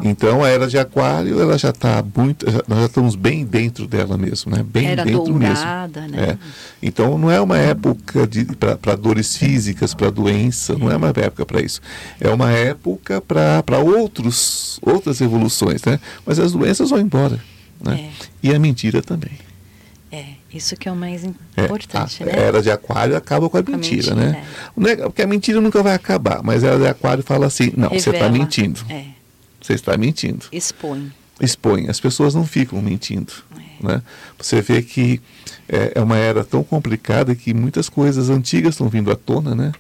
Então 0.04 0.44
a 0.44 0.50
era 0.50 0.68
de 0.68 0.78
aquário, 0.78 1.40
ela 1.42 1.58
já 1.58 1.70
está 1.70 2.04
muito. 2.16 2.50
já- 2.50 2.64
nós 2.68 2.80
já 2.80 2.86
estamos 2.86 3.16
bem 3.16 3.46
dentro 3.46 3.88
dela 3.88 4.18
mesmo, 4.18 4.52
né? 4.52 4.64
Bem 4.64 4.88
Era 4.88 5.04
dentro 5.04 5.26
dourada, 5.26 6.02
mesmo. 6.02 6.16
né? 6.18 6.30
É. 6.32 6.38
Então 6.82 7.18
não 7.18 7.30
é 7.32 7.40
uma 7.40 7.58
época 7.58 8.28
para 8.80 8.96
dores 8.96 9.36
físicas, 9.38 9.94
para 9.94 10.10
doença, 10.10 10.76
não 10.78 10.92
é 10.92 10.96
uma 10.98 11.10
época 11.10 11.46
para 11.46 11.62
isso. 11.62 11.82
É 12.20 12.30
uma 12.30 12.52
época 12.52 13.22
para 13.22 13.80
outros 13.80 14.80
outras 14.82 15.22
evoluções, 15.22 15.84
né? 15.84 16.00
Mas 16.26 16.40
as 16.40 16.52
doenças 16.52 16.90
vão 16.90 17.00
embora, 17.00 17.40
né? 17.84 18.10
E 18.42 18.54
a 18.54 18.60
mentira 18.60 19.02
também. 19.02 19.32
É, 20.10 20.24
isso 20.54 20.78
que 20.78 20.88
é 20.88 20.92
o 20.92 20.96
mais 20.96 21.26
É, 21.26 21.64
importante, 21.66 22.24
a 22.24 22.26
né? 22.26 22.32
era 22.36 22.62
de 22.62 22.72
aquário 22.72 23.16
acaba 23.18 23.50
com 23.50 23.58
a 23.58 23.64
Com 23.64 23.74
a 23.74 23.76
mentira, 23.78 24.16
mentira, 24.16 24.32
né? 24.32 24.44
Neg- 24.76 25.02
Porque 25.04 25.22
a 25.22 25.28
mentira 25.28 25.60
nunca 25.60 25.84
vai 25.84 25.94
acabar, 25.94 26.42
mas 26.42 26.64
a 26.64 26.68
era 26.68 26.80
de 26.80 26.88
aquário 26.88 27.22
fala 27.24 27.46
assim, 27.46 27.74
não, 27.76 27.90
você 27.90 27.98
está 27.98 28.12
Revela. 28.12 28.32
mentindo. 28.32 28.80
É, 28.90 29.04
Você 29.68 29.74
está 29.74 29.98
mentindo. 29.98 30.46
expõe. 30.50 31.12
expõe. 31.42 31.90
As 31.90 32.00
pessoas 32.00 32.34
não 32.34 32.46
ficam 32.46 32.82
mentindo. 32.82 33.34
É. 33.84 33.86
Né? 33.86 34.02
Você 34.38 34.62
vê 34.62 34.82
que 34.82 35.20
é, 35.68 35.92
é 35.96 36.02
uma 36.02 36.16
era 36.16 36.42
tão 36.46 36.64
complicada 36.64 37.36
que 37.36 37.54
muitas 37.54 37.90
coisas 37.90 38.30
antigas 38.30 38.76
estão 38.76 38.88
vindo 38.88 39.12
à 39.12 39.16
tona, 39.18 39.54
né? 39.54 39.74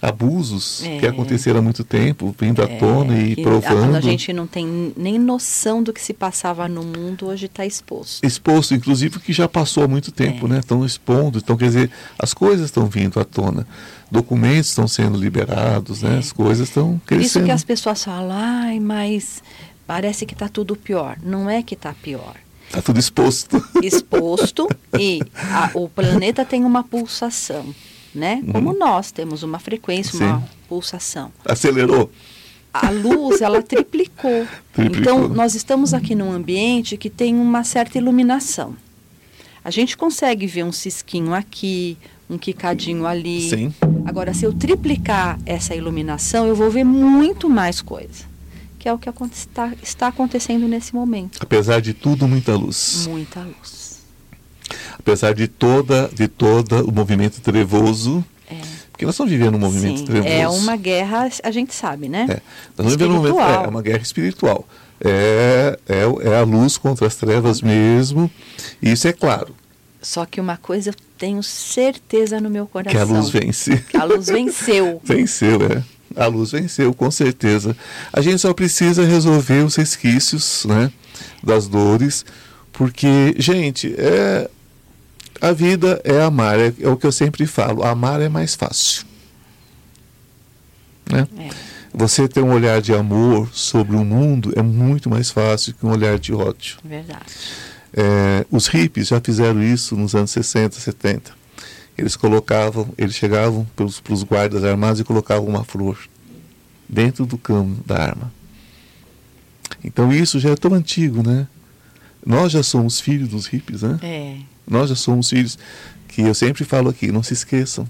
Abusos 0.00 0.82
É. 0.84 0.98
que 0.98 1.06
aconteceram 1.06 1.60
há 1.60 1.62
muito 1.62 1.82
tempo, 1.82 2.34
vindo 2.38 2.60
à 2.62 2.66
É, 2.66 2.76
tona 2.78 3.18
e 3.18 3.34
que 3.34 3.42
provando. 3.42 3.96
A, 3.96 4.00
gente 4.00 4.32
não 4.32 4.46
tem 4.46 4.92
nem 4.96 5.18
noção 5.18 5.82
do 5.82 5.92
que 5.92 6.00
se 6.02 6.12
passava 6.12 6.68
no 6.68 6.82
mundo, 6.82 7.26
hoje 7.26 7.46
está 7.46 7.64
exposto. 7.64 8.24
Exposto, 8.24 8.74
inclusive, 8.74 9.18
que 9.18 9.32
já 9.32 9.48
passou 9.48 9.84
há 9.84 9.88
muito 9.88 10.12
tempo, 10.12 10.46
É. 10.46 10.50
né? 10.50 10.58
Estão 10.58 10.84
expondo. 10.84 11.38
Então, 11.38 11.56
quer 11.56 11.66
dizer, 11.66 11.90
as 12.18 12.34
coisas 12.34 12.66
estão 12.66 12.86
vindo 12.86 13.18
à 13.18 13.24
tona. 13.24 13.66
Documentos 14.10 14.68
estão 14.68 14.86
sendo 14.86 15.16
liberados, 15.18 16.02
né? 16.02 16.16
É. 16.16 16.18
As 16.18 16.30
coisas 16.30 16.68
estão 16.68 17.00
Por 17.06 17.14
isso 17.16 17.32
crescendo. 17.32 17.44
que 17.46 17.50
as 17.52 17.64
pessoas 17.64 18.04
falam, 18.04 18.30
ai, 18.32 18.78
mas 18.78 19.42
parece 19.86 20.26
que 20.26 20.34
está 20.34 20.48
tudo 20.48 20.76
pior. 20.76 21.16
Não 21.22 21.48
é 21.48 21.62
que 21.62 21.74
está 21.74 21.92
pior. 21.94 22.34
Está 22.68 22.82
tudo 22.82 22.98
exposto. 23.00 23.64
Exposto 23.82 24.68
e 24.98 25.20
a- 25.50 25.70
o 25.74 25.88
planeta 25.88 26.44
tem 26.44 26.64
uma 26.64 26.82
pulsação, 26.84 27.74
né? 28.16 28.42
Como 28.50 28.76
nós 28.76 29.10
temos 29.12 29.42
uma 29.42 29.58
frequência, 29.58 30.16
uma 30.18 30.34
Uhum. 30.36 30.40
Sim. 30.40 30.46
pulsação. 30.68 31.32
Acelerou. 31.44 32.10
A 32.72 32.90
luz, 32.90 33.40
ela 33.40 33.62
triplicou. 33.62 34.46
Triplicou. 34.74 35.00
Então, 35.00 35.28
nós 35.28 35.54
estamos 35.54 35.94
aqui 35.94 36.14
num 36.14 36.30
ambiente 36.32 36.96
que 36.96 37.08
tem 37.08 37.34
uma 37.34 37.64
certa 37.64 37.96
iluminação. 37.98 38.74
A 39.64 39.70
gente 39.70 39.96
consegue 39.96 40.46
ver 40.46 40.64
um 40.64 40.72
cisquinho 40.72 41.32
aqui, 41.34 41.96
um 42.28 42.36
quicadinho 42.36 43.06
ali. 43.06 43.48
Sim. 43.48 43.74
Agora, 44.04 44.32
se 44.34 44.44
eu 44.44 44.52
triplicar 44.52 45.38
essa 45.46 45.74
iluminação, 45.74 46.46
eu 46.46 46.54
vou 46.54 46.70
ver 46.70 46.84
muito 46.84 47.48
mais 47.48 47.80
coisa. 47.80 48.24
Que 48.78 48.88
é 48.88 48.92
o 48.92 48.98
que 48.98 49.08
está, 49.32 49.72
está 49.82 50.06
acontecendo 50.08 50.68
nesse 50.68 50.94
momento. 50.94 51.38
Apesar 51.40 51.80
de 51.80 51.92
tudo, 51.92 52.28
muita 52.28 52.54
luz. 52.54 53.06
Muita 53.08 53.40
luz. 53.40 53.75
Apesar 55.06 55.32
de 55.34 55.46
toda 55.46 56.10
de 56.12 56.26
toda 56.26 56.82
o 56.82 56.90
movimento 56.90 57.40
trevoso, 57.40 58.24
É. 58.50 58.56
porque 58.90 59.04
nós 59.06 59.14
estamos 59.14 59.30
vivendo 59.30 59.54
um 59.54 59.58
movimento 59.58 59.98
Sim, 60.00 60.04
trevoso. 60.04 60.34
é 60.34 60.48
uma 60.48 60.76
guerra, 60.76 61.28
a 61.44 61.50
gente 61.52 61.72
sabe, 61.72 62.08
né? 62.08 62.26
É, 62.28 62.32
nós 62.34 62.40
estamos 62.70 62.92
vivendo 62.96 63.10
um 63.12 63.16
momento, 63.18 63.34
Espiritual. 63.38 63.64
é, 63.64 63.68
uma 63.68 63.82
guerra 63.82 64.02
espiritual. 64.02 64.68
É, 65.00 65.78
é, 65.88 66.28
é 66.30 66.36
a 66.38 66.42
luz 66.42 66.76
contra 66.76 67.06
as 67.06 67.14
trevas 67.14 67.60
mesmo. 67.62 68.30
E 68.82 68.90
isso 68.92 69.06
é 69.06 69.12
claro, 69.12 69.54
Só 70.02 70.24
que 70.26 70.40
uma 70.40 70.56
coisa 70.56 70.90
eu 70.90 70.94
tenho 71.18 71.42
certeza 71.42 72.40
no 72.40 72.50
meu 72.50 72.66
coração. 72.66 72.92
que 72.92 73.12
a 73.12 73.16
luz 73.16 73.28
vence. 73.30 73.76
Que 73.88 73.96
a 73.96 74.04
luz 74.04 74.26
venceu. 74.26 75.00
Venceu, 75.04 75.58
é. 75.66 75.82
A 76.20 76.26
luz 76.26 76.50
venceu, 76.52 76.92
com 76.94 77.10
certeza. 77.10 77.76
A 78.12 78.20
gente 78.22 78.38
só 78.38 78.52
precisa 78.54 79.04
resolver 79.04 79.64
os 79.64 79.76
resquícios 79.76 80.64
né, 80.64 80.90
das 81.44 81.68
dores, 81.68 82.24
porque, 82.72 83.34
gente, 83.38 83.94
é, 83.98 84.48
a 85.40 85.52
vida 85.52 86.00
é 86.04 86.20
amar, 86.20 86.58
é, 86.58 86.72
é 86.80 86.88
o 86.88 86.96
que 86.96 87.06
eu 87.06 87.12
sempre 87.12 87.46
falo, 87.46 87.82
amar 87.82 88.20
é 88.20 88.28
mais 88.28 88.54
fácil. 88.54 89.04
Né? 91.10 91.26
É. 91.38 91.50
Você 91.94 92.28
ter 92.28 92.42
um 92.42 92.52
olhar 92.52 92.82
de 92.82 92.92
amor 92.92 93.48
sobre 93.52 93.96
o 93.96 94.04
mundo 94.04 94.52
é 94.54 94.62
muito 94.62 95.08
mais 95.08 95.30
fácil 95.30 95.72
que 95.72 95.86
um 95.86 95.90
olhar 95.90 96.18
de 96.18 96.34
ódio. 96.34 96.76
Verdade. 96.84 97.24
É, 97.92 98.44
os 98.50 98.66
hippies 98.66 99.08
já 99.08 99.20
fizeram 99.20 99.62
isso 99.62 99.96
nos 99.96 100.14
anos 100.14 100.30
60, 100.30 100.78
70. 100.78 101.32
Eles 101.96 102.14
colocavam, 102.14 102.88
eles 102.98 103.14
chegavam 103.14 103.66
para 103.74 103.84
os 103.84 104.22
guardas 104.22 104.62
armados 104.62 105.00
e 105.00 105.04
colocavam 105.04 105.46
uma 105.46 105.64
flor 105.64 105.98
dentro 106.86 107.24
do 107.24 107.38
cano 107.38 107.78
da 107.86 107.96
arma. 107.96 108.30
Então 109.82 110.12
isso 110.12 110.38
já 110.38 110.50
é 110.50 110.56
tão 110.56 110.74
antigo, 110.74 111.26
né? 111.26 111.46
Nós 112.24 112.52
já 112.52 112.62
somos 112.62 113.00
filhos 113.00 113.28
dos 113.28 113.46
hippies, 113.46 113.82
né? 113.82 113.98
É. 114.02 114.36
Nós 114.66 114.88
já 114.88 114.96
somos 114.96 115.28
filhos, 115.28 115.58
que 116.08 116.22
eu 116.22 116.34
sempre 116.34 116.64
falo 116.64 116.88
aqui, 116.88 117.12
não 117.12 117.22
se 117.22 117.32
esqueçam. 117.32 117.88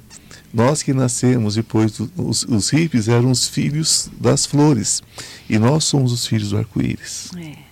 Nós 0.53 0.83
que 0.83 0.93
nascemos 0.93 1.55
depois, 1.55 1.93
do, 1.93 2.11
os, 2.17 2.45
os 2.45 2.71
hippies 2.71 3.09
eram 3.09 3.31
os 3.31 3.49
filhos 3.49 4.09
das 4.19 4.47
flores. 4.47 5.03
E 5.49 5.59
nós 5.59 5.85
somos 5.85 6.13
os 6.13 6.27
filhos 6.27 6.51
do 6.51 6.59
arco-íris. 6.59 7.31
É. 7.37 7.67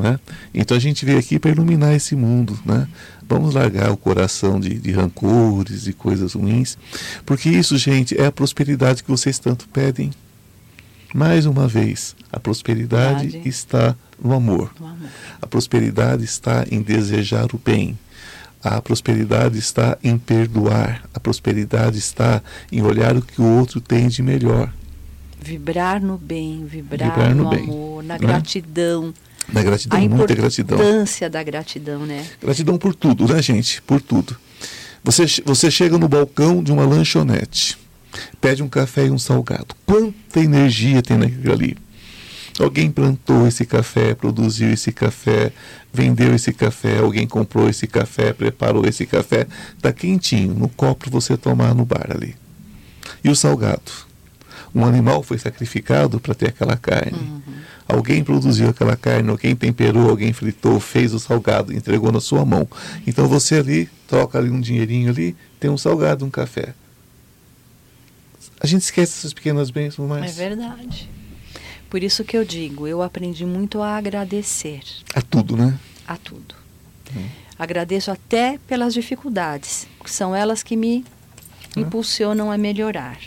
Né? 0.00 0.20
Então 0.54 0.76
a 0.76 0.80
gente 0.80 1.04
veio 1.04 1.18
aqui 1.18 1.38
para 1.38 1.50
iluminar 1.50 1.94
esse 1.94 2.14
mundo. 2.14 2.58
Né? 2.64 2.86
Vamos 3.28 3.54
largar 3.54 3.90
o 3.90 3.96
coração 3.96 4.58
de, 4.58 4.74
de 4.74 4.90
rancores 4.92 5.86
e 5.86 5.92
coisas 5.92 6.32
ruins, 6.34 6.76
porque 7.24 7.48
isso, 7.48 7.78
gente, 7.78 8.20
é 8.20 8.26
a 8.26 8.32
prosperidade 8.32 9.04
que 9.04 9.10
vocês 9.10 9.38
tanto 9.38 9.68
pedem. 9.68 10.10
Mais 11.14 11.46
uma 11.46 11.66
vez, 11.68 12.14
a 12.32 12.38
prosperidade 12.38 13.24
Verdade. 13.28 13.48
está 13.48 13.96
no 14.22 14.32
amor. 14.32 14.72
No 14.78 14.86
amor. 14.86 15.08
A 15.40 15.46
prosperidade 15.46 16.24
está 16.24 16.64
em 16.70 16.82
desejar 16.82 17.54
o 17.54 17.58
bem. 17.58 17.98
A 18.62 18.80
prosperidade 18.80 19.58
está 19.58 19.96
em 20.02 20.18
perdoar. 20.18 21.02
A 21.14 21.20
prosperidade 21.20 21.98
está 21.98 22.42
em 22.70 22.82
olhar 22.82 23.16
o 23.16 23.22
que 23.22 23.40
o 23.40 23.44
outro 23.44 23.80
tem 23.80 24.08
de 24.08 24.22
melhor. 24.22 24.72
Vibrar 25.42 26.02
no 26.02 26.18
bem, 26.18 26.66
vibrar, 26.66 27.10
Vibrar 27.10 27.34
no 27.34 27.44
no, 27.44 27.50
bem, 27.50 27.64
amor, 27.64 28.02
na 28.04 28.14
né? 28.14 28.18
gratidão. 28.18 29.14
Na 29.50 29.62
gratidão, 29.62 29.98
a 29.98 30.08
muita 30.08 30.34
gratidão. 30.34 30.78
importância 30.78 31.30
da 31.30 31.42
gratidão, 31.42 32.04
né? 32.06 32.24
Gratidão 32.40 32.76
por 32.76 32.94
tudo, 32.94 33.26
né, 33.26 33.40
gente? 33.42 33.80
Por 33.82 34.00
tudo. 34.00 34.36
Você, 35.02 35.24
você 35.44 35.70
chega 35.70 35.96
no 35.96 36.06
balcão 36.06 36.62
de 36.62 36.70
uma 36.70 36.84
lanchonete, 36.84 37.78
pede 38.40 38.62
um 38.62 38.68
café 38.68 39.06
e 39.06 39.10
um 39.10 39.18
salgado. 39.18 39.74
Quanta 39.86 40.38
energia 40.38 41.02
tem 41.02 41.16
naquilo 41.16 41.52
ali? 41.54 41.76
Alguém 42.62 42.90
plantou 42.90 43.46
esse 43.46 43.64
café, 43.64 44.14
produziu 44.14 44.72
esse 44.72 44.92
café, 44.92 45.52
vendeu 45.92 46.34
esse 46.34 46.52
café, 46.52 46.98
alguém 46.98 47.26
comprou 47.26 47.68
esse 47.68 47.86
café, 47.86 48.32
preparou 48.32 48.86
esse 48.86 49.06
café. 49.06 49.46
Está 49.76 49.92
quentinho, 49.92 50.54
no 50.54 50.68
copo 50.68 51.04
para 51.04 51.10
você 51.10 51.36
tomar 51.36 51.74
no 51.74 51.84
bar 51.84 52.08
ali. 52.10 52.36
E 53.24 53.30
o 53.30 53.36
salgado? 53.36 53.90
Um 54.74 54.84
animal 54.84 55.22
foi 55.22 55.38
sacrificado 55.38 56.20
para 56.20 56.34
ter 56.34 56.48
aquela 56.48 56.76
carne. 56.76 57.18
Uhum. 57.18 57.40
Alguém 57.88 58.22
produziu 58.22 58.68
aquela 58.68 58.96
carne, 58.96 59.28
alguém 59.30 59.56
temperou, 59.56 60.08
alguém 60.08 60.32
fritou, 60.32 60.78
fez 60.78 61.12
o 61.12 61.18
salgado, 61.18 61.72
entregou 61.72 62.12
na 62.12 62.20
sua 62.20 62.44
mão. 62.44 62.68
Então 63.06 63.26
você 63.26 63.56
ali 63.56 63.88
troca 64.06 64.38
ali 64.38 64.48
um 64.48 64.60
dinheirinho 64.60 65.10
ali, 65.10 65.36
tem 65.58 65.70
um 65.70 65.78
salgado, 65.78 66.24
um 66.24 66.30
café. 66.30 66.74
A 68.60 68.66
gente 68.66 68.82
esquece 68.82 69.18
essas 69.18 69.32
pequenas 69.32 69.70
bênçãos, 69.70 70.08
mas 70.08 70.38
É 70.38 70.48
verdade. 70.48 71.10
Por 71.90 72.02
isso 72.02 72.22
que 72.24 72.36
eu 72.36 72.44
digo, 72.44 72.86
eu 72.86 73.02
aprendi 73.02 73.44
muito 73.44 73.82
a 73.82 73.96
agradecer 73.96 74.80
é 75.14 75.20
tudo, 75.20 75.56
né? 75.56 75.76
a 76.06 76.16
tudo. 76.16 76.54
Hum. 77.16 77.26
Agradeço 77.58 78.10
até 78.10 78.58
pelas 78.66 78.94
dificuldades, 78.94 79.86
que 80.02 80.10
são 80.10 80.34
elas 80.34 80.62
que 80.62 80.76
me 80.76 81.04
Hum. 81.76 81.82
impulsionam 81.82 82.50
a 82.50 82.56
melhorar. 82.56 83.18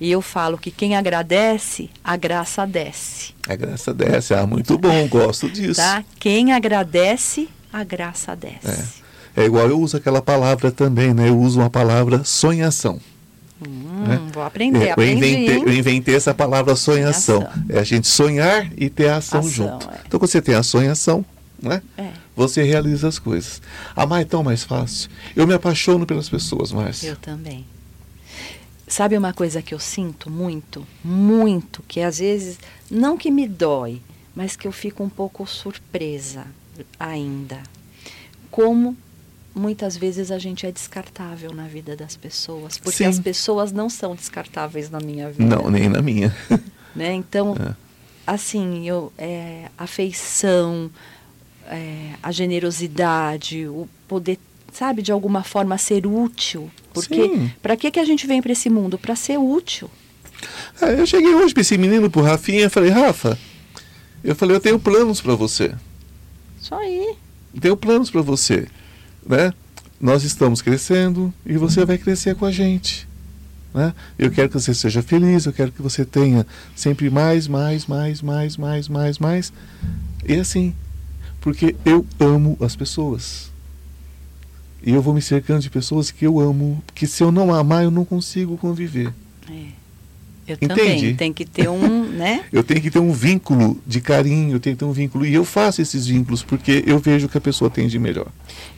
E 0.00 0.10
eu 0.10 0.20
falo 0.20 0.58
que 0.58 0.70
quem 0.70 0.96
agradece, 0.96 1.88
a 2.02 2.16
graça 2.16 2.66
desce. 2.66 3.32
A 3.48 3.54
graça 3.54 3.94
desce. 3.94 4.34
Ah, 4.34 4.46
muito 4.46 4.76
bom, 4.76 5.06
gosto 5.08 5.48
disso. 5.48 5.80
Tá? 5.80 6.04
Quem 6.18 6.52
agradece, 6.52 7.48
a 7.72 7.84
graça 7.84 8.34
desce. 8.34 9.02
É 9.36 9.44
igual 9.44 9.68
eu 9.68 9.80
uso 9.80 9.96
aquela 9.96 10.20
palavra 10.20 10.70
também, 10.72 11.14
né? 11.14 11.28
Eu 11.28 11.38
uso 11.38 11.60
uma 11.60 11.70
palavra 11.70 12.22
sonhação. 12.24 13.00
Hum, 13.68 14.04
né? 14.06 14.20
Vou 14.32 14.42
aprender, 14.42 14.78
É, 14.84 14.88
eu, 14.88 14.92
aprendi. 14.92 15.14
inventei, 15.26 15.56
eu 15.62 15.72
inventei 15.74 16.14
essa 16.14 16.34
palavra 16.34 16.74
sonhação. 16.76 17.48
É 17.68 17.78
a 17.78 17.84
gente 17.84 18.06
sonhar 18.08 18.70
e 18.76 18.88
ter 18.90 19.08
a 19.08 19.16
ação, 19.18 19.40
Ação, 19.40 19.50
junto. 19.50 19.88
é. 19.90 20.00
Então, 20.06 20.18
quando 20.20 20.30
você 20.30 20.42
tem 20.42 20.54
a 20.54 20.62
sonhação, 20.62 21.24
né? 21.62 21.82
É, 21.96 22.10
você 22.36 22.62
realiza 22.62 23.08
as 23.08 23.18
coisas. 23.18 23.62
Amar 23.96 24.22
é 24.22 24.24
tão 24.24 24.42
mais 24.42 24.64
fácil. 24.64 25.08
Eu 25.34 25.46
me 25.46 25.54
apaixono 25.54 26.04
pelas 26.06 26.28
pessoas, 26.28 26.72
Márcia. 26.72 27.08
eu 27.10 27.16
também. 27.16 27.64
Sabe 28.86 29.16
uma 29.16 29.32
coisa 29.32 29.62
que 29.62 29.72
eu 29.74 29.78
sinto 29.78 30.28
muito, 30.30 30.86
muito, 31.02 31.82
que 31.88 32.00
às 32.00 32.18
vezes, 32.18 32.58
não 32.90 33.16
que 33.16 33.30
me 33.30 33.48
dói, 33.48 34.02
mas 34.36 34.56
que 34.56 34.68
eu 34.68 34.72
fico 34.72 35.02
um 35.02 35.08
pouco 35.08 35.46
surpresa. 35.46 36.44
ainda 36.98 37.58
como 38.50 38.96
muitas 39.54 39.96
vezes 39.96 40.30
a 40.30 40.38
gente 40.38 40.66
é 40.66 40.72
descartável 40.72 41.52
na 41.52 41.66
vida 41.66 41.94
das 41.96 42.16
pessoas, 42.16 42.76
porque 42.78 42.98
Sim. 42.98 43.06
as 43.06 43.18
pessoas 43.20 43.70
não 43.72 43.88
são 43.88 44.14
descartáveis 44.14 44.90
na 44.90 44.98
minha 45.00 45.30
vida. 45.30 45.56
Não, 45.56 45.70
nem 45.70 45.88
na 45.88 46.02
minha. 46.02 46.34
Né? 46.96 47.12
Então, 47.12 47.56
É. 47.58 47.74
assim, 48.24 48.88
eu, 48.88 49.12
é, 49.18 49.68
a 49.76 49.82
afeição, 49.82 50.88
é, 51.66 52.10
a 52.22 52.30
generosidade, 52.30 53.66
o 53.66 53.88
poder, 54.06 54.38
sabe, 54.72 55.02
de 55.02 55.10
alguma 55.10 55.42
forma 55.42 55.76
ser 55.76 56.06
útil. 56.06 56.70
Porque 56.92 57.50
para 57.60 57.76
que, 57.76 57.90
que 57.90 57.98
a 57.98 58.04
gente 58.04 58.28
vem 58.28 58.40
para 58.40 58.52
esse 58.52 58.70
mundo? 58.70 58.96
Para 58.96 59.16
ser 59.16 59.38
útil. 59.38 59.90
Ah, 60.80 60.86
eu 60.92 61.04
cheguei 61.04 61.34
hoje 61.34 61.52
para 61.52 61.62
esse 61.62 61.76
menino, 61.76 62.08
pro 62.08 62.22
Rafinha, 62.22 62.66
e 62.66 62.68
falei, 62.68 62.90
Rafa, 62.90 63.36
eu 64.22 64.36
falei, 64.36 64.54
eu 64.56 64.60
tenho 64.60 64.78
planos 64.78 65.20
para 65.20 65.34
você. 65.34 65.74
Só 66.60 66.78
aí. 66.78 67.16
tenho 67.60 67.76
planos 67.76 68.08
para 68.08 68.22
você, 68.22 68.68
né? 69.26 69.52
Nós 70.00 70.22
estamos 70.22 70.60
crescendo 70.60 71.32
e 71.46 71.56
você 71.56 71.84
vai 71.84 71.96
crescer 71.96 72.34
com 72.34 72.44
a 72.44 72.50
gente, 72.50 73.08
né? 73.72 73.94
Eu 74.18 74.30
quero 74.30 74.48
que 74.48 74.60
você 74.60 74.74
seja 74.74 75.02
feliz, 75.02 75.46
eu 75.46 75.52
quero 75.52 75.72
que 75.72 75.80
você 75.80 76.04
tenha 76.04 76.46
sempre 76.74 77.08
mais, 77.08 77.48
mais, 77.48 77.86
mais, 77.86 78.20
mais, 78.20 78.56
mais, 78.56 78.88
mais, 78.88 79.18
mais. 79.18 79.52
E 80.26 80.34
assim, 80.34 80.74
porque 81.40 81.76
eu 81.84 82.06
amo 82.18 82.56
as 82.60 82.74
pessoas. 82.74 83.52
E 84.82 84.90
eu 84.90 85.00
vou 85.00 85.14
me 85.14 85.22
cercando 85.22 85.62
de 85.62 85.70
pessoas 85.70 86.10
que 86.10 86.26
eu 86.26 86.38
amo, 86.38 86.82
que 86.94 87.06
se 87.06 87.22
eu 87.22 87.32
não 87.32 87.54
amar, 87.54 87.84
eu 87.84 87.90
não 87.90 88.04
consigo 88.04 88.58
conviver. 88.58 89.12
É. 89.50 89.66
Eu 90.46 90.56
Entende? 90.60 90.68
também. 90.74 91.16
Tem 91.16 91.32
que 91.32 91.44
ter 91.44 91.68
um, 91.68 92.04
né? 92.12 92.44
Eu 92.52 92.62
tenho 92.62 92.80
que 92.80 92.90
ter 92.90 92.98
um 92.98 93.12
vínculo 93.12 93.80
de 93.86 94.00
carinho, 94.00 94.56
eu 94.56 94.60
tenho 94.60 94.76
que 94.76 94.80
ter 94.80 94.84
um 94.84 94.92
vínculo. 94.92 95.24
E 95.24 95.32
eu 95.34 95.44
faço 95.44 95.80
esses 95.80 96.06
vínculos 96.06 96.42
porque 96.42 96.84
eu 96.86 96.98
vejo 96.98 97.28
que 97.28 97.38
a 97.38 97.40
pessoa 97.40 97.70
tem 97.70 97.88
de 97.88 97.98
melhor. 97.98 98.26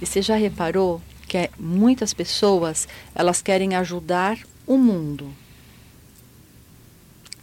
E 0.01 0.06
você 0.06 0.22
já 0.22 0.36
reparou 0.36 1.01
que 1.26 1.36
é- 1.36 1.51
muitas 1.59 2.14
pessoas, 2.14 2.86
elas 3.14 3.43
querem 3.43 3.74
ajudar 3.74 4.38
o 4.66 4.78
mundo. 4.78 5.28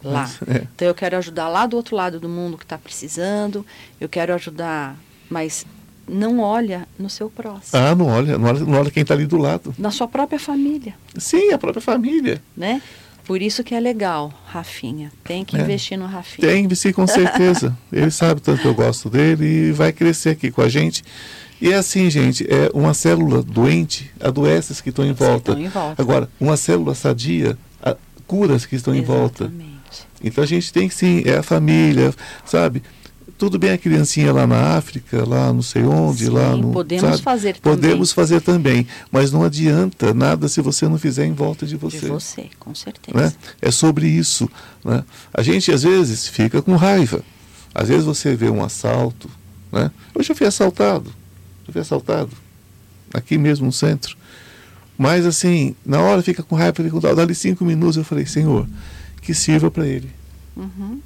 Lá. 0.02 0.22
Mas, 0.22 0.56
é. 0.56 0.66
Então 0.74 0.88
eu 0.88 0.94
quero 0.94 1.16
ajudar 1.16 1.48
lá 1.48 1.66
do 1.66 1.76
outro 1.76 1.96
lado 1.96 2.20
do 2.20 2.28
mundo 2.28 2.58
que 2.58 2.64
está 2.64 2.76
precisando, 2.76 3.64
eu 4.00 4.08
quero 4.08 4.34
ajudar, 4.34 4.98
mas 5.30 5.64
não 6.06 6.40
olha 6.40 6.86
no 6.98 7.08
seu 7.08 7.30
próximo, 7.30 7.82
Ah, 7.82 7.94
não 7.94 8.06
olha, 8.08 8.36
não 8.36 8.46
olha, 8.48 8.60
não 8.60 8.78
olha 8.78 8.90
quem 8.90 9.00
está 9.00 9.14
ali 9.14 9.24
do 9.24 9.38
lado. 9.38 9.74
na 9.78 9.90
sua 9.90 10.06
própria 10.06 10.38
família, 10.38 10.94
Sim, 11.16 11.52
a 11.52 11.58
própria 11.58 11.80
família. 11.80 12.42
né? 12.54 12.82
Por 13.24 13.40
isso 13.40 13.64
que 13.64 13.74
é 13.74 13.80
legal, 13.80 14.32
Rafinha. 14.46 15.10
Tem 15.24 15.44
que 15.44 15.56
É. 15.56 15.60
investir 15.60 15.98
no 15.98 16.06
Rafinha. 16.06 16.46
Tem 16.48 16.58
que 16.58 16.64
investir 16.66 16.92
com 16.94 17.06
certeza. 17.06 17.76
Ele 17.92 18.10
sabe 18.10 18.40
tanto 18.42 18.60
que 18.62 18.68
eu 18.68 18.74
gosto 18.74 19.08
dele 19.08 19.68
e 19.68 19.72
vai 19.72 19.92
crescer 19.92 20.30
aqui 20.30 20.50
com 20.50 20.60
a 20.60 20.68
gente. 20.68 21.02
E 21.60 21.72
é 21.72 21.76
assim, 21.76 22.10
gente, 22.10 22.44
é 22.50 22.70
uma 22.74 22.92
célula 22.92 23.42
doente 23.42 24.10
adoece 24.20 24.72
as 24.72 24.80
que 24.80 24.90
estão 24.90 25.04
em 25.06 25.12
volta. 25.12 25.52
em 25.52 25.68
volta. 25.68 26.02
Agora, 26.02 26.28
uma 26.38 26.56
célula 26.56 26.94
sadia 26.94 27.56
a- 27.82 27.96
cura 28.26 28.54
as 28.56 28.66
que 28.66 28.76
estão 28.76 28.94
em 28.94 29.02
volta. 29.02 29.44
Exatamente. 29.44 29.70
Então 30.22 30.44
a 30.44 30.46
gente 30.46 30.72
tem 30.72 30.88
que 30.88 30.94
sim, 30.94 31.22
é 31.24 31.36
a 31.38 31.42
família, 31.42 32.12
sabe? 32.44 32.82
Tudo 33.36 33.58
bem 33.58 33.70
a 33.72 33.78
criancinha 33.78 34.32
lá 34.32 34.46
na 34.46 34.76
África, 34.76 35.28
lá 35.28 35.52
não 35.52 35.60
sei 35.60 35.82
onde, 35.84 36.26
Sim, 36.26 36.30
lá 36.30 36.56
no. 36.56 36.70
podemos 36.72 37.10
sabe? 37.10 37.22
fazer 37.22 37.56
também. 37.56 37.76
Podemos 37.80 38.12
fazer 38.12 38.40
também. 38.40 38.86
Mas 39.10 39.32
não 39.32 39.42
adianta 39.42 40.14
nada 40.14 40.46
se 40.48 40.60
você 40.60 40.86
não 40.88 40.98
fizer 40.98 41.26
em 41.26 41.32
volta 41.32 41.66
de 41.66 41.72
De 41.72 41.76
você. 41.78 42.06
você, 42.08 42.46
com 42.60 42.74
certeza. 42.74 43.16
né? 43.18 43.32
É 43.60 43.70
sobre 43.70 44.06
isso. 44.06 44.48
Né? 44.84 45.04
A 45.32 45.42
gente 45.42 45.72
às 45.72 45.82
vezes 45.82 46.28
fica 46.28 46.62
com 46.62 46.76
raiva. 46.76 47.22
Às 47.74 47.88
vezes 47.88 48.04
você 48.04 48.36
vê 48.36 48.48
um 48.48 48.62
assalto. 48.62 49.28
Né? 49.72 49.90
Eu 50.14 50.22
já 50.22 50.32
fui 50.34 50.46
assaltado. 50.46 51.12
Já 51.66 51.72
fui 51.72 51.82
assaltado. 51.82 52.30
Aqui 53.12 53.36
mesmo 53.36 53.66
no 53.66 53.72
centro. 53.72 54.16
Mas 54.96 55.26
assim, 55.26 55.74
na 55.84 56.00
hora 56.00 56.22
fica 56.22 56.42
com 56.44 56.54
raiva, 56.54 56.72
fica 56.76 56.90
com. 56.90 57.00
Dali 57.00 57.34
cinco 57.34 57.64
minutos 57.64 57.96
eu 57.96 58.04
falei, 58.04 58.26
Senhor, 58.26 58.64
que 59.20 59.34
sirva 59.34 59.68
para 59.72 59.84
ele. 59.88 60.08
Uhum, 60.56 61.00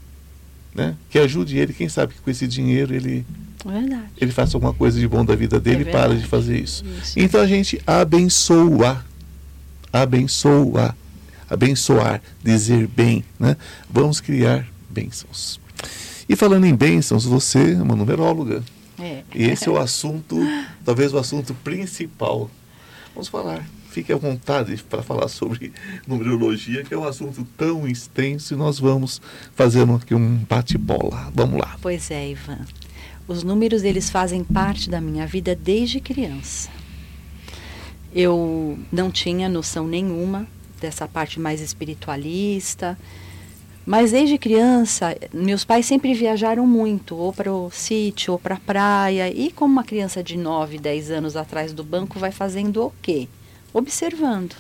Né? 0.78 0.94
Que 1.10 1.18
ajude 1.18 1.58
ele, 1.58 1.72
quem 1.72 1.88
sabe 1.88 2.14
que 2.14 2.20
com 2.20 2.30
esse 2.30 2.46
dinheiro 2.46 2.94
ele, 2.94 3.26
verdade. 3.66 4.04
ele 4.16 4.30
faça 4.30 4.56
alguma 4.56 4.72
coisa 4.72 5.00
de 5.00 5.08
bom 5.08 5.24
da 5.24 5.34
vida 5.34 5.58
dele 5.58 5.82
É 5.84 5.88
e 5.88 5.90
para 5.90 6.14
de 6.14 6.24
fazer 6.24 6.56
isso. 6.60 6.84
Isso. 7.02 7.18
Então 7.18 7.40
a 7.40 7.46
gente 7.48 7.82
abençoa, 7.84 9.04
abençoa, 9.92 10.94
abençoar, 11.50 12.22
dizer 12.44 12.86
bem, 12.86 13.24
né? 13.40 13.56
Vamos 13.90 14.20
criar 14.20 14.68
bênçãos. 14.88 15.60
E 16.28 16.36
falando 16.36 16.64
em 16.64 16.76
bênçãos, 16.76 17.24
você 17.24 17.72
é 17.72 17.82
uma 17.82 17.96
numeróloga. 17.96 18.62
É. 19.00 19.22
E 19.34 19.44
esse 19.44 19.68
é 19.68 19.70
o 19.72 19.78
assunto, 19.78 20.36
talvez 20.84 21.12
o 21.12 21.18
assunto 21.18 21.54
principal. 21.54 22.48
Vamos 23.14 23.26
falar. 23.26 23.66
Fique 23.98 24.12
à 24.12 24.16
vontade 24.16 24.80
para 24.88 25.02
falar 25.02 25.26
sobre 25.26 25.72
numerologia, 26.06 26.84
que 26.84 26.94
é 26.94 26.96
um 26.96 27.02
assunto 27.02 27.44
tão 27.56 27.84
extenso, 27.84 28.54
e 28.54 28.56
nós 28.56 28.78
vamos 28.78 29.20
fazendo 29.56 29.94
aqui 29.94 30.14
um 30.14 30.36
bate-bola. 30.48 31.32
Vamos 31.34 31.58
lá. 31.58 31.76
Pois 31.82 32.08
é, 32.08 32.30
Ivan. 32.30 32.60
Os 33.26 33.42
números 33.42 33.82
eles 33.82 34.08
fazem 34.08 34.44
parte 34.44 34.88
da 34.88 35.00
minha 35.00 35.26
vida 35.26 35.52
desde 35.56 35.98
criança. 35.98 36.70
Eu 38.14 38.78
não 38.92 39.10
tinha 39.10 39.48
noção 39.48 39.88
nenhuma 39.88 40.46
dessa 40.80 41.08
parte 41.08 41.40
mais 41.40 41.60
espiritualista, 41.60 42.96
mas 43.84 44.12
desde 44.12 44.38
criança 44.38 45.16
meus 45.34 45.64
pais 45.64 45.86
sempre 45.86 46.14
viajaram 46.14 46.64
muito, 46.68 47.16
ou 47.16 47.32
para 47.32 47.52
o 47.52 47.68
sítio, 47.68 48.34
ou 48.34 48.38
para 48.38 48.54
a 48.54 48.60
praia, 48.60 49.28
e 49.28 49.50
como 49.50 49.72
uma 49.72 49.82
criança 49.82 50.22
de 50.22 50.36
9, 50.38 50.78
10 50.78 51.10
anos 51.10 51.34
atrás 51.34 51.72
do 51.72 51.82
banco 51.82 52.16
vai 52.16 52.30
fazendo 52.30 52.84
o 52.84 52.92
quê? 53.02 53.26
Observando. 53.72 54.54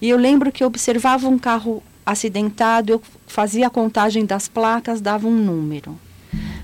E 0.00 0.08
eu 0.08 0.16
lembro 0.18 0.50
que 0.52 0.62
eu 0.62 0.68
observava 0.68 1.28
um 1.28 1.38
carro 1.38 1.82
acidentado, 2.04 2.92
eu 2.92 3.02
fazia 3.26 3.66
a 3.66 3.70
contagem 3.70 4.24
das 4.26 4.48
placas, 4.48 5.00
dava 5.00 5.26
um 5.26 5.36
número. 5.36 5.98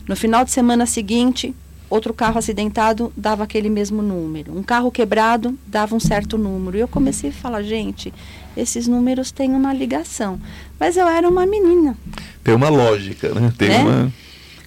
No 0.06 0.14
final 0.16 0.44
de 0.44 0.50
semana 0.50 0.84
seguinte, 0.86 1.54
outro 1.88 2.12
carro 2.12 2.38
acidentado 2.38 3.12
dava 3.16 3.44
aquele 3.44 3.70
mesmo 3.70 4.02
número. 4.02 4.56
Um 4.56 4.62
carro 4.62 4.90
quebrado 4.90 5.56
dava 5.66 5.94
um 5.94 6.00
certo 6.00 6.36
número. 6.36 6.76
E 6.76 6.80
eu 6.80 6.88
comecei 6.88 7.30
a 7.30 7.32
falar, 7.32 7.62
gente, 7.62 8.12
esses 8.56 8.86
números 8.86 9.30
têm 9.30 9.52
uma 9.52 9.72
ligação. 9.72 10.40
Mas 10.78 10.96
eu 10.96 11.06
era 11.08 11.28
uma 11.28 11.46
menina. 11.46 11.96
Tem 12.42 12.54
uma 12.54 12.68
lógica, 12.68 13.32
né? 13.34 13.52
Tem 13.56 13.68
Né? 13.68 13.78
uma. 13.78 14.12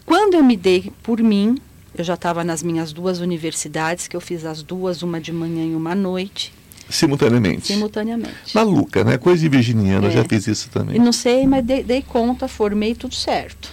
Quando 0.05 0.33
eu 0.35 0.43
me 0.43 0.57
dei 0.57 0.91
por 1.03 1.21
mim, 1.21 1.57
eu 1.95 2.03
já 2.03 2.13
estava 2.15 2.43
nas 2.43 2.63
minhas 2.63 2.91
duas 2.93 3.19
universidades, 3.19 4.07
que 4.07 4.15
eu 4.15 4.21
fiz 4.21 4.45
as 4.45 4.61
duas, 4.63 5.01
uma 5.03 5.19
de 5.21 5.31
manhã 5.31 5.65
e 5.65 5.75
uma 5.75 5.91
à 5.91 5.95
noite, 5.95 6.51
Simultaneamente. 6.89 7.67
simultaneamente. 7.67 8.53
Maluca, 8.53 9.03
né? 9.03 9.17
Coisa 9.17 9.41
de 9.41 9.49
virginiana, 9.49 10.07
eu 10.07 10.11
É. 10.11 10.13
já 10.13 10.23
fiz 10.25 10.47
isso 10.47 10.69
também. 10.69 10.95
E 10.95 10.99
não 10.99 11.13
sei, 11.13 11.47
mas 11.47 11.63
dei, 11.65 11.83
dei 11.83 12.01
conta, 12.01 12.47
formei 12.47 12.93
tudo 12.95 13.15
certo. 13.15 13.71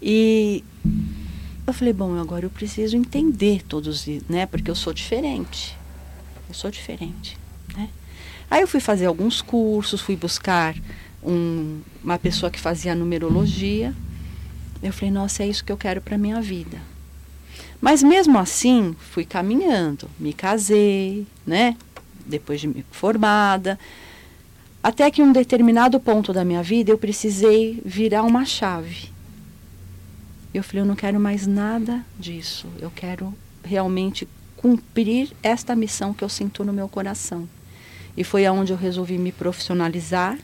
E 0.00 0.62
eu 1.66 1.72
falei, 1.72 1.92
bom, 1.92 2.18
agora 2.20 2.44
eu 2.46 2.50
preciso 2.50 2.96
entender 2.96 3.62
todos, 3.66 4.06
né? 4.28 4.46
Porque 4.46 4.70
eu 4.70 4.74
sou 4.74 4.92
diferente. 4.92 5.76
Eu 6.48 6.54
sou 6.54 6.70
diferente, 6.70 7.36
né? 7.76 7.88
Aí 8.50 8.60
eu 8.60 8.68
fui 8.68 8.80
fazer 8.80 9.06
alguns 9.06 9.40
cursos, 9.40 10.00
fui 10.00 10.14
buscar 10.14 10.74
um- 11.22 11.80
uma 12.02 12.18
pessoa 12.18 12.50
que 12.50 12.60
fazia 12.60 12.94
numerologia. 12.94 13.94
Eu 14.82 14.92
falei, 14.92 15.10
nossa, 15.10 15.42
é 15.42 15.48
isso 15.48 15.64
que 15.64 15.72
eu 15.72 15.76
quero 15.76 16.00
para 16.02 16.18
minha 16.18 16.40
vida. 16.40 16.78
Mas 17.80 18.02
mesmo 18.02 18.38
assim, 18.38 18.94
fui 18.98 19.24
caminhando, 19.24 20.08
me 20.18 20.32
casei, 20.32 21.26
né? 21.46 21.76
Depois 22.26 22.60
de 22.60 22.68
me 22.68 22.84
formada, 22.90 23.78
até 24.82 25.10
que 25.10 25.22
um 25.22 25.32
determinado 25.32 25.98
ponto 25.98 26.32
da 26.32 26.44
minha 26.44 26.62
vida 26.62 26.90
eu 26.90 26.98
precisei 26.98 27.80
virar 27.84 28.22
uma 28.22 28.44
chave. 28.44 29.10
Eu 30.52 30.62
falei, 30.62 30.82
eu 30.82 30.86
não 30.86 30.94
quero 30.94 31.18
mais 31.18 31.46
nada 31.46 32.04
disso. 32.18 32.68
Eu 32.78 32.90
quero 32.94 33.34
realmente 33.64 34.28
cumprir 34.56 35.32
esta 35.42 35.74
missão 35.74 36.14
que 36.14 36.22
eu 36.22 36.28
sinto 36.28 36.64
no 36.64 36.72
meu 36.72 36.88
coração. 36.88 37.48
E 38.16 38.22
foi 38.22 38.46
aonde 38.46 38.72
eu 38.72 38.76
resolvi 38.76 39.18
me 39.18 39.32
profissionalizar. 39.32 40.38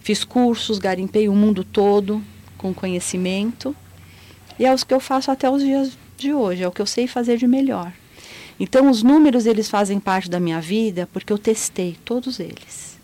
Fiz 0.00 0.24
cursos, 0.24 0.78
garimpei 0.78 1.28
o 1.28 1.34
mundo 1.34 1.64
todo 1.64 2.22
com 2.56 2.74
conhecimento. 2.74 3.74
E 4.58 4.66
é 4.66 4.74
os 4.74 4.84
que 4.84 4.92
eu 4.92 5.00
faço 5.00 5.30
até 5.30 5.48
os 5.48 5.62
dias 5.62 5.96
de 6.18 6.34
hoje, 6.34 6.62
é 6.62 6.68
o 6.68 6.72
que 6.72 6.82
eu 6.82 6.86
sei 6.86 7.06
fazer 7.06 7.38
de 7.38 7.46
melhor. 7.46 7.92
Então 8.60 8.90
os 8.90 9.02
números 9.02 9.46
eles 9.46 9.70
fazem 9.70 10.00
parte 10.00 10.28
da 10.28 10.40
minha 10.40 10.60
vida 10.60 11.08
porque 11.12 11.32
eu 11.32 11.38
testei 11.38 11.96
todos 12.04 12.40
eles. 12.40 12.98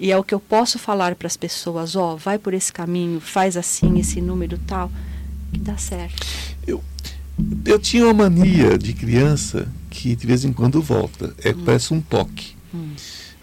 E 0.00 0.10
é 0.10 0.18
o 0.18 0.24
que 0.24 0.34
eu 0.34 0.40
posso 0.40 0.78
falar 0.78 1.14
para 1.14 1.26
as 1.26 1.36
pessoas, 1.36 1.94
ó, 1.94 2.16
vai 2.16 2.38
por 2.38 2.54
esse 2.54 2.72
caminho, 2.72 3.20
faz 3.20 3.56
assim, 3.56 3.98
esse 4.00 4.20
número 4.20 4.58
tal, 4.66 4.90
que 5.52 5.60
dá 5.60 5.76
certo. 5.76 6.26
Eu 7.64 7.78
tinha 7.78 8.04
uma 8.04 8.28
mania 8.28 8.76
de 8.76 8.92
criança 8.92 9.68
que 9.90 10.16
de 10.16 10.26
vez 10.26 10.44
em 10.44 10.52
quando 10.52 10.82
volta. 10.82 11.34
É, 11.38 11.52
Parece 11.52 11.94
um 11.94 12.00
toque. 12.00 12.56
Hum. 12.74 12.94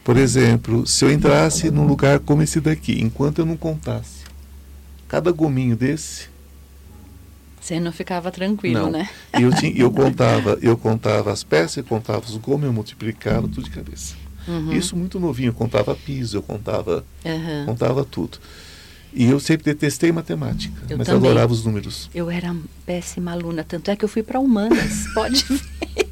Por 0.04 0.18
exemplo, 0.18 0.86
se 0.88 1.06
eu 1.06 1.12
entrasse 1.12 1.70
num 1.70 1.86
lugar 1.86 2.20
como 2.20 2.42
esse 2.42 2.60
daqui, 2.60 3.00
enquanto 3.02 3.40
eu 3.40 3.46
não 3.46 3.56
contasse 3.56 4.20
cada 5.08 5.32
gominho 5.32 5.76
desse, 5.76 6.28
Você 7.60 7.80
não 7.80 7.92
ficava 7.92 8.32
tranquilo, 8.32 8.84
não. 8.84 8.92
né? 8.92 9.10
Eu, 9.34 9.54
tinha, 9.54 9.72
eu, 9.76 9.92
contava, 9.92 10.58
eu 10.62 10.78
contava 10.78 11.32
as 11.32 11.44
peças, 11.44 11.78
eu 11.78 11.84
contava 11.84 12.26
os 12.26 12.38
gomos, 12.38 12.66
eu 12.66 12.74
multiplicava 12.74 13.42
tudo 13.48 13.64
de 13.64 13.70
cabeça. 13.70 14.16
Uhum. 14.48 14.74
Isso 14.74 14.96
muito 14.96 15.20
novinho, 15.20 15.50
eu 15.50 15.54
contava 15.54 15.94
piso, 15.94 16.38
eu 16.38 16.42
contava, 16.42 17.06
uhum. 17.24 17.66
contava 17.66 18.04
tudo. 18.04 18.40
E 19.14 19.26
eu 19.26 19.40
sempre 19.40 19.66
detestei 19.66 20.12
matemática, 20.12 20.82
eu 20.90 20.98
mas 20.98 21.08
também. 21.08 21.30
adorava 21.30 21.52
os 21.52 21.66
números. 21.66 22.10
Eu 22.14 22.30
era 22.30 22.56
péssima 22.86 23.32
aluna, 23.32 23.64
tanto 23.64 23.90
é 23.90 23.96
que 23.96 24.06
eu 24.06 24.10
fui 24.10 24.24
para 24.24 24.40
humanas, 24.40 25.08
pode 25.14 25.44
ver. 25.46 26.10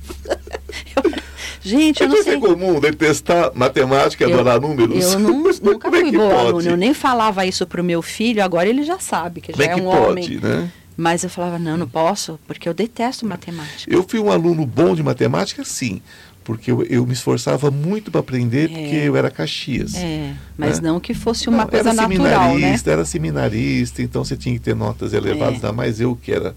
Gente, 1.62 2.02
eu 2.02 2.08
não 2.08 2.24
sei. 2.24 2.36
É 2.36 2.40
comum 2.40 2.80
detestar 2.80 3.52
matemática 3.54 4.24
e 4.24 4.32
adorar 4.32 4.60
números? 4.60 5.14
Eu 5.14 5.20
não, 5.20 5.44
nunca 5.62 5.90
é 5.90 5.92
fui 5.92 6.12
boa 6.12 6.40
aluna, 6.40 6.70
eu 6.70 6.78
nem 6.78 6.94
falava 6.94 7.46
isso 7.46 7.68
para 7.68 7.82
o 7.82 7.84
meu 7.84 8.02
filho, 8.02 8.44
agora 8.44 8.70
ele 8.70 8.84
já 8.84 9.00
sabe 9.00 9.42
que 9.42 9.52
Como 9.52 9.64
já 9.64 9.72
é, 9.72 9.74
é 9.74 9.76
um 9.76 9.84
pode, 9.84 10.00
homem. 10.00 10.40
Né? 10.40 10.72
Mas 10.98 11.24
eu 11.24 11.30
falava, 11.30 11.60
não, 11.60 11.78
não 11.78 11.88
posso, 11.88 12.40
porque 12.48 12.68
eu 12.68 12.74
detesto 12.74 13.26
matemática. 13.26 13.94
Eu 13.94 14.04
fui 14.08 14.20
um 14.20 14.32
aluno 14.32 14.66
bom 14.66 14.96
de 14.96 15.04
matemática, 15.04 15.64
sim 15.64 16.02
porque 16.48 16.72
eu, 16.72 16.82
eu 16.84 17.06
me 17.06 17.12
esforçava 17.12 17.70
muito 17.70 18.10
para 18.10 18.22
aprender, 18.22 18.72
é. 18.72 18.74
porque 18.74 18.96
eu 18.96 19.18
era 19.18 19.30
Caxias. 19.30 19.96
É, 19.96 20.34
mas 20.58 20.80
né? 20.80 20.90
não 20.90 20.98
que 20.98 21.14
fosse 21.14 21.50
uma 21.50 21.64
não, 21.64 21.68
coisa 21.68 21.90
era 21.90 21.94
natural, 21.94 22.54
seminarista, 22.54 22.90
né? 22.90 22.94
Era 22.94 23.06
seminarista, 23.06 24.02
então 24.02 24.24
você 24.24 24.38
tinha 24.38 24.56
que 24.56 24.62
ter 24.62 24.74
notas 24.74 25.12
elevadas, 25.12 25.56
é. 25.56 25.56
ainda 25.56 25.74
mais 25.74 26.00
eu 26.00 26.16
que 26.16 26.32
era, 26.32 26.56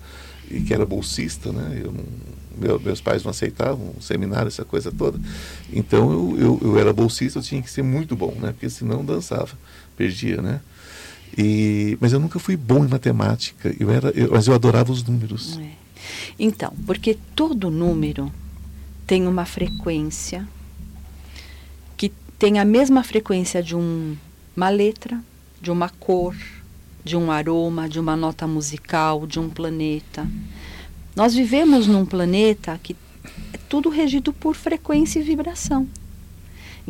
que 0.48 0.72
era 0.72 0.86
bolsista, 0.86 1.50
né? 1.50 1.80
Eu 1.82 1.90
não, 1.90 2.04
meu, 2.56 2.78
meus 2.78 3.00
pais 3.00 3.24
não 3.24 3.32
aceitavam 3.32 3.94
seminário, 4.00 4.46
essa 4.46 4.64
coisa 4.64 4.92
toda. 4.92 5.18
Então 5.72 6.12
eu, 6.12 6.36
eu, 6.38 6.60
eu, 6.62 6.78
era 6.78 6.92
bolsista, 6.92 7.40
eu 7.40 7.42
tinha 7.42 7.60
que 7.60 7.68
ser 7.68 7.82
muito 7.82 8.14
bom, 8.14 8.36
né? 8.40 8.52
Porque 8.52 8.70
senão 8.70 9.04
dançava, 9.04 9.58
perdia, 9.96 10.40
né? 10.40 10.60
E, 11.36 11.96
mas 12.00 12.12
eu 12.12 12.20
nunca 12.20 12.38
fui 12.38 12.56
bom 12.56 12.84
em 12.84 12.88
matemática, 12.88 13.74
eu 13.78 13.90
era, 13.90 14.10
eu, 14.10 14.30
mas 14.32 14.46
eu 14.46 14.54
adorava 14.54 14.92
os 14.92 15.02
números. 15.02 15.58
É. 15.58 15.70
Então, 16.38 16.72
porque 16.86 17.16
todo 17.34 17.70
número 17.70 18.32
tem 19.06 19.26
uma 19.26 19.44
frequência 19.44 20.46
que 21.96 22.12
tem 22.38 22.58
a 22.58 22.64
mesma 22.64 23.02
frequência 23.02 23.62
de 23.62 23.76
um, 23.76 24.16
uma 24.56 24.68
letra, 24.68 25.22
de 25.60 25.70
uma 25.70 25.88
cor, 25.88 26.34
de 27.04 27.16
um 27.16 27.30
aroma, 27.30 27.88
de 27.88 27.98
uma 28.00 28.16
nota 28.16 28.46
musical, 28.46 29.26
de 29.26 29.38
um 29.38 29.48
planeta. 29.48 30.26
Nós 31.14 31.34
vivemos 31.34 31.86
num 31.86 32.06
planeta 32.06 32.78
que 32.82 32.96
é 33.52 33.58
tudo 33.68 33.88
regido 33.88 34.32
por 34.32 34.54
frequência 34.54 35.18
e 35.18 35.22
vibração. 35.22 35.88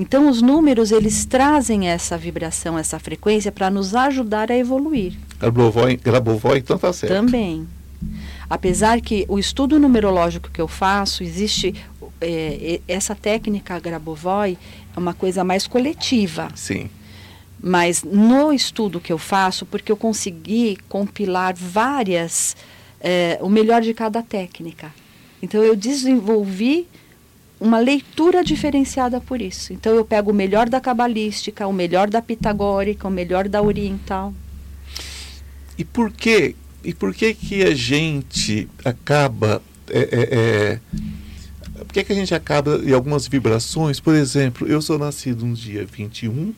Então 0.01 0.31
os 0.31 0.41
números 0.41 0.93
eles 0.93 1.27
trazem 1.27 1.91
essa 1.91 2.17
vibração, 2.17 2.79
essa 2.79 2.99
frequência 2.99 3.53
para 3.53 3.69
nos 3.69 3.95
ajudar 3.95 4.51
a 4.51 4.57
evoluir. 4.57 5.13
Grabovoi, 5.39 5.97
Grabovoi 5.99 6.59
então 6.59 6.77
está 6.77 6.91
certo. 6.91 7.13
Também. 7.13 7.69
Apesar 8.49 8.99
que 9.03 9.27
o 9.29 9.39
estudo 9.39 9.79
numerológico 9.79 10.51
que 10.51 10.59
eu 10.59 10.67
faço, 10.67 11.23
existe 11.23 11.75
é, 12.19 12.81
essa 12.89 13.15
técnica 13.15 13.79
Grabovoi 13.79 14.57
é 14.97 14.99
uma 14.99 15.13
coisa 15.13 15.45
mais 15.45 15.67
coletiva. 15.67 16.49
Sim. 16.55 16.89
Mas 17.63 18.03
no 18.03 18.55
estudo 18.55 19.01
que 19.01 19.13
eu 19.13 19.19
faço, 19.19 19.67
porque 19.67 19.93
eu 19.93 19.99
consegui 19.99 20.79
compilar 20.89 21.55
várias, 21.55 22.57
é, 23.03 23.39
o 23.43 23.51
melhor 23.51 23.83
de 23.83 23.93
cada 23.93 24.23
técnica. 24.23 24.95
Então 25.43 25.63
eu 25.63 25.77
desenvolvi 25.77 26.89
uma 27.61 27.79
leitura 27.79 28.43
diferenciada 28.43 29.21
por 29.21 29.41
isso. 29.41 29.73
Então 29.73 29.95
eu 29.95 30.05
pego 30.05 30.31
o 30.31 30.35
melhor 30.35 30.69
da 30.69 30.81
cabalística, 30.81 31.67
o 31.67 31.73
melhor 31.73 32.09
da 32.09 32.23
pitagórica, 32.23 33.07
o 33.07 33.11
melhor 33.11 33.49
da 33.49 33.61
oriental. 33.61 34.35
E 35.77 35.85
por 35.85 36.11
que 36.11 36.57
e 36.83 36.95
por 36.95 37.15
que 37.15 37.35
que 37.35 37.63
a 37.63 37.75
gente 37.75 38.67
acaba 38.85 39.63
é, 39.89 40.01
é, 40.01 40.29
é 40.33 40.81
por 41.91 41.95
que, 41.95 42.05
que 42.05 42.13
a 42.13 42.15
gente 42.17 42.35
acaba 42.35 42.81
em 42.85 42.93
algumas 42.93 43.27
vibrações? 43.27 43.99
Por 43.99 44.15
exemplo, 44.15 44.67
eu 44.67 44.81
sou 44.81 44.99
nascido 44.99 45.45
no 45.45 45.55
dia 45.55 45.85
21 45.85 46.55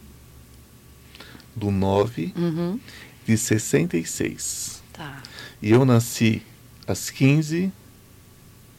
do 1.57 1.71
9 1.71 2.35
uhum. 2.37 2.79
de 3.27 3.39
66. 3.39 4.83
Tá. 4.93 5.23
E 5.63 5.71
eu 5.71 5.85
nasci 5.85 6.43
às 6.87 7.09
15 7.09 7.73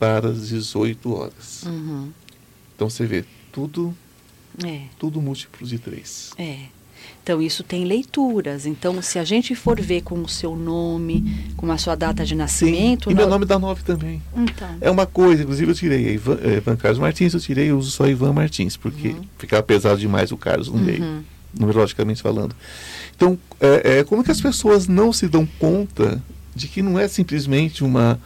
para 0.03 0.27
as 0.27 0.49
18 0.49 1.13
horas. 1.13 1.63
Uhum. 1.65 2.09
Então 2.75 2.89
você 2.89 3.05
vê, 3.05 3.23
tudo, 3.53 3.95
é. 4.61 4.81
tudo 4.99 5.21
múltiplo 5.21 5.65
de 5.65 5.79
3. 5.79 6.31
É. 6.37 6.57
Então, 7.21 7.41
isso 7.41 7.63
tem 7.63 7.85
leituras. 7.85 8.65
Então, 8.65 9.01
se 9.01 9.17
a 9.17 9.23
gente 9.23 9.55
for 9.55 9.79
ver 9.79 10.01
com 10.01 10.21
o 10.21 10.27
seu 10.27 10.57
nome, 10.57 11.53
com 11.55 11.71
a 11.71 11.77
sua 11.77 11.95
data 11.95 12.25
de 12.25 12.35
nascimento. 12.35 13.05
Sim, 13.05 13.11
e 13.11 13.15
meu 13.15 13.29
nome 13.29 13.45
dá 13.45 13.57
nove 13.57 13.81
também. 13.83 14.21
Então. 14.35 14.67
É 14.81 14.91
uma 14.91 15.05
coisa, 15.05 15.43
inclusive 15.43 15.71
eu 15.71 15.75
tirei 15.75 16.13
Ivan, 16.15 16.37
é, 16.43 16.57
Ivan 16.57 16.75
Carlos 16.75 16.99
Martins, 16.99 17.33
eu 17.33 17.39
tirei, 17.39 17.71
eu 17.71 17.77
uso 17.77 17.91
só 17.91 18.07
Ivan 18.07 18.33
Martins, 18.33 18.75
porque 18.75 19.09
uhum. 19.09 19.23
ficava 19.37 19.63
pesado 19.63 19.99
demais 19.99 20.33
o 20.33 20.37
Carlos 20.37 20.67
no 20.67 20.75
uhum. 20.75 20.83
meio, 20.83 21.25
numerologicamente 21.57 22.21
falando. 22.21 22.53
Então, 23.15 23.39
é, 23.61 23.99
é, 23.99 24.03
como 24.03 24.21
que 24.21 24.31
as 24.31 24.41
pessoas 24.41 24.85
não 24.85 25.13
se 25.13 25.29
dão 25.29 25.45
conta 25.45 26.21
de 26.53 26.67
que 26.67 26.81
não 26.81 26.99
é 26.99 27.07
simplesmente 27.07 27.85
uma. 27.85 28.19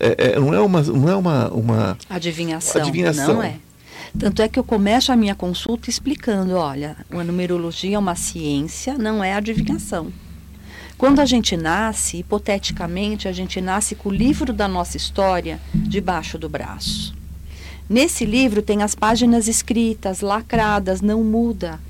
É, 0.00 0.32
é 0.32 0.40
não 0.40 0.54
é 0.54 0.60
uma, 0.60 0.82
não 0.82 1.08
é 1.08 1.14
uma, 1.14 1.48
uma 1.48 1.98
adivinhação. 2.08 2.82
adivinhação. 2.82 3.34
Não 3.34 3.42
é. 3.42 3.56
Tanto 4.18 4.42
é 4.42 4.48
que 4.48 4.58
eu 4.58 4.64
começo 4.64 5.12
a 5.12 5.16
minha 5.16 5.34
consulta 5.34 5.88
explicando, 5.88 6.56
olha, 6.56 6.96
a 7.10 7.24
numerologia 7.24 7.96
é 7.96 7.98
uma 7.98 8.16
ciência, 8.16 8.98
não 8.98 9.22
é 9.22 9.34
adivinhação. 9.34 10.12
Quando 10.98 11.20
a 11.20 11.24
gente 11.24 11.56
nasce, 11.56 12.18
hipoteticamente, 12.18 13.28
a 13.28 13.32
gente 13.32 13.60
nasce 13.60 13.94
com 13.94 14.08
o 14.08 14.12
livro 14.12 14.52
da 14.52 14.68
nossa 14.68 14.96
história 14.96 15.60
debaixo 15.72 16.36
do 16.36 16.48
braço. 16.48 17.14
Nesse 17.88 18.24
livro 18.24 18.60
tem 18.62 18.82
as 18.82 18.94
páginas 18.94 19.48
escritas, 19.48 20.20
lacradas, 20.20 21.00
não 21.00 21.24
muda. 21.24 21.80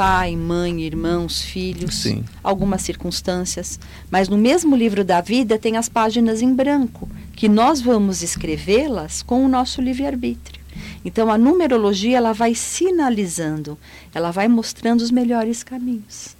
Pai, 0.00 0.34
mãe, 0.34 0.80
irmãos, 0.80 1.42
filhos, 1.42 1.96
Sim. 1.96 2.24
algumas 2.42 2.80
circunstâncias. 2.80 3.78
Mas 4.10 4.30
no 4.30 4.38
mesmo 4.38 4.74
livro 4.74 5.04
da 5.04 5.20
vida 5.20 5.58
tem 5.58 5.76
as 5.76 5.90
páginas 5.90 6.40
em 6.40 6.54
branco, 6.54 7.06
que 7.36 7.50
nós 7.50 7.82
vamos 7.82 8.22
escrevê-las 8.22 9.20
com 9.22 9.44
o 9.44 9.48
nosso 9.48 9.82
livre-arbítrio. 9.82 10.64
Então 11.04 11.30
a 11.30 11.36
numerologia 11.36 12.16
ela 12.16 12.32
vai 12.32 12.54
sinalizando, 12.54 13.76
ela 14.14 14.30
vai 14.30 14.48
mostrando 14.48 15.02
os 15.02 15.10
melhores 15.10 15.62
caminhos. 15.62 16.34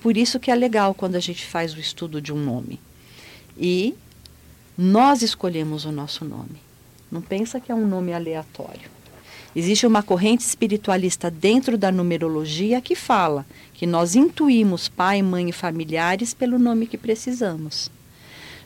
Por 0.00 0.16
isso 0.16 0.40
que 0.40 0.50
é 0.50 0.54
legal 0.54 0.94
quando 0.94 1.16
a 1.16 1.20
gente 1.20 1.44
faz 1.44 1.74
o 1.74 1.78
estudo 1.78 2.22
de 2.22 2.32
um 2.32 2.42
nome. 2.42 2.80
E 3.54 3.94
nós 4.78 5.20
escolhemos 5.20 5.84
o 5.84 5.92
nosso 5.92 6.24
nome. 6.24 6.62
Não 7.12 7.20
pensa 7.20 7.60
que 7.60 7.70
é 7.70 7.74
um 7.74 7.86
nome 7.86 8.14
aleatório. 8.14 8.93
Existe 9.56 9.86
uma 9.86 10.02
corrente 10.02 10.40
espiritualista 10.40 11.30
dentro 11.30 11.78
da 11.78 11.92
numerologia 11.92 12.80
que 12.80 12.94
fala 12.94 13.46
que 13.72 13.86
nós 13.86 14.14
intuímos 14.14 14.88
pai, 14.88 15.22
mãe 15.22 15.48
e 15.48 15.52
familiares 15.52 16.34
pelo 16.34 16.58
nome 16.58 16.86
que 16.86 16.98
precisamos 16.98 17.90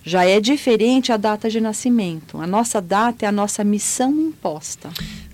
já 0.08 0.24
é 0.24 0.40
diferente 0.40 1.12
a 1.12 1.16
data 1.16 1.50
de 1.50 1.60
nascimento. 1.60 2.40
A 2.40 2.46
nossa 2.46 2.80
data 2.80 3.26
é 3.26 3.28
a 3.28 3.32
nossa 3.32 3.62
missão 3.62 4.10
imposta. 4.10 4.90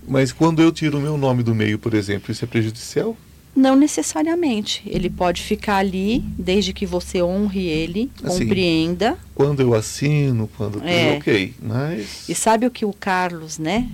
Mas 0.06 0.32
quando 0.32 0.60
eu 0.60 0.72
tiro 0.72 0.98
o 0.98 1.00
meu 1.00 1.16
nome 1.16 1.42
do 1.42 1.54
meio, 1.54 1.78
por 1.78 1.94
exemplo, 1.94 2.32
isso 2.32 2.44
é 2.44 2.48
prejudicial? 2.48 3.16
Não 3.54 3.76
necessariamente. 3.76 4.82
Ele 4.84 5.08
pode 5.08 5.40
ficar 5.40 5.76
ali 5.76 6.18
desde 6.36 6.72
que 6.72 6.84
você 6.84 7.22
honre 7.22 7.66
ele, 7.68 8.10
assim, 8.22 8.40
compreenda. 8.40 9.16
Quando 9.32 9.60
eu 9.60 9.74
assino, 9.74 10.50
quando 10.56 10.82
é. 10.84 11.16
ok, 11.18 11.54
mas. 11.62 12.28
E 12.28 12.34
sabe 12.34 12.66
o 12.66 12.70
que 12.70 12.84
o 12.84 12.92
Carlos, 12.92 13.58
né? 13.58 13.88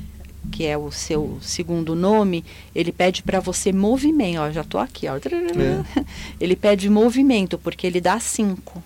Que 0.51 0.67
é 0.67 0.77
o 0.77 0.91
seu 0.91 1.39
segundo 1.41 1.95
nome, 1.95 2.45
ele 2.75 2.93
pede 2.93 3.23
para 3.23 3.41
você 3.41 3.73
movimento. 3.73 4.41
Ó, 4.41 4.51
já 4.51 4.63
estou 4.63 4.81
aqui, 4.81 5.07
ó. 5.07 5.17
É. 5.17 6.05
Ele 6.41 6.57
pede 6.57 6.89
movimento, 6.89 7.59
porque 7.59 7.87
ele 7.87 8.01
dá 8.01 8.19
cinco. 8.19 8.83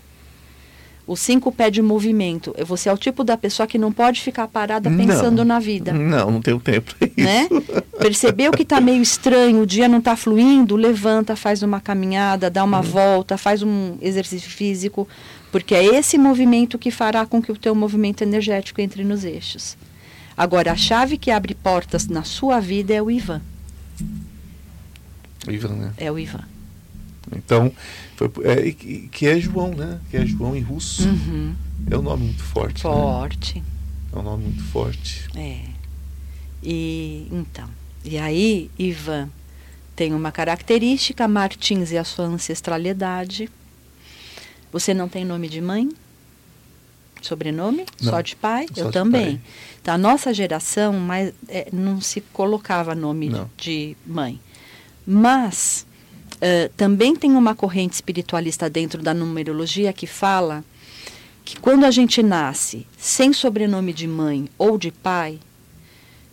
O 1.06 1.16
cinco 1.16 1.52
pede 1.52 1.82
movimento. 1.82 2.54
Você 2.64 2.88
é 2.88 2.92
o 2.92 2.96
tipo 2.96 3.22
da 3.22 3.36
pessoa 3.36 3.66
que 3.66 3.76
não 3.76 3.92
pode 3.92 4.22
ficar 4.22 4.48
parada 4.48 4.90
pensando 4.90 5.38
não, 5.38 5.44
na 5.44 5.58
vida. 5.58 5.92
Não, 5.92 6.30
não 6.30 6.40
tenho 6.40 6.58
tempo 6.58 6.94
para 6.94 7.08
né? 7.22 7.46
isso. 7.46 7.54
Né? 7.54 7.82
Percebeu 7.98 8.50
que 8.52 8.62
está 8.62 8.80
meio 8.80 9.02
estranho, 9.02 9.60
o 9.60 9.66
dia 9.66 9.86
não 9.86 9.98
está 9.98 10.16
fluindo, 10.16 10.76
levanta, 10.76 11.36
faz 11.36 11.62
uma 11.62 11.78
caminhada, 11.78 12.50
dá 12.50 12.64
uma 12.64 12.80
hum. 12.80 12.82
volta, 12.82 13.36
faz 13.36 13.62
um 13.62 13.98
exercício 14.00 14.50
físico, 14.50 15.06
porque 15.52 15.74
é 15.74 15.84
esse 15.84 16.16
movimento 16.16 16.78
que 16.78 16.90
fará 16.90 17.26
com 17.26 17.42
que 17.42 17.52
o 17.52 17.56
teu 17.56 17.74
movimento 17.74 18.22
energético 18.22 18.80
entre 18.80 19.04
nos 19.04 19.24
eixos. 19.24 19.76
Agora, 20.36 20.72
a 20.72 20.76
chave 20.76 21.16
que 21.16 21.30
abre 21.30 21.54
portas 21.54 22.06
na 22.08 22.24
sua 22.24 22.60
vida 22.60 22.92
é 22.92 23.00
o 23.00 23.10
Ivan. 23.10 23.40
O 25.46 25.50
Ivan, 25.50 25.74
né? 25.76 25.94
É 25.96 26.10
o 26.10 26.18
Ivan. 26.18 26.44
Então, 27.34 27.72
foi, 28.16 28.30
é, 28.44 28.72
que 28.72 29.26
é 29.26 29.38
João, 29.38 29.70
né? 29.74 30.00
Que 30.10 30.16
é 30.16 30.26
João 30.26 30.56
em 30.56 30.60
russo. 30.60 31.08
Uhum. 31.08 31.54
É 31.90 31.96
um 31.96 32.02
nome 32.02 32.24
muito 32.26 32.42
forte. 32.42 32.82
Forte. 32.82 33.60
Né? 33.60 33.64
É 34.12 34.18
um 34.18 34.22
nome 34.22 34.44
muito 34.44 34.62
forte. 34.64 35.28
É. 35.36 35.60
E 36.62 37.28
então, 37.30 37.68
e 38.04 38.16
aí 38.16 38.70
Ivan 38.78 39.28
tem 39.94 40.14
uma 40.14 40.32
característica, 40.32 41.28
Martins 41.28 41.92
e 41.92 41.98
a 41.98 42.04
sua 42.04 42.24
ancestralidade. 42.26 43.50
Você 44.72 44.94
não 44.94 45.08
tem 45.08 45.24
nome 45.24 45.48
de 45.48 45.60
mãe? 45.60 45.90
Sobrenome? 47.26 47.84
Não, 48.00 48.10
só 48.10 48.20
de 48.20 48.36
pai? 48.36 48.66
só 48.74 48.80
eu 48.82 48.86
de 48.86 48.92
também. 48.92 49.24
pai. 49.36 49.40
Então, 49.80 49.94
a 49.94 49.98
nossa 49.98 50.32
geração 50.32 50.92
mas, 50.94 51.32
é, 51.48 51.68
não 51.72 52.00
se 52.00 52.20
colocava 52.32 52.94
nome 52.94 53.28
Não. 53.28 53.50
de 53.56 53.96
mãe. 54.06 54.40
Mas 55.06 55.86
eh, 56.40 56.70
também 56.76 57.14
tem 57.14 57.32
uma 57.32 57.54
corrente 57.54 57.92
espiritualista 57.94 58.68
dentro 58.70 59.02
da 59.02 59.12
numerologia 59.14 59.92
que 59.92 60.06
fala 60.06 60.64
que 61.44 61.58
quando 61.60 61.84
a 61.84 61.90
gente 61.90 62.22
nasce 62.22 62.86
sem 62.98 63.32
sobrenome 63.32 63.92
de 63.92 64.06
mãe 64.06 64.48
ou 64.56 64.78
de 64.78 64.90
pai, 64.90 65.38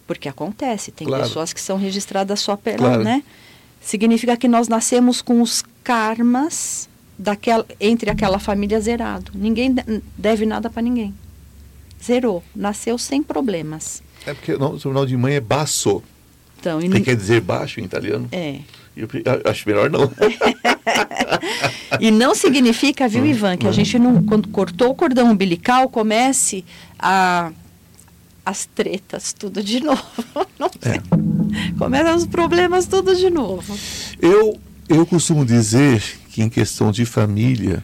porque 0.08 0.30
acontece, 0.30 0.92
tem 0.92 1.06
Claro. 1.08 1.24
pessoas 1.24 1.52
que 1.54 1.60
são 1.62 1.78
registradas 1.78 2.40
só 2.40 2.56
pela, 2.56 2.78
Claro. 2.78 3.04
né? 3.04 3.24
Significa 3.82 4.38
que 4.38 4.48
nós 4.48 4.68
nascemos 4.70 5.22
com 5.22 5.42
os 5.42 5.64
karmas 5.84 6.88
daquela, 7.22 7.66
entre 7.80 8.10
aquela 8.10 8.40
família 8.40 8.80
zerado. 8.82 9.32
Ninguém 9.36 9.74
de- 9.74 10.02
deve 10.18 10.46
nada 10.46 10.70
para 10.70 10.82
ninguém. 10.82 11.14
Zerou, 12.04 12.44
nasceu 12.56 12.98
sem 12.98 13.22
problemas. 13.22 14.02
É 14.26 14.34
porque 14.34 14.54
o 14.54 14.80
sobrenome 14.80 15.08
de 15.08 15.18
mãe 15.18 15.36
é 15.36 15.40
basso. 15.40 16.02
Então, 16.60 16.80
Que 16.80 17.00
quer 17.02 17.16
dizer 17.16 17.42
baixo 17.42 17.80
em 17.80 17.84
italiano. 17.84 18.28
é. 18.32 18.60
Eu 18.96 19.08
acho 19.50 19.68
melhor 19.70 19.90
não. 19.90 20.12
E 22.00 22.12
não 22.12 22.36
significa, 22.36 23.06
Hum, 23.06 23.10
viu, 23.10 23.26
Ivan, 23.26 23.58
que 23.58 23.68
a 23.68 23.72
gente 23.72 23.98
não, 23.98 24.22
quando 24.24 24.50
cortou 24.50 24.90
o 24.92 24.96
cordão 24.96 25.32
umbilical, 25.32 25.88
comece 25.90 26.64
a 27.00 27.52
as 28.44 28.66
tretas 28.66 29.34
tudo 29.34 29.64
de 29.64 29.80
novo. 29.84 30.02
Não 30.60 30.68
É. 30.82 31.00
Começam 31.78 32.16
os 32.16 32.26
problemas 32.26 32.86
tudo 32.88 33.16
de 33.16 33.30
novo. 33.30 33.78
Eu, 34.20 34.60
eu 34.90 35.06
costumo 35.06 35.46
dizer 35.46 36.04
que 36.32 36.42
em 36.42 36.50
questão 36.50 36.92
de 36.92 37.06
família, 37.06 37.84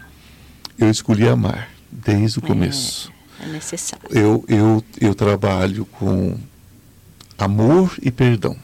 eu 0.80 0.90
escolhi 0.90 1.28
amar 1.28 1.70
desde 1.92 2.40
o 2.40 2.42
começo. 2.42 3.12
É 3.42 3.46
necessário. 3.48 4.08
Eu, 4.10 4.44
eu, 4.48 4.84
eu 5.00 5.14
trabalho 5.14 5.86
com 5.86 6.38
amor 7.38 7.98
e 8.02 8.10
perdão. 8.10 8.58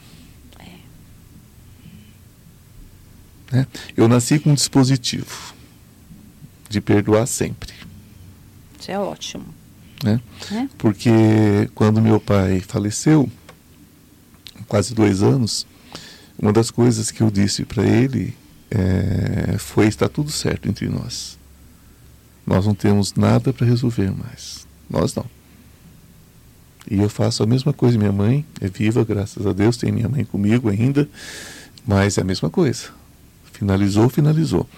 Né? 3.52 3.66
Eu 3.96 4.08
nasci 4.08 4.38
com 4.38 4.50
um 4.50 4.54
dispositivo 4.54 5.54
de 6.68 6.80
perdoar 6.80 7.26
sempre. 7.26 7.72
Isso 8.80 8.90
é 8.90 8.98
ótimo. 8.98 9.44
Né? 10.02 10.20
Né? 10.50 10.68
Porque 10.78 11.70
quando 11.74 12.00
meu 12.00 12.18
pai 12.18 12.60
faleceu, 12.60 13.30
quase 14.66 14.94
dois 14.94 15.22
anos, 15.22 15.66
uma 16.38 16.52
das 16.52 16.70
coisas 16.70 17.10
que 17.10 17.20
eu 17.20 17.30
disse 17.30 17.64
para 17.64 17.84
ele 17.84 18.34
eh, 18.74 19.56
foi: 19.58 19.86
está 19.86 20.08
tudo 20.08 20.30
certo 20.30 20.68
entre 20.68 20.88
nós. 20.88 21.38
Nós 22.46 22.66
não 22.66 22.74
temos 22.74 23.14
nada 23.14 23.52
para 23.52 23.66
resolver 23.66 24.10
mais. 24.10 24.66
Nós 24.90 25.14
não. 25.14 25.24
E 26.90 26.98
eu 26.98 27.08
faço 27.08 27.42
a 27.42 27.46
mesma 27.46 27.72
coisa. 27.72 27.96
Minha 27.96 28.12
mãe 28.12 28.44
é 28.60 28.68
viva, 28.68 29.04
graças 29.04 29.46
a 29.46 29.52
Deus, 29.52 29.76
tem 29.76 29.92
minha 29.92 30.08
mãe 30.08 30.24
comigo 30.24 30.68
ainda, 30.68 31.08
mas 31.86 32.18
é 32.18 32.20
a 32.20 32.24
mesma 32.24 32.50
coisa. 32.50 32.88
Finalizou, 33.54 34.08
finalizou. 34.08 34.68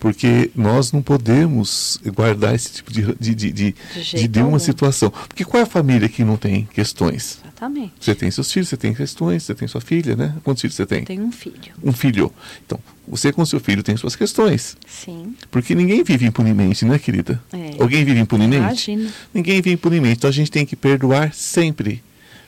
Porque 0.00 0.50
nós 0.54 0.90
não 0.90 1.00
podemos 1.00 1.98
guardar 2.14 2.54
esse 2.54 2.72
tipo 2.72 2.92
de, 2.92 3.02
de, 3.18 3.34
de, 3.34 3.52
de, 3.52 3.74
De 3.94 4.28
de, 4.28 4.40
uma 4.40 4.58
situação. 4.58 5.10
Porque 5.10 5.44
qual 5.44 5.60
é 5.60 5.62
a 5.62 5.66
família 5.66 6.08
que 6.08 6.24
não 6.24 6.36
tem 6.36 6.68
questões? 6.74 7.38
Exatamente. 7.40 7.92
Você 8.00 8.14
tem 8.16 8.30
seus 8.30 8.50
filhos, 8.52 8.68
você 8.68 8.76
tem 8.76 8.92
questões, 8.92 9.44
você 9.44 9.54
tem 9.54 9.68
sua 9.68 9.80
filha, 9.80 10.16
né? 10.16 10.34
Quantos 10.42 10.60
filhos 10.60 10.74
você 10.74 10.84
tem? 10.84 11.04
Tem 11.04 11.20
um 11.20 11.30
filho. 11.30 11.72
Um 11.82 11.92
filho. 11.92 12.32
Então, 12.66 12.78
você 13.06 13.32
com 13.32 13.46
seu 13.46 13.60
filho 13.60 13.82
tem 13.82 13.96
suas 13.96 14.16
questões. 14.16 14.76
Sim. 14.86 15.34
Porque 15.50 15.74
ninguém 15.74 16.02
vive 16.02 16.26
impunemente, 16.26 16.84
né, 16.84 16.98
querida? 16.98 17.40
É. 17.52 17.80
Alguém 17.80 18.04
vive 18.04 18.18
impunemente? 18.18 18.90
Imagina. 18.90 19.10
Ninguém 19.32 19.62
vive 19.62 19.72
impunemente. 19.72 20.18
Então 20.18 20.28
a 20.28 20.32
gente 20.32 20.50
tem 20.50 20.66
que 20.66 20.74
perdoar 20.74 21.32
sempre. 21.32 22.02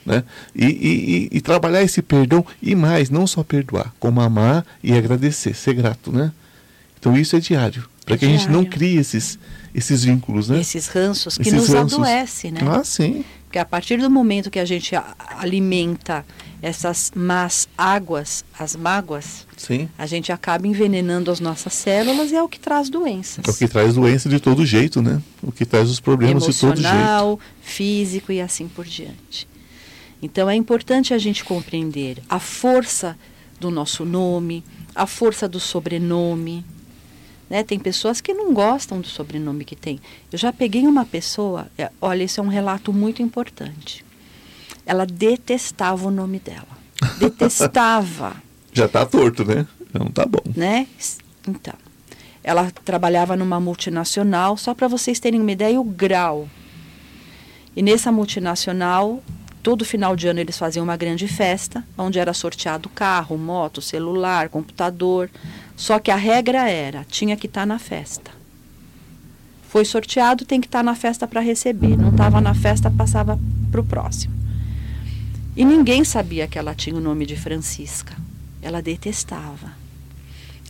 Né? 0.08 0.24
E, 0.56 0.64
e- 0.64 0.68
e- 0.70 1.28
e 1.36 1.40
trabalhar 1.42 1.82
esse 1.82 2.00
perdão 2.00 2.44
e 2.62 2.74
mais, 2.74 3.10
não 3.10 3.26
só 3.26 3.42
perdoar, 3.44 3.92
como 4.00 4.20
amar 4.22 4.64
e 4.82 4.92
agradecer, 4.94 5.54
ser 5.54 5.74
grato, 5.74 6.10
né? 6.10 6.32
Então 6.98 7.16
isso 7.16 7.36
é 7.36 7.40
diário. 7.40 7.86
Para 8.06 8.14
É 8.14 8.18
que 8.18 8.24
a 8.24 8.28
gente 8.28 8.46
não 8.46 8.60
diário. 8.62 8.70
crie 8.70 8.96
esses, 8.96 9.38
esses 9.74 10.02
vínculos, 10.04 10.48
né? 10.48 10.58
Esses 10.60 10.88
ranços 10.88 11.36
que 11.36 11.42
Esses 11.42 11.52
nos 11.52 11.68
ranços. 11.68 11.92
adoecem, 11.98 12.50
né? 12.52 12.60
Ah, 12.66 12.82
sim. 12.82 13.22
Porque 13.44 13.58
a 13.58 13.64
partir 13.66 13.98
do 13.98 14.10
momento 14.10 14.50
que 14.50 14.58
a 14.58 14.64
gente 14.64 14.94
alimenta 15.38 16.24
essas 16.60 17.12
más 17.14 17.68
águas, 17.78 18.44
as 18.58 18.74
mágoas, 18.74 19.46
Sim. 19.56 19.88
a 19.96 20.06
gente 20.06 20.32
acaba 20.32 20.66
envenenando 20.66 21.30
as 21.30 21.38
nossas 21.40 21.72
células 21.72 22.30
e 22.30 22.34
é 22.34 22.42
o 22.42 22.48
que 22.48 22.58
traz 22.58 22.90
doenças. 22.90 23.44
É 23.46 23.50
o 23.50 23.54
que 23.54 23.68
traz 23.68 23.94
doença 23.94 24.28
de 24.28 24.40
todo 24.40 24.66
jeito, 24.66 25.00
né? 25.00 25.22
O 25.42 25.52
que 25.52 25.64
traz 25.64 25.88
os 25.88 26.00
problemas 26.00 26.44
de 26.44 26.52
todo 26.58 26.76
jeito. 26.76 26.88
Emocional, 26.88 27.40
físico 27.62 28.32
e 28.32 28.40
assim 28.40 28.68
por 28.68 28.84
diante. 28.84 29.46
Então 30.22 30.48
é 30.50 30.54
importante 30.54 31.14
a 31.14 31.18
gente 31.18 31.44
compreender 31.44 32.22
a 32.28 32.38
força 32.38 33.16
do 33.60 33.70
nosso 33.70 34.04
nome, 34.04 34.64
a 34.94 35.06
força 35.06 35.48
do 35.48 35.60
sobrenome. 35.60 36.64
Né? 37.48 37.62
Tem 37.62 37.78
pessoas 37.78 38.20
que 38.20 38.34
não 38.34 38.52
gostam 38.52 39.00
do 39.00 39.06
sobrenome 39.06 39.64
que 39.64 39.76
tem. 39.76 40.00
Eu 40.30 40.38
já 40.38 40.52
peguei 40.52 40.86
uma 40.86 41.04
pessoa, 41.04 41.68
é, 41.78 41.90
olha, 42.00 42.24
isso 42.24 42.40
é 42.40 42.42
um 42.42 42.48
relato 42.48 42.92
muito 42.92 43.22
importante. 43.22 44.04
Ela 44.84 45.06
detestava 45.06 46.08
o 46.08 46.10
nome 46.10 46.38
dela. 46.38 46.66
Detestava. 47.18 48.42
Já 48.72 48.88
tá 48.88 49.06
torto, 49.06 49.44
né? 49.44 49.66
Não 49.92 50.06
tá 50.06 50.26
bom. 50.26 50.42
né? 50.54 50.86
Então, 51.46 51.74
ela 52.42 52.70
trabalhava 52.84 53.36
numa 53.36 53.58
multinacional, 53.60 54.56
só 54.56 54.74
para 54.74 54.88
vocês 54.88 55.18
terem 55.18 55.40
uma 55.40 55.52
ideia, 55.52 55.80
o 55.80 55.84
grau. 55.84 56.48
E 57.74 57.82
nessa 57.82 58.10
multinacional, 58.12 59.22
todo 59.62 59.84
final 59.84 60.16
de 60.16 60.28
ano 60.28 60.40
eles 60.40 60.56
faziam 60.58 60.84
uma 60.84 60.96
grande 60.96 61.28
festa, 61.28 61.84
onde 61.96 62.18
era 62.18 62.32
sorteado 62.32 62.88
carro, 62.88 63.36
moto, 63.36 63.80
celular, 63.80 64.48
computador. 64.48 65.30
Só 65.76 65.98
que 65.98 66.10
a 66.10 66.16
regra 66.16 66.68
era, 66.68 67.04
tinha 67.08 67.36
que 67.36 67.46
estar 67.46 67.66
na 67.66 67.78
festa. 67.78 68.30
Foi 69.68 69.84
sorteado, 69.84 70.44
tem 70.44 70.60
que 70.60 70.66
estar 70.66 70.82
na 70.82 70.94
festa 70.94 71.26
para 71.26 71.40
receber. 71.40 71.96
Não 71.96 72.10
estava 72.10 72.40
na 72.40 72.54
festa, 72.54 72.90
passava 72.90 73.38
para 73.70 73.80
o 73.80 73.84
próximo. 73.84 74.34
E 75.54 75.64
ninguém 75.64 76.04
sabia 76.04 76.46
que 76.46 76.58
ela 76.58 76.74
tinha 76.74 76.96
o 76.96 77.00
nome 77.00 77.26
de 77.26 77.36
Francisca. 77.36 78.16
Ela 78.62 78.80
detestava. 78.80 79.72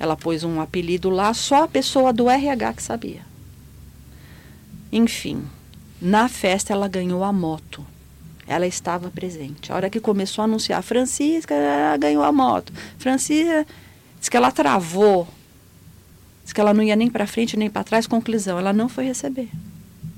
Ela 0.00 0.16
pôs 0.16 0.44
um 0.44 0.60
apelido 0.60 1.10
lá, 1.10 1.32
só 1.34 1.64
a 1.64 1.68
pessoa 1.68 2.12
do 2.12 2.28
RH 2.28 2.72
que 2.72 2.82
sabia. 2.82 3.22
Enfim, 4.90 5.44
na 6.00 6.28
festa 6.28 6.72
ela 6.72 6.88
ganhou 6.88 7.22
a 7.22 7.32
moto. 7.32 7.84
Ela 8.48 8.66
estava 8.66 9.10
presente. 9.10 9.70
A 9.70 9.76
hora 9.76 9.90
que 9.90 10.00
começou 10.00 10.40
a 10.42 10.46
anunciar, 10.46 10.82
Francisca 10.82 11.54
ganhou 12.00 12.22
a 12.24 12.32
moto. 12.32 12.72
Francisca 12.98 13.66
disse 14.18 14.30
que 14.30 14.36
ela 14.36 14.50
travou. 14.50 15.28
Disse 16.42 16.54
que 16.54 16.60
ela 16.60 16.72
não 16.72 16.82
ia 16.82 16.96
nem 16.96 17.10
para 17.10 17.26
frente 17.26 17.58
nem 17.58 17.68
para 17.68 17.84
trás. 17.84 18.06
Conclusão, 18.06 18.58
ela 18.58 18.72
não 18.72 18.88
foi 18.88 19.04
receber. 19.04 19.48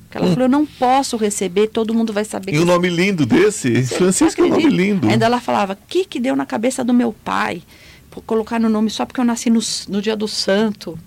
Porque 0.04 0.16
ela 0.16 0.26
Hum. 0.28 0.30
falou, 0.30 0.44
eu 0.44 0.48
não 0.48 0.64
posso 0.64 1.16
receber, 1.16 1.68
todo 1.68 1.92
mundo 1.92 2.12
vai 2.12 2.24
saber 2.24 2.54
E 2.54 2.58
um 2.58 2.64
nome 2.64 2.88
lindo 2.88 3.26
desse? 3.26 3.84
você 3.84 3.94
Francisco 3.96 4.40
é 4.42 4.44
um 4.44 4.48
nome 4.48 4.66
lindo. 4.68 5.08
Ainda 5.08 5.26
ela 5.26 5.40
falava, 5.40 5.72
o 5.74 5.78
que, 5.88 6.04
que 6.04 6.20
deu 6.20 6.34
na 6.36 6.46
cabeça 6.46 6.84
do 6.84 6.92
meu 6.94 7.12
pai? 7.12 7.62
Por 8.10 8.22
colocar 8.22 8.58
no 8.60 8.68
nome 8.68 8.90
só 8.90 9.04
porque 9.06 9.20
eu 9.20 9.24
nasci 9.24 9.50
no, 9.50 9.60
no 9.88 10.00
dia 10.02 10.16
do 10.16 10.26
santo. 10.28 10.98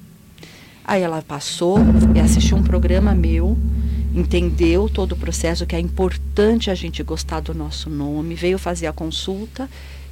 Aí 0.85 1.01
ela 1.01 1.21
passou 1.21 1.79
e 2.15 2.19
assistiu 2.19 2.57
um 2.57 2.63
programa 2.63 3.13
meu, 3.13 3.57
entendeu 4.13 4.89
todo 4.89 5.13
o 5.13 5.17
processo, 5.17 5.65
que 5.65 5.75
é 5.75 5.79
importante 5.79 6.69
a 6.69 6.75
gente 6.75 7.01
gostar 7.03 7.39
do 7.39 7.53
nosso 7.53 7.89
nome, 7.89 8.35
veio 8.35 8.57
fazer 8.59 8.87
a 8.87 8.93
consulta 8.93 9.69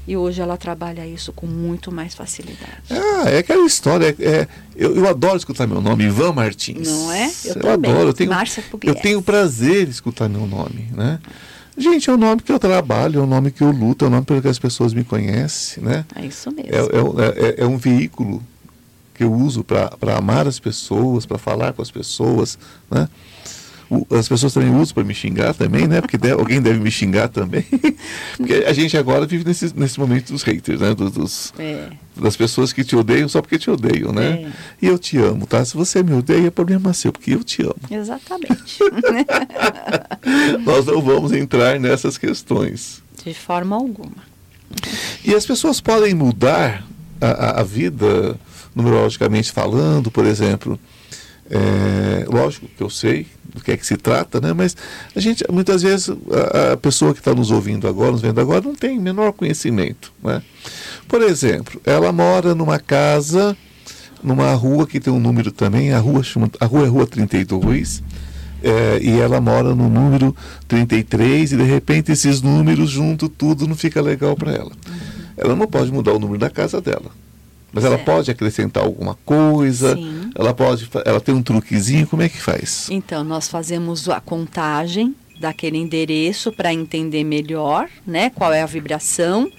e 0.07 0.18
hoje 0.18 0.41
ela 0.41 0.57
trabalha 0.57 1.06
isso 1.06 1.32
com 1.32 1.45
muito 1.45 1.91
mais 1.91 2.15
facilidade. 2.15 2.72
Ah, 2.90 3.30
é 3.30 3.38
aquela 3.38 3.65
história. 3.65 4.15
é- 4.19 4.26
é- 4.26 4.48
eu, 4.76 4.95
eu 4.95 5.07
adoro 5.07 5.38
escutar 5.38 5.68
meu 5.68 5.80
nome, 5.80 6.06
Ivan 6.06 6.34
Martins. 6.34 6.88
Não 6.88 7.11
é? 7.11 7.32
Eu 7.45 7.56
Eu, 7.56 7.61
também. 7.61 7.91
adoro. 7.91 8.10
Eu 8.10 8.14
tenho, 8.14 8.30
Márcia 8.32 8.64
eu 8.84 8.95
tenho 8.95 9.22
prazer 9.22 9.88
em 9.88 9.91
escutar 9.91 10.28
meu 10.28 10.48
nome, 10.48 10.90
né? 10.95 11.19
Gente, 11.78 12.10
é 12.10 12.14
o 12.14 12.18
nome 12.18 12.41
que 12.41 12.52
eu 12.52 12.60
trabalho, 12.60 13.19
é 13.22 13.23
o 13.23 13.28
nome 13.28 13.49
que 13.52 13.61
eu 13.64 13.72
luto, 13.72 14.03
é 14.03 14.07
o 14.07 14.11
nome 14.11 14.26
pelo 14.26 14.41
que 14.41 14.48
as 14.48 14.60
pessoas 14.60 14.94
me 14.94 15.03
conhecem, 15.03 15.84
né? 15.84 16.06
É 16.15 16.26
isso 16.26 16.52
mesmo. 16.52 16.72
É, 16.72 16.78
é, 16.78 17.49
é, 17.60 17.64
é 17.64 17.65
um 17.65 17.78
veículo 17.78 18.44
que 19.14 19.23
eu 19.23 19.32
uso 19.32 19.64
para 19.64 20.18
amar 20.18 20.48
as 20.48 20.60
pessoas, 20.60 21.26
para 21.26 21.38
falar 21.38 21.73
com 21.73 21.82
as 21.82 21.90
pessoas, 21.91 22.57
né? 22.90 23.07
As 24.10 24.30
pessoas 24.30 24.54
também 24.54 24.74
usam 24.74 24.94
para 24.94 25.04
me 25.04 25.14
xingar 25.14 25.54
também, 25.54 25.86
né? 25.88 26.00
Porque 26.00 26.18
de- 26.18 26.32
alguém 26.32 26.62
deve 26.62 26.80
me 26.80 26.90
xingar 26.90 27.28
também. 27.28 27.66
porque 28.38 28.54
a 28.66 28.72
gente 28.72 28.96
agora 28.98 29.26
vive 29.26 29.44
nesse, 29.44 29.74
nesse 29.78 30.00
momento 30.00 30.32
dos 30.32 30.44
haters, 30.44 30.80
né? 30.80 30.96
Dos, 30.96 31.12
dos- 31.12 31.54
É. 31.60 31.90
das 32.16 32.38
pessoas 32.38 32.72
que 32.72 32.84
te 32.86 32.96
odeiam 32.96 33.28
só 33.28 33.42
porque 33.42 33.60
te 33.60 33.70
odeiam, 33.70 34.14
né? 34.14 34.44
É. 34.44 34.52
E 34.82 34.88
eu 34.88 34.98
te 34.98 35.18
amo, 35.18 35.46
tá? 35.46 35.66
Se 35.66 35.76
você 35.76 36.02
me 36.02 36.14
odeia, 36.14 36.48
é 36.48 36.50
problema 36.50 36.94
seu, 36.94 37.12
porque 37.12 37.34
eu 37.34 37.44
te 37.44 37.64
amo. 37.64 37.76
Exatamente. 37.92 38.80
Nós 40.64 40.86
não 40.86 41.02
vamos 41.02 41.32
entrar 41.32 41.80
nessas 41.80 42.18
questões. 42.18 43.02
De 43.26 43.34
forma 43.34 43.76
alguma. 43.76 44.32
E 45.26 45.36
as 45.36 45.46
pessoas 45.46 45.82
podem 45.82 46.14
mudar 46.14 46.84
a, 47.20 47.28
a- 47.28 47.60
a 47.60 47.64
vida, 47.64 48.40
numerologicamente 48.74 49.52
falando, 49.52 50.10
por 50.10 50.26
exemplo. 50.26 50.80
É, 51.54 52.26
lógico 52.30 52.66
que 52.78 52.82
eu 52.82 52.90
sei, 52.90 53.28
do 53.53 53.61
que 53.61 53.72
é 53.72 53.78
que 53.78 53.86
se 53.86 53.98
trata, 53.98 54.40
né? 54.40 54.53
Mas 54.53 54.76
a 55.15 55.19
gente, 55.19 55.44
muitas 55.52 55.82
vezes, 55.82 56.10
a, 56.10 56.73
a 56.73 56.78
pessoa 56.78 57.14
que 57.14 57.19
está 57.19 57.34
nos 57.34 57.52
ouvindo 57.52 57.88
agora, 57.88 58.11
nos 58.11 58.22
vendo 58.22 58.40
agora, 58.40 58.61
não 58.61 58.76
tem 58.76 58.99
menor 58.99 59.32
conhecimento, 59.34 60.11
né? 60.23 60.41
Por 61.07 61.22
exemplo, 61.22 61.82
ela 61.86 62.11
mora 62.11 62.56
numa 62.56 62.80
casa, 62.80 63.56
numa 64.23 64.53
rua 64.53 64.88
que 64.88 64.99
tem 64.99 65.11
um 65.11 65.19
número 65.19 65.52
também, 65.52 65.91
a 65.91 65.99
rua, 65.99 66.23
chama, 66.23 66.49
a 66.60 66.65
rua 66.65 66.86
é 66.86 66.88
Rua 66.88 67.06
32, 67.06 68.02
é, 68.64 68.99
e 69.02 69.19
ela 69.19 69.41
mora 69.41 69.76
no 69.76 69.90
número 69.90 70.36
33 70.68 71.53
e 71.53 71.57
de 71.57 71.64
repente 71.64 72.11
esses 72.11 72.41
números 72.41 72.90
junto 72.90 73.28
tudo 73.28 73.68
não 73.68 73.76
fica 73.76 74.02
legal 74.02 74.36
para 74.36 74.52
ela. 74.52 74.72
Ela 75.36 75.56
não 75.56 75.68
pode 75.68 75.91
mudar 75.91 76.14
o 76.14 76.19
número 76.19 76.40
da 76.40 76.49
casa 76.49 76.80
dela. 76.80 77.11
Mas 77.72 77.85
ela 77.85 77.98
pode 77.98 78.30
acrescentar 78.30 78.84
alguma 78.84 79.15
coisa, 79.26 79.95
Sim. 79.95 80.30
ela 80.35 80.53
pode, 80.53 80.89
ela 81.06 81.22
tem 81.22 81.34
um 81.34 81.41
truquezinho, 81.41 82.06
como 82.07 82.22
é 82.22 82.30
que 82.30 82.38
faz? 82.38 82.88
Então, 82.89 83.23
nós 83.23 83.48
fazemos 83.48 84.10
a 84.10 84.19
contagem 84.19 85.15
daquele 85.39 85.77
endereço 85.77 86.52
para 86.52 86.73
entender 86.73 87.23
melhor, 87.23 87.89
né, 88.06 88.30
qual 88.30 88.53
é 88.53 88.61
a 88.61 88.65
vibração. 88.65 89.49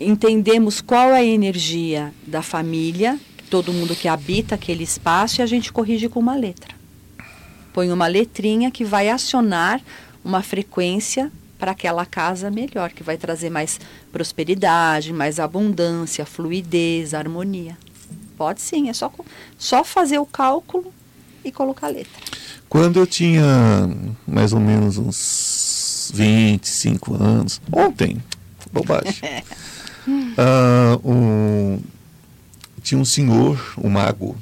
Entendemos 0.00 0.80
qual 0.80 1.10
é 1.10 1.18
a 1.18 1.24
energia 1.24 2.12
da 2.26 2.40
família, 2.40 3.18
todo 3.50 3.72
mundo 3.72 3.96
que 3.96 4.06
habita 4.06 4.54
aquele 4.54 4.84
espaço 4.84 5.40
e 5.40 5.42
a 5.42 5.46
gente 5.46 5.72
corrige 5.72 6.08
com 6.08 6.20
uma 6.20 6.36
letra 6.36 6.78
põe 7.78 7.92
uma 7.92 8.08
letrinha 8.08 8.72
que 8.72 8.84
vai 8.84 9.08
acionar 9.08 9.80
uma 10.24 10.42
frequência 10.42 11.30
para 11.58 11.72
aquela 11.72 12.06
casa 12.06 12.50
melhor, 12.50 12.90
que 12.90 13.02
vai 13.02 13.16
trazer 13.16 13.50
mais 13.50 13.80
prosperidade, 14.12 15.12
mais 15.12 15.40
abundância, 15.40 16.24
fluidez, 16.24 17.12
harmonia. 17.12 17.76
Pode 18.36 18.62
sim, 18.62 18.88
é 18.88 18.92
só, 18.92 19.12
só 19.58 19.82
fazer 19.82 20.18
o 20.18 20.26
cálculo 20.26 20.92
e 21.44 21.50
colocar 21.50 21.88
a 21.88 21.90
letra. 21.90 22.22
Quando 22.68 23.00
eu 23.00 23.06
tinha 23.06 23.42
mais 24.26 24.52
ou 24.52 24.60
menos 24.60 24.96
uns 24.96 26.12
25 26.14 27.14
anos, 27.14 27.60
ontem, 27.72 28.22
bobagem, 28.72 29.14
uh, 30.06 31.10
um, 31.10 31.80
tinha 32.82 33.00
um 33.00 33.04
senhor, 33.04 33.60
um 33.76 33.88
mago, 33.88 34.36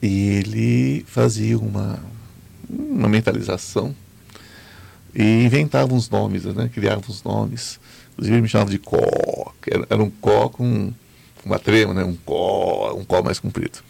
e 0.00 0.28
ele 0.28 1.04
fazia 1.06 1.58
uma, 1.58 1.98
uma 2.68 3.08
mentalização 3.08 3.94
e 5.18 5.44
inventava 5.44 5.92
uns 5.92 6.08
nomes, 6.08 6.44
né? 6.44 6.70
criava 6.72 7.02
uns 7.08 7.24
nomes. 7.24 7.80
Inclusive 8.12 8.40
me 8.40 8.48
chamava 8.48 8.70
de 8.70 8.78
Có, 8.78 9.52
era, 9.66 9.84
era 9.90 10.02
um 10.02 10.10
Có 10.10 10.48
com 10.48 10.92
uma 11.44 11.58
trema, 11.58 11.92
né? 11.92 12.04
um 12.04 12.14
Có, 12.14 12.94
um 12.96 13.04
Có 13.04 13.20
mais 13.20 13.40
comprido. 13.40 13.80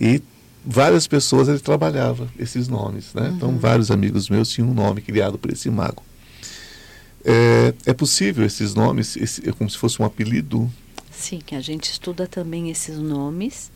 E 0.00 0.20
várias 0.66 1.06
pessoas 1.06 1.46
ele 1.46 1.60
trabalhava 1.60 2.28
esses 2.36 2.66
nomes. 2.66 3.14
Né? 3.14 3.30
Então, 3.36 3.50
uhum. 3.50 3.54
Então 3.54 3.58
vários 3.58 3.92
amigos 3.92 4.28
meus 4.28 4.48
tinham 4.48 4.68
um 4.68 4.74
nome 4.74 5.00
criado 5.00 5.38
por 5.38 5.52
esse 5.52 5.70
mago. 5.70 6.02
É, 7.24 7.72
é 7.86 7.92
possível 7.92 8.44
esses 8.44 8.74
nomes, 8.74 9.16
esse, 9.16 9.48
é 9.48 9.52
como 9.52 9.70
se 9.70 9.78
fosse 9.78 10.02
um 10.02 10.04
apelido? 10.04 10.68
Sim, 11.12 11.38
que 11.38 11.54
a 11.54 11.60
gente 11.60 11.92
estuda 11.92 12.26
também 12.26 12.70
esses 12.70 12.98
nomes 12.98 13.70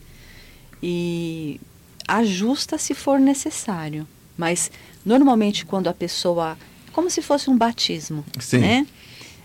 e 0.83 1.61
ajusta 2.05 2.77
se 2.77 2.93
for 2.93 3.17
necessário. 3.17 4.05
Mas 4.37 4.69
normalmente 5.05 5.65
quando 5.65 5.87
a 5.87 5.93
pessoa, 5.93 6.57
como 6.91 7.09
se 7.09 7.21
fosse 7.21 7.49
um 7.49 7.57
batismo, 7.57 8.25
Sim. 8.39 8.59
né? 8.59 8.87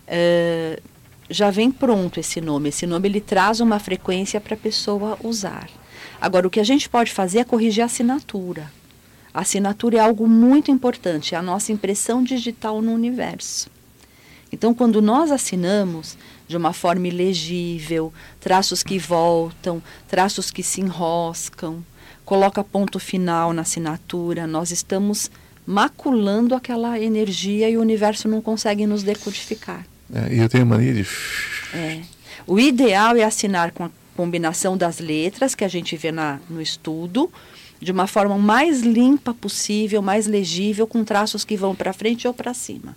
Uh, 0.09 0.83
já 1.29 1.51
vem 1.51 1.71
pronto 1.71 2.19
esse 2.19 2.41
nome. 2.41 2.71
Esse 2.71 2.87
nome 2.87 3.09
ele 3.09 3.21
traz 3.21 3.61
uma 3.61 3.79
frequência 3.79 4.41
para 4.41 4.55
a 4.55 4.59
pessoa 4.59 5.17
usar. 5.23 5.69
Agora 6.21 6.47
o 6.47 6.51
que 6.51 6.59
a 6.59 6.65
gente 6.65 6.89
pode 6.89 7.13
fazer 7.13 7.39
é 7.39 7.45
corrigir 7.45 7.83
a 7.83 7.87
assinatura. 7.87 8.71
A 9.33 9.43
assinatura 9.43 9.99
é 9.99 10.01
algo 10.01 10.27
muito 10.27 10.73
importante, 10.73 11.37
é 11.37 11.39
a 11.39 11.43
nossa 11.43 11.71
impressão 11.71 12.23
digital 12.25 12.83
no 12.83 12.93
universo. 12.93 13.71
Então, 14.53 14.75
quando 14.75 15.01
nós 15.01 15.31
assinamos, 15.31 16.19
de 16.49 16.57
uma 16.57 16.73
forma 16.73 17.07
ilegível, 17.07 18.13
traços 18.41 18.83
que 18.83 18.99
voltam, 18.99 19.81
traços 20.09 20.51
que 20.51 20.65
se 20.65 20.81
enroscam, 20.81 21.85
coloca 22.25 22.65
ponto 22.65 22.99
final 22.99 23.53
na 23.53 23.63
assinatura, 23.63 24.49
nós 24.49 24.73
estamos 24.73 25.31
maculando 25.71 26.57
aquela 26.57 26.99
energia 26.99 27.71
e 27.71 27.77
o 27.77 27.81
universo 27.81 28.27
não 28.27 28.41
consegue 28.41 28.89
nos 28.89 29.05
decodificar. 29.05 29.87
É, 30.13 30.35
e 30.35 30.39
eu 30.41 30.49
tenho 30.49 30.67
mania 30.67 30.93
de. 30.93 31.07
É. 31.73 32.01
O 32.45 32.59
ideal 32.59 33.17
é 33.17 33.23
assinar 33.23 33.71
com 33.71 33.85
a 33.85 33.91
combinação 34.17 34.77
das 34.77 34.99
letras 34.99 35.55
que 35.55 35.65
a 35.65 35.69
gente 35.69 35.97
vê 35.97 36.11
na, 36.11 36.41
no 36.51 36.61
estudo, 36.61 37.31
de 37.81 37.93
uma 37.93 38.09
forma 38.09 38.37
mais 38.37 38.81
limpa 38.81 39.33
possível, 39.33 40.03
mais 40.03 40.27
legível, 40.27 40.89
com 40.89 41.05
traços 41.05 41.45
que 41.45 41.57
vão 41.57 41.73
para 41.73 41.93
frente 41.93 42.27
ou 42.27 42.35
para 42.35 42.53
cima. 42.53 42.97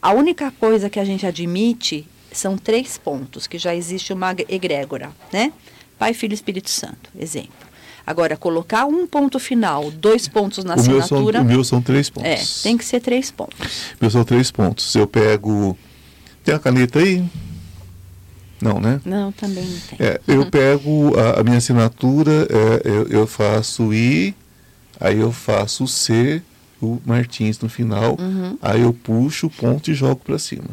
A 0.00 0.12
única 0.12 0.50
coisa 0.50 0.88
que 0.88 0.98
a 0.98 1.04
gente 1.04 1.26
admite 1.26 2.08
são 2.32 2.56
três 2.56 2.96
pontos, 2.96 3.46
que 3.46 3.58
já 3.58 3.74
existe 3.74 4.14
uma 4.14 4.34
egrégora, 4.48 5.10
né? 5.30 5.52
Pai, 5.98 6.14
Filho 6.14 6.32
e 6.32 6.34
Espírito 6.34 6.70
Santo, 6.70 7.10
exemplo. 7.18 7.65
Agora, 8.06 8.36
colocar 8.36 8.86
um 8.86 9.06
ponto 9.06 9.38
final, 9.40 9.90
dois 9.90 10.28
pontos 10.28 10.62
na 10.62 10.76
o 10.76 10.78
assinatura. 10.78 11.02
Meu 11.02 11.32
são, 11.32 11.42
o 11.42 11.44
meu 11.44 11.64
são 11.64 11.82
três 11.82 12.08
pontos. 12.08 12.30
É, 12.30 12.62
tem 12.62 12.78
que 12.78 12.84
ser 12.84 13.00
três 13.00 13.32
pontos. 13.32 13.94
Meu 14.00 14.08
são 14.08 14.22
três 14.22 14.50
pontos. 14.50 14.94
Eu 14.94 15.08
pego. 15.08 15.76
Tem 16.44 16.54
a 16.54 16.58
caneta 16.60 17.00
aí? 17.00 17.24
Não, 18.62 18.80
né? 18.80 19.00
Não, 19.04 19.32
também 19.32 19.64
não 19.64 19.80
tem. 19.80 20.06
É, 20.06 20.20
eu 20.26 20.46
pego 20.46 21.18
a, 21.18 21.40
a, 21.40 21.44
minha 21.44 21.58
assinatura, 21.58 22.46
é, 22.48 22.88
eu, 22.88 23.08
eu, 23.08 23.26
faço 23.26 23.92
I, 23.92 24.34
aí 25.00 25.18
eu 25.18 25.32
faço 25.32 25.86
C, 25.86 26.40
o 26.80 27.00
Martins 27.04 27.58
no 27.58 27.68
final, 27.68 28.16
uhum. 28.18 28.56
aí 28.62 28.82
eu 28.82 28.92
puxo 28.92 29.48
o 29.48 29.50
ponto 29.50 29.90
e 29.90 29.94
jogo 29.94 30.22
para 30.24 30.38
cima. 30.38 30.68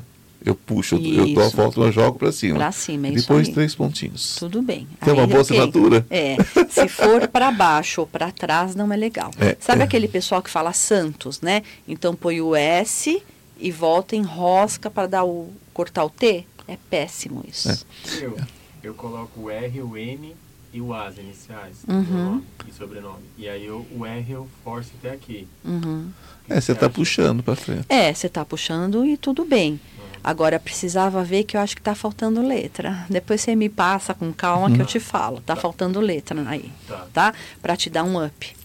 Eu 0.46 0.56
puxo, 0.56 0.98
isso. 0.98 1.20
eu 1.22 1.34
dou 1.34 1.44
a 1.44 1.50
volta 1.50 1.80
e 1.80 1.92
jogo 1.92 2.20
para 2.20 2.32
cima. 2.32 2.58
Para 2.58 2.72
cima, 2.72 3.08
é 3.08 3.12
Depois 3.12 3.48
três 3.48 3.74
pontinhos. 3.74 4.36
Tudo 4.38 4.62
bem. 4.62 4.88
Tem 5.04 5.14
uma 5.14 5.26
boa 5.26 5.42
okay. 5.42 5.58
assinatura? 5.58 6.06
É. 6.10 6.36
Se 6.70 6.88
for 6.90 7.28
para 7.30 7.52
baixo 7.52 8.02
ou 8.02 8.08
para 8.08 8.30
trás, 8.32 8.76
não 8.76 8.92
é 8.92 8.98
legal. 8.98 9.32
É, 9.40 9.56
Sabe 9.60 9.82
é. 9.82 9.84
aquele 9.86 10.08
pessoal 10.08 10.42
que 10.42 10.50
fala 10.50 10.74
Santos, 10.74 11.40
né? 11.40 11.64
Então 11.88 12.14
põe 12.14 12.42
o 12.42 12.56
S 12.56 13.24
e 13.58 13.72
volta 13.72 14.16
em 14.16 14.24
rosca 14.24 14.90
para 14.90 15.08
dar 15.08 15.24
o 15.24 15.50
cortar 15.74 16.04
o 16.04 16.10
T? 16.10 16.46
É 16.68 16.78
péssimo 16.90 17.44
isso. 17.48 17.70
É. 17.70 17.78
Eu, 18.22 18.38
eu 18.84 18.94
coloco 18.94 19.44
o 19.44 19.50
R, 19.50 19.82
o 19.82 19.98
N 19.98 20.36
e 20.74 20.82
o 20.82 20.94
as 20.94 21.18
iniciais, 21.18 21.84
uhum. 21.88 22.04
nome 22.04 22.44
e 22.68 22.74
sobrenome. 22.74 23.24
E 23.38 23.48
aí 23.48 23.66
eu, 23.66 23.86
o 23.96 24.06
R 24.06 24.32
eu 24.32 24.50
forço 24.64 24.92
até 25.00 25.12
aqui. 25.12 25.48
Uhum. 25.64 26.10
É, 26.50 26.60
você 26.60 26.72
está 26.72 26.90
puxando 26.90 27.44
para 27.44 27.56
frente. 27.56 27.86
É, 27.88 28.12
você 28.14 28.28
está 28.28 28.44
puxando 28.44 29.06
e 29.06 29.16
tudo 29.16 29.46
bem. 29.46 29.80
Uhum. 29.98 30.03
Agora 30.24 30.58
precisava 30.58 31.22
ver 31.22 31.44
que 31.44 31.58
eu 31.58 31.62
acho 31.62 31.76
que 31.76 31.82
está 31.82 31.94
faltando 31.94 32.42
letra. 32.42 33.06
Depois 33.10 33.42
você 33.42 33.56
me 33.56 33.68
passa 33.68 34.14
com 34.14 34.32
calma 34.32 34.74
que 34.74 34.82
eu 34.82 34.86
te 34.86 35.00
falo. 35.00 35.40
Está 35.40 35.56
tá. 35.56 35.62
faltando 35.62 36.00
letra 36.00 36.42
aí, 36.50 36.72
tá? 36.88 37.08
tá? 37.12 37.34
Para 37.62 37.76
te 37.76 37.90
dar 37.90 38.04
um 38.06 38.24
up. 38.24 38.56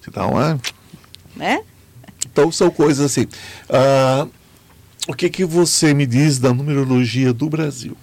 Te 0.00 0.10
dar 0.10 0.26
um 0.26 0.54
up? 0.54 0.74
Né? 1.36 1.62
Então 2.24 2.50
são 2.50 2.70
coisas 2.70 3.04
assim. 3.04 3.26
Uh, 3.68 4.30
o 5.06 5.12
que 5.12 5.28
que 5.28 5.44
você 5.44 5.92
me 5.92 6.06
diz 6.06 6.38
da 6.38 6.54
numerologia 6.54 7.34
do 7.34 7.50
Brasil? 7.50 7.94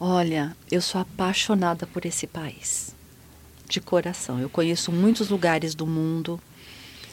Olha, 0.00 0.56
eu 0.68 0.82
sou 0.82 1.00
apaixonada 1.00 1.86
por 1.86 2.04
esse 2.04 2.26
país, 2.26 2.92
de 3.68 3.80
coração. 3.80 4.40
Eu 4.40 4.50
conheço 4.50 4.90
muitos 4.90 5.28
lugares 5.28 5.76
do 5.76 5.86
mundo, 5.86 6.40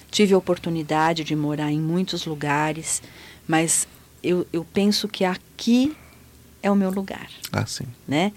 tive 0.10 0.34
a 0.34 0.38
oportunidade 0.40 1.24
de 1.24 1.36
morar 1.36 1.72
em 1.72 1.80
muitos 1.80 2.26
lugares, 2.26 3.04
mas 3.48 3.88
eu, 4.24 4.46
eu 4.52 4.66
penso 4.66 5.08
que 5.08 5.24
aqui 5.24 5.96
é 6.62 6.70
o 6.70 6.76
meu 6.76 6.90
lugar. 6.90 7.30
Ah, 7.52 7.66
sim. 7.66 7.86
Né? 8.08 8.32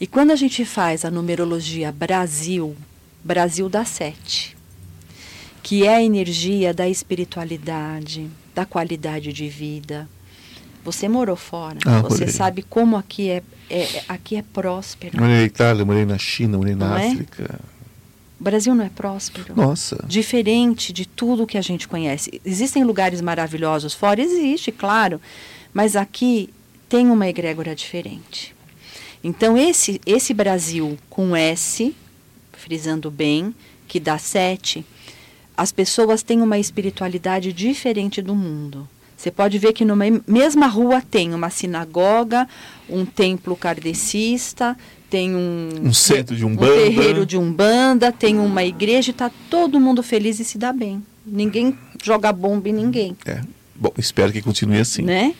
E 0.00 0.06
quando 0.06 0.30
a 0.30 0.36
gente 0.36 0.64
faz 0.64 1.04
a 1.04 1.10
numerologia 1.10 1.92
Brasil, 1.92 2.76
Brasil 3.22 3.68
dá 3.68 3.84
sete, 3.84 4.56
que 5.62 5.84
é 5.86 5.96
a 5.96 6.02
energia 6.02 6.72
da 6.72 6.88
espiritualidade, 6.88 8.30
da 8.54 8.64
qualidade 8.64 9.32
de 9.32 9.48
vida, 9.48 10.08
você 10.84 11.08
morou 11.08 11.36
fora, 11.36 11.78
ah, 11.84 12.00
você 12.00 12.20
morei. 12.20 12.32
sabe 12.32 12.62
como 12.62 12.96
aqui 12.96 13.28
é, 13.28 13.42
é, 13.68 14.04
aqui 14.08 14.36
é 14.36 14.42
próspero. 14.42 15.18
Morei 15.18 15.36
na 15.36 15.42
Itália, 15.42 15.84
morei 15.84 16.04
na 16.04 16.18
China, 16.18 16.58
morei 16.58 16.74
na 16.74 16.88
não 16.90 16.96
é? 16.96 17.08
África. 17.08 17.60
É? 17.62 17.75
O 18.38 18.44
Brasil 18.44 18.74
não 18.74 18.84
é 18.84 18.90
próspero. 18.90 19.54
Nossa. 19.56 20.04
Diferente 20.06 20.92
de 20.92 21.06
tudo 21.06 21.46
que 21.46 21.56
a 21.56 21.62
gente 21.62 21.88
conhece. 21.88 22.40
Existem 22.44 22.84
lugares 22.84 23.20
maravilhosos 23.20 23.94
fora? 23.94 24.20
Existe, 24.20 24.70
claro. 24.70 25.20
Mas 25.72 25.96
aqui 25.96 26.50
tem 26.88 27.08
uma 27.10 27.26
egrégora 27.26 27.74
diferente. 27.74 28.54
Então, 29.24 29.56
esse, 29.56 30.00
esse 30.06 30.34
Brasil 30.34 30.98
com 31.08 31.34
S, 31.34 31.94
frisando 32.52 33.10
bem, 33.10 33.54
que 33.88 33.98
dá 33.98 34.18
sete, 34.18 34.84
as 35.56 35.72
pessoas 35.72 36.22
têm 36.22 36.42
uma 36.42 36.58
espiritualidade 36.58 37.52
diferente 37.52 38.20
do 38.20 38.34
mundo. 38.34 38.86
Você 39.16 39.30
pode 39.30 39.58
ver 39.58 39.72
que 39.72 39.84
numa 39.84 40.04
mesma 40.26 40.66
rua 40.66 41.00
tem 41.00 41.32
uma 41.32 41.48
sinagoga, 41.48 42.46
um 42.88 43.06
templo 43.06 43.56
kardecista, 43.56 44.76
tem 45.10 45.34
um, 45.34 45.68
Um 45.84 45.92
centro 45.92 46.34
de 46.36 46.44
um 46.44 46.48
Umbanda. 46.48 46.72
terreiro 46.74 47.24
de 47.26 47.36
umbanda, 47.36 48.10
tem 48.12 48.38
uma 48.38 48.64
igreja 48.64 49.10
e 49.10 49.14
tá 49.14 49.30
todo 49.50 49.78
mundo 49.80 50.02
feliz 50.02 50.40
e 50.40 50.44
se 50.44 50.58
dá 50.58 50.72
bem. 50.72 51.02
Ninguém 51.24 51.76
joga 52.02 52.32
bomba 52.32 52.68
em 52.68 52.72
ninguém, 52.72 53.16
É. 53.24 53.40
Bom, 53.74 53.92
espero 53.98 54.32
que 54.32 54.40
continue 54.42 54.78
assim. 54.78 55.02
né? 55.02 55.34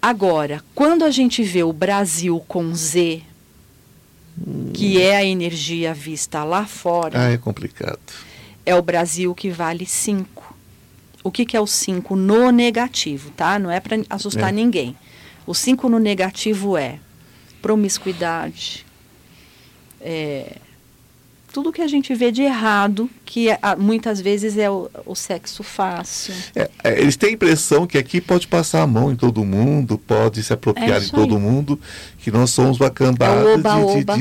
Agora, 0.00 0.62
quando 0.74 1.04
a 1.04 1.10
gente 1.10 1.42
vê 1.42 1.62
o 1.62 1.72
Brasil 1.72 2.42
com 2.46 2.74
Z, 2.74 3.20
que 4.72 5.00
é 5.00 5.16
a 5.16 5.24
energia 5.24 5.92
vista 5.94 6.44
lá 6.44 6.64
fora, 6.66 7.18
Ah, 7.26 7.30
é 7.32 7.36
complicado. 7.38 7.98
é 8.64 8.74
o 8.74 8.82
Brasil 8.82 9.34
que 9.34 9.50
vale 9.50 9.84
5. 9.86 10.54
O 11.24 11.30
que, 11.30 11.44
que 11.44 11.56
é 11.56 11.60
o 11.60 11.66
5 11.66 12.14
no 12.14 12.50
negativo, 12.50 13.30
tá? 13.30 13.58
Não 13.58 13.70
é 13.70 13.80
para 13.80 13.96
assustar 14.08 14.50
É. 14.50 14.52
ninguém. 14.52 14.94
O 15.46 15.54
5 15.54 15.88
no 15.88 15.98
negativo 15.98 16.76
é 16.76 16.98
promiscuidade, 17.66 18.86
é, 20.00 20.56
tudo 21.52 21.72
que 21.72 21.80
a 21.80 21.88
gente 21.88 22.14
vê 22.14 22.30
de 22.30 22.42
errado, 22.42 23.08
que 23.24 23.48
é, 23.48 23.58
muitas 23.78 24.20
vezes 24.20 24.56
é 24.58 24.70
o, 24.70 24.90
o 25.06 25.14
sexo 25.14 25.62
fácil. 25.62 26.34
É, 26.54 26.70
é, 26.84 27.00
eles 27.00 27.16
têm 27.16 27.30
a 27.30 27.32
impressão 27.32 27.86
que 27.86 27.96
aqui 27.98 28.20
pode 28.20 28.46
passar 28.46 28.82
a 28.82 28.86
mão 28.86 29.10
em 29.10 29.16
todo 29.16 29.42
mundo, 29.44 29.96
pode 29.98 30.42
se 30.44 30.52
apropriar 30.52 30.98
É 30.98 31.00
de 31.00 31.10
todo 31.10 31.40
mundo, 31.40 31.80
que 32.18 32.30
nós 32.30 32.50
somos 32.50 32.78
uma 32.78 32.90
cambada 32.90 33.56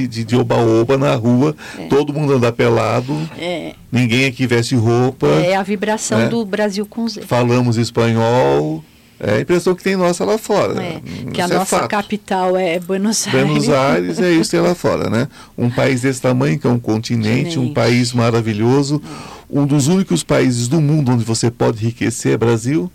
de- 0.08 0.36
oba-oba 0.38 0.98
na 0.98 1.14
rua, 1.14 1.56
todo 1.90 2.14
mundo 2.14 2.34
anda 2.34 2.52
pelado, 2.52 3.14
É, 3.38 3.76
ninguém 3.92 4.26
aqui 4.26 4.48
veste 4.48 4.76
roupa, 4.76 5.28
é 5.28 5.56
a 5.56 5.62
vibração 5.62 6.22
É. 6.22 6.28
do 6.30 6.44
Brasil 6.46 6.86
com 6.86 7.08
Z. 7.08 7.22
falamos 7.24 7.78
espanhol. 7.78 8.84
É 9.20 9.36
a 9.36 9.40
impressão 9.42 9.74
que 9.74 9.84
tem 9.84 9.96
nossa 9.96 10.26
lá 10.26 10.38
fora. 10.38 10.82
É, 10.84 10.98
Hum, 10.98 11.32
que 11.32 11.42
a 11.42 11.46
é 11.46 11.48
nossa 11.48 11.66
fato. 11.80 11.90
capital 11.90 12.58
é 12.58 12.80
Buenos 12.80 13.26
Aires. 13.28 13.42
Buenos 13.48 13.70
Aires 13.70 14.20
é 14.20 14.32
isso 14.32 14.52
que 14.52 14.58
tem 14.58 14.66
lá 14.66 14.76
fora, 14.76 15.10
né? 15.10 15.28
Um 15.58 15.70
país 15.70 16.02
desse 16.02 16.22
tamanho, 16.22 16.60
que 16.60 16.68
é 16.68 16.70
um 16.70 16.80
continente, 16.80 17.58
um 17.58 17.74
país 17.74 18.12
maravilhoso. 18.14 19.02
Um 19.50 19.66
dos 19.66 19.88
únicos 19.88 20.22
países 20.24 20.68
do 20.68 20.82
mundo 20.82 21.12
onde 21.14 21.24
você 21.24 21.50
pode 21.50 21.82
enriquecer 21.82 22.34
é 22.34 22.38
Brasil. 22.38 22.92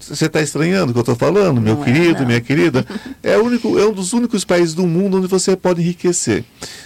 Você 0.00 0.26
está 0.26 0.40
estranhando 0.40 0.90
o 0.90 0.92
que 0.92 0.98
eu 0.98 1.02
estou 1.02 1.16
falando, 1.16 1.60
meu 1.60 1.74
Não 1.74 1.82
é, 1.82 1.84
querido, 1.84 2.20
não. 2.20 2.26
minha 2.26 2.40
querida? 2.40 2.86
É, 3.22 3.36
único, 3.36 3.76
é 3.78 3.84
um 3.86 3.92
dos 3.92 4.12
únicos 4.12 4.44
países 4.44 4.72
do 4.72 4.86
mundo 4.86 5.18
onde 5.18 5.26
você 5.26 5.56
pode 5.56 5.80
enriquecer. 5.80 6.44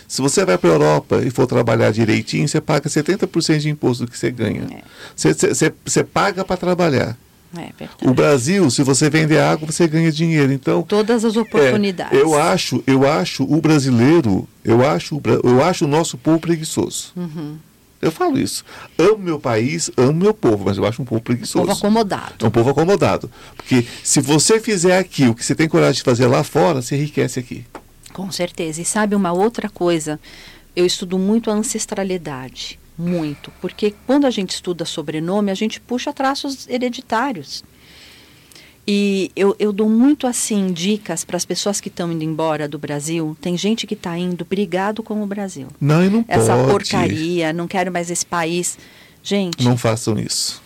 Se 0.09 0.23
você 0.23 0.45
vai 0.47 0.57
para 0.57 0.71
a 0.71 0.73
Europa 0.73 1.21
e 1.23 1.29
for 1.31 1.47
trabalhar 1.47 1.91
direitinho, 1.93 2.49
você 2.49 2.59
paga 2.61 2.89
70% 2.89 3.59
de 3.59 3.69
imposto 3.69 4.07
do 4.07 4.11
que 4.11 4.19
você 4.19 4.31
ganha. 4.31 4.63
É. 4.71 4.83
Você, 5.15 5.35
você, 5.35 5.49
você- 5.55 5.73
você 5.85 6.05
paga 6.05 6.43
para 6.45 6.57
trabalhar. 6.57 7.17
É. 7.57 8.09
O 8.09 8.15
Brasil, 8.15 8.71
se 8.71 8.83
você 8.83 9.11
vender 9.11 9.39
água, 9.39 9.71
você 9.71 9.87
ganha 9.87 10.11
dinheiro. 10.11 10.53
Então, 10.53 10.83
Todas 10.83 11.25
as 11.25 11.37
oportunidades. 11.37 12.19
é, 12.19 12.23
eu 12.23 12.39
acho, 12.39 12.83
eu 12.87 13.07
acho 13.07 13.45
o 13.45 13.61
brasileiro, 13.61 14.49
eu 14.65 14.87
acho, 14.87 15.21
eu 15.45 15.63
acho 15.63 15.85
o 15.85 15.89
nosso 15.89 16.17
povo 16.17 16.41
preguiçoso. 16.41 17.13
Uhum. 17.15 17.57
Eu 18.01 18.11
falo 18.11 18.37
isso. 18.37 18.65
Amo 18.99 19.19
meu 19.19 19.39
país, 19.39 19.89
amo 19.97 20.13
meu 20.13 20.35
povo, 20.35 20.65
mas 20.65 20.77
eu 20.77 20.85
acho 20.85 21.01
um 21.01 21.05
povo 21.05 21.21
preguiçoso. 21.21 21.67
Povo 21.67 21.79
acomodado. 21.79 22.35
É 22.45 22.49
um 22.49 22.51
povo 22.51 22.71
acomodado. 22.71 23.31
Porque 23.57 23.87
se 24.03 24.21
você 24.21 24.59
fizer 24.59 24.99
aqui 24.99 25.29
o 25.29 25.35
que 25.35 25.45
você 25.45 25.55
tem 25.55 25.69
coragem 25.69 25.95
de 25.95 26.03
fazer 26.03 26.27
lá 26.27 26.43
fora, 26.43 26.83
você 26.83 26.97
enriquece 26.97 27.39
aqui. 27.39 27.65
Com 28.13 28.31
certeza. 28.33 28.83
E 28.83 28.85
sabe 28.85 29.15
uma 29.15 29.33
outra 29.33 29.69
coisa? 29.69 30.19
Eu 30.75 30.85
estudo 30.85 31.17
muito 31.17 31.49
a 31.49 31.55
ancestralidade. 31.55 32.79
Muito. 33.03 33.53
Porque 33.61 33.95
quando 34.07 34.27
a 34.27 34.31
gente 34.31 34.51
estuda 34.51 34.85
sobrenome, 34.85 35.51
a 35.51 35.55
gente 35.55 35.81
puxa 35.81 36.13
traços 36.13 36.69
hereditários. 36.69 37.65
E 38.87 39.31
eu, 39.37 39.55
eu 39.59 39.73
dou 39.73 39.89
muito 39.89 40.27
assim 40.27 40.73
dicas 40.73 41.25
para 41.25 41.37
as 41.37 41.45
pessoas 41.45 41.81
que 41.81 41.89
estão 41.89 42.11
indo 42.13 42.25
embora 42.25 42.67
do 42.69 42.79
Brasil. 42.79 43.37
Tem 43.41 43.57
gente 43.57 43.87
que 43.87 43.95
está 43.95 44.17
indo 44.19 44.45
brigado 44.45 45.03
com 45.03 45.23
o 45.23 45.27
Brasil. 45.27 45.69
Não, 45.81 46.05
e 46.05 46.09
não 46.11 46.25
Essa 46.27 46.57
pode. 46.57 46.69
porcaria, 46.71 47.53
não 47.53 47.69
quero 47.69 47.93
mais 47.93 48.11
esse 48.11 48.27
país. 48.27 48.77
Gente, 49.23 49.63
Não 49.65 49.77
façam 49.77 50.19
isso. 50.19 50.61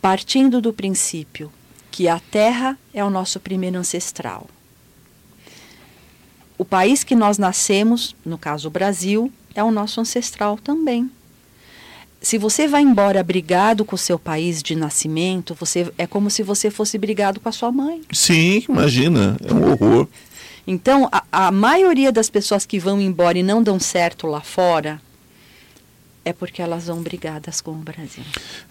partindo 0.00 0.58
do 0.60 0.72
princípio 0.72 1.52
que 1.90 2.08
a 2.08 2.18
terra 2.18 2.78
é 2.94 3.04
o 3.04 3.10
nosso 3.10 3.38
primeiro 3.38 3.76
ancestral. 3.76 4.48
O 6.56 6.64
país 6.64 7.04
que 7.04 7.14
nós 7.14 7.36
nascemos, 7.36 8.14
no 8.24 8.38
caso 8.38 8.68
o 8.68 8.70
Brasil, 8.70 9.30
é 9.54 9.62
o 9.62 9.70
nosso 9.70 10.00
ancestral 10.00 10.56
também. 10.56 11.10
Se 12.22 12.36
você 12.36 12.68
vai 12.68 12.82
embora 12.82 13.22
brigado 13.22 13.84
com 13.84 13.94
o 13.94 13.98
seu 13.98 14.18
país 14.18 14.62
de 14.62 14.74
nascimento, 14.74 15.56
você 15.58 15.90
é 15.96 16.06
como 16.06 16.30
se 16.30 16.42
você 16.42 16.70
fosse 16.70 16.98
brigado 16.98 17.40
com 17.40 17.48
a 17.48 17.52
sua 17.52 17.72
mãe. 17.72 18.02
Sim, 18.12 18.62
imagina. 18.68 19.36
É 19.42 19.52
um 19.52 19.70
horror. 19.70 20.06
Então, 20.66 21.08
a, 21.10 21.24
a 21.32 21.50
maioria 21.50 22.12
das 22.12 22.28
pessoas 22.28 22.66
que 22.66 22.78
vão 22.78 23.00
embora 23.00 23.38
e 23.38 23.42
não 23.42 23.62
dão 23.62 23.80
certo 23.80 24.26
lá 24.26 24.42
fora 24.42 25.00
é 26.22 26.34
porque 26.34 26.60
elas 26.60 26.86
vão 26.86 27.00
brigadas 27.00 27.62
com 27.62 27.70
o 27.70 27.76
Brasil. 27.76 28.22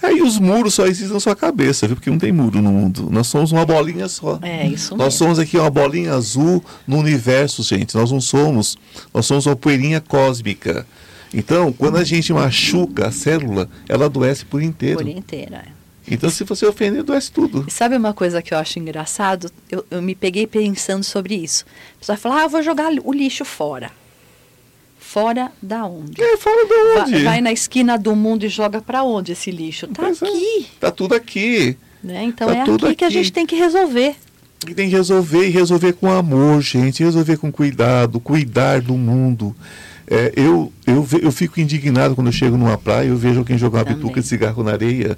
Aí 0.01 0.21
os 0.21 0.37
muros 0.37 0.75
só 0.75 0.85
existem 0.85 1.11
na 1.11 1.19
sua 1.19 1.35
cabeça, 1.35 1.87
viu? 1.87 1.95
Porque 1.95 2.11
não 2.11 2.19
tem 2.19 2.31
muro 2.31 2.61
no 2.61 2.71
mundo. 2.71 3.09
Nós 3.09 3.25
somos 3.25 3.51
uma 3.51 3.65
bolinha 3.65 4.07
só. 4.07 4.37
É 4.43 4.67
isso 4.67 4.95
Nós 4.95 5.05
mesmo. 5.13 5.17
somos 5.17 5.39
aqui 5.39 5.57
uma 5.57 5.71
bolinha 5.71 6.13
azul 6.13 6.63
no 6.87 6.97
universo, 6.99 7.63
gente. 7.63 7.95
Nós 7.95 8.11
não 8.11 8.21
somos. 8.21 8.77
Nós 9.11 9.25
somos 9.25 9.47
uma 9.47 9.55
poeirinha 9.55 9.99
cósmica. 9.99 10.85
Então, 11.33 11.71
quando 11.71 11.97
a 11.97 12.03
gente 12.03 12.33
machuca 12.33 13.07
a 13.07 13.11
célula, 13.11 13.69
ela 13.87 14.05
adoece 14.05 14.45
por 14.45 14.61
inteiro. 14.61 14.97
Por 14.99 15.07
inteira. 15.07 15.63
é. 15.67 15.79
Então, 16.11 16.27
se 16.29 16.43
você 16.43 16.65
ofender, 16.65 17.01
adoece 17.01 17.31
tudo. 17.31 17.65
E 17.67 17.71
sabe 17.71 17.95
uma 17.95 18.13
coisa 18.13 18.41
que 18.41 18.51
eu 18.51 18.57
acho 18.57 18.79
engraçado? 18.79 19.51
Eu, 19.69 19.85
eu 19.91 20.01
me 20.01 20.15
peguei 20.15 20.47
pensando 20.47 21.03
sobre 21.03 21.35
isso. 21.35 21.65
A 21.97 21.99
pessoa 21.99 22.17
fala, 22.17 22.39
ah, 22.39 22.43
eu 22.45 22.49
vou 22.49 22.63
jogar 22.63 22.91
o 23.03 23.13
lixo 23.13 23.45
fora. 23.45 23.91
Fora 24.99 25.51
da 25.61 25.85
onde? 25.85 26.21
É, 26.21 26.37
fora 26.37 26.65
de 26.65 26.93
Va- 26.95 27.03
onde? 27.03 27.23
Vai, 27.23 27.41
na 27.41 27.51
esquina 27.51 27.97
do 27.97 28.15
mundo 28.15 28.45
e 28.45 28.49
joga 28.49 28.81
para 28.81 29.03
onde 29.03 29.31
esse 29.31 29.49
lixo? 29.51 29.87
Tá 29.87 30.03
Pois 30.03 30.21
é. 30.21 30.27
aqui. 30.27 30.67
Tá 30.79 30.91
tudo 30.91 31.15
aqui. 31.15 31.77
Né? 32.03 32.23
Então 32.23 32.47
Tá 32.47 32.55
é 32.57 32.63
tudo 32.65 32.85
aqui, 32.87 32.95
que 32.95 33.03
a 33.03 33.07
aqui. 33.07 33.13
gente 33.17 33.31
tem 33.31 33.45
que 33.45 33.55
resolver. 33.55 34.15
E 34.67 34.73
tem 34.73 34.89
que 34.89 34.95
resolver 34.95 35.47
e 35.47 35.49
resolver 35.49 35.93
com 35.93 36.11
amor, 36.11 36.61
gente. 36.61 37.03
Resolver 37.03 37.37
com 37.37 37.51
cuidado, 37.51 38.19
cuidar 38.19 38.81
do 38.81 38.95
mundo. 38.95 39.55
É, 40.11 40.33
eu, 40.35 40.73
eu, 40.87 41.07
eu 41.21 41.31
fico 41.31 41.59
indignado 41.61 42.15
quando 42.15 42.27
eu 42.27 42.33
chego 42.33 42.57
numa 42.57 42.77
praia 42.79 43.05
e 43.05 43.09
eu 43.09 43.17
vejo 43.17 43.37
alguém 43.39 43.59
jogar 43.59 43.79
uma 43.79 43.85
Também. 43.85 43.99
bituca 44.01 44.19
de 44.21 44.25
cigarro 44.27 44.63
na 44.63 44.71
areia, 44.71 45.15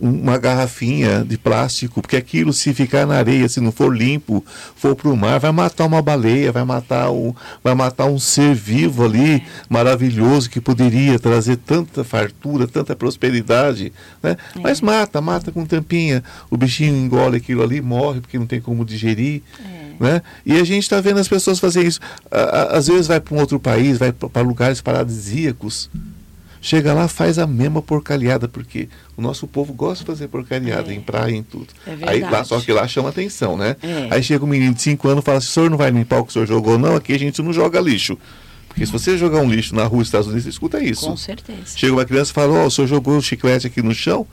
um- 0.00 0.22
uma 0.22 0.38
garrafinha 0.38 1.22
de 1.28 1.36
plástico, 1.36 2.00
porque 2.00 2.16
aquilo, 2.16 2.50
se 2.52 2.72
ficar 2.72 3.06
na 3.06 3.16
areia, 3.16 3.46
se 3.50 3.60
não 3.60 3.70
for 3.70 3.94
limpo, 3.94 4.42
for 4.74 4.94
para 4.96 5.10
o 5.10 5.16
mar, 5.16 5.38
vai 5.38 5.52
matar 5.52 5.84
uma 5.84 6.00
baleia, 6.00 6.50
vai 6.52 6.64
matar, 6.64 7.10
um, 7.10 7.34
vai 7.62 7.74
matar 7.74 8.06
um 8.06 8.18
ser 8.18 8.54
vivo 8.54 9.04
ali, 9.04 9.42
maravilhoso, 9.68 10.48
que 10.48 10.60
poderia 10.60 11.18
trazer 11.18 11.56
tanta 11.56 12.02
fartura, 12.02 12.66
tanta 12.66 12.96
prosperidade. 12.96 13.92
Né? 14.22 14.36
É. 14.56 14.60
Mas 14.60 14.80
mata, 14.80 15.20
mata 15.20 15.52
com 15.52 15.66
tampinha. 15.66 16.24
O 16.50 16.56
bichinho 16.56 16.96
engole 16.96 17.36
aquilo 17.36 17.62
ali, 17.62 17.80
morre 17.82 18.20
porque 18.22 18.38
não 18.38 18.46
tem 18.46 18.60
como 18.60 18.84
digerir. 18.86 19.42
É. 19.62 19.79
Né? 20.00 20.22
E 20.46 20.54
a 20.58 20.64
gente 20.64 20.82
está 20.84 20.98
vendo 21.00 21.20
as 21.20 21.28
pessoas 21.28 21.58
fazerem 21.58 21.86
isso. 21.88 22.00
Às 22.30 22.86
vezes 22.86 23.06
vai 23.06 23.20
para 23.20 23.34
um 23.36 23.38
outro 23.38 23.60
país, 23.60 23.98
vai 23.98 24.10
para 24.12 24.40
lugares 24.40 24.80
paradisíacos. 24.80 25.90
Chega 26.62 26.92
lá, 26.94 27.06
faz 27.06 27.38
a 27.38 27.46
mesma 27.46 27.80
porcalhada, 27.82 28.48
porque 28.48 28.88
o 29.16 29.20
nosso 29.22 29.46
povo 29.46 29.72
gosta 29.74 30.02
de 30.04 30.06
fazer 30.10 30.28
porcalhada 30.28 30.90
É. 30.90 30.94
em 30.94 31.00
praia, 31.00 31.34
em 31.34 31.42
tudo. 31.42 31.68
É 31.86 31.96
Aí 32.08 32.20
lá, 32.20 32.44
só 32.44 32.60
que 32.60 32.72
lá 32.72 32.86
chama 32.88 33.10
atenção, 33.10 33.56
né? 33.58 33.76
É. 33.82 34.08
Aí 34.10 34.22
chega 34.22 34.42
um 34.44 34.48
menino 34.48 34.74
de 34.74 34.80
5 34.82 35.06
anos 35.08 35.22
e 35.22 35.24
fala 35.24 35.38
assim, 35.38 35.48
o 35.48 35.50
senhor 35.50 35.70
não 35.70 35.78
vai 35.78 35.90
limpar 35.90 36.18
o 36.20 36.24
que 36.24 36.30
o 36.30 36.32
senhor 36.32 36.46
jogou, 36.46 36.78
não? 36.78 36.96
Aqui 36.96 37.12
a 37.14 37.18
gente 37.18 37.40
não 37.42 37.52
joga 37.52 37.78
lixo. 37.80 38.18
Porque 38.68 38.84
se 38.86 38.92
você 38.92 39.18
jogar 39.18 39.40
um 39.40 39.50
lixo 39.50 39.74
na 39.74 39.84
rua 39.84 39.98
dos 39.98 40.08
Estados 40.08 40.26
Unidos, 40.28 40.44
você 40.44 40.50
escuta 40.50 40.82
isso. 40.82 41.06
Com 41.06 41.16
certeza. 41.16 41.76
Chega 41.76 41.92
uma 41.92 42.04
criança 42.04 42.30
e 42.30 42.34
fala, 42.34 42.52
ó, 42.54 42.66
o 42.66 42.70
senhor 42.70 42.86
jogou 42.88 43.16
o 43.18 43.22
chiclete 43.22 43.66
aqui 43.66 43.82
no 43.82 43.94
chão? 43.94 44.26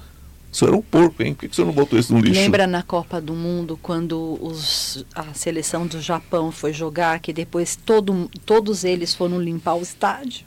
Senhor 0.58 0.74
é 0.74 0.78
um 0.78 0.82
porco, 0.82 1.22
hein? 1.22 1.34
Por 1.36 1.42
que 1.42 1.48
que 1.48 1.54
o 1.54 1.56
senhor 1.56 1.68
não 1.68 1.74
botou 1.74 2.00
isso 2.00 2.12
no 2.14 2.20
lixo? 2.20 2.40
Lembra 2.40 2.66
na 2.66 2.82
Copa 2.82 3.22
do 3.22 3.34
Mundo, 3.34 3.78
quando 3.82 4.40
os, 4.42 5.06
a 5.14 5.34
seleção 5.34 5.86
do 5.86 6.02
Japão 6.02 6.52
foi 6.52 6.74
jogar, 6.74 7.20
que 7.20 7.32
depois 7.32 7.76
todo, 7.76 8.30
todos 8.44 8.84
eles 8.84 9.14
foram 9.14 9.40
limpar 9.40 9.76
o 9.76 9.84
estádio? 9.84 10.46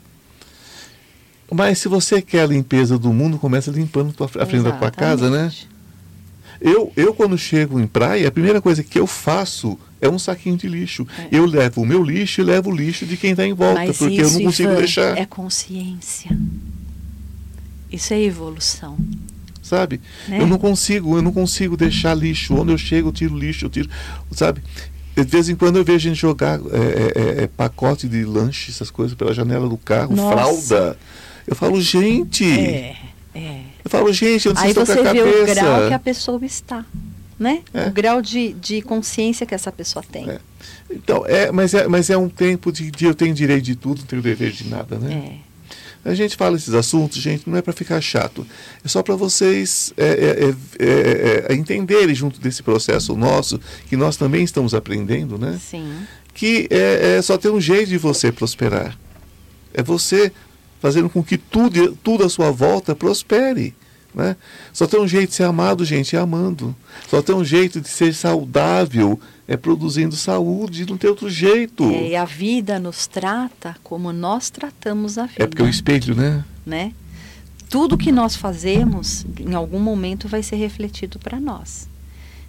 Mas 1.49 1.79
se 1.79 1.87
você 1.87 2.21
quer 2.21 2.41
a 2.43 2.47
limpeza 2.47 2.97
do 2.99 3.13
mundo, 3.13 3.37
começa 3.37 3.71
limpando 3.71 4.11
tua- 4.11 4.27
a 4.27 4.45
frente 4.45 4.63
da 4.63 4.73
tua 4.73 4.91
casa, 4.91 5.29
né? 5.29 5.51
Eu, 6.59 6.91
eu, 6.95 7.13
quando 7.13 7.37
chego 7.37 7.79
em 7.79 7.87
praia, 7.87 8.27
a 8.27 8.31
primeira 8.31 8.61
coisa 8.61 8.83
que 8.83 8.99
eu 8.99 9.07
faço 9.07 9.79
é 10.01 10.09
um 10.09 10.19
saquinho 10.19 10.57
de 10.57 10.67
lixo. 10.67 11.07
É. 11.17 11.27
Eu 11.31 11.45
levo 11.45 11.81
o 11.81 11.85
meu 11.85 12.03
lixo 12.03 12.41
e 12.41 12.43
levo 12.43 12.69
o 12.69 12.75
lixo 12.75 13.05
de 13.05 13.15
quem 13.17 13.31
está 13.31 13.45
em 13.45 13.53
volta, 13.53 13.85
Mas 13.85 13.97
porque 13.97 14.21
eu 14.21 14.25
isso, 14.27 14.37
não 14.37 14.45
consigo 14.45 14.69
Ivan, 14.71 14.77
deixar, 14.79 15.17
é 15.17 15.25
consciência. 15.25 16.37
Isso 17.91 18.13
é 18.13 18.21
evolução. 18.21 18.97
Sabe? 19.71 20.01
né? 20.27 20.41
Eu 20.41 20.47
não 20.47 20.57
consigo, 20.57 21.17
eu 21.17 21.21
não 21.21 21.31
consigo 21.31 21.77
deixar 21.77 22.13
lixo. 22.13 22.53
Onde 22.53 22.73
eu 22.73 22.77
chego, 22.77 23.07
eu 23.07 23.13
tiro 23.13 23.37
lixo, 23.37 23.65
eu 23.65 23.69
tiro, 23.69 23.89
sabe? 24.31 24.61
De 25.15 25.23
vez 25.23 25.47
em 25.49 25.55
quando 25.55 25.77
eu 25.77 25.83
vejo 25.83 25.99
gente 26.09 26.19
jogar 26.19 26.59
é, 26.59 27.39
é, 27.39 27.43
é, 27.43 27.47
pacote 27.47 28.07
de 28.07 28.23
lanche, 28.25 28.69
essas 28.71 28.89
coisas 28.91 29.15
pela 29.15 29.33
janela 29.33 29.67
do 29.67 29.77
carro, 29.77 30.15
Nossa. 30.15 30.33
fralda. 30.33 30.97
Eu 31.47 31.55
falo, 31.55 31.81
gente, 31.81 32.45
É, 32.45 32.95
é. 33.33 33.61
eu 33.83 33.89
falo, 33.89 34.11
gente, 34.13 34.47
onde 34.49 34.59
Aí 34.59 34.73
vocês 34.73 34.89
estão 34.89 34.95
você 34.95 35.01
com 35.03 35.09
a 35.09 35.13
vê 35.13 35.21
o 35.21 35.39
cabeça? 35.39 35.53
grau 35.61 35.87
que 35.87 35.93
a 35.93 35.99
pessoa 35.99 36.45
está. 36.45 36.85
né? 37.39 37.61
É. 37.73 37.87
O 37.87 37.91
grau 37.91 38.21
de, 38.21 38.53
de 38.53 38.81
consciência 38.81 39.45
que 39.45 39.55
essa 39.55 39.71
pessoa 39.71 40.03
tem. 40.09 40.29
É. 40.29 40.39
Então, 40.89 41.25
é, 41.25 41.51
mas, 41.51 41.73
é, 41.73 41.87
mas 41.87 42.09
é 42.09 42.17
um 42.17 42.29
tempo 42.29 42.71
de, 42.71 42.91
de 42.91 43.05
eu 43.05 43.13
tenho 43.15 43.33
direito 43.33 43.63
de 43.63 43.75
tudo, 43.75 43.99
não 43.99 44.05
tenho 44.05 44.21
dever 44.21 44.51
de 44.51 44.67
nada, 44.69 44.97
né? 44.97 45.13
É. 45.13 45.50
A 46.03 46.13
gente 46.13 46.35
fala 46.35 46.55
esses 46.55 46.73
assuntos, 46.73 47.19
gente, 47.19 47.47
não 47.47 47.57
é 47.57 47.61
para 47.61 47.73
ficar 47.73 48.01
chato. 48.01 48.45
É 48.83 48.87
só 48.87 49.03
para 49.03 49.15
vocês 49.15 49.93
é, 49.95 50.05
é, 50.05 50.09
é, 50.09 50.85
é, 50.85 51.45
é, 51.49 51.55
entenderem 51.55 52.15
junto 52.15 52.39
desse 52.39 52.63
processo 52.63 53.15
nosso, 53.15 53.59
que 53.87 53.95
nós 53.95 54.17
também 54.17 54.43
estamos 54.43 54.73
aprendendo, 54.73 55.37
né? 55.37 55.59
Sim. 55.61 55.93
Que 56.33 56.67
é, 56.71 57.17
é 57.17 57.21
só 57.21 57.37
ter 57.37 57.49
um 57.49 57.61
jeito 57.61 57.89
de 57.89 57.97
você 57.97 58.31
prosperar. 58.31 58.97
É 59.73 59.83
você 59.83 60.31
fazendo 60.81 61.09
com 61.09 61.23
que 61.23 61.37
tudo, 61.37 61.95
tudo 62.03 62.25
à 62.25 62.29
sua 62.29 62.51
volta 62.51 62.95
prospere. 62.95 63.75
Né? 64.13 64.35
Só 64.73 64.87
tem 64.87 64.99
um 64.99 65.07
jeito 65.07 65.29
de 65.29 65.35
ser 65.35 65.43
amado, 65.43 65.85
gente, 65.85 66.15
é 66.15 66.19
amando. 66.19 66.75
Só 67.07 67.21
tem 67.21 67.35
um 67.35 67.45
jeito 67.45 67.79
de 67.79 67.87
ser 67.87 68.13
saudável, 68.13 69.19
é 69.47 69.57
produzindo 69.57 70.15
saúde, 70.15 70.85
não 70.85 70.97
tem 70.97 71.09
outro 71.09 71.29
jeito. 71.29 71.83
É, 71.83 72.09
e 72.09 72.15
a 72.15 72.25
vida 72.25 72.79
nos 72.79 73.07
trata 73.07 73.75
como 73.83 74.13
nós 74.13 74.49
tratamos 74.49 75.17
a 75.17 75.25
vida. 75.25 75.43
É 75.43 75.47
porque 75.47 75.61
é 75.61 75.65
o 75.65 75.69
espelho, 75.69 76.15
né? 76.15 76.43
né? 76.65 76.93
Tudo 77.69 77.97
que 77.97 78.11
nós 78.11 78.35
fazemos, 78.35 79.25
em 79.39 79.53
algum 79.53 79.79
momento, 79.79 80.27
vai 80.27 80.43
ser 80.43 80.57
refletido 80.57 81.19
para 81.19 81.39
nós. 81.39 81.87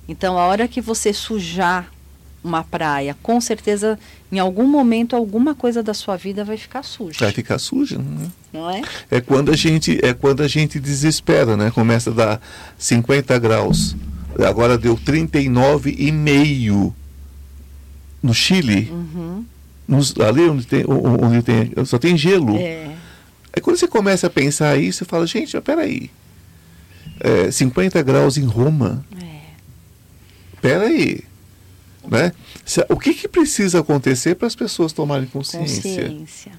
Então, 0.09 0.36
a 0.36 0.47
hora 0.47 0.66
que 0.66 0.81
você 0.81 1.12
sujar 1.12 1.90
uma 2.43 2.64
praia, 2.64 3.16
com 3.23 3.40
certeza, 3.40 3.98
em 4.31 4.39
algum 4.39 4.66
momento, 4.66 5.14
alguma 5.14 5.55
coisa 5.55 5.82
da 5.82 5.94
sua 5.94 6.16
vida 6.16 6.44
vai 6.44 6.56
ficar 6.56 6.82
suja. 6.82 7.19
Vai 7.20 7.32
ficar 7.32 7.59
suja, 7.59 7.98
né? 7.98 8.28
Não 8.52 8.69
é? 8.69 8.82
É 9.10 9.20
quando 9.20 9.52
a 9.52 9.56
gente, 9.56 9.98
é 10.05 10.12
quando 10.12 10.43
a 10.43 10.48
gente 10.48 10.81
desespera, 10.81 11.56
né? 11.56 11.70
Começa 11.70 12.10
a 12.10 12.12
dar 12.12 12.43
50 12.77 13.39
graus. 13.39 13.94
Agora 14.46 14.78
deu 14.78 14.96
39,5 14.96 16.92
no 18.22 18.32
Chile. 18.34 18.88
Uhum. 18.90 19.44
Nos, 19.86 20.14
ali 20.18 20.48
onde 20.48 20.66
tem, 20.66 20.84
onde 20.86 21.42
tem, 21.42 21.72
só 21.84 21.98
tem 21.98 22.16
gelo. 22.16 22.56
É. 22.56 22.94
Aí 23.52 23.60
quando 23.60 23.76
você 23.76 23.88
começa 23.88 24.26
a 24.26 24.30
pensar 24.30 24.78
isso, 24.78 24.98
você 24.98 25.04
fala, 25.04 25.26
gente, 25.26 25.54
mas 25.54 25.64
peraí. 25.64 26.10
É, 27.20 27.50
50 27.50 28.02
graus 28.02 28.36
em 28.36 28.44
Roma. 28.44 29.04
É. 29.20 29.40
Peraí. 30.60 31.24
Né? 32.09 32.32
O 32.88 32.98
que, 32.98 33.14
que 33.14 33.28
precisa 33.28 33.80
acontecer 33.80 34.34
para 34.34 34.46
as 34.46 34.54
pessoas 34.54 34.92
tomarem 34.92 35.26
consciência? 35.26 36.09
Consciência. 36.09 36.52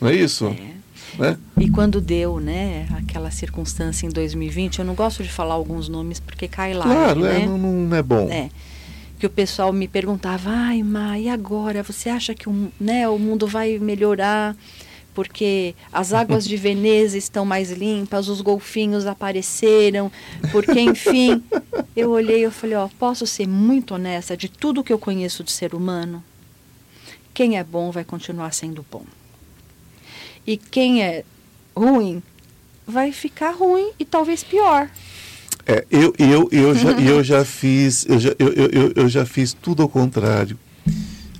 Não 0.00 0.08
é 0.08 0.14
isso? 0.14 0.46
É. 0.46 0.73
Né? 1.18 1.36
E 1.58 1.70
quando 1.70 2.00
deu, 2.00 2.40
né, 2.40 2.86
aquela 2.96 3.30
circunstância 3.30 4.06
em 4.06 4.10
2020, 4.10 4.80
eu 4.80 4.84
não 4.84 4.94
gosto 4.94 5.22
de 5.22 5.28
falar 5.30 5.54
alguns 5.54 5.88
nomes 5.88 6.18
porque 6.20 6.48
cai 6.48 6.74
lá, 6.74 6.84
Claro, 6.84 7.20
né? 7.20 7.42
é, 7.42 7.46
não, 7.46 7.58
não 7.58 7.96
é 7.96 8.02
bom. 8.02 8.28
É. 8.30 8.50
Que 9.18 9.26
o 9.26 9.30
pessoal 9.30 9.72
me 9.72 9.86
perguntava, 9.88 10.50
ai, 10.50 10.82
Ma, 10.82 11.18
e 11.18 11.28
agora? 11.28 11.82
Você 11.82 12.08
acha 12.10 12.34
que 12.34 12.48
o, 12.48 12.72
né, 12.80 13.08
o 13.08 13.18
mundo 13.18 13.46
vai 13.46 13.78
melhorar? 13.78 14.56
Porque 15.14 15.76
as 15.92 16.12
águas 16.12 16.44
de 16.44 16.56
Veneza 16.58 17.16
estão 17.16 17.44
mais 17.44 17.70
limpas, 17.70 18.28
os 18.28 18.40
golfinhos 18.40 19.06
apareceram, 19.06 20.10
porque, 20.50 20.80
enfim. 20.80 21.42
eu 21.94 22.10
olhei 22.10 22.40
e 22.40 22.42
eu 22.42 22.50
falei, 22.50 22.74
ó, 22.76 22.88
posso 22.98 23.24
ser 23.24 23.46
muito 23.46 23.94
honesta 23.94 24.36
de 24.36 24.48
tudo 24.48 24.82
que 24.82 24.92
eu 24.92 24.98
conheço 24.98 25.44
de 25.44 25.52
ser 25.52 25.74
humano? 25.74 26.22
Quem 27.32 27.56
é 27.56 27.62
bom 27.64 27.92
vai 27.92 28.04
continuar 28.04 28.52
sendo 28.52 28.84
bom. 28.90 29.04
E 30.46 30.56
quem 30.56 31.02
é 31.02 31.24
ruim 31.76 32.22
vai 32.86 33.12
ficar 33.12 33.52
ruim 33.52 33.90
e 33.98 34.04
talvez 34.04 34.42
pior. 34.44 34.88
É, 35.66 35.84
eu, 35.90 36.14
eu, 36.18 36.48
eu, 36.52 36.74
já, 36.74 36.90
eu 37.00 37.24
já 37.24 37.44
fiz, 37.44 38.04
eu 38.06 38.18
já, 38.20 38.34
eu, 38.38 38.48
eu, 38.52 38.92
eu- 38.94 39.08
já 39.08 39.24
fiz 39.24 39.52
tudo 39.54 39.82
ao 39.82 39.88
contrário. 39.88 40.58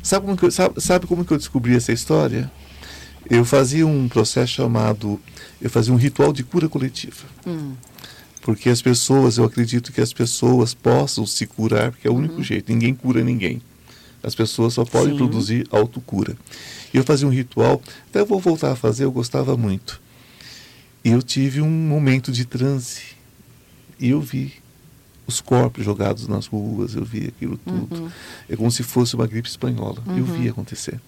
Sabe 0.03 0.27
como, 0.27 0.37
que 0.37 0.45
eu, 0.47 0.51
sabe, 0.51 0.81
sabe 0.81 1.07
como 1.07 1.25
que 1.25 1.33
eu 1.33 1.39
descobri 1.39 1.75
essa 1.77 1.93
história? 1.93 2.51
Eu 3.29 3.45
fazia 3.45 3.87
um 3.87 4.07
processo 4.09 4.53
chamado, 4.53 5.19
eu 5.61 5.71
fazia 5.71 5.93
um 5.95 5.97
ritual 5.97 6.31
de 6.33 6.43
cura 6.43 6.69
coletiva. 6.69 7.25
Hum, 7.47 7.73
Porque 8.43 8.69
as 8.69 8.83
pessoas, 8.83 9.39
eu 9.39 9.45
acredito 9.45 9.93
que 9.93 10.01
as 10.03 10.13
pessoas 10.13 10.75
possam 10.75 11.25
se 11.27 11.47
curar, 11.47 11.91
porque 11.91 12.07
é 12.07 12.11
o 12.11 12.15
único 12.15 12.43
jeito, 12.43 12.71
ninguém 12.71 12.95
cura 12.95 13.25
ninguém. 13.25 13.63
As 14.23 14.35
pessoas 14.35 14.75
só 14.75 14.85
podem 14.85 15.13
Sim. 15.13 15.17
produzir 15.17 15.67
autocura. 15.71 16.37
E 16.95 16.97
eu 16.97 17.03
fazia 17.03 17.27
um 17.27 17.31
ritual, 17.31 17.83
até 18.09 18.21
eu 18.21 18.27
vou 18.27 18.39
voltar 18.39 18.71
a 18.71 18.77
fazer, 18.77 19.03
eu 19.03 19.11
gostava 19.11 19.57
muito. 19.57 20.01
E 21.05 21.11
eu 21.11 21.21
tive 21.21 21.61
um 21.61 21.69
momento 21.69 22.31
de 22.31 22.45
transe. 22.45 23.03
E 23.99 24.11
eu 24.11 24.21
vi 24.21 24.53
os 25.27 25.41
corpos 25.41 25.85
jogados 25.85 26.29
nas 26.29 26.47
ruas, 26.47 26.95
eu 26.95 27.05
vi 27.05 27.27
aquilo 27.27 27.59
tudo. 27.59 28.03
Uhum. 28.03 28.11
É 28.49 28.55
como 28.55 28.71
se 28.71 28.85
fosse 28.85 29.17
uma 29.17 29.27
gripe 29.27 29.49
espanhola. 29.49 30.01
Eu 30.17 30.25
vi 30.25 30.49
acontecer. 30.49 31.01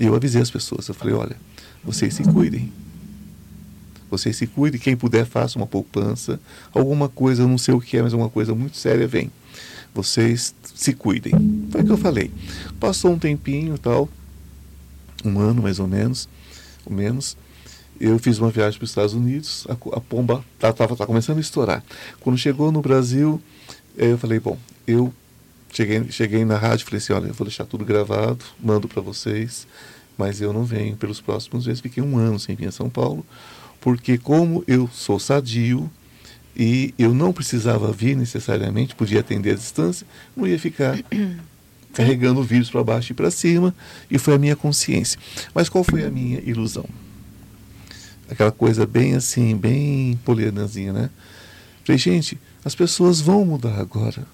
E 0.00 0.06
eu 0.06 0.14
avisei 0.14 0.40
as 0.40 0.50
pessoas, 0.50 0.88
eu 0.88 0.94
falei, 0.94 1.14
olha, 1.14 1.36
vocês 1.84 2.14
se 2.14 2.22
cuidem. 2.22 2.72
Vocês 4.10 4.36
se 4.36 4.46
cuidem, 4.46 4.80
quem 4.80 4.96
puder 4.96 5.26
faça 5.26 5.58
uma 5.58 5.66
poupança, 5.66 6.40
alguma 6.72 7.10
coisa, 7.10 7.42
eu 7.42 7.48
não 7.48 7.58
sei 7.58 7.74
o 7.74 7.80
que 7.80 7.98
é, 7.98 8.02
mas 8.02 8.14
alguma 8.14 8.30
coisa 8.30 8.54
muito 8.54 8.78
séria 8.78 9.06
vem. 9.06 9.30
Vocês 9.94 10.54
se 10.74 10.94
cuidem. 10.94 11.32
Foi 11.70 11.82
o 11.82 11.84
que 11.84 11.92
eu 11.92 11.98
falei. 11.98 12.30
Passou 12.80 13.12
um 13.12 13.18
tempinho 13.18 13.74
e 13.74 13.78
tal, 13.78 14.08
um 15.24 15.38
ano 15.38 15.62
mais 15.62 15.78
ou 15.78 15.86
menos, 15.86 16.28
ou 16.84 16.92
menos, 16.92 17.36
eu 18.00 18.18
fiz 18.18 18.38
uma 18.38 18.50
viagem 18.50 18.78
para 18.78 18.84
os 18.84 18.90
Estados 18.90 19.12
Unidos, 19.12 19.66
a, 19.68 19.72
a 19.72 20.00
pomba 20.00 20.42
estava 20.54 20.96
começando 21.06 21.36
a 21.36 21.40
estourar. 21.40 21.84
Quando 22.20 22.38
chegou 22.38 22.72
no 22.72 22.80
Brasil, 22.80 23.40
eh, 23.98 24.12
eu 24.12 24.18
falei, 24.18 24.40
bom, 24.40 24.56
eu 24.86 25.12
cheguei, 25.70 26.10
cheguei 26.10 26.44
na 26.44 26.56
rádio 26.56 26.84
e 26.84 26.86
falei 26.86 26.98
assim, 26.98 27.12
olha, 27.12 27.26
eu 27.28 27.34
vou 27.34 27.46
deixar 27.46 27.66
tudo 27.66 27.84
gravado, 27.84 28.44
mando 28.58 28.88
para 28.88 29.02
vocês, 29.02 29.66
mas 30.16 30.40
eu 30.40 30.52
não 30.52 30.64
venho 30.64 30.96
pelos 30.96 31.20
próximos 31.20 31.66
meses. 31.66 31.80
Fiquei 31.80 32.02
um 32.02 32.16
ano 32.16 32.38
sem 32.40 32.56
vir 32.56 32.68
a 32.68 32.72
São 32.72 32.88
Paulo, 32.88 33.24
porque 33.80 34.16
como 34.16 34.64
eu 34.66 34.88
sou 34.92 35.18
sadio 35.18 35.90
e 36.56 36.94
eu 36.98 37.14
não 37.14 37.32
precisava 37.32 37.92
vir 37.92 38.16
necessariamente, 38.16 38.94
podia 38.94 39.20
atender 39.20 39.52
à 39.52 39.54
distância, 39.54 40.06
não 40.36 40.46
ia 40.46 40.58
ficar 40.58 40.98
carregando 41.92 42.40
o 42.40 42.44
vírus 42.44 42.70
para 42.70 42.82
baixo 42.84 43.12
e 43.12 43.14
para 43.14 43.30
cima, 43.30 43.74
e 44.10 44.18
foi 44.18 44.34
a 44.34 44.38
minha 44.38 44.56
consciência. 44.56 45.18
Mas 45.54 45.68
qual 45.68 45.82
foi 45.84 46.04
a 46.04 46.10
minha 46.10 46.40
ilusão? 46.44 46.84
Aquela 48.30 48.52
coisa 48.52 48.86
bem 48.86 49.14
assim, 49.14 49.56
bem 49.56 50.18
polianazinha, 50.24 50.92
né? 50.92 51.10
Falei, 51.84 51.98
gente, 51.98 52.38
as 52.64 52.74
pessoas 52.74 53.20
vão 53.20 53.44
mudar 53.44 53.80
agora. 53.80 54.24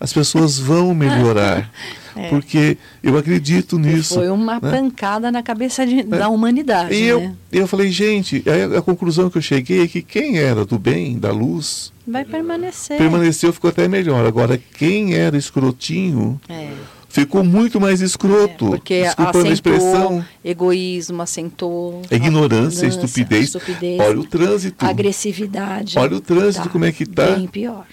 As 0.00 0.12
pessoas 0.12 0.58
vão 0.58 0.94
melhorar. 0.94 1.70
É. 2.18 2.30
Porque 2.30 2.78
eu 3.02 3.18
acredito 3.18 3.78
nisso. 3.78 4.14
Foi 4.14 4.30
uma 4.30 4.54
né? 4.54 4.60
pancada 4.70 5.30
na 5.30 5.42
cabeça 5.42 5.86
de- 5.86 6.02
da 6.02 6.30
humanidade. 6.30 6.94
E 6.94 7.02
eu, 7.04 7.20
né? 7.20 7.34
eu 7.52 7.66
falei, 7.66 7.90
gente, 7.90 8.42
a, 8.74 8.78
a 8.78 8.80
conclusão 8.80 9.28
que 9.28 9.36
eu 9.36 9.42
cheguei 9.42 9.82
é 9.82 9.86
que 9.86 10.00
quem 10.00 10.38
era 10.38 10.64
do 10.64 10.78
bem, 10.78 11.18
da 11.18 11.30
luz, 11.30 11.92
Vai 12.08 12.24
permanecer. 12.24 12.96
permaneceu, 12.96 13.52
ficou 13.52 13.68
até 13.68 13.86
melhor. 13.86 14.24
Agora, 14.24 14.56
quem 14.56 15.12
era 15.12 15.36
escrotinho, 15.36 16.40
É, 16.48 16.72
ficou 17.20 17.42
muito 17.44 17.80
mais 17.80 18.00
escroto. 18.00 18.66
porque 18.66 19.02
Desculpando 19.02 19.48
a 19.48 19.52
expressão. 19.52 20.24
egoísmo, 20.44 21.22
assentou 21.22 22.02
Ignorância, 22.10 22.86
estupidez. 22.86 23.46
estupidez, 23.46 24.00
Olha 24.00 24.20
o 24.20 24.24
trânsito. 24.24 24.84
agressividade. 24.84 25.98
Olha 25.98 26.16
o 26.16 26.20
trânsito, 26.20 26.68
como 26.70 26.84
é 26.84 26.92
que 26.92 27.06
tá. 27.06 27.32
Bem 27.32 27.46
pior. 27.46 27.86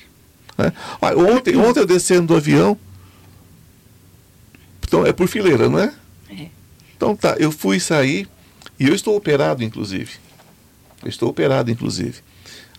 Olha, 1.02 1.18
ontem, 1.18 1.56
ontem 1.56 1.80
eu 1.80 1.86
descendo 1.86 2.28
do 2.28 2.36
avião. 2.36 2.78
Então, 4.86 5.06
é 5.06 5.12
por 5.12 5.28
fileira, 5.28 5.68
não 5.70 5.80
é? 5.80 5.92
É. 6.30 6.48
Então 6.96 7.16
tá, 7.16 7.36
eu 7.40 7.52
fui 7.52 7.80
sair 7.80 8.28
e 8.80 8.88
eu 8.88 8.94
estou 8.94 9.16
operado, 9.16 9.64
inclusive. 9.64 10.12
Eu 11.02 11.10
estou 11.10 11.30
operado, 11.30 11.72
inclusive. 11.72 12.20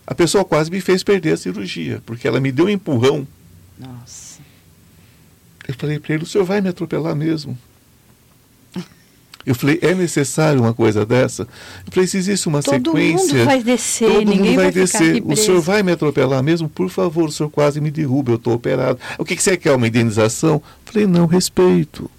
A 0.06 0.14
pessoa 0.14 0.44
quase 0.44 0.70
me 0.70 0.80
fez 0.80 1.02
perder 1.02 1.32
a 1.32 1.36
cirurgia, 1.36 2.02
porque 2.06 2.28
ela 2.28 2.38
me 2.40 2.52
deu 2.52 2.66
um 2.66 2.68
empurrão. 2.68 3.26
Nossa. 3.78 4.23
Eu 5.66 5.74
falei 5.74 5.98
para 5.98 6.14
ele, 6.14 6.24
o 6.24 6.26
senhor 6.26 6.44
vai 6.44 6.60
me 6.60 6.68
atropelar 6.68 7.14
mesmo? 7.14 7.56
Eu 9.46 9.54
falei, 9.54 9.78
é 9.82 9.94
necessário 9.94 10.60
uma 10.60 10.72
coisa 10.72 11.04
dessa? 11.04 11.42
Eu 11.86 11.92
falei, 11.92 12.06
se 12.06 12.16
existe 12.16 12.48
uma 12.48 12.62
Todo 12.62 12.92
sequência. 12.92 13.34
mundo 13.38 13.44
vai 13.44 13.62
descer, 13.62 14.08
todo 14.08 14.18
ninguém 14.20 14.38
mundo 14.38 14.56
vai, 14.56 14.64
vai 14.64 14.72
descer. 14.72 15.22
O 15.22 15.36
senhor 15.36 15.60
vai 15.60 15.82
me 15.82 15.92
atropelar 15.92 16.42
mesmo? 16.42 16.66
Por 16.66 16.88
favor, 16.88 17.28
o 17.28 17.32
senhor 17.32 17.50
quase 17.50 17.78
me 17.78 17.90
derruba, 17.90 18.32
eu 18.32 18.36
estou 18.36 18.54
operado. 18.54 18.98
O 19.18 19.24
que, 19.24 19.36
que 19.36 19.42
você 19.42 19.56
quer? 19.56 19.72
Uma 19.72 19.86
indenização? 19.86 20.54
Eu 20.54 20.92
falei, 20.92 21.06
não, 21.06 21.26
respeito. 21.26 22.04
Eu 22.04 22.10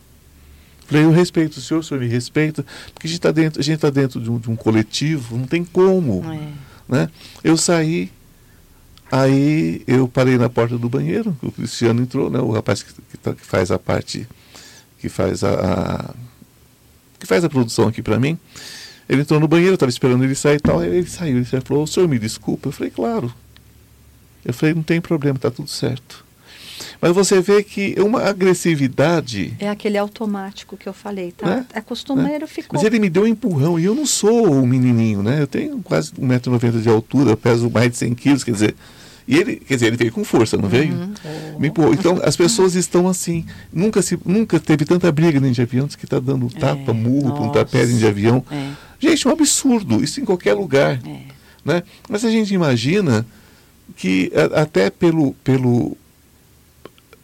Falei, 0.88 1.04
eu 1.04 1.12
respeito 1.12 1.58
o 1.58 1.62
senhor, 1.62 1.80
o 1.80 1.84
senhor 1.84 2.00
me 2.00 2.08
respeita, 2.08 2.64
porque 2.94 3.08
a 3.08 3.10
gente 3.10 3.18
está 3.18 3.32
dentro, 3.32 3.60
a 3.60 3.64
gente 3.64 3.80
tá 3.80 3.90
dentro 3.90 4.22
de, 4.22 4.30
um, 4.30 4.38
de 4.38 4.52
um 4.52 4.56
coletivo, 4.56 5.36
não 5.36 5.48
tem 5.48 5.66
como. 5.66 6.24
É. 6.32 6.50
Né? 6.88 7.10
Eu 7.44 7.58
saí, 7.58 8.12
aí 9.22 9.82
eu 9.88 10.08
parei 10.08 10.38
na 10.38 10.50
porta 10.50 10.78
do 10.78 10.90
banheiro, 10.90 11.36
o 11.42 11.52
Cristiano 11.52 12.02
entrou, 12.02 12.30
né? 12.30 12.40
o 12.40 12.52
rapaz 12.52 12.84
que, 12.84 12.94
que 12.94 13.18
tá- 13.18 13.34
que 13.34 13.46
faz 13.46 13.72
a 13.72 13.80
parte, 13.80 14.28
que 15.00 15.10
faz 15.10 15.44
a, 15.44 15.52
a- 15.54 16.14
que 17.20 17.26
faz 17.26 17.44
a 17.44 17.50
produção 17.50 17.88
aqui 17.88 18.02
para 18.02 18.20
mim. 18.20 18.38
Ele 19.08 19.22
entrou 19.22 19.40
no 19.40 19.48
banheiro, 19.48 19.72
eu 19.74 19.76
estava 19.76 19.90
esperando 19.90 20.24
ele 20.24 20.36
sair 20.36 20.56
e 20.58 20.60
tal, 20.60 20.80
aí 20.80 20.90
ele 20.90 21.08
saiu, 21.10 21.38
ele 21.38 21.46
falou, 21.46 21.84
o 21.84 21.88
senhor 21.88 22.08
me 22.10 22.18
desculpa? 22.18 22.70
Eu 22.70 22.72
falei, 22.72 22.92
claro. 22.92 23.32
Eu 24.44 24.54
falei, 24.54 24.74
não 24.76 24.84
tem 24.84 25.00
problema, 25.00 25.36
está 25.38 25.50
tudo 25.52 25.70
certo. 25.70 26.26
Mas 27.02 27.12
você 27.14 27.40
vê 27.40 27.64
que 27.64 27.96
uma 28.00 28.24
agressividade. 28.24 29.54
É 29.60 29.70
aquele 29.70 29.98
automático 29.98 30.76
que 30.76 30.88
eu 30.90 30.94
falei, 30.94 31.32
tá? 31.32 31.46
Né? 31.48 31.66
É 31.74 31.82
costumeiro, 31.82 32.42
né? 32.42 32.48
ficou. 32.48 32.78
Mas 32.80 32.84
ele 32.86 33.00
me 33.00 33.10
deu 33.10 33.24
um 33.24 33.28
empurrão 33.28 33.80
e 33.80 33.86
eu 33.86 33.96
não 33.96 34.06
sou 34.06 34.52
um 34.52 34.66
menininho, 34.66 35.22
né? 35.24 35.42
Eu 35.42 35.48
tenho 35.48 35.80
quase 35.82 36.12
1,90m 36.14 36.82
de 36.82 36.90
altura, 36.90 37.38
peso 37.38 37.70
mais 37.70 37.92
de 37.92 37.98
100 37.98 38.16
quilos, 38.16 38.44
quer 38.44 38.52
dizer. 38.52 38.76
E 39.28 39.38
ele, 39.38 39.56
quer 39.56 39.76
dizer, 39.76 39.88
ele 39.88 39.98
veio 39.98 40.12
com 40.12 40.24
força, 40.24 40.56
não 40.56 40.70
veio? 40.70 40.94
Uhum. 40.94 41.60
Me 41.60 41.68
empurrou. 41.70 41.94
Então, 41.94 42.20
as 42.24 42.36
pessoas 42.36 42.76
estão 42.76 43.08
assim. 43.08 43.46
Nunca, 43.74 44.02
se, 44.02 44.20
nunca 44.24 44.60
teve 44.60 44.86
tanta 44.86 45.12
briga 45.12 45.40
dentro 45.40 45.56
de 45.56 45.62
avião, 45.62 45.88
que 45.88 46.06
está 46.06 46.20
dando 46.20 46.48
tapa, 46.50 46.92
é, 46.92 46.94
murro, 46.94 47.36
pontapé 47.36 47.86
dentro 47.86 47.98
de 47.98 48.08
avião. 48.08 48.46
É. 48.52 48.72
Gente, 49.00 49.26
é 49.26 49.30
um 49.30 49.34
absurdo. 49.34 50.04
Isso 50.04 50.22
em 50.22 50.26
qualquer 50.26 50.54
lugar. 50.54 51.00
É. 51.06 51.22
Né? 51.64 51.84
Mas 52.08 52.24
a 52.24 52.30
gente 52.30 52.54
imagina 52.54 53.26
que 53.96 54.32
até 54.54 54.90
pelo, 54.92 55.34
pelo 55.44 55.98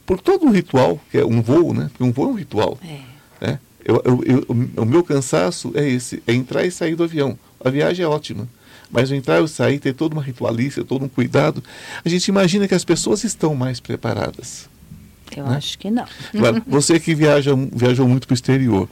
por 0.05 0.19
todo 0.19 0.45
um 0.45 0.51
ritual, 0.51 0.99
que 1.11 1.19
é 1.19 1.25
um 1.25 1.41
voo, 1.41 1.73
né? 1.73 1.89
Porque 1.91 2.03
um 2.03 2.11
voo 2.11 2.29
é 2.29 2.31
um 2.31 2.35
ritual. 2.35 2.77
É. 2.83 3.45
Né? 3.45 3.59
Eu, 3.85 4.01
eu, 4.03 4.23
eu, 4.25 4.45
o 4.77 4.85
meu 4.85 5.03
cansaço 5.03 5.71
é 5.75 5.87
esse, 5.87 6.21
é 6.27 6.33
entrar 6.33 6.65
e 6.65 6.71
sair 6.71 6.95
do 6.95 7.03
avião. 7.03 7.37
A 7.63 7.69
viagem 7.69 8.03
é 8.03 8.07
ótima. 8.07 8.47
Mas 8.91 9.09
o 9.09 9.15
entrar 9.15 9.41
e 9.41 9.47
sair, 9.47 9.79
ter 9.79 9.93
toda 9.93 10.13
uma 10.13 10.23
ritualícia, 10.23 10.83
todo 10.83 11.05
um 11.05 11.09
cuidado, 11.09 11.63
a 12.03 12.09
gente 12.09 12.27
imagina 12.27 12.67
que 12.67 12.75
as 12.75 12.83
pessoas 12.83 13.23
estão 13.23 13.55
mais 13.55 13.79
preparadas. 13.79 14.69
Eu 15.35 15.45
né? 15.45 15.55
acho 15.55 15.79
que 15.79 15.89
não. 15.89 16.05
Claro, 16.31 16.61
você 16.67 16.99
que 16.99 17.15
viaja, 17.15 17.51
viajou 17.55 18.07
muito 18.07 18.27
para 18.27 18.33
o 18.33 18.35
exterior, 18.35 18.89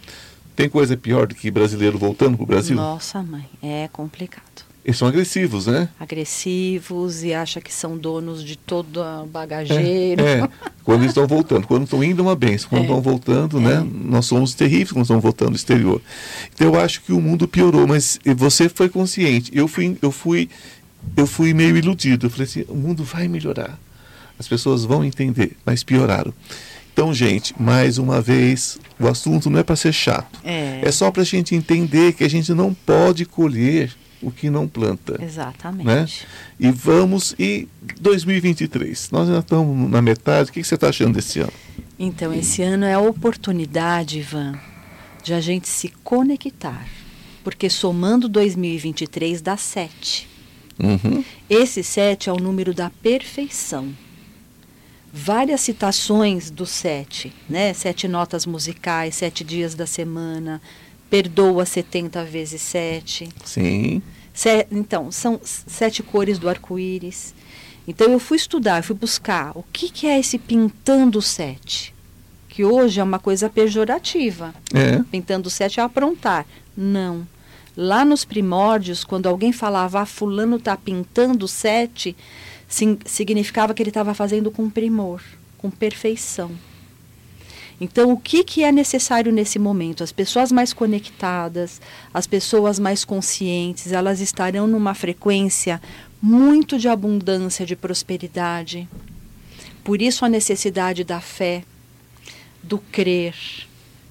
tem 0.56 0.70
coisa 0.70 0.96
pior 0.96 1.28
do 1.28 1.36
que 1.36 1.52
brasileiro 1.52 1.98
voltando 1.98 2.38
para 2.38 2.44
o 2.44 2.48
Brasil? 2.48 2.76
Nossa, 2.76 3.22
mãe, 3.22 3.46
é 3.62 3.90
complicado. 3.92 4.69
Eles 4.90 4.98
são 4.98 5.08
agressivos, 5.08 5.68
né? 5.68 5.88
Agressivos 6.00 7.24
e 7.24 7.32
acha 7.32 7.62
que 7.62 7.72
são 7.72 7.96
donos 7.96 8.44
de 8.44 8.58
todo 8.58 9.00
o 9.00 9.28
bagageiro. 9.28 10.26
É, 10.26 10.40
é. 10.40 10.50
quando 10.84 11.02
eles 11.02 11.12
estão 11.12 11.28
voltando. 11.28 11.68
Quando 11.68 11.84
estão 11.84 12.04
indo, 12.04 12.24
é 12.24 12.26
uma 12.26 12.36
benção. 12.36 12.70
Quando 12.70 12.82
é. 12.82 12.86
estão 12.86 13.00
voltando, 13.00 13.60
né? 13.60 13.76
É. 13.76 14.08
Nós 14.10 14.26
somos 14.26 14.56
terríveis 14.56 14.92
quando 14.92 15.04
estão 15.04 15.20
voltando 15.20 15.52
do 15.52 15.58
exterior. 15.58 16.02
Então 16.56 16.74
eu 16.74 16.80
acho 16.80 17.04
que 17.04 17.14
o 17.14 17.22
mundo 17.22 17.48
piorou, 17.48 17.86
mas 17.86 18.20
você 18.36 18.68
foi 18.68 18.90
consciente. 18.90 19.52
Eu 19.54 19.68
fui, 19.68 19.96
eu 20.02 20.12
fui, 20.12 20.50
eu 21.16 21.28
fui 21.28 21.54
meio 21.54 21.78
iludido. 21.78 22.26
Eu 22.26 22.32
falei 22.32 22.46
assim, 22.46 22.66
o 22.68 22.74
mundo 22.74 23.04
vai 23.04 23.28
melhorar. 23.28 23.78
As 24.40 24.48
pessoas 24.48 24.86
vão 24.86 25.06
entender, 25.06 25.56
mas 25.64 25.84
pioraram. 25.84 26.34
Então, 26.92 27.14
gente, 27.14 27.54
mais 27.62 28.00
uma 28.00 28.20
vez, 28.22 28.80
o 29.00 29.08
assunto 29.08 29.52
não 29.52 29.60
é 29.60 29.64
para 29.64 29.76
ser 29.76 29.94
chato. 29.94 30.40
É, 30.44 30.80
é 30.82 30.92
só 30.92 31.12
para 31.12 31.22
a 31.22 31.26
gente 31.26 31.54
entender 31.54 32.14
que 32.14 32.24
a 32.24 32.30
gente 32.30 32.52
não 32.56 32.74
pode 32.74 33.24
colher 33.24 33.92
o 34.22 34.32
que 34.32 34.50
não 34.50 34.68
planta. 34.68 35.22
Exatamente. 35.24 35.86
Né? 35.86 36.08
E 36.60 36.72
vamos, 36.72 37.36
e 37.40 37.68
2023, 38.00 39.12
nós 39.12 39.28
já 39.30 39.40
estamos 39.40 39.90
na 39.90 40.02
metade, 40.02 40.50
o 40.50 40.54
que, 40.54 40.64
você 40.64 40.76
está 40.76 40.90
achando 40.90 41.16
desse 41.16 41.40
ano? 41.40 41.54
Então, 41.98 42.34
esse 42.34 42.62
ano 42.62 42.86
é 42.86 42.94
a 42.94 43.00
oportunidade, 43.00 44.20
Ivan, 44.20 44.60
de 45.24 45.34
a 45.34 45.42
gente 45.42 45.68
se 45.68 45.90
conectar, 46.04 46.88
porque 47.44 47.70
somando 47.70 48.30
2023 48.30 49.42
dá 49.42 49.58
7. 49.58 50.28
Uhum. 50.82 51.24
Esse 51.50 51.84
7 51.84 52.30
é 52.30 52.34
o 52.34 52.38
número 52.38 52.74
da 52.74 52.90
perfeição. 52.90 53.94
Várias 55.12 55.62
citações 55.62 56.52
do 56.52 56.68
7, 56.68 57.34
né? 57.50 57.74
Sete 57.74 58.08
notas 58.08 58.46
musicais, 58.46 59.16
sete 59.16 59.44
dias 59.44 59.74
da 59.74 59.88
semana, 59.88 60.62
perdoa 61.10 61.66
70 61.66 62.24
vezes 62.26 62.62
7. 62.62 63.30
Sim. 63.44 64.02
Se, 64.34 64.66
então, 64.72 65.12
são 65.12 65.40
sete 65.44 66.02
cores 66.02 66.40
do 66.40 66.48
arco-íris. 66.48 67.34
Então 67.88 68.12
eu 68.12 68.20
fui 68.20 68.38
estudar, 68.38 68.78
eu 68.78 68.84
fui 68.84 68.96
buscar 68.96 69.52
o 69.56 69.64
que, 69.74 69.90
que 69.90 70.06
é 70.06 70.20
esse 70.20 70.38
pintando 70.38 71.22
sete. 71.22 71.94
Que 72.48 72.64
hoje 72.64 73.00
é 73.00 73.04
uma 73.04 73.18
coisa 73.18 73.50
pejorativa. 73.50 74.54
É. 74.74 75.02
Pintando 75.12 75.50
sete 75.50 75.80
é 75.80 75.84
aprontar. 75.84 76.46
Não. 76.78 77.28
Lá 77.76 78.06
nos 78.06 78.24
primórdios, 78.24 79.04
quando 79.04 79.28
alguém 79.28 79.52
falava, 79.52 80.02
ah, 80.02 80.06
fulano 80.06 80.58
está 80.58 80.78
pintando 80.78 81.48
sete, 81.48 82.16
significava 83.06 83.74
que 83.74 83.82
ele 83.82 83.90
estava 83.90 84.14
fazendo 84.14 84.52
com 84.52 84.70
primor, 84.70 85.22
com 85.58 85.72
perfeição. 85.72 86.52
Então, 87.82 88.12
o 88.12 88.18
que, 88.18 88.44
que 88.44 88.64
é 88.64 88.72
necessário 88.72 89.32
nesse 89.32 89.58
momento? 89.58 90.04
As 90.04 90.12
pessoas 90.12 90.52
mais 90.52 90.74
conectadas, 90.74 91.80
as 92.14 92.28
pessoas 92.28 92.78
mais 92.78 93.06
conscientes, 93.06 93.92
elas 93.94 94.20
estarão 94.20 94.68
numa 94.68 94.94
frequência 94.94 95.82
muito 96.22 96.78
de 96.78 96.90
abundância, 96.90 97.66
de 97.66 97.76
prosperidade. 97.76 98.88
Por 99.84 100.02
isso, 100.02 100.26
a 100.26 100.30
necessidade 100.30 101.04
da 101.06 101.22
fé, 101.22 101.64
do 102.62 102.78
crer, 102.78 103.36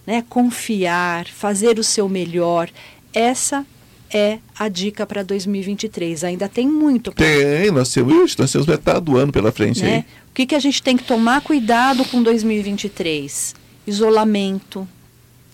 né? 0.07 0.25
confiar, 0.29 1.27
fazer 1.27 1.79
o 1.79 1.85
seu 1.85 2.09
melhor. 2.09 2.71
Essa 3.13 3.67
é 4.11 4.39
a 4.59 4.69
dica 4.69 5.07
para 5.07 5.23
2023. 5.23 6.25
Ainda 6.25 6.49
tem 6.49 6.67
muito. 6.67 7.13
Pra... 7.13 7.25
Tem, 7.25 7.71
nós 7.71 7.93
temos, 7.93 8.37
nós 8.37 8.51
temos 8.51 8.67
metade 8.67 9.03
do 9.03 9.19
ano 9.19 9.31
pela 9.31 9.53
frente 9.53 9.83
né? 9.83 9.95
aí. 9.95 10.01
O 10.31 10.35
que, 10.35 10.47
que 10.47 10.55
a 10.55 10.59
gente 10.59 10.83
tem 10.83 10.97
que 10.97 11.05
tomar 11.05 11.43
cuidado 11.43 12.05
com 12.07 12.23
2023? 12.23 13.55
Isolamento, 13.89 14.87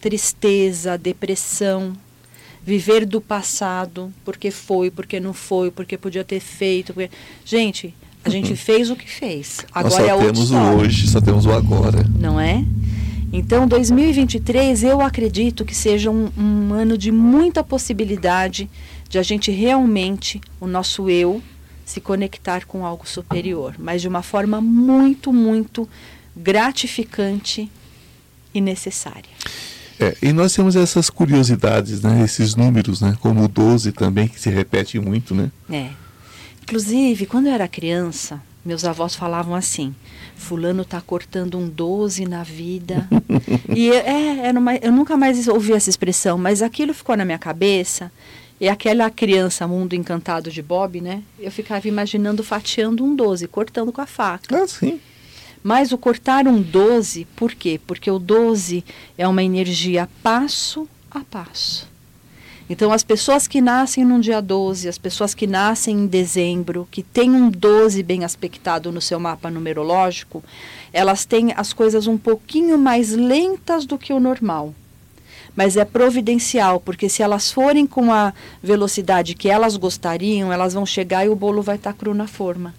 tristeza, 0.01 0.99
depressão, 0.99 1.93
viver 2.65 3.07
do 3.07 3.21
passado, 3.21 4.13
porque 4.25 4.51
foi, 4.51 4.91
porque 4.91 5.21
não 5.21 5.33
foi, 5.33 5.71
porque 5.71 5.97
podia 5.97 6.25
ter 6.25 6.41
feito. 6.41 6.93
Porque... 6.93 7.11
Gente, 7.45 7.95
a 8.25 8.29
gente 8.29 8.51
uhum. 8.51 8.57
fez 8.57 8.91
o 8.91 8.97
que 8.97 9.09
fez. 9.09 9.65
Agora 9.73 9.95
Nós 9.95 9.95
só 9.95 10.01
é 10.01 10.27
temos 10.27 10.51
o 10.51 10.57
hoje, 10.57 11.07
só 11.07 11.21
temos 11.21 11.47
o 11.47 11.53
agora. 11.53 12.05
Não 12.19 12.41
é? 12.41 12.65
Então, 13.33 13.69
2023 13.69 14.83
eu 14.83 15.01
acredito 15.01 15.65
que 15.65 15.75
seja 15.75 16.11
um, 16.11 16.31
um, 16.37 16.73
ano 16.73 16.99
de 16.99 17.13
muita 17.13 17.63
possibilidade 17.63 18.69
de 19.09 19.19
a 19.19 19.23
gente 19.23 19.51
realmente, 19.51 20.41
o 20.61 20.67
nosso 20.67 21.09
eu, 21.09 21.43
se 21.85 22.01
conectar 22.01 22.65
com 22.65 22.85
algo 22.85 23.07
superior, 23.09 23.75
mas 23.79 24.03
de 24.03 24.09
uma 24.09 24.23
forma 24.23 24.61
muito, 24.61 25.33
muito 25.33 25.89
gratificante 26.37 27.71
e 28.55 28.61
necessária. 28.61 29.31
É, 29.99 30.17
e 30.23 30.33
nós 30.33 30.55
temos 30.55 30.77
essas 30.77 31.11
curiosidades, 31.11 32.03
né, 32.03 32.23
esses 32.25 32.55
números, 32.55 33.01
né, 33.01 33.17
como 33.21 33.45
o 33.45 33.49
12 33.49 33.93
também, 33.93 34.29
que 34.29 34.41
se 34.41 34.51
repete 34.51 34.99
muito, 34.99 35.35
né? 35.35 35.51
É. 35.71 35.91
Inclusive, 36.63 37.27
quando 37.27 37.47
eu 37.47 37.53
era 37.53 37.69
criança, 37.69 38.41
meus 38.65 38.85
avós 38.85 39.15
falavam 39.15 39.55
assim: 39.55 39.95
Fulano 40.35 40.83
está 40.83 41.01
cortando 41.01 41.59
um 41.59 41.69
12 41.69 42.25
na 42.25 42.43
vida. 42.43 43.07
e 43.69 43.91
é, 43.91 44.51
uma, 44.51 44.75
eu 44.77 44.91
nunca 44.91 45.17
mais 45.17 45.47
ouvi 45.47 45.75
essa 45.75 45.91
expressão, 45.91 46.39
mas 46.39 46.63
aquilo 46.63 46.95
ficou 46.95 47.17
na 47.17 47.25
minha 47.25 47.39
cabeça. 47.39 48.11
E 48.61 48.69
aquela 48.69 49.11
criança, 49.11 49.67
mundo 49.67 49.95
encantado 49.95 50.51
de 50.51 50.63
Bob, 50.63 51.01
né? 51.01 51.23
Eu 51.39 51.51
ficava 51.51 51.87
imaginando 51.87 52.43
fatiando 52.43 53.05
um 53.05 53.15
12, 53.15 53.49
cortando 53.49 53.93
com 53.93 54.01
a 54.01 54.07
faca. 54.07 54.57
Ah, 54.57 54.67
sim. 54.67 55.01
Mas 55.67 55.93
o 55.93 55.97
cortar 55.97 56.47
um 56.47 56.61
12, 56.61 57.27
por 57.35 57.55
quê? 57.55 57.81
Porque 57.87 58.11
o 58.11 58.19
12 58.19 58.85
é 59.17 59.27
uma 59.27 59.43
energia 59.43 60.07
passo 60.23 60.87
a 61.11 61.21
passo. 61.21 61.89
Então, 62.69 62.93
as 62.93 63.03
pessoas 63.03 63.49
que 63.49 63.63
nascem 63.63 64.05
no 64.05 64.21
dia 64.21 64.43
12, 64.43 64.91
as 64.91 64.99
pessoas 64.99 65.33
que 65.35 65.47
nascem 65.47 66.01
em 66.01 66.07
dezembro, 66.07 66.87
que 66.91 67.03
têm 67.03 67.31
um 67.31 67.49
12 67.49 68.03
bem 68.03 68.27
aspectado 68.27 68.93
no 68.93 69.01
seu 69.01 69.19
mapa 69.19 69.51
numerológico, 69.51 70.45
elas 70.93 71.25
têm 71.25 71.55
as 71.57 71.73
coisas 71.73 72.07
um 72.07 72.19
pouquinho 72.19 72.77
mais 72.77 73.13
lentas 73.13 73.87
do 73.87 73.97
que 73.97 74.13
o 74.13 74.21
normal. 74.21 74.75
Mas 75.57 75.79
é 75.79 75.85
providencial, 75.87 76.79
porque 76.79 77.09
se 77.09 77.23
elas 77.23 77.51
forem 77.51 77.87
com 77.87 78.13
a 78.13 78.35
velocidade 78.63 79.35
que 79.35 79.49
elas 79.49 79.79
gostariam, 79.79 80.53
elas 80.53 80.75
vão 80.75 80.85
chegar 80.85 81.25
e 81.25 81.31
o 81.31 81.37
bolo 81.37 81.63
vai 81.63 81.77
estar 81.77 81.95
cru 81.95 82.13
na 82.13 82.27
forma. 82.27 82.75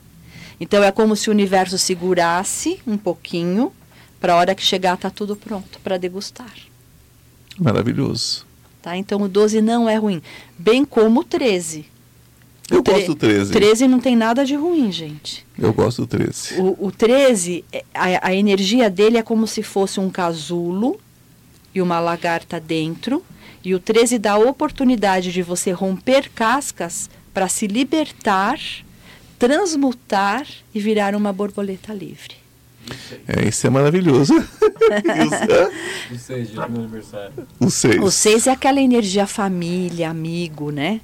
Então 0.60 0.84
é 0.84 0.91
como 0.91 1.15
se 1.15 1.30
o 1.30 1.32
universo 1.32 1.77
segurasse 1.77 2.80
um 2.86 2.98
pouquinho 2.98 3.72
para 4.19 4.34
a 4.34 4.38
hora 4.38 4.56
que 4.56 4.64
chegar 4.64 4.98
tá 4.98 5.10
tudo 5.10 5.36
pronto 5.36 5.80
para 5.84 5.98
degustar. 5.98 6.53
Maravilhoso. 7.60 8.45
Tá? 8.82 8.95
Então 8.95 9.22
o 9.22 9.27
12 9.27 9.61
não 9.61 9.90
é 9.90 9.95
ruim, 9.95 10.22
bem 10.57 10.86
como 10.86 11.22
o 11.22 11.23
13. 11.23 11.86
Eu 12.69 12.82
gosto 12.82 13.07
do 13.07 13.15
13. 13.15 13.52
13 13.52 13.88
não 13.88 13.99
tem 13.99 14.15
nada 14.15 14.44
de 14.44 14.56
ruim, 14.56 14.91
gente. 14.91 15.45
Eu 15.57 15.72
gosto 15.72 16.02
do 16.02 16.07
13. 16.07 16.60
O, 16.60 16.88
o 16.88 16.91
13, 16.91 17.64
é, 17.72 17.86
a, 17.94 18.30
a 18.30 18.34
energia 18.34 18.90
dele 18.90 19.18
é 19.18 19.23
como 19.23 19.45
se 19.45 19.61
fosse 19.61 19.99
um 19.99 20.10
casulo 20.10 20.99
e 21.73 21.82
uma 21.82 21.99
lagarta 21.99 22.60
dentro. 22.60 23.23
E 23.64 23.76
o 23.76 23.80
13 23.80 24.18
dá 24.18 24.34
a 24.34 24.38
oportunidade 24.40 25.32
de 25.32 25.44
você 25.44 25.72
romper 25.72 26.30
cascas 26.34 27.10
para 27.34 27.48
se 27.48 27.68
libertar, 27.68 28.60
transmutar 29.37 30.47
e 30.73 30.79
virar 30.79 31.15
uma 31.15 31.31
borboleta 31.33 31.93
livre. 31.93 32.35
É, 33.27 33.47
isso 33.47 33.65
é 33.65 33.69
maravilhoso. 33.69 34.33
o 36.11 36.17
6 36.17 36.51
de 36.51 36.59
aniversário. 36.59 37.47
O 37.59 37.69
6. 37.71 38.03
O 38.03 38.11
6 38.11 38.47
é 38.47 38.51
aquela 38.51 38.79
energia 38.79 39.25
família, 39.25 40.09
amigo, 40.09 40.71
né? 40.71 41.01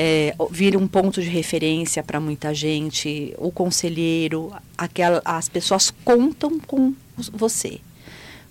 é, 0.00 0.32
vira 0.52 0.78
um 0.78 0.86
ponto 0.86 1.20
de 1.20 1.28
referência 1.28 2.04
para 2.04 2.20
muita 2.20 2.54
gente, 2.54 3.34
o 3.36 3.50
conselheiro, 3.50 4.52
aquela, 4.76 5.20
as 5.24 5.48
pessoas 5.48 5.92
contam 6.04 6.60
com 6.60 6.94
você. 7.32 7.80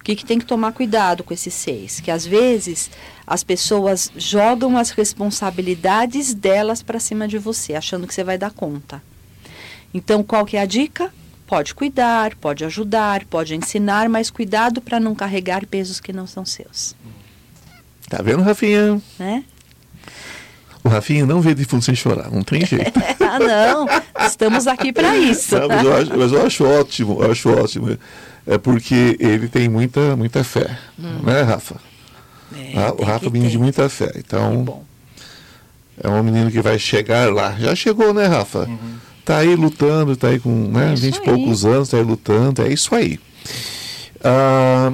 O 0.08 0.10
que, 0.10 0.16
que 0.16 0.26
tem 0.26 0.40
que 0.40 0.46
tomar 0.46 0.72
cuidado 0.72 1.22
com 1.22 1.34
esses 1.34 1.54
seis? 1.54 2.00
Que 2.00 2.10
às 2.10 2.26
vezes 2.26 2.90
as 3.28 3.44
pessoas 3.44 4.10
jogam 4.16 4.78
as 4.78 4.92
responsabilidades 4.92 6.34
delas 6.34 6.82
para 6.82 6.98
cima 6.98 7.28
de 7.28 7.38
você, 7.38 7.74
achando 7.74 8.08
que 8.08 8.14
você 8.14 8.24
vai 8.24 8.38
dar 8.38 8.52
conta. 8.52 9.04
Então, 9.94 10.24
qual 10.24 10.46
que 10.46 10.56
é 10.56 10.62
a 10.62 10.66
dica? 10.66 11.14
Pode 11.46 11.76
cuidar, 11.76 12.36
pode 12.36 12.64
ajudar, 12.64 13.26
pode 13.26 13.54
ensinar, 13.54 14.08
mas 14.08 14.30
cuidado 14.30 14.80
para 14.80 14.98
não 14.98 15.14
carregar 15.14 15.66
pesos 15.66 16.00
que 16.00 16.14
não 16.14 16.26
são 16.26 16.46
seus. 16.46 16.96
Tá 18.08 18.22
vendo, 18.22 18.44
Rafinha? 18.44 19.02
Né? 19.20 19.44
O 20.88 20.90
Rafinha 20.90 21.26
não 21.26 21.42
vê 21.42 21.54
de 21.54 21.66
fundo 21.66 21.84
sem 21.84 21.94
chorar, 21.94 22.32
não 22.32 22.44
tem 22.44 22.66
jeito. 22.66 22.98
ah, 23.20 23.40
não. 23.40 24.26
Estamos 24.26 24.68
aqui 24.68 24.94
para 24.94 25.18
isso. 25.18 25.54
Não, 25.60 25.68
mas, 25.68 25.84
eu 25.84 25.94
acho, 25.94 26.18
mas, 26.18 26.32
eu 26.32 26.46
acho, 26.46 26.64
ótimo, 26.64 27.18
eu 27.22 27.32
acho 27.32 27.50
ótimo. 27.50 27.98
É 28.46 28.58
porque 28.58 29.18
ele 29.20 29.50
tem 29.50 29.68
muita, 29.68 30.16
muita 30.16 30.46
fé, 30.46 30.80
hum. 30.98 31.20
né, 31.24 31.42
Rafa? 31.42 31.76
É, 32.56 32.90
o 32.98 33.04
Rafa 33.04 33.30
vem 33.30 33.50
de 33.50 33.58
muita 33.58 33.90
fé. 33.90 34.14
Então, 34.16 34.82
é 36.02 36.08
um 36.08 36.24
menino 36.24 36.50
que 36.50 36.62
vai 36.62 36.80
chegar 36.80 37.34
lá. 37.34 37.54
Já 37.60 37.76
chegou, 37.76 38.14
né, 38.14 38.26
Rafa? 38.26 38.60
Uhum. 38.60 38.96
Tá 39.26 39.40
aí 39.40 39.54
lutando, 39.58 40.16
tá 40.16 40.30
aí 40.30 40.40
com 40.40 40.50
né, 40.50 40.94
é 40.94 40.96
20 40.96 41.16
e 41.18 41.22
poucos 41.22 41.66
anos, 41.66 41.90
tá 41.90 41.98
aí 41.98 42.04
lutando, 42.04 42.62
é 42.62 42.72
isso 42.72 42.96
aí. 42.96 43.20
Ah, 44.24 44.94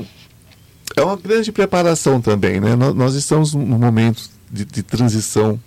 é 0.95 1.03
uma 1.03 1.18
grande 1.18 1.52
preparação 1.52 2.20
também, 2.20 2.60
né? 2.60 2.76
Nós, 2.76 2.95
nós 2.95 3.14
estamos 3.14 3.53
num 3.53 3.78
momento 3.78 4.34
de, 4.52 4.65
de, 4.65 4.84
transição. 4.84 5.60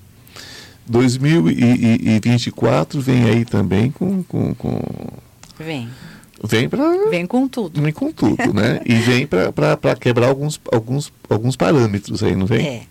2024 0.89 3.01
vem 3.01 3.25
aí 3.25 3.45
também 3.45 3.91
com. 3.91 4.23
com, 4.23 4.55
com... 4.55 4.81
Vem. 5.59 5.91
Vem 6.45 6.69
para. 6.69 7.09
Vem 7.09 7.27
com 7.27 7.49
tudo. 7.49 7.81
Vem 7.81 7.93
com 7.93 8.13
tudo, 8.13 8.53
né? 8.53 8.81
e 8.85 8.95
vem 8.95 9.27
para 9.27 9.97
quebrar 9.99 10.29
alguns, 10.29 10.61
alguns, 10.71 11.13
alguns 11.29 11.57
parâmetros 11.57 12.23
aí, 12.23 12.37
não 12.37 12.47
vem? 12.47 12.67
É. 12.67 12.83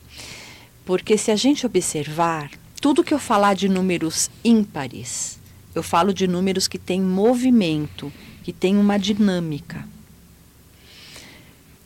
Porque 0.84 1.18
se 1.18 1.32
a 1.32 1.36
gente 1.36 1.66
observar, 1.66 2.52
tudo 2.82 3.04
que 3.04 3.14
eu 3.14 3.20
falar 3.20 3.56
de 3.56 3.70
números 3.70 4.30
ímpares, 4.44 5.40
eu 5.74 5.84
falo 5.84 6.14
de 6.14 6.28
números 6.28 6.68
que 6.68 6.78
têm 6.78 7.02
movimento, 7.02 8.12
que 8.44 8.54
têm 8.54 8.78
uma 8.78 8.98
dinâmica. 8.98 9.88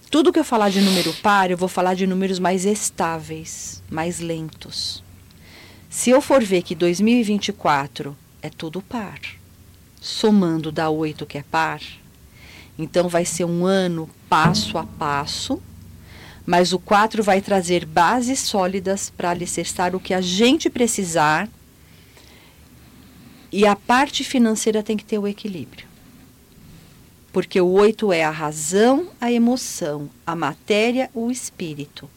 Tudo 0.10 0.34
que 0.34 0.40
eu 0.40 0.44
falar 0.44 0.70
de 0.70 0.82
número 0.82 1.14
par, 1.22 1.52
eu 1.52 1.58
vou 1.58 1.70
falar 1.70 1.94
de 1.94 2.08
números 2.08 2.40
mais 2.40 2.66
estáveis, 2.66 3.84
mais 3.90 4.20
lentos. 4.20 5.04
Se 5.90 6.12
eu 6.12 6.22
for 6.22 6.44
ver 6.44 6.62
que 6.62 6.76
2024 6.76 8.16
é 8.44 8.50
tudo 8.50 8.80
par, 8.80 9.20
somando 10.00 10.72
dá 10.72 10.88
8 10.88 11.26
que 11.26 11.40
é 11.40 11.44
par, 11.44 11.82
então 12.78 13.10
vai 13.10 13.26
ser 13.26 13.46
um 13.46 13.66
ano 13.66 14.08
passo 14.30 14.78
a 14.78 14.84
passo, 14.84 15.60
mas 16.46 16.74
o 16.74 16.80
4 16.80 17.24
vai 17.24 17.42
trazer 17.42 17.86
bases 17.86 18.40
sólidas 18.40 19.10
para 19.10 19.32
alicerçar 19.32 19.96
o 19.96 20.00
que 20.00 20.14
a 20.14 20.22
gente 20.22 20.70
precisar 20.70 21.50
e 23.52 23.66
a 23.66 23.76
parte 23.76 24.24
financeira 24.24 24.84
tem 24.84 24.96
que 24.96 25.04
ter 25.04 25.18
o 25.18 25.28
equilíbrio. 25.28 25.88
Porque 27.34 27.60
o 27.60 27.68
oito 27.68 28.14
é 28.14 28.24
a 28.24 28.30
razão, 28.30 29.10
a 29.20 29.32
emoção, 29.32 30.08
a 30.26 30.36
matéria, 30.36 31.10
o 31.16 31.32
espírito. 31.32 32.08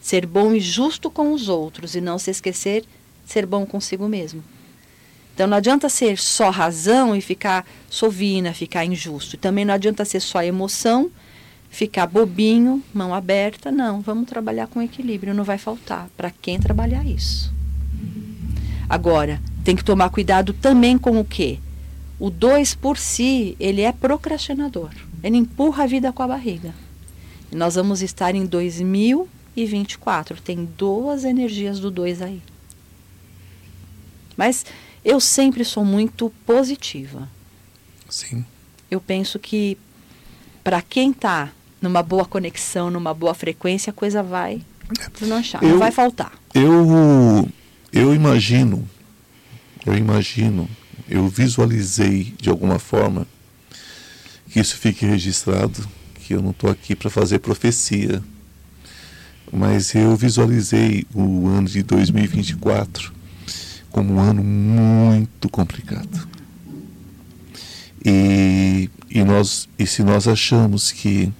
Ser 0.00 0.24
bom 0.24 0.54
e 0.54 0.60
justo 0.60 1.10
com 1.10 1.32
os 1.32 1.48
outros 1.48 1.94
e 1.94 2.00
não 2.00 2.18
se 2.18 2.30
esquecer 2.30 2.84
ser 3.28 3.44
bom 3.44 3.66
consigo 3.66 4.08
mesmo. 4.08 4.42
Então 5.34 5.46
não 5.46 5.56
adianta 5.56 5.88
ser 5.88 6.18
só 6.18 6.50
razão 6.50 7.14
e 7.14 7.20
ficar 7.20 7.64
sovina, 7.88 8.52
ficar 8.52 8.84
injusto. 8.84 9.36
Também 9.36 9.64
não 9.64 9.74
adianta 9.74 10.04
ser 10.04 10.20
só 10.20 10.42
emoção, 10.42 11.10
ficar 11.70 12.06
bobinho, 12.06 12.82
mão 12.92 13.14
aberta. 13.14 13.70
Não, 13.70 14.00
vamos 14.00 14.28
trabalhar 14.28 14.66
com 14.66 14.82
equilíbrio, 14.82 15.34
não 15.34 15.44
vai 15.44 15.58
faltar 15.58 16.08
para 16.16 16.30
quem 16.30 16.58
trabalhar 16.58 17.06
isso. 17.06 17.52
Agora, 18.88 19.40
tem 19.62 19.76
que 19.76 19.84
tomar 19.84 20.08
cuidado 20.10 20.52
também 20.54 20.96
com 20.98 21.20
o 21.20 21.24
quê? 21.24 21.58
O 22.18 22.30
2 22.30 22.74
por 22.74 22.96
si, 22.96 23.54
ele 23.60 23.82
é 23.82 23.92
procrastinador. 23.92 24.90
Ele 25.22 25.36
empurra 25.36 25.84
a 25.84 25.86
vida 25.86 26.12
com 26.12 26.22
a 26.22 26.28
barriga. 26.28 26.74
Nós 27.52 27.76
vamos 27.76 28.02
estar 28.02 28.34
em 28.34 28.44
2024. 28.44 30.40
Tem 30.40 30.64
duas 30.64 31.22
energias 31.24 31.78
do 31.78 31.90
2 31.90 32.22
aí. 32.22 32.42
Mas 34.38 34.64
eu 35.04 35.20
sempre 35.20 35.62
sou 35.66 35.84
muito 35.84 36.32
positiva. 36.46 37.28
Sim. 38.08 38.42
Eu 38.90 39.02
penso 39.02 39.38
que 39.38 39.76
para 40.64 40.80
quem 40.80 41.10
está 41.10 41.50
numa 41.82 42.02
boa 42.02 42.24
conexão, 42.24 42.90
numa 42.90 43.12
boa 43.12 43.34
frequência, 43.34 43.90
a 43.90 43.94
coisa 43.94 44.22
vai 44.22 44.62
deslanchar, 45.20 45.62
não 45.62 45.78
vai 45.78 45.90
faltar. 45.90 46.32
Eu, 46.54 47.46
eu 47.92 48.14
imagino 48.14 48.88
eu 49.88 49.96
imagino, 49.96 50.68
eu 51.08 51.26
visualizei 51.28 52.34
de 52.38 52.50
alguma 52.50 52.78
forma 52.78 53.26
que 54.50 54.60
isso 54.60 54.76
fique 54.76 55.06
registrado, 55.06 55.88
que 56.14 56.34
eu 56.34 56.42
não 56.42 56.50
estou 56.50 56.70
aqui 56.70 56.94
para 56.94 57.08
fazer 57.08 57.38
profecia, 57.38 58.22
mas 59.50 59.94
eu 59.94 60.14
visualizei 60.14 61.06
o 61.14 61.48
ano 61.48 61.68
de 61.68 61.82
2024 61.82 63.14
como 63.90 64.14
um 64.14 64.20
ano 64.20 64.42
muito 64.42 65.48
complicado. 65.48 66.28
E, 68.04 68.88
e, 69.10 69.24
nós, 69.24 69.68
e 69.78 69.86
se 69.86 70.02
nós 70.02 70.28
achamos 70.28 70.92
que 70.92 71.32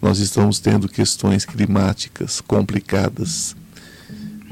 nós 0.00 0.18
estamos 0.18 0.58
tendo 0.58 0.88
questões 0.88 1.44
climáticas 1.44 2.40
complicadas, 2.40 3.56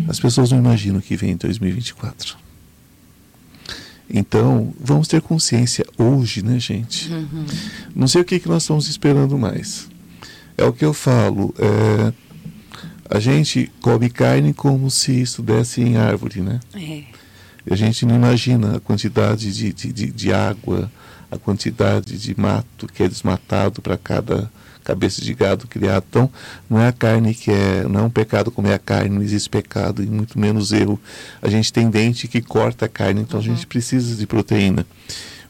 as 0.09 0.19
pessoas 0.19 0.51
não 0.51 0.59
imaginam 0.59 0.99
o 0.99 1.03
que 1.03 1.17
vem 1.17 1.33
em 1.33 1.37
2024. 1.37 2.37
Então, 4.09 4.75
vamos 4.79 5.09
ter 5.09 5.23
consciência 5.23 5.87
hoje, 5.97 6.43
né, 6.43 6.59
gente? 6.59 7.11
Uhum. 7.11 7.47
Não 7.95 8.09
sei 8.09 8.21
o 8.21 8.25
que, 8.25 8.39
que 8.39 8.49
nós 8.49 8.63
estamos 8.63 8.89
esperando 8.89 9.39
mais. 9.39 9.89
É 10.57 10.65
o 10.65 10.73
que 10.73 10.85
eu 10.85 10.93
falo. 10.93 11.55
É, 11.59 12.13
a 13.09 13.19
gente 13.19 13.71
come 13.81 14.11
carne 14.11 14.53
como 14.53 14.91
se 14.91 15.21
isso 15.21 15.43
desse 15.43 15.81
em 15.81 15.97
árvore, 15.97 16.41
né? 16.41 16.61
É. 16.75 17.05
A 17.71 17.77
gente 17.77 18.05
não 18.05 18.17
imagina 18.17 18.77
a 18.77 18.81
quantidade 18.81 19.53
de, 19.53 19.73
de, 19.73 19.93
de, 19.93 20.11
de 20.11 20.33
água, 20.33 20.91
a 21.31 21.39
quantidade 21.39 22.19
de 22.19 22.39
mato 22.39 22.87
que 22.87 23.03
é 23.03 23.09
desmatado 23.09 23.81
para 23.81 23.97
cada 23.97 24.51
cabeça 24.83 25.23
de 25.23 25.33
gado 25.33 25.67
criado. 25.67 26.05
Então, 26.09 26.31
não 26.69 26.81
é 26.81 26.89
a 26.89 26.93
carne 26.93 27.35
que 27.35 27.51
é, 27.51 27.85
não 27.89 28.01
é 28.01 28.03
um 28.03 28.11
pecado 28.11 28.51
comer 28.51 28.75
a 28.75 28.79
carne, 28.79 29.15
não 29.15 29.23
existe 29.23 29.49
pecado 29.49 30.03
e 30.03 30.07
muito 30.07 30.39
menos 30.39 30.73
erro. 30.73 31.01
A 31.41 31.49
gente 31.49 31.73
tem 31.73 31.89
dente 31.89 32.29
que 32.29 32.43
corta 32.43 32.87
a 32.87 32.89
carne, 32.89 33.23
então 33.23 33.39
uhum. 33.39 33.47
a 33.47 33.49
gente 33.49 33.67
precisa 33.67 34.17
de 34.17 34.27
proteína. 34.27 34.85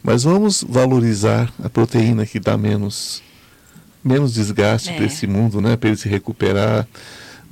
Mas 0.03 0.25
vamos 0.25 0.65
valorizar 0.69 1.53
a 1.63 1.69
proteína 1.69 2.27
que 2.27 2.39
dá 2.41 2.57
menos 2.57 3.23
menos 4.05 4.35
desgaste 4.35 4.91
é. 4.91 4.97
para 4.97 5.05
esse 5.05 5.29
mundo, 5.29 5.61
né, 5.61 5.77
para 5.77 5.91
ele 5.91 5.97
se 5.97 6.09
recuperar. 6.09 6.87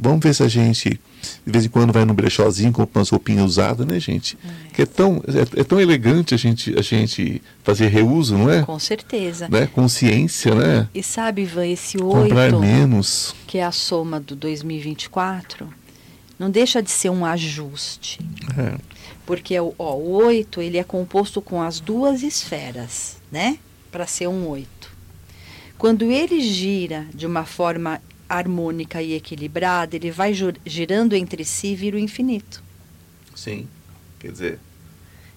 Vamos 0.01 0.21
ver 0.23 0.35
se 0.35 0.43
a 0.43 0.49
gente 0.49 0.99
de 1.45 1.53
vez 1.53 1.65
em 1.65 1.69
quando 1.69 1.93
vai 1.93 2.05
no 2.05 2.15
brechózinho, 2.15 2.73
compra 2.73 3.01
umas 3.01 3.11
roupinhas 3.11 3.45
usadas, 3.45 3.87
né, 3.87 3.99
gente? 4.01 4.39
É. 4.45 4.75
Que 4.75 4.83
é 4.83 4.87
tão, 4.87 5.23
é, 5.27 5.61
é, 5.61 5.65
tão 5.65 5.81
elegante 5.81 6.35
a 6.35 6.37
gente, 6.37 6.77
a 6.79 6.83
gente 6.83 7.43
fazer 7.63 7.89
reuso, 7.89 8.37
não 8.37 8.51
é? 8.51 8.63
Com 8.63 8.79
certeza. 8.79 9.49
Né? 9.49 9.67
Consciência, 9.67 10.55
né? 10.55 10.89
E 10.95 11.03
sabe, 11.03 11.43
Ivan, 11.43 11.67
esse 11.67 12.03
8, 12.03 12.29
Comprar 12.29 12.53
menos. 12.53 13.35
que 13.47 13.59
é 13.59 13.65
a 13.65 13.73
soma 13.73 14.21
do 14.21 14.35
2024, 14.35 15.69
não 16.39 16.51
deixa 16.51 16.83
de 16.83 16.91
ser 16.91 17.11
um 17.11 17.25
ajuste. 17.25 18.21
É. 18.57 18.79
Porque 19.27 19.59
ó, 19.59 19.95
o 19.95 20.25
8 20.25 20.61
ele 20.63 20.79
é 20.79 20.85
composto 20.85 21.43
com 21.43 21.63
as 21.63 21.81
duas 21.81 22.23
esferas, 22.23 23.19
né? 23.31 23.59
Para 23.93 24.07
ser 24.07 24.29
um 24.29 24.49
8. 24.49 24.69
Quando 25.77 26.11
ele 26.11 26.41
gira 26.41 27.07
de 27.15 27.27
uma 27.27 27.45
forma 27.45 28.01
harmônica 28.31 29.03
e 29.03 29.15
equilibrada, 29.15 29.97
ele 29.97 30.11
vai 30.11 30.33
girando 30.65 31.15
entre 31.15 31.45
si 31.45 31.69
e 31.69 31.75
vira 31.75 31.97
o 31.97 32.01
infinito. 32.01 32.63
Sim, 33.35 33.67
quer 34.21 34.31
dizer, 34.31 34.59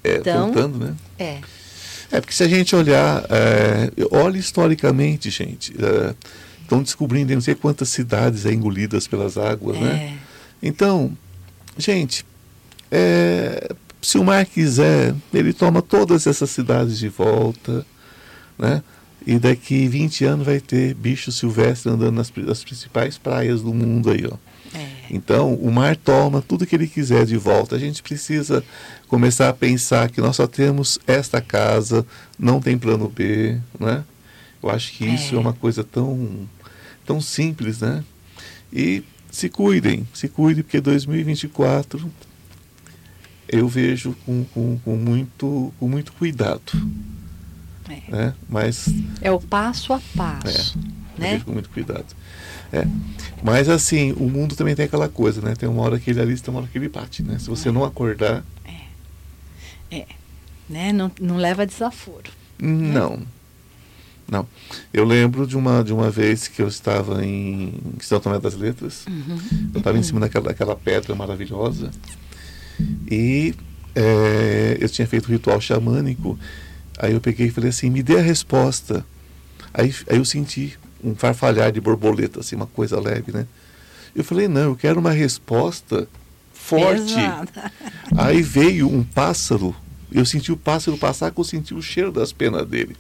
é, 0.03 0.17
então, 0.17 0.45
voltando, 0.45 0.77
né? 0.77 0.95
É. 1.17 1.39
É, 2.11 2.21
porque 2.21 2.33
se 2.33 2.43
a 2.43 2.47
gente 2.47 2.75
olhar, 2.75 3.25
é, 3.29 3.89
olha 4.11 4.37
historicamente, 4.37 5.31
gente, 5.31 5.73
é, 5.73 6.13
estão 6.61 6.83
descobrindo 6.83 7.33
não 7.33 7.41
sei 7.41 7.55
quantas 7.55 7.89
cidades 7.89 8.45
é, 8.45 8.53
engolidas 8.53 9.07
pelas 9.07 9.37
águas, 9.37 9.79
né? 9.79 9.89
é. 9.89 9.93
né? 9.93 10.19
Então, 10.61 11.17
gente, 11.77 12.23
é, 12.91 13.73
se 14.01 14.19
o 14.19 14.23
mar 14.23 14.45
quiser, 14.45 15.15
ele 15.33 15.53
toma 15.53 15.81
todas 15.81 16.27
essas 16.27 16.51
cidades 16.51 16.99
de 16.99 17.09
volta, 17.09 17.85
né? 18.59 18.83
E 19.25 19.39
daqui 19.39 19.87
20 19.87 20.25
anos 20.25 20.45
vai 20.45 20.59
ter 20.59 20.93
bicho 20.93 21.31
silvestre 21.31 21.91
andando 21.91 22.15
nas, 22.15 22.31
nas 22.35 22.63
principais 22.63 23.17
praias 23.17 23.61
do 23.61 23.73
mundo 23.73 24.11
aí, 24.11 24.25
ó. 24.29 24.35
É. 24.77 24.87
Então, 25.09 25.53
o 25.53 25.71
mar 25.71 25.95
toma 25.95 26.41
tudo 26.41 26.65
que 26.65 26.75
ele 26.75 26.87
quiser 26.87 27.25
de 27.25 27.37
volta. 27.37 27.75
A 27.75 27.79
gente 27.79 28.01
precisa 28.01 28.63
começar 29.07 29.49
a 29.49 29.53
pensar 29.53 30.09
que 30.09 30.19
nós 30.19 30.35
só 30.35 30.47
temos 30.47 30.99
esta 31.05 31.39
casa, 31.39 32.05
não 32.37 32.59
tem 32.59 32.77
plano 32.77 33.07
B, 33.07 33.59
né? 33.79 34.03
Eu 34.61 34.69
acho 34.69 34.93
que 34.93 35.05
isso 35.05 35.35
é, 35.35 35.37
é 35.37 35.39
uma 35.39 35.53
coisa 35.53 35.83
tão, 35.83 36.49
tão 37.05 37.21
simples, 37.21 37.81
né? 37.81 38.03
E 38.71 39.03
se 39.29 39.49
cuidem, 39.49 40.07
se 40.13 40.27
cuidem, 40.27 40.63
porque 40.63 40.81
2024 40.81 42.11
eu 43.47 43.67
vejo 43.67 44.15
com, 44.25 44.43
com, 44.45 44.79
com 44.79 44.95
muito, 44.95 45.71
com 45.79 45.87
muito 45.87 46.11
cuidado. 46.13 46.71
É. 47.89 48.11
Né? 48.11 48.33
Mas, 48.49 48.87
é 49.21 49.31
o 49.31 49.39
passo 49.39 49.93
a 49.93 50.01
passo. 50.15 50.77
É, 51.17 51.21
né? 51.21 51.41
com 51.45 51.51
muito 51.51 51.69
cuidado. 51.69 52.05
É. 52.71 52.87
Mas 53.43 53.69
assim, 53.69 54.13
o 54.13 54.29
mundo 54.29 54.55
também 54.55 54.75
tem 54.75 54.85
aquela 54.85 55.07
coisa, 55.07 55.41
né? 55.41 55.53
Tem 55.55 55.69
uma 55.69 55.81
hora 55.83 55.99
que 55.99 56.09
ele 56.09 56.21
ali, 56.21 56.39
tem 56.39 56.51
uma 56.51 56.61
hora 56.61 56.69
que 56.71 56.77
ele 56.77 56.89
bate, 56.89 57.21
né? 57.21 57.37
Se 57.37 57.47
você 57.47 57.69
é. 57.69 57.71
não 57.71 57.83
acordar. 57.83 58.43
É. 58.65 59.97
é. 59.97 60.05
Né? 60.67 60.91
Não, 60.91 61.11
não 61.21 61.37
leva 61.37 61.65
desaforo. 61.65 62.31
Não. 62.57 63.17
Né? 63.17 63.25
Não. 64.27 64.47
Eu 64.91 65.05
lembro 65.05 65.45
de 65.45 65.55
uma, 65.55 65.83
de 65.83 65.93
uma 65.93 66.09
vez 66.09 66.47
que 66.47 66.61
eu 66.61 66.67
estava 66.67 67.23
em 67.23 67.73
São 67.99 68.19
Tomé 68.19 68.39
das 68.39 68.55
Letras. 68.55 69.05
Uhum. 69.05 69.69
Eu 69.73 69.77
estava 69.77 69.97
em 69.97 70.03
cima 70.03 70.19
daquela, 70.19 70.45
daquela 70.45 70.75
pedra 70.75 71.13
maravilhosa. 71.13 71.91
E 73.11 73.53
é, 73.93 74.77
eu 74.79 74.89
tinha 74.89 75.07
feito 75.07 75.27
o 75.27 75.31
ritual 75.31 75.59
xamânico. 75.61 76.39
Aí 76.97 77.13
eu 77.13 77.21
peguei 77.21 77.47
e 77.47 77.51
falei 77.51 77.69
assim: 77.69 77.89
me 77.89 78.03
dê 78.03 78.17
a 78.17 78.21
resposta. 78.21 79.05
Aí, 79.73 79.93
aí 80.09 80.17
eu 80.17 80.25
senti 80.25 80.77
um 81.03 81.15
farfalhar 81.15 81.71
de 81.71 81.81
borboleta, 81.81 82.39
assim, 82.39 82.55
uma 82.55 82.67
coisa 82.67 82.99
leve, 82.99 83.31
né? 83.31 83.47
Eu 84.15 84.23
falei: 84.23 84.47
não, 84.47 84.61
eu 84.61 84.75
quero 84.75 84.99
uma 84.99 85.11
resposta 85.11 86.07
forte. 86.53 87.13
Pesada. 87.13 87.71
Aí 88.17 88.41
veio 88.41 88.87
um 88.87 89.03
pássaro. 89.03 89.75
Eu 90.11 90.25
senti 90.25 90.51
o 90.51 90.57
pássaro 90.57 90.97
passar, 90.97 91.31
que 91.31 91.39
eu 91.39 91.43
senti 91.43 91.73
o 91.73 91.81
cheiro 91.81 92.11
das 92.11 92.31
penas 92.31 92.67
dele. 92.67 92.95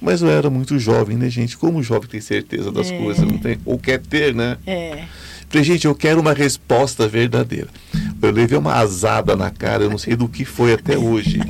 Mas 0.00 0.22
eu 0.22 0.30
era 0.30 0.48
muito 0.48 0.78
jovem, 0.78 1.16
né, 1.16 1.28
gente? 1.28 1.58
Como 1.58 1.78
o 1.78 1.82
jovem 1.82 2.08
tem 2.08 2.20
certeza 2.20 2.72
das 2.72 2.90
é. 2.90 2.98
coisas, 2.98 3.22
não 3.26 3.36
tem? 3.36 3.58
Ou 3.66 3.78
quer 3.78 4.00
ter, 4.00 4.34
né? 4.34 4.56
É. 4.66 5.04
Falei, 5.50 5.64
gente, 5.64 5.86
eu 5.86 5.94
quero 5.94 6.20
uma 6.20 6.32
resposta 6.32 7.06
verdadeira. 7.06 7.68
Eu 8.22 8.30
levei 8.30 8.58
uma 8.58 8.74
azada 8.74 9.34
na 9.34 9.50
cara, 9.50 9.84
eu 9.84 9.90
não 9.90 9.98
sei 9.98 10.14
do 10.14 10.28
que 10.28 10.44
foi 10.44 10.74
até 10.74 10.98
hoje. 10.98 11.40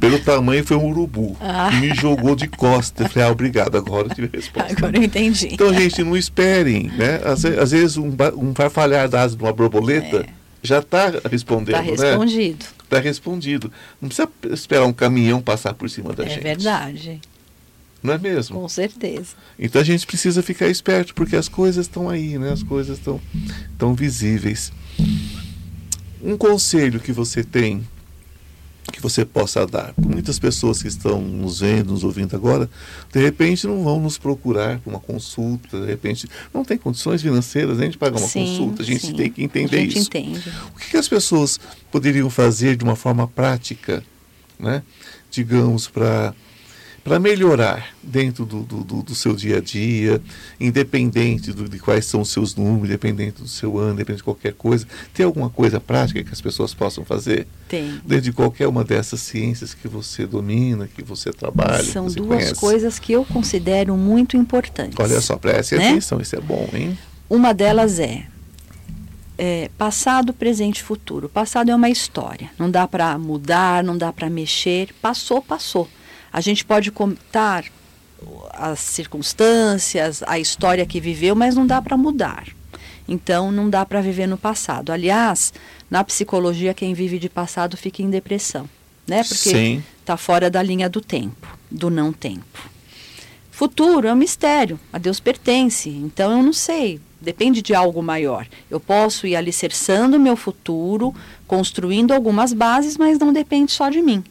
Pelo 0.00 0.18
tamanho 0.18 0.64
foi 0.64 0.76
um 0.76 0.88
urubu. 0.88 1.36
Ah. 1.40 1.70
me 1.70 1.94
jogou 1.94 2.34
de 2.34 2.48
costas. 2.48 3.06
Eu 3.06 3.12
falei, 3.12 3.28
ah, 3.28 3.32
obrigado, 3.32 3.76
agora 3.76 4.08
eu 4.08 4.14
tive 4.14 4.30
a 4.32 4.36
resposta. 4.36 4.72
Agora 4.72 4.96
eu 4.96 5.02
entendi. 5.02 5.48
Então, 5.52 5.72
gente, 5.72 6.02
não 6.02 6.16
esperem, 6.16 6.88
né? 6.88 7.20
Às, 7.24 7.44
às 7.44 7.70
vezes 7.70 7.96
um, 7.96 8.10
um 8.36 8.54
farfalhar 8.54 9.08
da 9.08 9.22
asa 9.22 9.36
de 9.36 9.42
uma 9.42 9.52
borboleta 9.52 10.18
é. 10.18 10.26
já 10.62 10.80
está 10.80 11.12
respondendo, 11.30 11.76
Está 11.76 12.04
respondido. 12.04 12.66
Está 12.82 12.96
né? 12.96 13.02
respondido. 13.02 13.72
Não 14.00 14.08
precisa 14.08 14.28
esperar 14.52 14.86
um 14.86 14.92
caminhão 14.92 15.40
passar 15.40 15.74
por 15.74 15.88
cima 15.88 16.12
da 16.12 16.24
é 16.24 16.28
gente. 16.28 16.40
É 16.40 16.42
verdade. 16.42 17.20
Não 18.02 18.14
é 18.14 18.18
mesmo? 18.18 18.58
Com 18.58 18.68
certeza. 18.68 19.34
Então 19.58 19.80
a 19.80 19.84
gente 19.84 20.06
precisa 20.06 20.42
ficar 20.42 20.68
esperto, 20.68 21.14
porque 21.14 21.36
as 21.36 21.48
coisas 21.48 21.86
estão 21.86 22.08
aí, 22.08 22.38
né? 22.38 22.50
As 22.50 22.62
coisas 22.62 22.98
estão 22.98 23.20
tão 23.78 23.94
visíveis. 23.94 24.72
Um 26.22 26.36
conselho 26.36 27.00
que 27.00 27.12
você 27.12 27.42
tem, 27.42 27.86
que 28.92 29.00
você 29.00 29.24
possa 29.24 29.66
dar. 29.66 29.94
Muitas 29.96 30.38
pessoas 30.38 30.82
que 30.82 30.88
estão 30.88 31.20
nos 31.20 31.60
vendo, 31.60 31.92
nos 31.92 32.04
ouvindo 32.04 32.34
agora, 32.34 32.68
de 33.12 33.20
repente 33.20 33.66
não 33.66 33.82
vão 33.82 34.00
nos 34.00 34.18
procurar 34.18 34.78
para 34.80 34.90
uma 34.90 35.00
consulta, 35.00 35.80
de 35.80 35.86
repente 35.86 36.28
não 36.52 36.64
tem 36.64 36.76
condições 36.76 37.22
financeiras 37.22 37.78
nem 37.78 37.90
de 37.90 37.98
pagar 37.98 38.18
uma 38.18 38.28
sim, 38.28 38.44
consulta. 38.44 38.82
A 38.82 38.84
gente 38.84 39.06
sim. 39.06 39.14
tem 39.14 39.30
que 39.30 39.42
entender 39.42 39.76
a 39.76 39.80
gente 39.80 39.98
isso. 39.98 40.08
Entende. 40.08 40.52
O 40.74 40.78
que, 40.78 40.90
que 40.90 40.96
as 40.96 41.08
pessoas 41.08 41.58
poderiam 41.90 42.28
fazer 42.28 42.76
de 42.76 42.84
uma 42.84 42.96
forma 42.96 43.26
prática, 43.26 44.02
né? 44.58 44.82
digamos, 45.30 45.86
para 45.88 46.34
para 47.10 47.18
melhorar 47.18 47.88
dentro 48.00 48.44
do, 48.44 48.62
do, 48.62 49.02
do, 49.02 49.14
seu 49.16 49.34
dia 49.34 49.56
a 49.56 49.60
dia, 49.60 50.22
independente 50.60 51.52
do, 51.52 51.68
de 51.68 51.80
quais 51.80 52.06
são 52.06 52.20
os 52.20 52.30
seus 52.30 52.54
números, 52.54 52.88
independente 52.88 53.42
do 53.42 53.48
seu 53.48 53.78
ano, 53.78 53.94
independente 53.94 54.18
de 54.18 54.22
qualquer 54.22 54.52
coisa. 54.52 54.86
Tem 55.12 55.26
alguma 55.26 55.50
coisa 55.50 55.80
prática 55.80 56.22
que 56.22 56.32
as 56.32 56.40
pessoas 56.40 56.72
possam 56.72 57.04
fazer? 57.04 57.48
Tem. 57.68 58.00
Dentro 58.06 58.26
de 58.26 58.32
qualquer 58.32 58.68
uma 58.68 58.84
dessas 58.84 59.18
ciências 59.18 59.74
que 59.74 59.88
você 59.88 60.24
domina, 60.24 60.86
que 60.86 61.02
você 61.02 61.32
trabalha. 61.32 61.82
São 61.82 62.04
você 62.04 62.20
duas 62.20 62.28
conhece. 62.28 62.54
coisas 62.54 63.00
que 63.00 63.10
eu 63.10 63.24
considero 63.24 63.96
muito 63.96 64.36
importantes. 64.36 64.96
Olha 64.96 65.20
só, 65.20 65.36
preste 65.36 65.74
né? 65.74 65.88
atenção, 65.88 66.20
isso 66.20 66.36
é 66.36 66.40
bom, 66.40 66.68
hein? 66.72 66.96
Uma 67.28 67.52
delas 67.52 67.98
é 67.98 68.24
é, 69.36 69.68
passado, 69.76 70.32
presente 70.32 70.78
e 70.78 70.84
futuro. 70.84 71.28
Passado 71.28 71.72
é 71.72 71.74
uma 71.74 71.90
história. 71.90 72.52
Não 72.56 72.70
dá 72.70 72.86
para 72.86 73.18
mudar, 73.18 73.82
não 73.82 73.98
dá 73.98 74.12
para 74.12 74.30
mexer. 74.30 74.94
Passou, 75.02 75.42
passou. 75.42 75.88
A 76.32 76.40
gente 76.40 76.64
pode 76.64 76.90
contar 76.90 77.64
as 78.52 78.80
circunstâncias, 78.80 80.22
a 80.26 80.38
história 80.38 80.84
que 80.86 81.00
viveu, 81.00 81.34
mas 81.34 81.54
não 81.54 81.66
dá 81.66 81.80
para 81.80 81.96
mudar. 81.96 82.46
Então, 83.08 83.50
não 83.50 83.68
dá 83.68 83.84
para 83.84 84.00
viver 84.00 84.26
no 84.26 84.38
passado. 84.38 84.92
Aliás, 84.92 85.52
na 85.90 86.04
psicologia, 86.04 86.74
quem 86.74 86.94
vive 86.94 87.18
de 87.18 87.28
passado 87.28 87.76
fica 87.76 88.02
em 88.02 88.10
depressão, 88.10 88.68
né? 89.06 89.24
Porque 89.24 89.80
está 89.98 90.16
fora 90.16 90.48
da 90.48 90.62
linha 90.62 90.88
do 90.88 91.00
tempo, 91.00 91.48
do 91.70 91.90
não 91.90 92.12
tempo. 92.12 92.70
Futuro 93.50 94.06
é 94.06 94.12
um 94.12 94.16
mistério, 94.16 94.78
a 94.92 94.98
Deus 94.98 95.18
pertence. 95.18 95.90
Então, 95.90 96.30
eu 96.30 96.42
não 96.42 96.52
sei, 96.52 97.00
depende 97.20 97.60
de 97.60 97.74
algo 97.74 98.02
maior. 98.02 98.46
Eu 98.70 98.78
posso 98.78 99.26
ir 99.26 99.34
alicerçando 99.34 100.18
meu 100.18 100.36
futuro, 100.36 101.14
construindo 101.46 102.12
algumas 102.12 102.52
bases, 102.52 102.96
mas 102.96 103.18
não 103.18 103.32
depende 103.32 103.72
só 103.72 103.90
de 103.90 104.00
mim. 104.00 104.22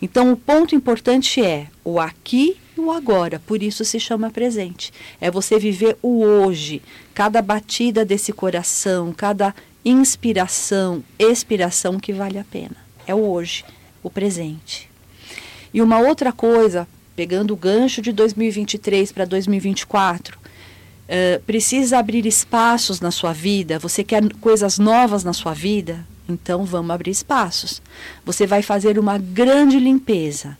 Então, 0.00 0.32
o 0.32 0.36
ponto 0.36 0.74
importante 0.74 1.42
é 1.42 1.68
o 1.84 1.98
aqui 1.98 2.56
e 2.76 2.80
o 2.80 2.90
agora, 2.90 3.40
por 3.46 3.62
isso 3.62 3.84
se 3.84 4.00
chama 4.00 4.30
presente. 4.30 4.92
É 5.20 5.30
você 5.30 5.58
viver 5.58 5.96
o 6.02 6.22
hoje, 6.22 6.82
cada 7.14 7.40
batida 7.40 8.04
desse 8.04 8.32
coração, 8.32 9.12
cada 9.12 9.54
inspiração, 9.84 11.04
expiração 11.18 11.98
que 12.00 12.12
vale 12.12 12.38
a 12.38 12.44
pena. 12.44 12.76
É 13.06 13.14
o 13.14 13.18
hoje, 13.18 13.64
o 14.02 14.10
presente. 14.10 14.90
E 15.72 15.82
uma 15.82 15.98
outra 15.98 16.32
coisa, 16.32 16.88
pegando 17.14 17.52
o 17.52 17.56
gancho 17.56 18.00
de 18.00 18.12
2023 18.12 19.12
para 19.12 19.24
2024, 19.24 20.38
uh, 20.38 21.42
precisa 21.44 21.98
abrir 21.98 22.26
espaços 22.26 23.00
na 23.00 23.10
sua 23.10 23.32
vida, 23.32 23.78
você 23.78 24.02
quer 24.02 24.22
coisas 24.40 24.78
novas 24.78 25.22
na 25.22 25.32
sua 25.32 25.52
vida, 25.52 26.06
então 26.28 26.64
vamos 26.64 26.90
abrir 26.90 27.10
espaços. 27.10 27.82
Você 28.24 28.46
vai 28.46 28.62
fazer 28.62 28.98
uma 28.98 29.18
grande 29.18 29.78
limpeza 29.78 30.56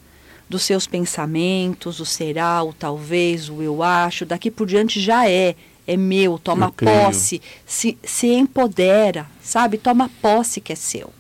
dos 0.49 0.63
seus 0.63 0.87
pensamentos, 0.87 2.01
o 2.01 2.07
será, 2.07 2.63
o 2.63 2.73
talvez, 2.73 3.49
o 3.49 3.63
eu 3.63 3.83
acho, 3.83 4.27
daqui 4.27 4.51
por 4.51 4.67
diante 4.67 5.01
já 5.01 5.29
é, 5.29 5.57
é 5.87 5.97
meu, 5.97 6.39
toma 6.39 6.71
posse, 6.71 7.41
se, 7.67 7.99
se 8.03 8.29
empodera, 8.29 9.27
sabe? 9.43 9.79
Toma 9.79 10.11
posse 10.21 10.61
que 10.61 10.73
é 10.73 10.77
seu. 10.77 11.11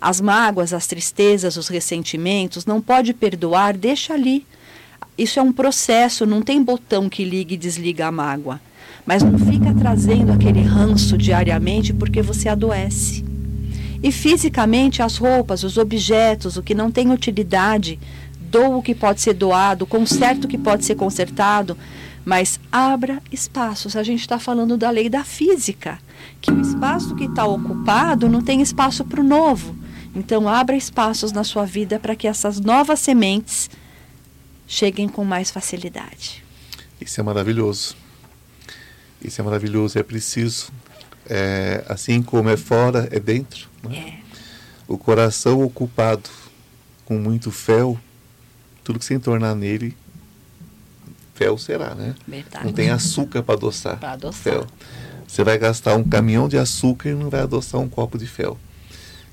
As 0.00 0.20
mágoas, 0.20 0.72
as 0.72 0.86
tristezas, 0.86 1.56
os 1.56 1.68
ressentimentos, 1.68 2.64
não 2.66 2.80
pode 2.80 3.12
perdoar, 3.12 3.76
deixa 3.76 4.14
ali. 4.14 4.46
Isso 5.16 5.38
é 5.38 5.42
um 5.42 5.52
processo, 5.52 6.24
não 6.24 6.40
tem 6.40 6.62
botão 6.62 7.08
que 7.08 7.24
liga 7.24 7.54
e 7.54 7.58
desliga 7.58 8.06
a 8.06 8.12
mágoa. 8.12 8.60
Mas 9.04 9.22
não 9.22 9.38
fica 9.38 9.74
trazendo 9.74 10.32
aquele 10.32 10.62
ranço 10.62 11.18
diariamente 11.18 11.92
porque 11.92 12.22
você 12.22 12.48
adoece. 12.48 13.29
E 14.02 14.10
fisicamente 14.10 15.02
as 15.02 15.16
roupas, 15.16 15.62
os 15.62 15.76
objetos, 15.76 16.56
o 16.56 16.62
que 16.62 16.74
não 16.74 16.90
tem 16.90 17.10
utilidade, 17.10 17.98
doa 18.40 18.78
o 18.78 18.82
que 18.82 18.94
pode 18.94 19.20
ser 19.20 19.34
doado, 19.34 19.86
conserta 19.86 20.46
o 20.46 20.48
que 20.48 20.58
pode 20.58 20.84
ser 20.84 20.94
consertado, 20.94 21.76
mas 22.24 22.58
abra 22.72 23.22
espaços. 23.30 23.96
A 23.96 24.02
gente 24.02 24.20
está 24.20 24.38
falando 24.38 24.76
da 24.76 24.90
lei 24.90 25.08
da 25.08 25.22
física, 25.22 25.98
que 26.40 26.50
o 26.50 26.60
espaço 26.60 27.14
que 27.14 27.24
está 27.24 27.44
ocupado 27.46 28.28
não 28.28 28.42
tem 28.42 28.60
espaço 28.60 29.04
para 29.04 29.20
o 29.20 29.24
novo. 29.24 29.76
Então, 30.14 30.48
abra 30.48 30.76
espaços 30.76 31.30
na 31.30 31.44
sua 31.44 31.64
vida 31.64 31.98
para 31.98 32.16
que 32.16 32.26
essas 32.26 32.58
novas 32.58 32.98
sementes 32.98 33.70
cheguem 34.66 35.08
com 35.08 35.24
mais 35.24 35.50
facilidade. 35.50 36.42
Isso 37.00 37.20
é 37.20 37.22
maravilhoso. 37.22 37.96
Isso 39.22 39.40
é 39.40 39.44
maravilhoso. 39.44 39.98
É 39.98 40.02
preciso 40.02 40.72
é, 41.30 41.84
assim 41.88 42.20
como 42.20 42.48
é 42.48 42.56
fora, 42.56 43.08
é 43.12 43.20
dentro. 43.20 43.68
Né? 43.84 44.18
É. 44.18 44.20
O 44.88 44.98
coração 44.98 45.62
ocupado 45.62 46.28
com 47.04 47.16
muito 47.16 47.52
fel, 47.52 47.96
tudo 48.82 48.98
que 48.98 49.04
se 49.04 49.14
entornar 49.14 49.54
nele, 49.54 49.96
fel 51.34 51.56
será, 51.56 51.94
né? 51.94 52.16
Verdade. 52.26 52.66
Não 52.66 52.72
tem 52.72 52.90
açúcar 52.90 53.44
para 53.44 53.54
adoçar. 53.54 53.98
Para 53.98 54.12
adoçar. 54.12 54.42
Fel. 54.42 54.66
Você 55.26 55.44
vai 55.44 55.56
gastar 55.56 55.94
um 55.94 56.02
caminhão 56.02 56.48
de 56.48 56.58
açúcar 56.58 57.10
e 57.10 57.14
não 57.14 57.30
vai 57.30 57.40
adoçar 57.40 57.80
um 57.80 57.88
copo 57.88 58.18
de 58.18 58.26
fel. 58.26 58.58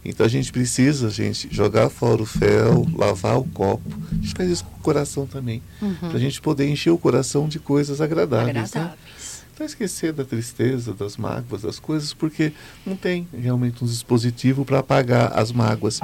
Então 0.05 0.25
a 0.25 0.29
gente 0.29 0.51
precisa, 0.51 1.09
gente, 1.09 1.49
jogar 1.51 1.89
fora 1.89 2.21
o 2.21 2.25
fel, 2.25 2.85
lavar 2.95 3.39
o 3.39 3.43
copo. 3.43 3.91
A 4.11 4.15
gente 4.15 4.33
faz 4.35 4.49
isso 4.51 4.63
com 4.63 4.77
o 4.77 4.81
coração 4.81 5.25
também. 5.25 5.61
Uhum. 5.81 5.95
Para 5.95 6.13
a 6.13 6.19
gente 6.19 6.39
poder 6.39 6.69
encher 6.69 6.91
o 6.91 6.97
coração 6.97 7.47
de 7.49 7.59
coisas 7.59 7.99
agradáveis. 7.99 8.53
Né? 8.53 8.61
agradáveis. 8.61 8.99
Né? 8.99 9.16
Para 9.57 9.65
esquecer 9.65 10.13
da 10.13 10.23
tristeza, 10.23 10.93
das 10.93 11.17
mágoas, 11.17 11.63
das 11.63 11.79
coisas, 11.79 12.13
porque 12.13 12.53
não 12.85 12.95
tem 12.95 13.27
realmente 13.33 13.83
um 13.83 13.87
dispositivo 13.87 14.63
para 14.63 14.77
apagar 14.77 15.35
as 15.35 15.51
mágoas. 15.51 15.99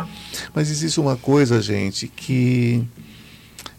Mas 0.55 0.71
existe 0.71 0.99
uma 0.99 1.15
coisa, 1.15 1.61
gente, 1.61 2.07
que 2.07 2.84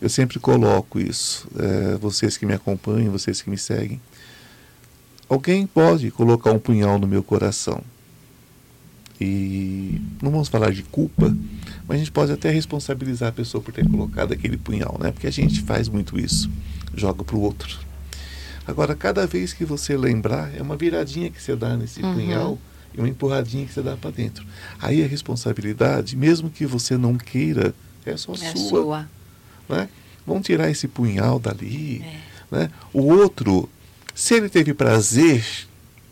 eu 0.01 0.09
sempre 0.09 0.39
coloco 0.39 1.01
isso. 1.01 1.49
É, 1.59 1.97
vocês 1.97 2.37
que 2.37 2.47
me 2.47 2.55
acompanham, 2.55 3.11
vocês 3.11 3.43
que 3.43 3.51
me 3.51 3.59
seguem. 3.59 4.01
Alguém 5.29 5.67
pode 5.67 6.09
colocar 6.13 6.53
um 6.53 6.59
punhal 6.61 6.97
no 6.97 7.09
meu 7.09 7.25
coração. 7.25 7.83
E 9.21 10.01
não 10.23 10.31
vamos 10.31 10.47
falar 10.47 10.71
de 10.71 10.85
culpa, 10.85 11.37
mas 11.89 11.97
a 11.97 11.99
gente 11.99 12.13
pode 12.13 12.31
até 12.31 12.49
responsabilizar 12.49 13.31
a 13.31 13.33
pessoa 13.33 13.61
por 13.61 13.75
ter 13.75 13.89
colocado 13.91 14.33
aquele 14.33 14.57
punhal, 14.57 14.97
né? 15.01 15.11
Porque 15.11 15.27
a 15.27 15.33
gente 15.33 15.63
faz 15.63 15.89
muito 15.89 16.17
isso, 16.17 16.49
joga 16.95 17.25
para 17.25 17.35
o 17.35 17.41
outro. 17.41 17.93
Agora, 18.67 18.95
cada 18.95 19.27
vez 19.27 19.53
que 19.53 19.65
você 19.65 19.97
lembrar, 19.97 20.55
é 20.57 20.63
uma 20.63 20.77
viradinha 20.77 21.31
que 21.31 21.41
você 21.41 21.55
dá 21.55 21.77
nesse 21.77 22.03
uhum. 22.03 22.15
punhal 22.15 22.59
e 22.95 22.99
uma 22.99 23.09
empurradinha 23.09 23.67
que 23.67 23.73
você 23.73 23.83
dá 23.83 23.97
para 23.97 24.11
dentro. 24.11 24.47
Aí 24.81 25.05
a 25.05 25.07
responsabilidade, 25.07 26.17
mesmo 26.17 26.49
que 26.49 26.65
você 26.65 26.97
não 26.97 27.17
queira, 27.17 27.75
é 28.07 28.17
só 28.17 28.33
é 28.33 28.37
sua. 28.37 28.57
sua. 28.57 29.11
Né? 29.69 29.89
Vamos 30.27 30.47
tirar 30.47 30.71
esse 30.71 30.89
punhal 30.89 31.39
dali. 31.39 32.03
É. 32.51 32.57
Né? 32.57 32.71
O 32.93 33.03
outro, 33.03 33.69
se 34.15 34.35
ele 34.35 34.49
teve 34.49 34.73
prazer 34.73 35.45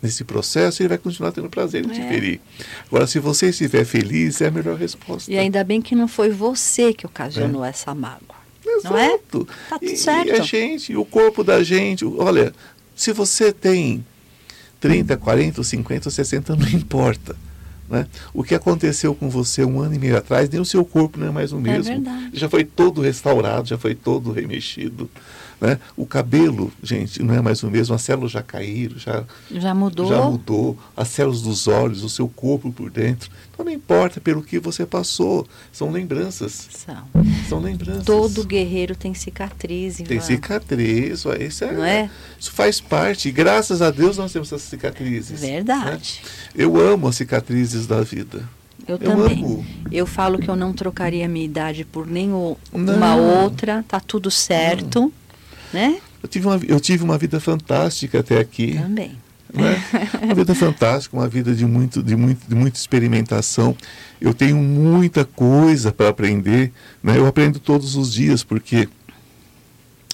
nesse 0.03 0.25
processo, 0.25 0.83
ele 0.83 0.89
vai 0.89 0.99
continuar 0.99 1.33
tendo 1.33 1.49
prazer 1.49 1.85
em 1.85 1.91
é. 1.91 1.95
te 1.95 2.01
ferir. 2.03 2.41
Agora, 2.89 3.07
se 3.07 3.19
você 3.19 3.51
estiver 3.51 3.85
feliz, 3.85 4.41
é 4.41 4.49
a 4.49 4.51
melhor 4.51 4.77
resposta. 4.77 5.31
E 5.33 5.39
ainda 5.39 5.63
bem 5.63 5.81
que 5.81 5.95
não 5.95 6.09
foi 6.09 6.29
você 6.31 6.93
que 6.93 7.07
ocasionou 7.07 7.65
é. 7.65 7.71
essa 7.71 7.95
mágoa. 7.95 8.42
Exato. 8.79 8.95
Não 8.95 8.99
é? 8.99 9.19
Tá 9.69 9.79
tudo 9.79 9.97
certo. 9.97 10.29
E 10.29 10.33
a 10.33 10.41
gente, 10.41 10.97
o 10.97 11.05
corpo 11.05 11.45
da 11.45 11.63
gente, 11.63 12.05
olha, 12.05 12.53
se 12.95 13.13
você 13.13 13.53
tem 13.53 14.05
30, 14.81 15.17
40, 15.17 15.63
50, 15.63 16.11
60, 16.11 16.57
não 16.57 16.69
importa. 16.71 17.37
Né? 17.89 18.07
O 18.33 18.43
que 18.43 18.55
aconteceu 18.55 19.15
com 19.15 19.29
você 19.29 19.65
um 19.65 19.81
ano 19.81 19.95
e 19.95 19.99
meio 19.99 20.17
atrás, 20.17 20.49
nem 20.49 20.61
o 20.61 20.65
seu 20.65 20.85
corpo 20.85 21.19
não 21.19 21.29
é 21.29 21.31
mais 21.31 21.53
o 21.53 21.59
é 21.59 21.61
mesmo. 21.61 22.09
É 22.09 22.31
já 22.33 22.49
foi 22.49 22.65
todo 22.65 23.01
restaurado, 23.01 23.69
já 23.69 23.77
foi 23.77 23.95
todo 23.95 24.33
remexido. 24.33 25.11
Né? 25.63 25.79
O 25.97 26.05
cabelo, 26.05 26.73
gente, 26.83 27.23
não 27.23 27.33
é 27.33 27.41
mais 27.41 27.63
o 27.63 27.71
mesmo, 27.71 27.95
as 27.95 28.03
células 28.03 28.33
já 28.33 28.43
caíram, 28.43 28.99
já, 28.99 29.23
já 29.49 29.73
mudou. 29.73 30.09
Já 30.09 30.21
mudou, 30.23 30.77
as 30.97 31.07
células 31.07 31.41
dos 31.41 31.69
olhos, 31.69 32.03
o 32.03 32.09
seu 32.09 32.27
corpo 32.27 32.73
por 32.73 32.91
dentro. 32.91 33.31
Então 33.53 33.65
não 33.65 33.71
importa 33.71 34.21
pelo 34.21 34.43
que 34.43 34.59
você 34.59 34.85
passou, 34.85 35.47
são 35.71 35.93
lembranças. 35.93 36.69
São. 36.73 37.05
São 37.49 37.61
lembranças. 37.61 38.05
Todo 38.05 38.45
guerreiro 38.45 38.97
tem 38.97 39.15
cicatriz. 39.15 39.99
Tem 39.99 40.21
cicatriz, 40.21 41.25
isso 41.39 41.65
é, 41.65 41.73
não 41.73 41.85
é? 41.85 42.11
Isso 42.41 42.51
faz 42.51 42.81
parte, 42.81 43.29
e 43.29 43.31
graças 43.31 43.81
a 43.81 43.93
Deus 43.93 44.17
nós 44.17 44.33
temos 44.33 44.49
essas 44.49 44.63
cicatrizes. 44.63 45.43
Verdade. 45.43 46.23
Né? 46.25 46.31
Eu 46.57 46.77
amo 46.77 47.07
as 47.07 47.15
cicatrizes 47.15 47.87
da 47.87 48.01
vida. 48.01 48.43
Eu, 48.85 48.97
eu 48.97 48.99
também. 48.99 49.45
Amo. 49.45 49.65
Eu 49.93 50.07
falo 50.07 50.41
que 50.41 50.49
eu 50.49 50.57
não 50.57 50.73
trocaria 50.73 51.29
minha 51.29 51.45
idade 51.45 51.85
por 51.85 52.05
nenhuma 52.05 53.15
outra, 53.15 53.85
tá 53.87 54.01
tudo 54.01 54.29
certo. 54.29 55.03
Não 55.03 55.22
né? 55.73 55.99
Eu 56.23 56.29
tive 56.29 56.47
uma, 56.47 56.61
eu 56.67 56.81
tive 56.81 57.05
uma 57.05 57.19
vida 57.19 57.41
fantástica 57.41 58.21
até 58.21 58.39
aqui. 58.39 58.75
Também. 58.75 59.17
Né? 59.53 59.83
Uma 60.23 60.35
vida 60.35 60.55
fantástica, 60.55 61.15
uma 61.15 61.29
vida 61.29 61.55
de, 61.55 61.67
muito, 61.67 62.03
de, 62.03 62.17
muito, 62.17 62.49
de 62.49 62.55
muita 62.55 62.79
experimentação. 62.79 63.77
Eu 64.19 64.33
tenho 64.33 64.57
muita 64.57 65.27
coisa 65.27 65.93
para 65.93 66.09
aprender. 66.09 66.73
Né? 67.03 67.19
Eu 67.19 67.27
aprendo 67.27 67.59
todos 67.59 67.95
os 67.95 68.11
dias, 68.15 68.43
porque 68.43 68.89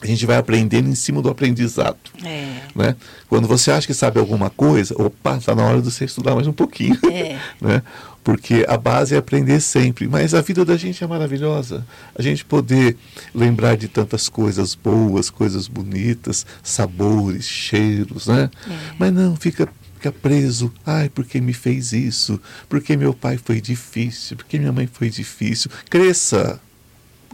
a 0.03 0.07
gente 0.07 0.25
vai 0.27 0.37
aprendendo 0.37 0.89
em 0.89 0.95
cima 0.95 1.21
do 1.21 1.29
aprendizado. 1.29 1.99
É. 2.25 2.63
Né? 2.75 2.97
Quando 3.29 3.49
você 3.49 3.71
acha 3.71 3.87
que 3.87 3.95
sabe 3.95 4.19
alguma 4.19 4.49
coisa, 4.49 4.95
opa, 5.01 5.37
está 5.37 5.55
na 5.55 5.65
hora 5.65 5.81
de 5.81 5.91
você 5.91 6.05
estudar 6.05 6.35
mais 6.35 6.47
um 6.47 6.53
pouquinho. 6.53 6.99
É. 7.11 7.39
né? 7.61 7.83
Porque 8.29 8.67
a 8.69 8.77
base 8.77 9.15
é 9.15 9.19
aprender 9.19 9.59
sempre. 9.59 10.07
Mas 10.07 10.35
a 10.35 10.43
vida 10.43 10.63
da 10.63 10.77
gente 10.77 11.03
é 11.03 11.07
maravilhosa. 11.07 11.83
A 12.15 12.21
gente 12.21 12.45
poder 12.45 12.95
lembrar 13.35 13.75
de 13.75 13.89
tantas 13.89 14.29
coisas 14.29 14.75
boas, 14.75 15.31
coisas 15.31 15.67
bonitas, 15.67 16.45
sabores, 16.63 17.47
cheiros, 17.47 18.27
né? 18.27 18.51
É. 18.69 18.79
Mas 18.99 19.15
não, 19.15 19.35
fica 19.35 19.67
fica 19.95 20.13
preso. 20.13 20.71
Ai, 20.85 21.09
porque 21.09 21.41
me 21.41 21.55
fez 21.55 21.95
isso? 21.95 22.39
Porque 22.69 22.99
meu 22.99 23.15
pai 23.15 23.39
foi 23.39 23.63
difícil? 23.63 24.37
Porque 24.37 24.59
minha 24.59 24.73
mãe 24.73 24.87
foi 24.87 25.09
difícil? 25.09 25.71
Cresça. 25.89 26.61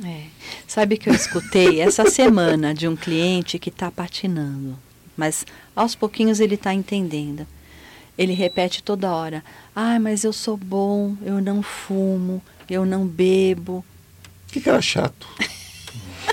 É. 0.00 0.26
Sabe 0.68 0.96
que 0.96 1.10
eu 1.10 1.14
escutei 1.14 1.80
essa 1.80 2.06
semana 2.08 2.72
de 2.72 2.86
um 2.86 2.94
cliente 2.94 3.58
que 3.58 3.68
está 3.68 3.90
patinando, 3.90 4.78
mas 5.16 5.44
aos 5.74 5.96
pouquinhos 5.96 6.38
ele 6.38 6.54
está 6.54 6.72
entendendo. 6.72 7.44
Ele 8.16 8.32
repete 8.32 8.82
toda 8.82 9.12
hora: 9.12 9.44
ah, 9.74 9.98
mas 9.98 10.24
eu 10.24 10.32
sou 10.32 10.56
bom, 10.56 11.16
eu 11.22 11.40
não 11.40 11.62
fumo, 11.62 12.42
eu 12.68 12.84
não 12.84 13.06
bebo. 13.06 13.84
Que 14.48 14.60
cara 14.60 14.80
chato. 14.80 15.26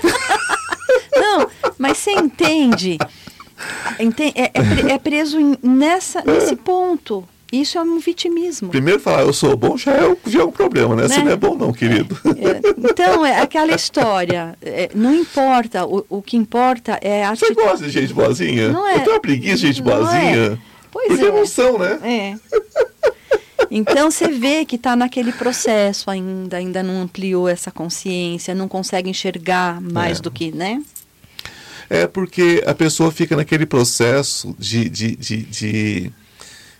não, 1.14 1.48
mas 1.78 1.98
você 1.98 2.12
entende? 2.12 2.98
é, 4.34 4.42
é, 4.44 4.92
é, 4.92 4.98
preso 4.98 5.38
nessa, 5.62 6.22
nesse 6.22 6.56
ponto. 6.56 7.26
Isso 7.52 7.76
é 7.76 7.82
um 7.82 7.98
vitimismo. 7.98 8.70
Primeiro 8.70 8.98
falar 8.98 9.22
eu 9.22 9.32
sou 9.32 9.54
bom 9.54 9.76
já 9.76 9.92
é, 9.92 10.16
já 10.26 10.40
é 10.40 10.44
um 10.44 10.50
problema, 10.50 10.96
né? 10.96 11.02
né? 11.02 11.08
Você 11.08 11.22
não 11.22 11.32
é 11.32 11.36
bom 11.36 11.54
não, 11.54 11.70
querido. 11.70 12.18
É, 12.24 12.90
então, 12.90 13.26
é 13.26 13.42
aquela 13.42 13.74
história. 13.74 14.56
É, 14.62 14.88
não 14.94 15.14
importa, 15.14 15.84
o, 15.84 16.02
o 16.08 16.22
que 16.22 16.34
importa 16.34 16.98
é 17.02 17.22
a 17.22 17.34
Você 17.34 17.52
gosta 17.52 17.84
de 17.84 17.90
gente 17.90 18.14
boazinha? 18.14 18.70
Não 18.70 18.88
é. 18.88 18.96
Eu 18.96 19.00
tenho 19.00 19.16
uma 19.16 19.20
preguiça 19.20 19.56
de 19.56 19.66
gente 19.66 19.82
boazinha. 19.82 20.58
Pois 20.92 21.08
porque 21.08 21.24
é. 21.24 21.32
não 21.32 21.46
são, 21.46 21.78
né? 21.78 21.98
É. 22.02 22.36
Então 23.70 24.10
você 24.10 24.28
vê 24.28 24.66
que 24.66 24.76
está 24.76 24.94
naquele 24.94 25.32
processo 25.32 26.10
ainda, 26.10 26.58
ainda 26.58 26.82
não 26.82 27.00
ampliou 27.00 27.48
essa 27.48 27.70
consciência, 27.70 28.54
não 28.54 28.68
consegue 28.68 29.08
enxergar 29.08 29.80
mais 29.80 30.18
é. 30.18 30.22
do 30.22 30.30
que, 30.30 30.52
né? 30.52 30.82
É 31.88 32.06
porque 32.06 32.62
a 32.66 32.74
pessoa 32.74 33.10
fica 33.10 33.34
naquele 33.34 33.64
processo 33.64 34.54
de, 34.58 34.90
de, 34.90 35.16
de, 35.16 35.36
de 35.42 36.12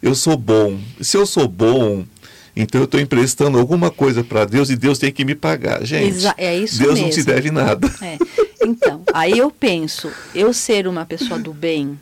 eu 0.02 0.14
sou 0.14 0.36
bom. 0.36 0.78
Se 1.01 1.16
eu 1.16 1.24
sou 1.24 1.48
bom, 1.48 2.05
então 2.55 2.82
eu 2.82 2.84
estou 2.84 3.01
emprestando 3.01 3.59
alguma 3.59 3.90
coisa 3.90 4.22
para 4.22 4.44
Deus 4.44 4.68
e 4.68 4.76
Deus 4.76 4.98
tem 4.98 5.10
que 5.10 5.24
me 5.24 5.34
pagar. 5.34 5.82
Gente, 5.84 6.16
Exa 6.16 6.34
é 6.36 6.56
isso 6.59 6.78
Deus 6.78 6.94
mesmo. 6.94 7.06
não 7.06 7.14
te 7.14 7.22
deve 7.22 7.51
nada. 7.51 7.90
É. 8.02 8.18
Então, 8.64 9.02
aí 9.12 9.39
eu 9.39 9.51
penso, 9.51 10.10
eu 10.34 10.52
ser 10.52 10.86
uma 10.86 11.05
pessoa 11.05 11.40
do 11.40 11.52
bem, 11.52 11.98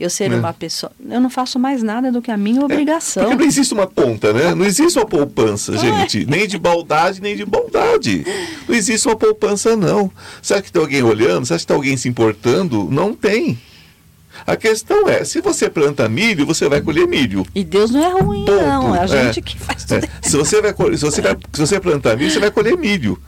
eu 0.00 0.08
ser 0.08 0.32
é. 0.32 0.34
uma 0.34 0.52
pessoa. 0.52 0.90
Eu 1.08 1.20
não 1.20 1.28
faço 1.28 1.58
mais 1.58 1.82
nada 1.82 2.10
do 2.10 2.22
que 2.22 2.30
a 2.30 2.36
minha 2.36 2.64
obrigação. 2.64 3.22
É, 3.22 3.26
porque 3.26 3.42
não 3.42 3.46
existe 3.46 3.74
uma 3.74 3.86
conta, 3.86 4.32
né? 4.32 4.54
Não 4.54 4.64
existe 4.64 4.98
uma 4.98 5.06
poupança, 5.06 5.76
gente. 5.76 6.24
Nem 6.24 6.48
de 6.48 6.58
maldade, 6.58 7.20
nem 7.20 7.36
de 7.36 7.44
bondade. 7.44 8.24
Não 8.66 8.74
existe 8.74 9.06
uma 9.06 9.16
poupança, 9.16 9.76
não. 9.76 10.10
Acha 10.40 10.62
que 10.62 10.72
tem 10.72 10.80
alguém 10.80 11.02
olhando? 11.02 11.42
Acha 11.42 11.58
que 11.58 11.66
tem 11.66 11.76
alguém 11.76 11.96
se 11.98 12.08
importando? 12.08 12.88
Não 12.90 13.12
tem. 13.12 13.58
A 14.46 14.56
questão 14.56 15.08
é, 15.08 15.22
se 15.24 15.40
você 15.42 15.68
planta 15.68 16.08
milho, 16.08 16.46
você 16.46 16.68
vai 16.68 16.80
colher 16.80 17.06
milho. 17.06 17.44
E 17.54 17.62
Deus 17.62 17.90
não 17.90 18.02
é 18.02 18.22
ruim, 18.22 18.44
Ponto. 18.46 18.62
não. 18.62 18.94
É 18.94 19.00
a 19.00 19.06
gente 19.06 19.40
é. 19.40 19.42
que 19.42 19.58
faz 19.58 19.84
tudo. 19.84 20.04
É. 20.04 20.08
Se 20.22 20.36
você 20.36 20.62
vai 20.62 20.72
se 20.72 21.04
você 21.04 21.20
vai, 21.20 21.36
se 21.52 21.60
você 21.60 21.78
plantar 21.78 22.16
milho, 22.16 22.30
você 22.30 22.40
vai 22.40 22.50
colher 22.50 22.76
milho. 22.76 23.20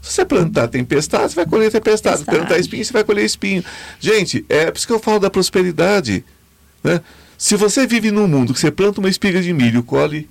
Se 0.00 0.12
você 0.12 0.24
plantar 0.24 0.68
tempestade, 0.68 1.32
você 1.32 1.36
vai 1.36 1.46
colher 1.46 1.70
tempestade. 1.70 2.18
Se 2.18 2.24
plantar 2.24 2.58
espinho, 2.58 2.84
você 2.84 2.92
vai 2.92 3.04
colher 3.04 3.24
espinho. 3.24 3.64
Gente, 3.98 4.44
é 4.48 4.70
por 4.70 4.78
isso 4.78 4.86
que 4.86 4.92
eu 4.92 4.98
falo 4.98 5.18
da 5.18 5.30
prosperidade. 5.30 6.24
Né? 6.82 7.00
Se 7.36 7.56
você 7.56 7.86
vive 7.86 8.10
num 8.10 8.26
mundo 8.26 8.54
que 8.54 8.60
você 8.60 8.70
planta 8.70 9.00
uma 9.00 9.08
espiga 9.08 9.42
de 9.42 9.52
milho, 9.52 9.82
colhe 9.82 10.28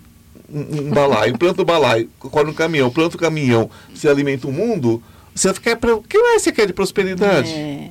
um, 0.50 0.82
um 0.82 0.90
balaio, 0.90 1.36
planta 1.40 1.62
o 1.62 1.64
um 1.64 1.66
balaio, 1.66 2.10
colhe 2.18 2.50
um 2.50 2.54
caminhão, 2.54 2.90
planta 2.90 3.16
o 3.16 3.18
um 3.18 3.22
caminhão, 3.22 3.70
você 3.94 4.08
alimenta 4.08 4.48
o 4.48 4.52
mundo, 4.52 5.04
você 5.36 5.54
quer 5.54 5.78
o 5.86 6.02
que 6.02 6.18
mais 6.18 6.42
você 6.42 6.52
quer 6.52 6.66
de 6.66 6.74
prosperidade? 6.74 7.52
É. 7.52 7.90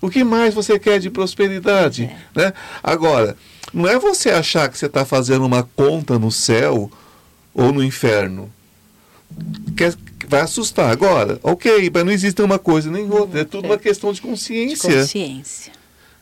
O 0.00 0.08
que 0.08 0.24
mais 0.24 0.54
você 0.54 0.78
quer 0.78 0.98
de 0.98 1.10
prosperidade? 1.10 2.04
É. 2.04 2.38
Né? 2.38 2.52
Agora, 2.82 3.36
não 3.72 3.86
é 3.86 3.98
você 3.98 4.30
achar 4.30 4.68
que 4.68 4.76
você 4.76 4.86
está 4.86 5.04
fazendo 5.04 5.44
uma 5.44 5.62
conta 5.62 6.18
no 6.18 6.30
céu 6.30 6.90
ou 7.54 7.72
no 7.72 7.84
inferno. 7.84 8.50
Quer, 9.76 9.94
vai 10.28 10.40
assustar. 10.40 10.90
Agora, 10.90 11.38
ok, 11.42 11.90
mas 11.92 12.04
não 12.04 12.12
existe 12.12 12.40
uma 12.42 12.58
coisa 12.58 12.90
nem 12.90 13.10
outra. 13.10 13.40
É 13.40 13.44
tudo 13.44 13.66
uma 13.66 13.78
questão 13.78 14.12
de 14.12 14.20
consciência. 14.20 14.88
De 14.88 14.96
consciência. 14.96 15.72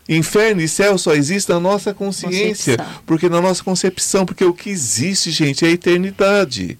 Inferno 0.08 0.62
e 0.62 0.68
céu 0.68 0.96
só 0.96 1.14
existem 1.14 1.54
na 1.54 1.60
nossa 1.60 1.92
consciência. 1.92 2.76
Concepção. 2.78 3.02
Porque 3.04 3.28
na 3.28 3.40
nossa 3.42 3.62
concepção, 3.62 4.24
porque 4.24 4.44
o 4.44 4.54
que 4.54 4.70
existe, 4.70 5.30
gente, 5.30 5.64
é 5.64 5.68
a 5.68 5.70
eternidade. 5.72 6.78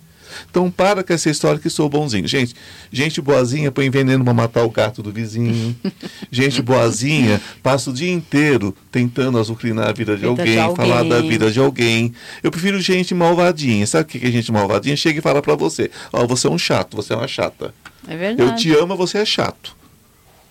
Então 0.50 0.70
para 0.70 1.02
com 1.02 1.12
essa 1.12 1.30
história 1.30 1.60
que 1.60 1.70
sou 1.70 1.88
bonzinho. 1.88 2.26
Gente, 2.26 2.54
gente 2.92 3.20
boazinha 3.20 3.70
põe 3.70 3.90
veneno 3.90 4.24
para 4.24 4.34
matar 4.34 4.64
o 4.64 4.70
gato 4.70 5.02
do 5.02 5.12
vizinho. 5.12 5.76
gente 6.30 6.62
boazinha 6.62 7.40
passa 7.62 7.90
o 7.90 7.92
dia 7.92 8.12
inteiro 8.12 8.74
tentando 8.90 9.38
azucrinar 9.38 9.88
a 9.88 9.92
vida 9.92 10.16
de, 10.16 10.24
alguém, 10.24 10.52
de 10.52 10.58
alguém, 10.58 10.76
falar 10.76 11.02
da 11.04 11.20
vida 11.20 11.50
de 11.50 11.58
alguém. 11.58 12.12
Eu 12.42 12.50
prefiro 12.50 12.80
gente 12.80 13.14
malvadinha. 13.14 13.86
Sabe 13.86 14.04
o 14.04 14.06
que 14.06 14.26
é 14.26 14.30
gente 14.30 14.50
malvadinha? 14.52 14.96
Chega 14.96 15.18
e 15.18 15.22
fala 15.22 15.42
para 15.42 15.54
você: 15.54 15.90
Ó, 16.12 16.22
oh, 16.22 16.26
você 16.26 16.46
é 16.46 16.50
um 16.50 16.58
chato, 16.58 16.96
você 16.96 17.12
é 17.12 17.16
uma 17.16 17.28
chata. 17.28 17.74
É 18.06 18.16
verdade. 18.16 18.50
Eu 18.50 18.56
te 18.56 18.72
amo, 18.74 18.96
você 18.96 19.18
é 19.18 19.24
chato. 19.24 19.76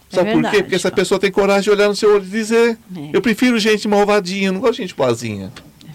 Sabe 0.10 0.32
por 0.32 0.50
quê? 0.50 0.64
Porque 0.64 0.76
essa 0.76 0.92
pessoa 0.92 1.20
tem 1.20 1.32
coragem 1.32 1.64
de 1.64 1.70
olhar 1.70 1.88
no 1.88 1.96
seu 1.96 2.14
olho 2.14 2.24
e 2.24 2.30
dizer: 2.30 2.78
é. 2.96 3.10
Eu 3.14 3.22
prefiro 3.22 3.60
gente 3.60 3.88
malvadinha, 3.88 4.52
não 4.52 4.60
gosto 4.60 4.76
de 4.76 4.84
gente 4.84 4.96
boazinha. 4.96 5.52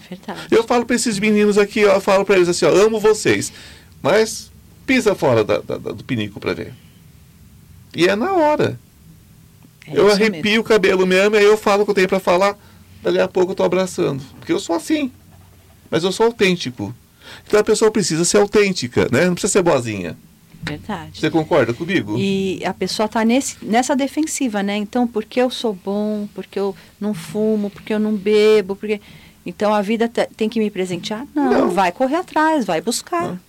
Verdade. 0.09 0.47
Eu 0.51 0.63
falo 0.63 0.85
para 0.85 0.95
esses 0.95 1.19
meninos 1.19 1.57
aqui, 1.57 1.81
eu 1.81 2.01
falo 2.01 2.25
para 2.25 2.35
eles 2.35 2.49
assim: 2.49 2.65
ó, 2.65 2.69
amo 2.69 2.99
vocês, 2.99 3.51
mas 4.01 4.51
pisa 4.85 5.15
fora 5.15 5.43
da, 5.43 5.59
da, 5.59 5.77
do 5.77 6.03
pinico 6.03 6.39
para 6.39 6.53
ver. 6.53 6.73
E 7.95 8.07
é 8.07 8.15
na 8.15 8.33
hora. 8.33 8.79
É 9.87 9.97
eu 9.97 10.09
arrepio 10.09 10.41
mesmo. 10.43 10.61
o 10.61 10.63
cabelo 10.63 11.05
mesmo, 11.05 11.35
e 11.35 11.39
aí 11.39 11.45
eu 11.45 11.57
falo 11.57 11.83
o 11.83 11.85
que 11.85 11.91
eu 11.91 11.95
tenho 11.95 12.07
para 12.07 12.19
falar, 12.19 12.57
dali 13.01 13.19
a 13.19 13.27
pouco 13.27 13.51
eu 13.51 13.55
tô 13.55 13.63
abraçando. 13.63 14.23
Porque 14.39 14.51
eu 14.51 14.59
sou 14.59 14.75
assim. 14.75 15.11
Mas 15.89 16.03
eu 16.03 16.11
sou 16.11 16.27
autêntico. 16.27 16.93
Então 17.45 17.59
a 17.59 17.63
pessoa 17.63 17.91
precisa 17.91 18.25
ser 18.25 18.37
autêntica, 18.37 19.07
né? 19.11 19.25
Não 19.25 19.33
precisa 19.33 19.53
ser 19.53 19.61
boazinha. 19.61 20.17
Verdade. 20.63 21.19
Você 21.19 21.29
concorda 21.29 21.73
comigo? 21.73 22.17
E 22.17 22.63
a 22.65 22.73
pessoa 22.73 23.05
está 23.05 23.23
nessa 23.25 23.95
defensiva, 23.95 24.63
né? 24.63 24.77
Então, 24.77 25.05
porque 25.05 25.41
eu 25.41 25.49
sou 25.49 25.73
bom, 25.73 26.27
porque 26.33 26.57
eu 26.57 26.73
não 26.99 27.13
fumo, 27.13 27.69
porque 27.69 27.93
eu 27.93 27.99
não 27.99 28.15
bebo, 28.15 28.75
porque. 28.75 29.01
Então 29.45 29.73
a 29.73 29.81
vida 29.81 30.09
tem 30.09 30.47
que 30.47 30.59
me 30.59 30.69
presentear? 30.71 31.25
Não, 31.35 31.51
não. 31.51 31.71
vai 31.71 31.91
correr 31.91 32.15
atrás, 32.15 32.65
vai 32.65 32.81
buscar. 32.81 33.39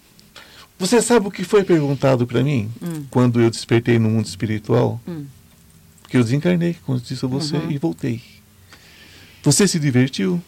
Você 0.79 1.01
sabe 1.01 1.29
o 1.29 1.31
que 1.31 1.45
foi 1.45 1.63
perguntado 1.63 2.27
para 2.27 2.43
mim 2.43 2.71
hum. 2.83 3.05
quando 3.11 3.41
eu 3.41 3.51
despertei 3.51 3.99
no 3.99 4.11
mundo 4.11 4.27
espiritual? 4.27 5.01
Hum. 5.07 5.27
Porque 6.03 6.17
eu 6.17 6.23
desencarnei, 6.23 6.77
como 6.85 7.01
disse 7.01 7.25
a 7.25 7.29
você, 7.29 7.57
uhum. 7.57 7.71
e 7.71 7.79
voltei. 7.79 8.21
Você 9.43 9.69
se 9.69 9.79
divertiu? 9.79 10.43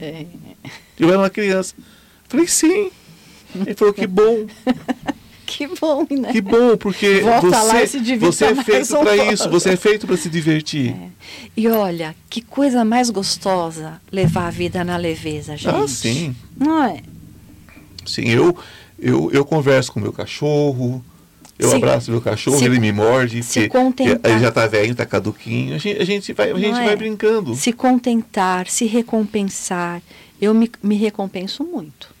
É. 0.00 0.26
Eu 0.98 1.08
era 1.08 1.18
uma 1.18 1.30
criança. 1.30 1.74
Falei, 2.28 2.48
sim. 2.48 2.90
Ele 3.54 3.74
falou, 3.74 3.94
que 3.94 4.06
bom. 4.06 4.46
que 5.52 5.66
bom, 5.66 6.06
né? 6.10 6.32
Que 6.32 6.40
bom, 6.40 6.76
porque 6.78 7.20
você, 7.20 8.16
você 8.16 8.44
é 8.46 8.54
feito 8.54 8.98
para 8.98 9.32
isso, 9.32 9.50
você 9.50 9.70
é 9.70 9.76
feito 9.76 10.06
para 10.06 10.16
se 10.16 10.30
divertir. 10.30 10.94
É. 10.94 11.08
E 11.54 11.68
olha, 11.68 12.14
que 12.30 12.40
coisa 12.40 12.84
mais 12.84 13.10
gostosa 13.10 14.00
levar 14.10 14.46
a 14.46 14.50
vida 14.50 14.82
na 14.82 14.96
leveza, 14.96 15.56
gente. 15.56 15.74
Ah, 15.74 15.86
sim. 15.86 16.34
Não 16.56 16.82
é? 16.84 17.02
Sim, 18.06 18.28
eu, 18.28 18.56
eu, 18.98 19.30
eu 19.30 19.44
converso 19.44 19.92
com 19.92 20.00
meu 20.00 20.12
cachorro, 20.12 21.04
eu 21.58 21.68
se, 21.68 21.76
abraço 21.76 22.10
meu 22.10 22.22
cachorro, 22.22 22.58
se, 22.58 22.64
ele 22.64 22.80
me 22.80 22.90
morde, 22.90 23.42
se 23.42 23.68
contentar, 23.68 24.30
ele 24.30 24.40
já 24.40 24.48
está 24.48 24.66
velho, 24.66 24.92
está 24.92 25.04
caduquinho. 25.04 25.74
A 25.74 25.78
gente, 25.78 26.00
a 26.00 26.04
gente, 26.04 26.32
vai, 26.32 26.50
a 26.50 26.58
gente 26.58 26.80
é? 26.80 26.84
vai 26.84 26.96
brincando. 26.96 27.54
Se 27.54 27.72
contentar, 27.72 28.66
se 28.68 28.86
recompensar. 28.86 30.00
Eu 30.40 30.54
me, 30.54 30.68
me 30.82 30.96
recompenso 30.96 31.62
muito 31.62 32.12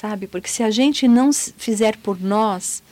sabe? 0.00 0.26
Porque 0.26 0.48
se 0.48 0.62
a 0.62 0.70
gente 0.70 1.06
não 1.06 1.30
fizer 1.32 1.96
por 1.98 2.18
nós, 2.18 2.82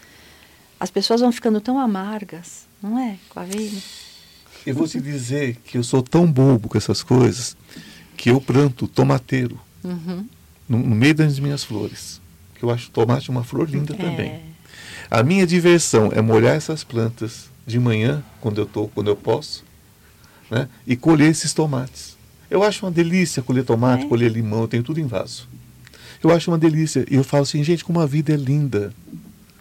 as 0.79 0.91
pessoas 0.91 1.21
vão 1.21 1.33
ficando 1.33 1.61
tão 1.61 1.79
amargas, 1.79 2.67
não 2.83 2.99
é? 2.99 3.17
Com 3.31 3.41
a 3.41 3.45
vida. 3.45 3.79
Eu 4.67 4.75
vou 4.75 4.87
te 4.87 5.01
dizer 5.01 5.57
que 5.65 5.79
eu 5.79 5.83
sou 5.83 6.03
tão 6.03 6.31
bobo 6.31 6.69
com 6.69 6.77
essas 6.77 7.03
coisas 7.03 7.57
que 8.17 8.29
eu 8.29 8.41
planto 8.41 8.87
tomateiro 8.87 9.59
uhum. 9.83 10.27
no, 10.69 10.79
no, 10.79 10.95
meio 10.95 11.15
das 11.15 11.39
minhas 11.39 11.65
flores. 11.65 12.21
Que 12.55 12.65
eu 12.65 12.71
acho 12.71 12.91
tomate 12.91 13.31
uma 13.31 13.43
flor 13.43 13.71
linda 13.71 13.95
é. 13.95 13.97
também. 13.97 14.41
A 15.11 15.23
minha 15.23 15.47
diversão 15.47 16.11
é 16.13 16.21
molhar 16.21 16.57
essas 16.57 16.85
plantas 16.85 17.49
de 17.67 17.79
manhã, 17.79 18.23
quando 18.41 18.61
eu 18.61 18.67
tô, 18.67 18.89
quando 18.89 19.09
eu 19.09 19.17
posso, 19.17 19.65
né? 20.51 20.69
E 20.87 20.95
colher 20.95 21.31
esses 21.31 21.55
tomates. 21.55 22.19
Eu 22.51 22.63
acho 22.63 22.85
uma 22.85 22.93
delícia 22.93 23.43
colher 23.43 23.65
tomate, 23.65 24.05
é. 24.05 24.09
colher 24.09 24.31
limão, 24.31 24.63
eu 24.63 24.69
tenho 24.69 24.83
tudo 24.83 25.01
em 25.01 25.07
vaso. 25.07 25.49
Eu 26.23 26.31
acho 26.31 26.51
uma 26.51 26.59
delícia. 26.59 27.05
E 27.11 27.15
eu 27.15 27.25
falo 27.25 27.43
assim, 27.43 27.63
gente, 27.63 27.85
como 27.85 28.01
a 28.01 28.07
vida 28.07 28.33
é 28.33 28.37
linda. 28.37 28.93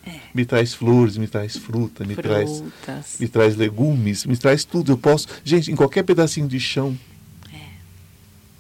É. 0.06 0.20
Me 0.34 0.46
traz 0.46 0.74
flores, 0.74 1.18
me 1.18 1.28
traz 1.28 1.58
fruta, 1.58 2.06
me 2.06 2.16
traz, 2.16 2.64
me 3.20 3.28
traz 3.28 3.56
legumes, 3.56 4.26
me 4.26 4.38
traz 4.38 4.64
tudo. 4.64 4.94
Eu 4.94 4.98
posso, 4.98 5.28
gente, 5.44 5.72
em 5.72 5.76
qualquer 5.76 6.04
pedacinho 6.04 6.48
de 6.48 6.60
chão. 6.60 6.98
É. 7.54 7.58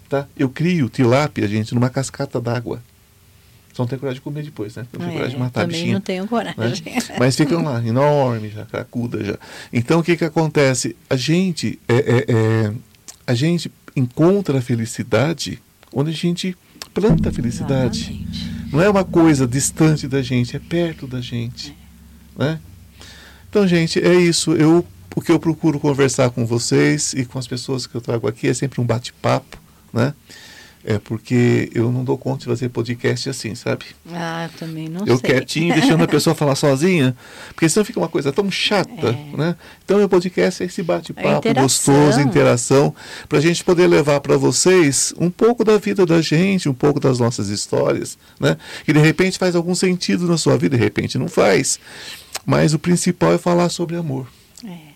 Tá? 0.10 0.28
Eu 0.38 0.50
crio 0.50 0.90
tilápia, 0.90 1.48
gente, 1.48 1.74
numa 1.74 1.90
cascata 1.90 2.42
d'água. 2.42 2.82
Só 3.78 3.84
não 3.84 3.88
tem 3.88 4.00
coragem 4.00 4.16
de 4.16 4.22
comer 4.22 4.44
depois, 4.44 4.76
né? 4.76 4.88
Não 4.92 5.00
tenho 5.00 5.12
é, 5.12 5.14
coragem 5.14 5.36
de 5.36 5.40
matar 5.40 5.62
também 5.62 5.78
bichinha. 5.78 5.94
não 5.94 6.02
tenho 6.02 6.28
coragem. 6.28 6.84
Né? 6.84 7.00
Mas 7.20 7.36
ficam 7.36 7.64
lá, 7.64 7.86
enormes, 7.86 8.54
já, 8.54 8.66
cracuda 8.66 9.24
já. 9.24 9.38
Então, 9.72 10.00
o 10.00 10.04
que 10.04 10.18
que 10.18 10.26
acontece? 10.26 10.96
A 11.08 11.16
gente, 11.16 11.80
é, 11.88 11.96
é, 11.96 12.26
é, 12.28 12.74
a 13.28 13.36
gente 13.36 13.72
encontra 13.96 14.58
a 14.58 14.62
felicidade 14.62 15.62
onde 15.94 16.10
a 16.10 16.14
gente 16.14 16.58
planta 17.00 17.30
a 17.30 17.32
felicidade. 17.32 18.00
Exatamente. 18.00 18.72
Não 18.72 18.82
é 18.82 18.90
uma 18.90 19.04
coisa 19.04 19.48
distante 19.48 20.08
da 20.08 20.22
gente, 20.22 20.56
é 20.56 20.60
perto 20.60 21.08
da 21.08 21.22
gente. 21.22 21.76
É. 22.38 22.44
Né? 22.44 22.60
Então, 23.50 23.68
gente, 23.68 24.00
é 24.00 24.14
isso. 24.16 24.54
Eu, 24.54 24.86
o 25.16 25.22
que 25.22 25.32
eu 25.32 25.40
procuro 25.40 25.80
conversar 25.80 26.30
com 26.32 26.46
vocês 26.46 27.14
e 27.14 27.26
com 27.26 27.40
as 27.40 27.48
pessoas 27.48 27.88
que 27.88 27.96
eu 27.96 28.02
trago 28.02 28.28
aqui 28.28 28.48
é 28.48 28.54
sempre 28.54 28.82
um 28.82 28.84
bate-papo, 28.84 29.58
né? 29.94 30.14
É 30.90 30.98
porque 30.98 31.70
eu 31.76 31.92
não 31.92 32.02
dou 32.02 32.18
conta 32.18 32.40
de 32.40 32.46
fazer 32.46 32.70
podcast 32.70 33.30
assim, 33.30 33.54
sabe? 33.56 33.84
Ah, 34.10 34.46
eu 34.46 34.58
também 34.58 34.88
não 34.88 35.02
eu 35.02 35.06
sei. 35.06 35.16
Eu 35.16 35.20
quietinho, 35.20 35.74
deixando 35.74 36.02
a 36.02 36.08
pessoa 36.08 36.34
falar 36.34 36.56
sozinha, 36.56 37.14
porque 37.50 37.68
senão 37.68 37.84
fica 37.84 38.00
uma 38.00 38.08
coisa 38.08 38.32
tão 38.32 38.50
chata, 38.50 39.10
é. 39.10 39.38
né? 39.38 39.58
Então, 39.84 39.98
meu 39.98 40.08
podcast 40.08 40.64
é 40.64 40.66
esse 40.66 40.82
bate-papo 40.82 41.54
gostoso, 41.56 42.22
interação, 42.22 42.96
para 43.28 43.38
a 43.38 43.42
gente 43.42 43.66
poder 43.66 43.86
levar 43.86 44.22
para 44.22 44.38
vocês 44.38 45.14
um 45.20 45.30
pouco 45.30 45.62
da 45.66 45.78
vida 45.78 46.06
da 46.06 46.22
gente, 46.22 46.70
um 46.70 46.74
pouco 46.74 47.02
das 47.02 47.20
nossas 47.20 47.50
histórias, 47.50 48.18
né? 48.40 48.56
Que 48.86 48.94
de 48.94 49.00
repente 49.00 49.38
faz 49.38 49.58
algum 49.58 49.76
sentido 49.76 50.26
na 50.26 50.38
sua 50.38 50.58
vida, 50.58 50.78
de 50.78 50.82
repente 50.82 51.18
não 51.18 51.28
faz. 51.28 51.82
Mas 52.46 52.74
o 52.74 52.80
principal 52.80 53.34
é 53.34 53.38
falar 53.38 53.68
sobre 53.68 53.98
amor. 53.98 54.26
É 54.64 54.87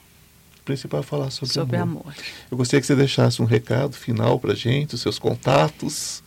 principal 0.72 1.02
é 1.02 1.04
falar 1.04 1.30
sobre, 1.32 1.54
sobre 1.54 1.78
amor. 1.78 2.02
amor. 2.02 2.16
Eu 2.50 2.58
gostaria 2.58 2.80
que 2.80 2.88
você 2.88 2.96
deixasse 2.96 3.42
um 3.42 3.46
recado 3.46 3.96
final 3.96 4.40
para 4.40 4.56
gente, 4.56 4.96
os 4.96 5.02
seus 5.02 5.20
contatos. 5.20 6.24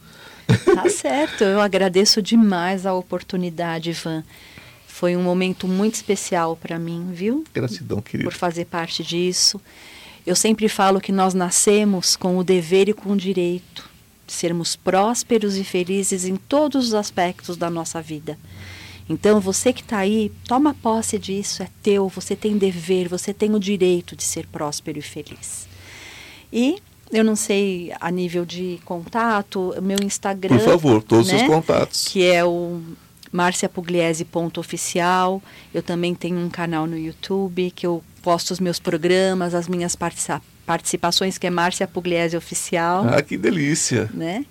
Tá 0.46 0.88
certo, 0.90 1.44
eu 1.44 1.60
agradeço 1.60 2.20
demais 2.20 2.84
a 2.84 2.92
oportunidade, 2.92 3.90
Ivan. 3.90 4.22
Foi 4.86 5.16
um 5.16 5.22
momento 5.22 5.66
muito 5.66 5.94
especial 5.94 6.56
para 6.56 6.78
mim, 6.78 7.10
viu? 7.12 7.44
Gratidão, 7.52 8.00
querido. 8.00 8.30
Por 8.30 8.36
fazer 8.36 8.66
parte 8.66 9.02
disso. 9.02 9.60
Eu 10.26 10.36
sempre 10.36 10.68
falo 10.68 11.00
que 11.00 11.12
nós 11.12 11.34
nascemos 11.34 12.16
com 12.16 12.38
o 12.38 12.44
dever 12.44 12.88
e 12.88 12.94
com 12.94 13.12
o 13.12 13.16
direito 13.16 13.90
de 14.26 14.32
sermos 14.32 14.76
prósperos 14.76 15.56
e 15.56 15.64
felizes 15.64 16.24
em 16.24 16.36
todos 16.36 16.88
os 16.88 16.94
aspectos 16.94 17.56
da 17.56 17.68
nossa 17.68 18.00
vida. 18.00 18.38
Então, 19.08 19.40
você 19.40 19.72
que 19.72 19.82
está 19.82 19.98
aí, 19.98 20.32
toma 20.46 20.74
posse 20.74 21.18
disso, 21.18 21.62
é 21.62 21.68
teu, 21.82 22.08
você 22.08 22.34
tem 22.34 22.56
dever, 22.56 23.08
você 23.08 23.34
tem 23.34 23.54
o 23.54 23.60
direito 23.60 24.16
de 24.16 24.22
ser 24.22 24.46
próspero 24.46 24.98
e 24.98 25.02
feliz. 25.02 25.68
E 26.52 26.78
eu 27.12 27.22
não 27.22 27.36
sei 27.36 27.92
a 28.00 28.10
nível 28.10 28.46
de 28.46 28.80
contato, 28.84 29.74
meu 29.82 29.98
Instagram. 30.02 30.56
Por 30.56 30.64
favor, 30.64 31.02
todos 31.02 31.28
né, 31.28 31.34
os 31.34 31.40
seus 31.40 31.52
contatos. 31.52 32.08
Que 32.08 32.24
é 32.24 32.42
o 32.44 32.80
marciapugliese.oficial. 33.30 35.42
Eu 35.72 35.82
também 35.82 36.14
tenho 36.14 36.38
um 36.38 36.48
canal 36.48 36.86
no 36.86 36.96
YouTube 36.96 37.70
que 37.72 37.86
eu 37.86 38.02
posto 38.22 38.52
os 38.52 38.60
meus 38.60 38.78
programas, 38.78 39.54
as 39.54 39.68
minhas 39.68 39.94
participações, 40.64 41.36
que 41.36 41.46
é 41.46 41.50
Márcia 41.50 41.86
Pugliese 41.86 42.34
Oficial. 42.36 43.06
Ah, 43.06 43.20
que 43.20 43.36
delícia! 43.36 44.08
Né? 44.14 44.46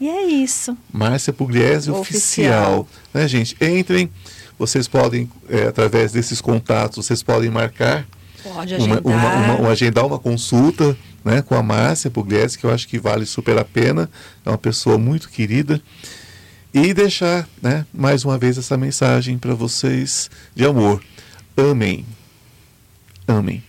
E 0.00 0.08
é 0.08 0.22
isso. 0.26 0.76
Márcia 0.92 1.32
Pugliese 1.32 1.90
Oficial. 1.90 2.80
Oficial. 2.80 2.88
Né, 3.12 3.26
gente? 3.26 3.56
Entrem. 3.60 4.10
Vocês 4.58 4.88
podem, 4.88 5.30
é, 5.48 5.68
através 5.68 6.12
desses 6.12 6.40
contatos, 6.40 7.06
vocês 7.06 7.22
podem 7.22 7.50
marcar. 7.50 8.06
Pode 8.42 8.74
agendar. 8.74 9.00
Uma, 9.04 9.16
uma, 9.16 9.54
uma, 9.56 9.68
agendar 9.70 10.06
uma 10.06 10.18
consulta 10.18 10.96
né, 11.24 11.42
com 11.42 11.54
a 11.54 11.62
Márcia 11.62 12.10
Pugliese, 12.10 12.58
que 12.58 12.64
eu 12.64 12.72
acho 12.72 12.88
que 12.88 12.98
vale 12.98 13.26
super 13.26 13.58
a 13.58 13.64
pena. 13.64 14.10
É 14.44 14.50
uma 14.50 14.58
pessoa 14.58 14.98
muito 14.98 15.28
querida. 15.28 15.80
E 16.72 16.92
deixar, 16.92 17.48
né, 17.62 17.86
mais 17.92 18.24
uma 18.24 18.36
vez, 18.36 18.58
essa 18.58 18.76
mensagem 18.76 19.38
para 19.38 19.54
vocês 19.54 20.30
de 20.54 20.64
amor. 20.64 21.02
Amém. 21.56 22.04
Amém. 23.26 23.62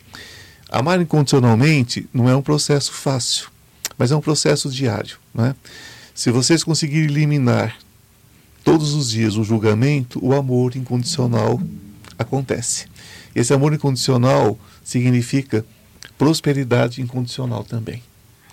Amar 0.70 1.02
incondicionalmente 1.02 2.08
não 2.14 2.30
é 2.30 2.36
um 2.36 2.42
processo 2.42 2.92
fácil, 2.92 3.50
mas 3.98 4.12
é 4.12 4.16
um 4.16 4.22
processo 4.22 4.70
diário. 4.70 5.18
Né? 5.34 5.56
Se 6.20 6.32
vocês 6.32 6.66
conseguirem 6.66 7.06
eliminar 7.06 7.80
todos 8.62 8.94
os 8.94 9.10
dias 9.10 9.38
o 9.38 9.44
julgamento, 9.46 10.20
o 10.22 10.36
amor 10.36 10.76
incondicional 10.76 11.62
acontece. 12.18 12.88
Esse 13.34 13.54
amor 13.54 13.74
incondicional 13.74 14.60
significa 14.84 15.66
prosperidade 16.18 17.02
incondicional 17.02 17.64
também. 17.64 18.04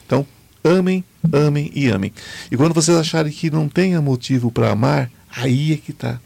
Então, 0.06 0.24
amem, 0.62 1.04
amem 1.32 1.72
e 1.74 1.88
amem. 1.88 2.12
E 2.52 2.56
quando 2.56 2.72
vocês 2.72 2.96
acharem 2.96 3.32
que 3.32 3.50
não 3.50 3.68
tenha 3.68 4.00
motivo 4.00 4.52
para 4.52 4.70
amar, 4.70 5.10
aí 5.28 5.72
é 5.72 5.76
que 5.76 5.90
está. 5.90 6.20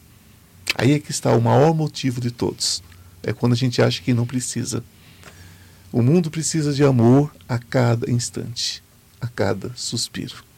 Aí 0.74 0.92
é 0.92 0.98
que 0.98 1.10
está 1.10 1.34
o 1.34 1.40
maior 1.40 1.72
motivo 1.72 2.20
de 2.20 2.30
todos. 2.30 2.82
É 3.22 3.32
quando 3.32 3.54
a 3.54 3.56
gente 3.56 3.80
acha 3.80 4.02
que 4.02 4.12
não 4.12 4.26
precisa. 4.26 4.84
O 5.90 6.02
mundo 6.02 6.30
precisa 6.30 6.74
de 6.74 6.84
amor 6.84 7.34
a 7.48 7.58
cada 7.58 8.10
instante, 8.10 8.82
a 9.18 9.26
cada 9.26 9.72
suspiro. 9.74 10.49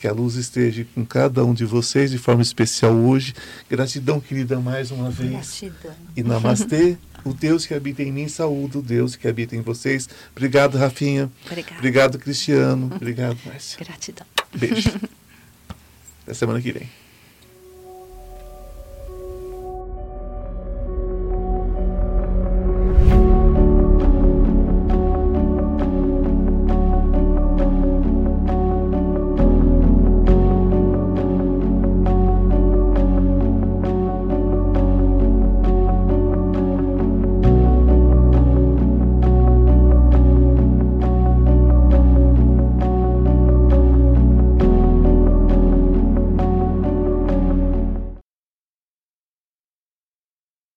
Que 0.00 0.08
a 0.08 0.12
luz 0.12 0.34
esteja 0.34 0.86
com 0.94 1.04
cada 1.04 1.44
um 1.44 1.52
de 1.52 1.66
vocês 1.66 2.10
de 2.10 2.16
forma 2.16 2.40
especial 2.40 2.94
hoje. 2.94 3.34
Gratidão, 3.68 4.18
querida, 4.18 4.58
mais 4.58 4.90
uma 4.90 5.10
vez. 5.10 5.30
Gratidão. 5.60 5.94
E 6.16 6.22
namastê. 6.22 6.96
O 7.22 7.34
Deus 7.34 7.66
que 7.66 7.74
habita 7.74 8.02
em 8.02 8.10
mim, 8.10 8.28
saúde 8.28 8.78
o 8.78 8.82
Deus 8.82 9.14
que 9.14 9.28
habita 9.28 9.54
em 9.54 9.60
vocês. 9.60 10.08
Obrigado, 10.32 10.78
Rafinha. 10.78 11.30
Obrigada. 11.44 11.76
Obrigado, 11.76 12.18
Cristiano. 12.18 12.90
Obrigado, 12.96 13.36
Márcia. 13.44 13.78
Gratidão. 13.84 14.26
Beijo. 14.54 14.88
Até 16.24 16.32
semana 16.32 16.62
que 16.62 16.72
vem. 16.72 16.99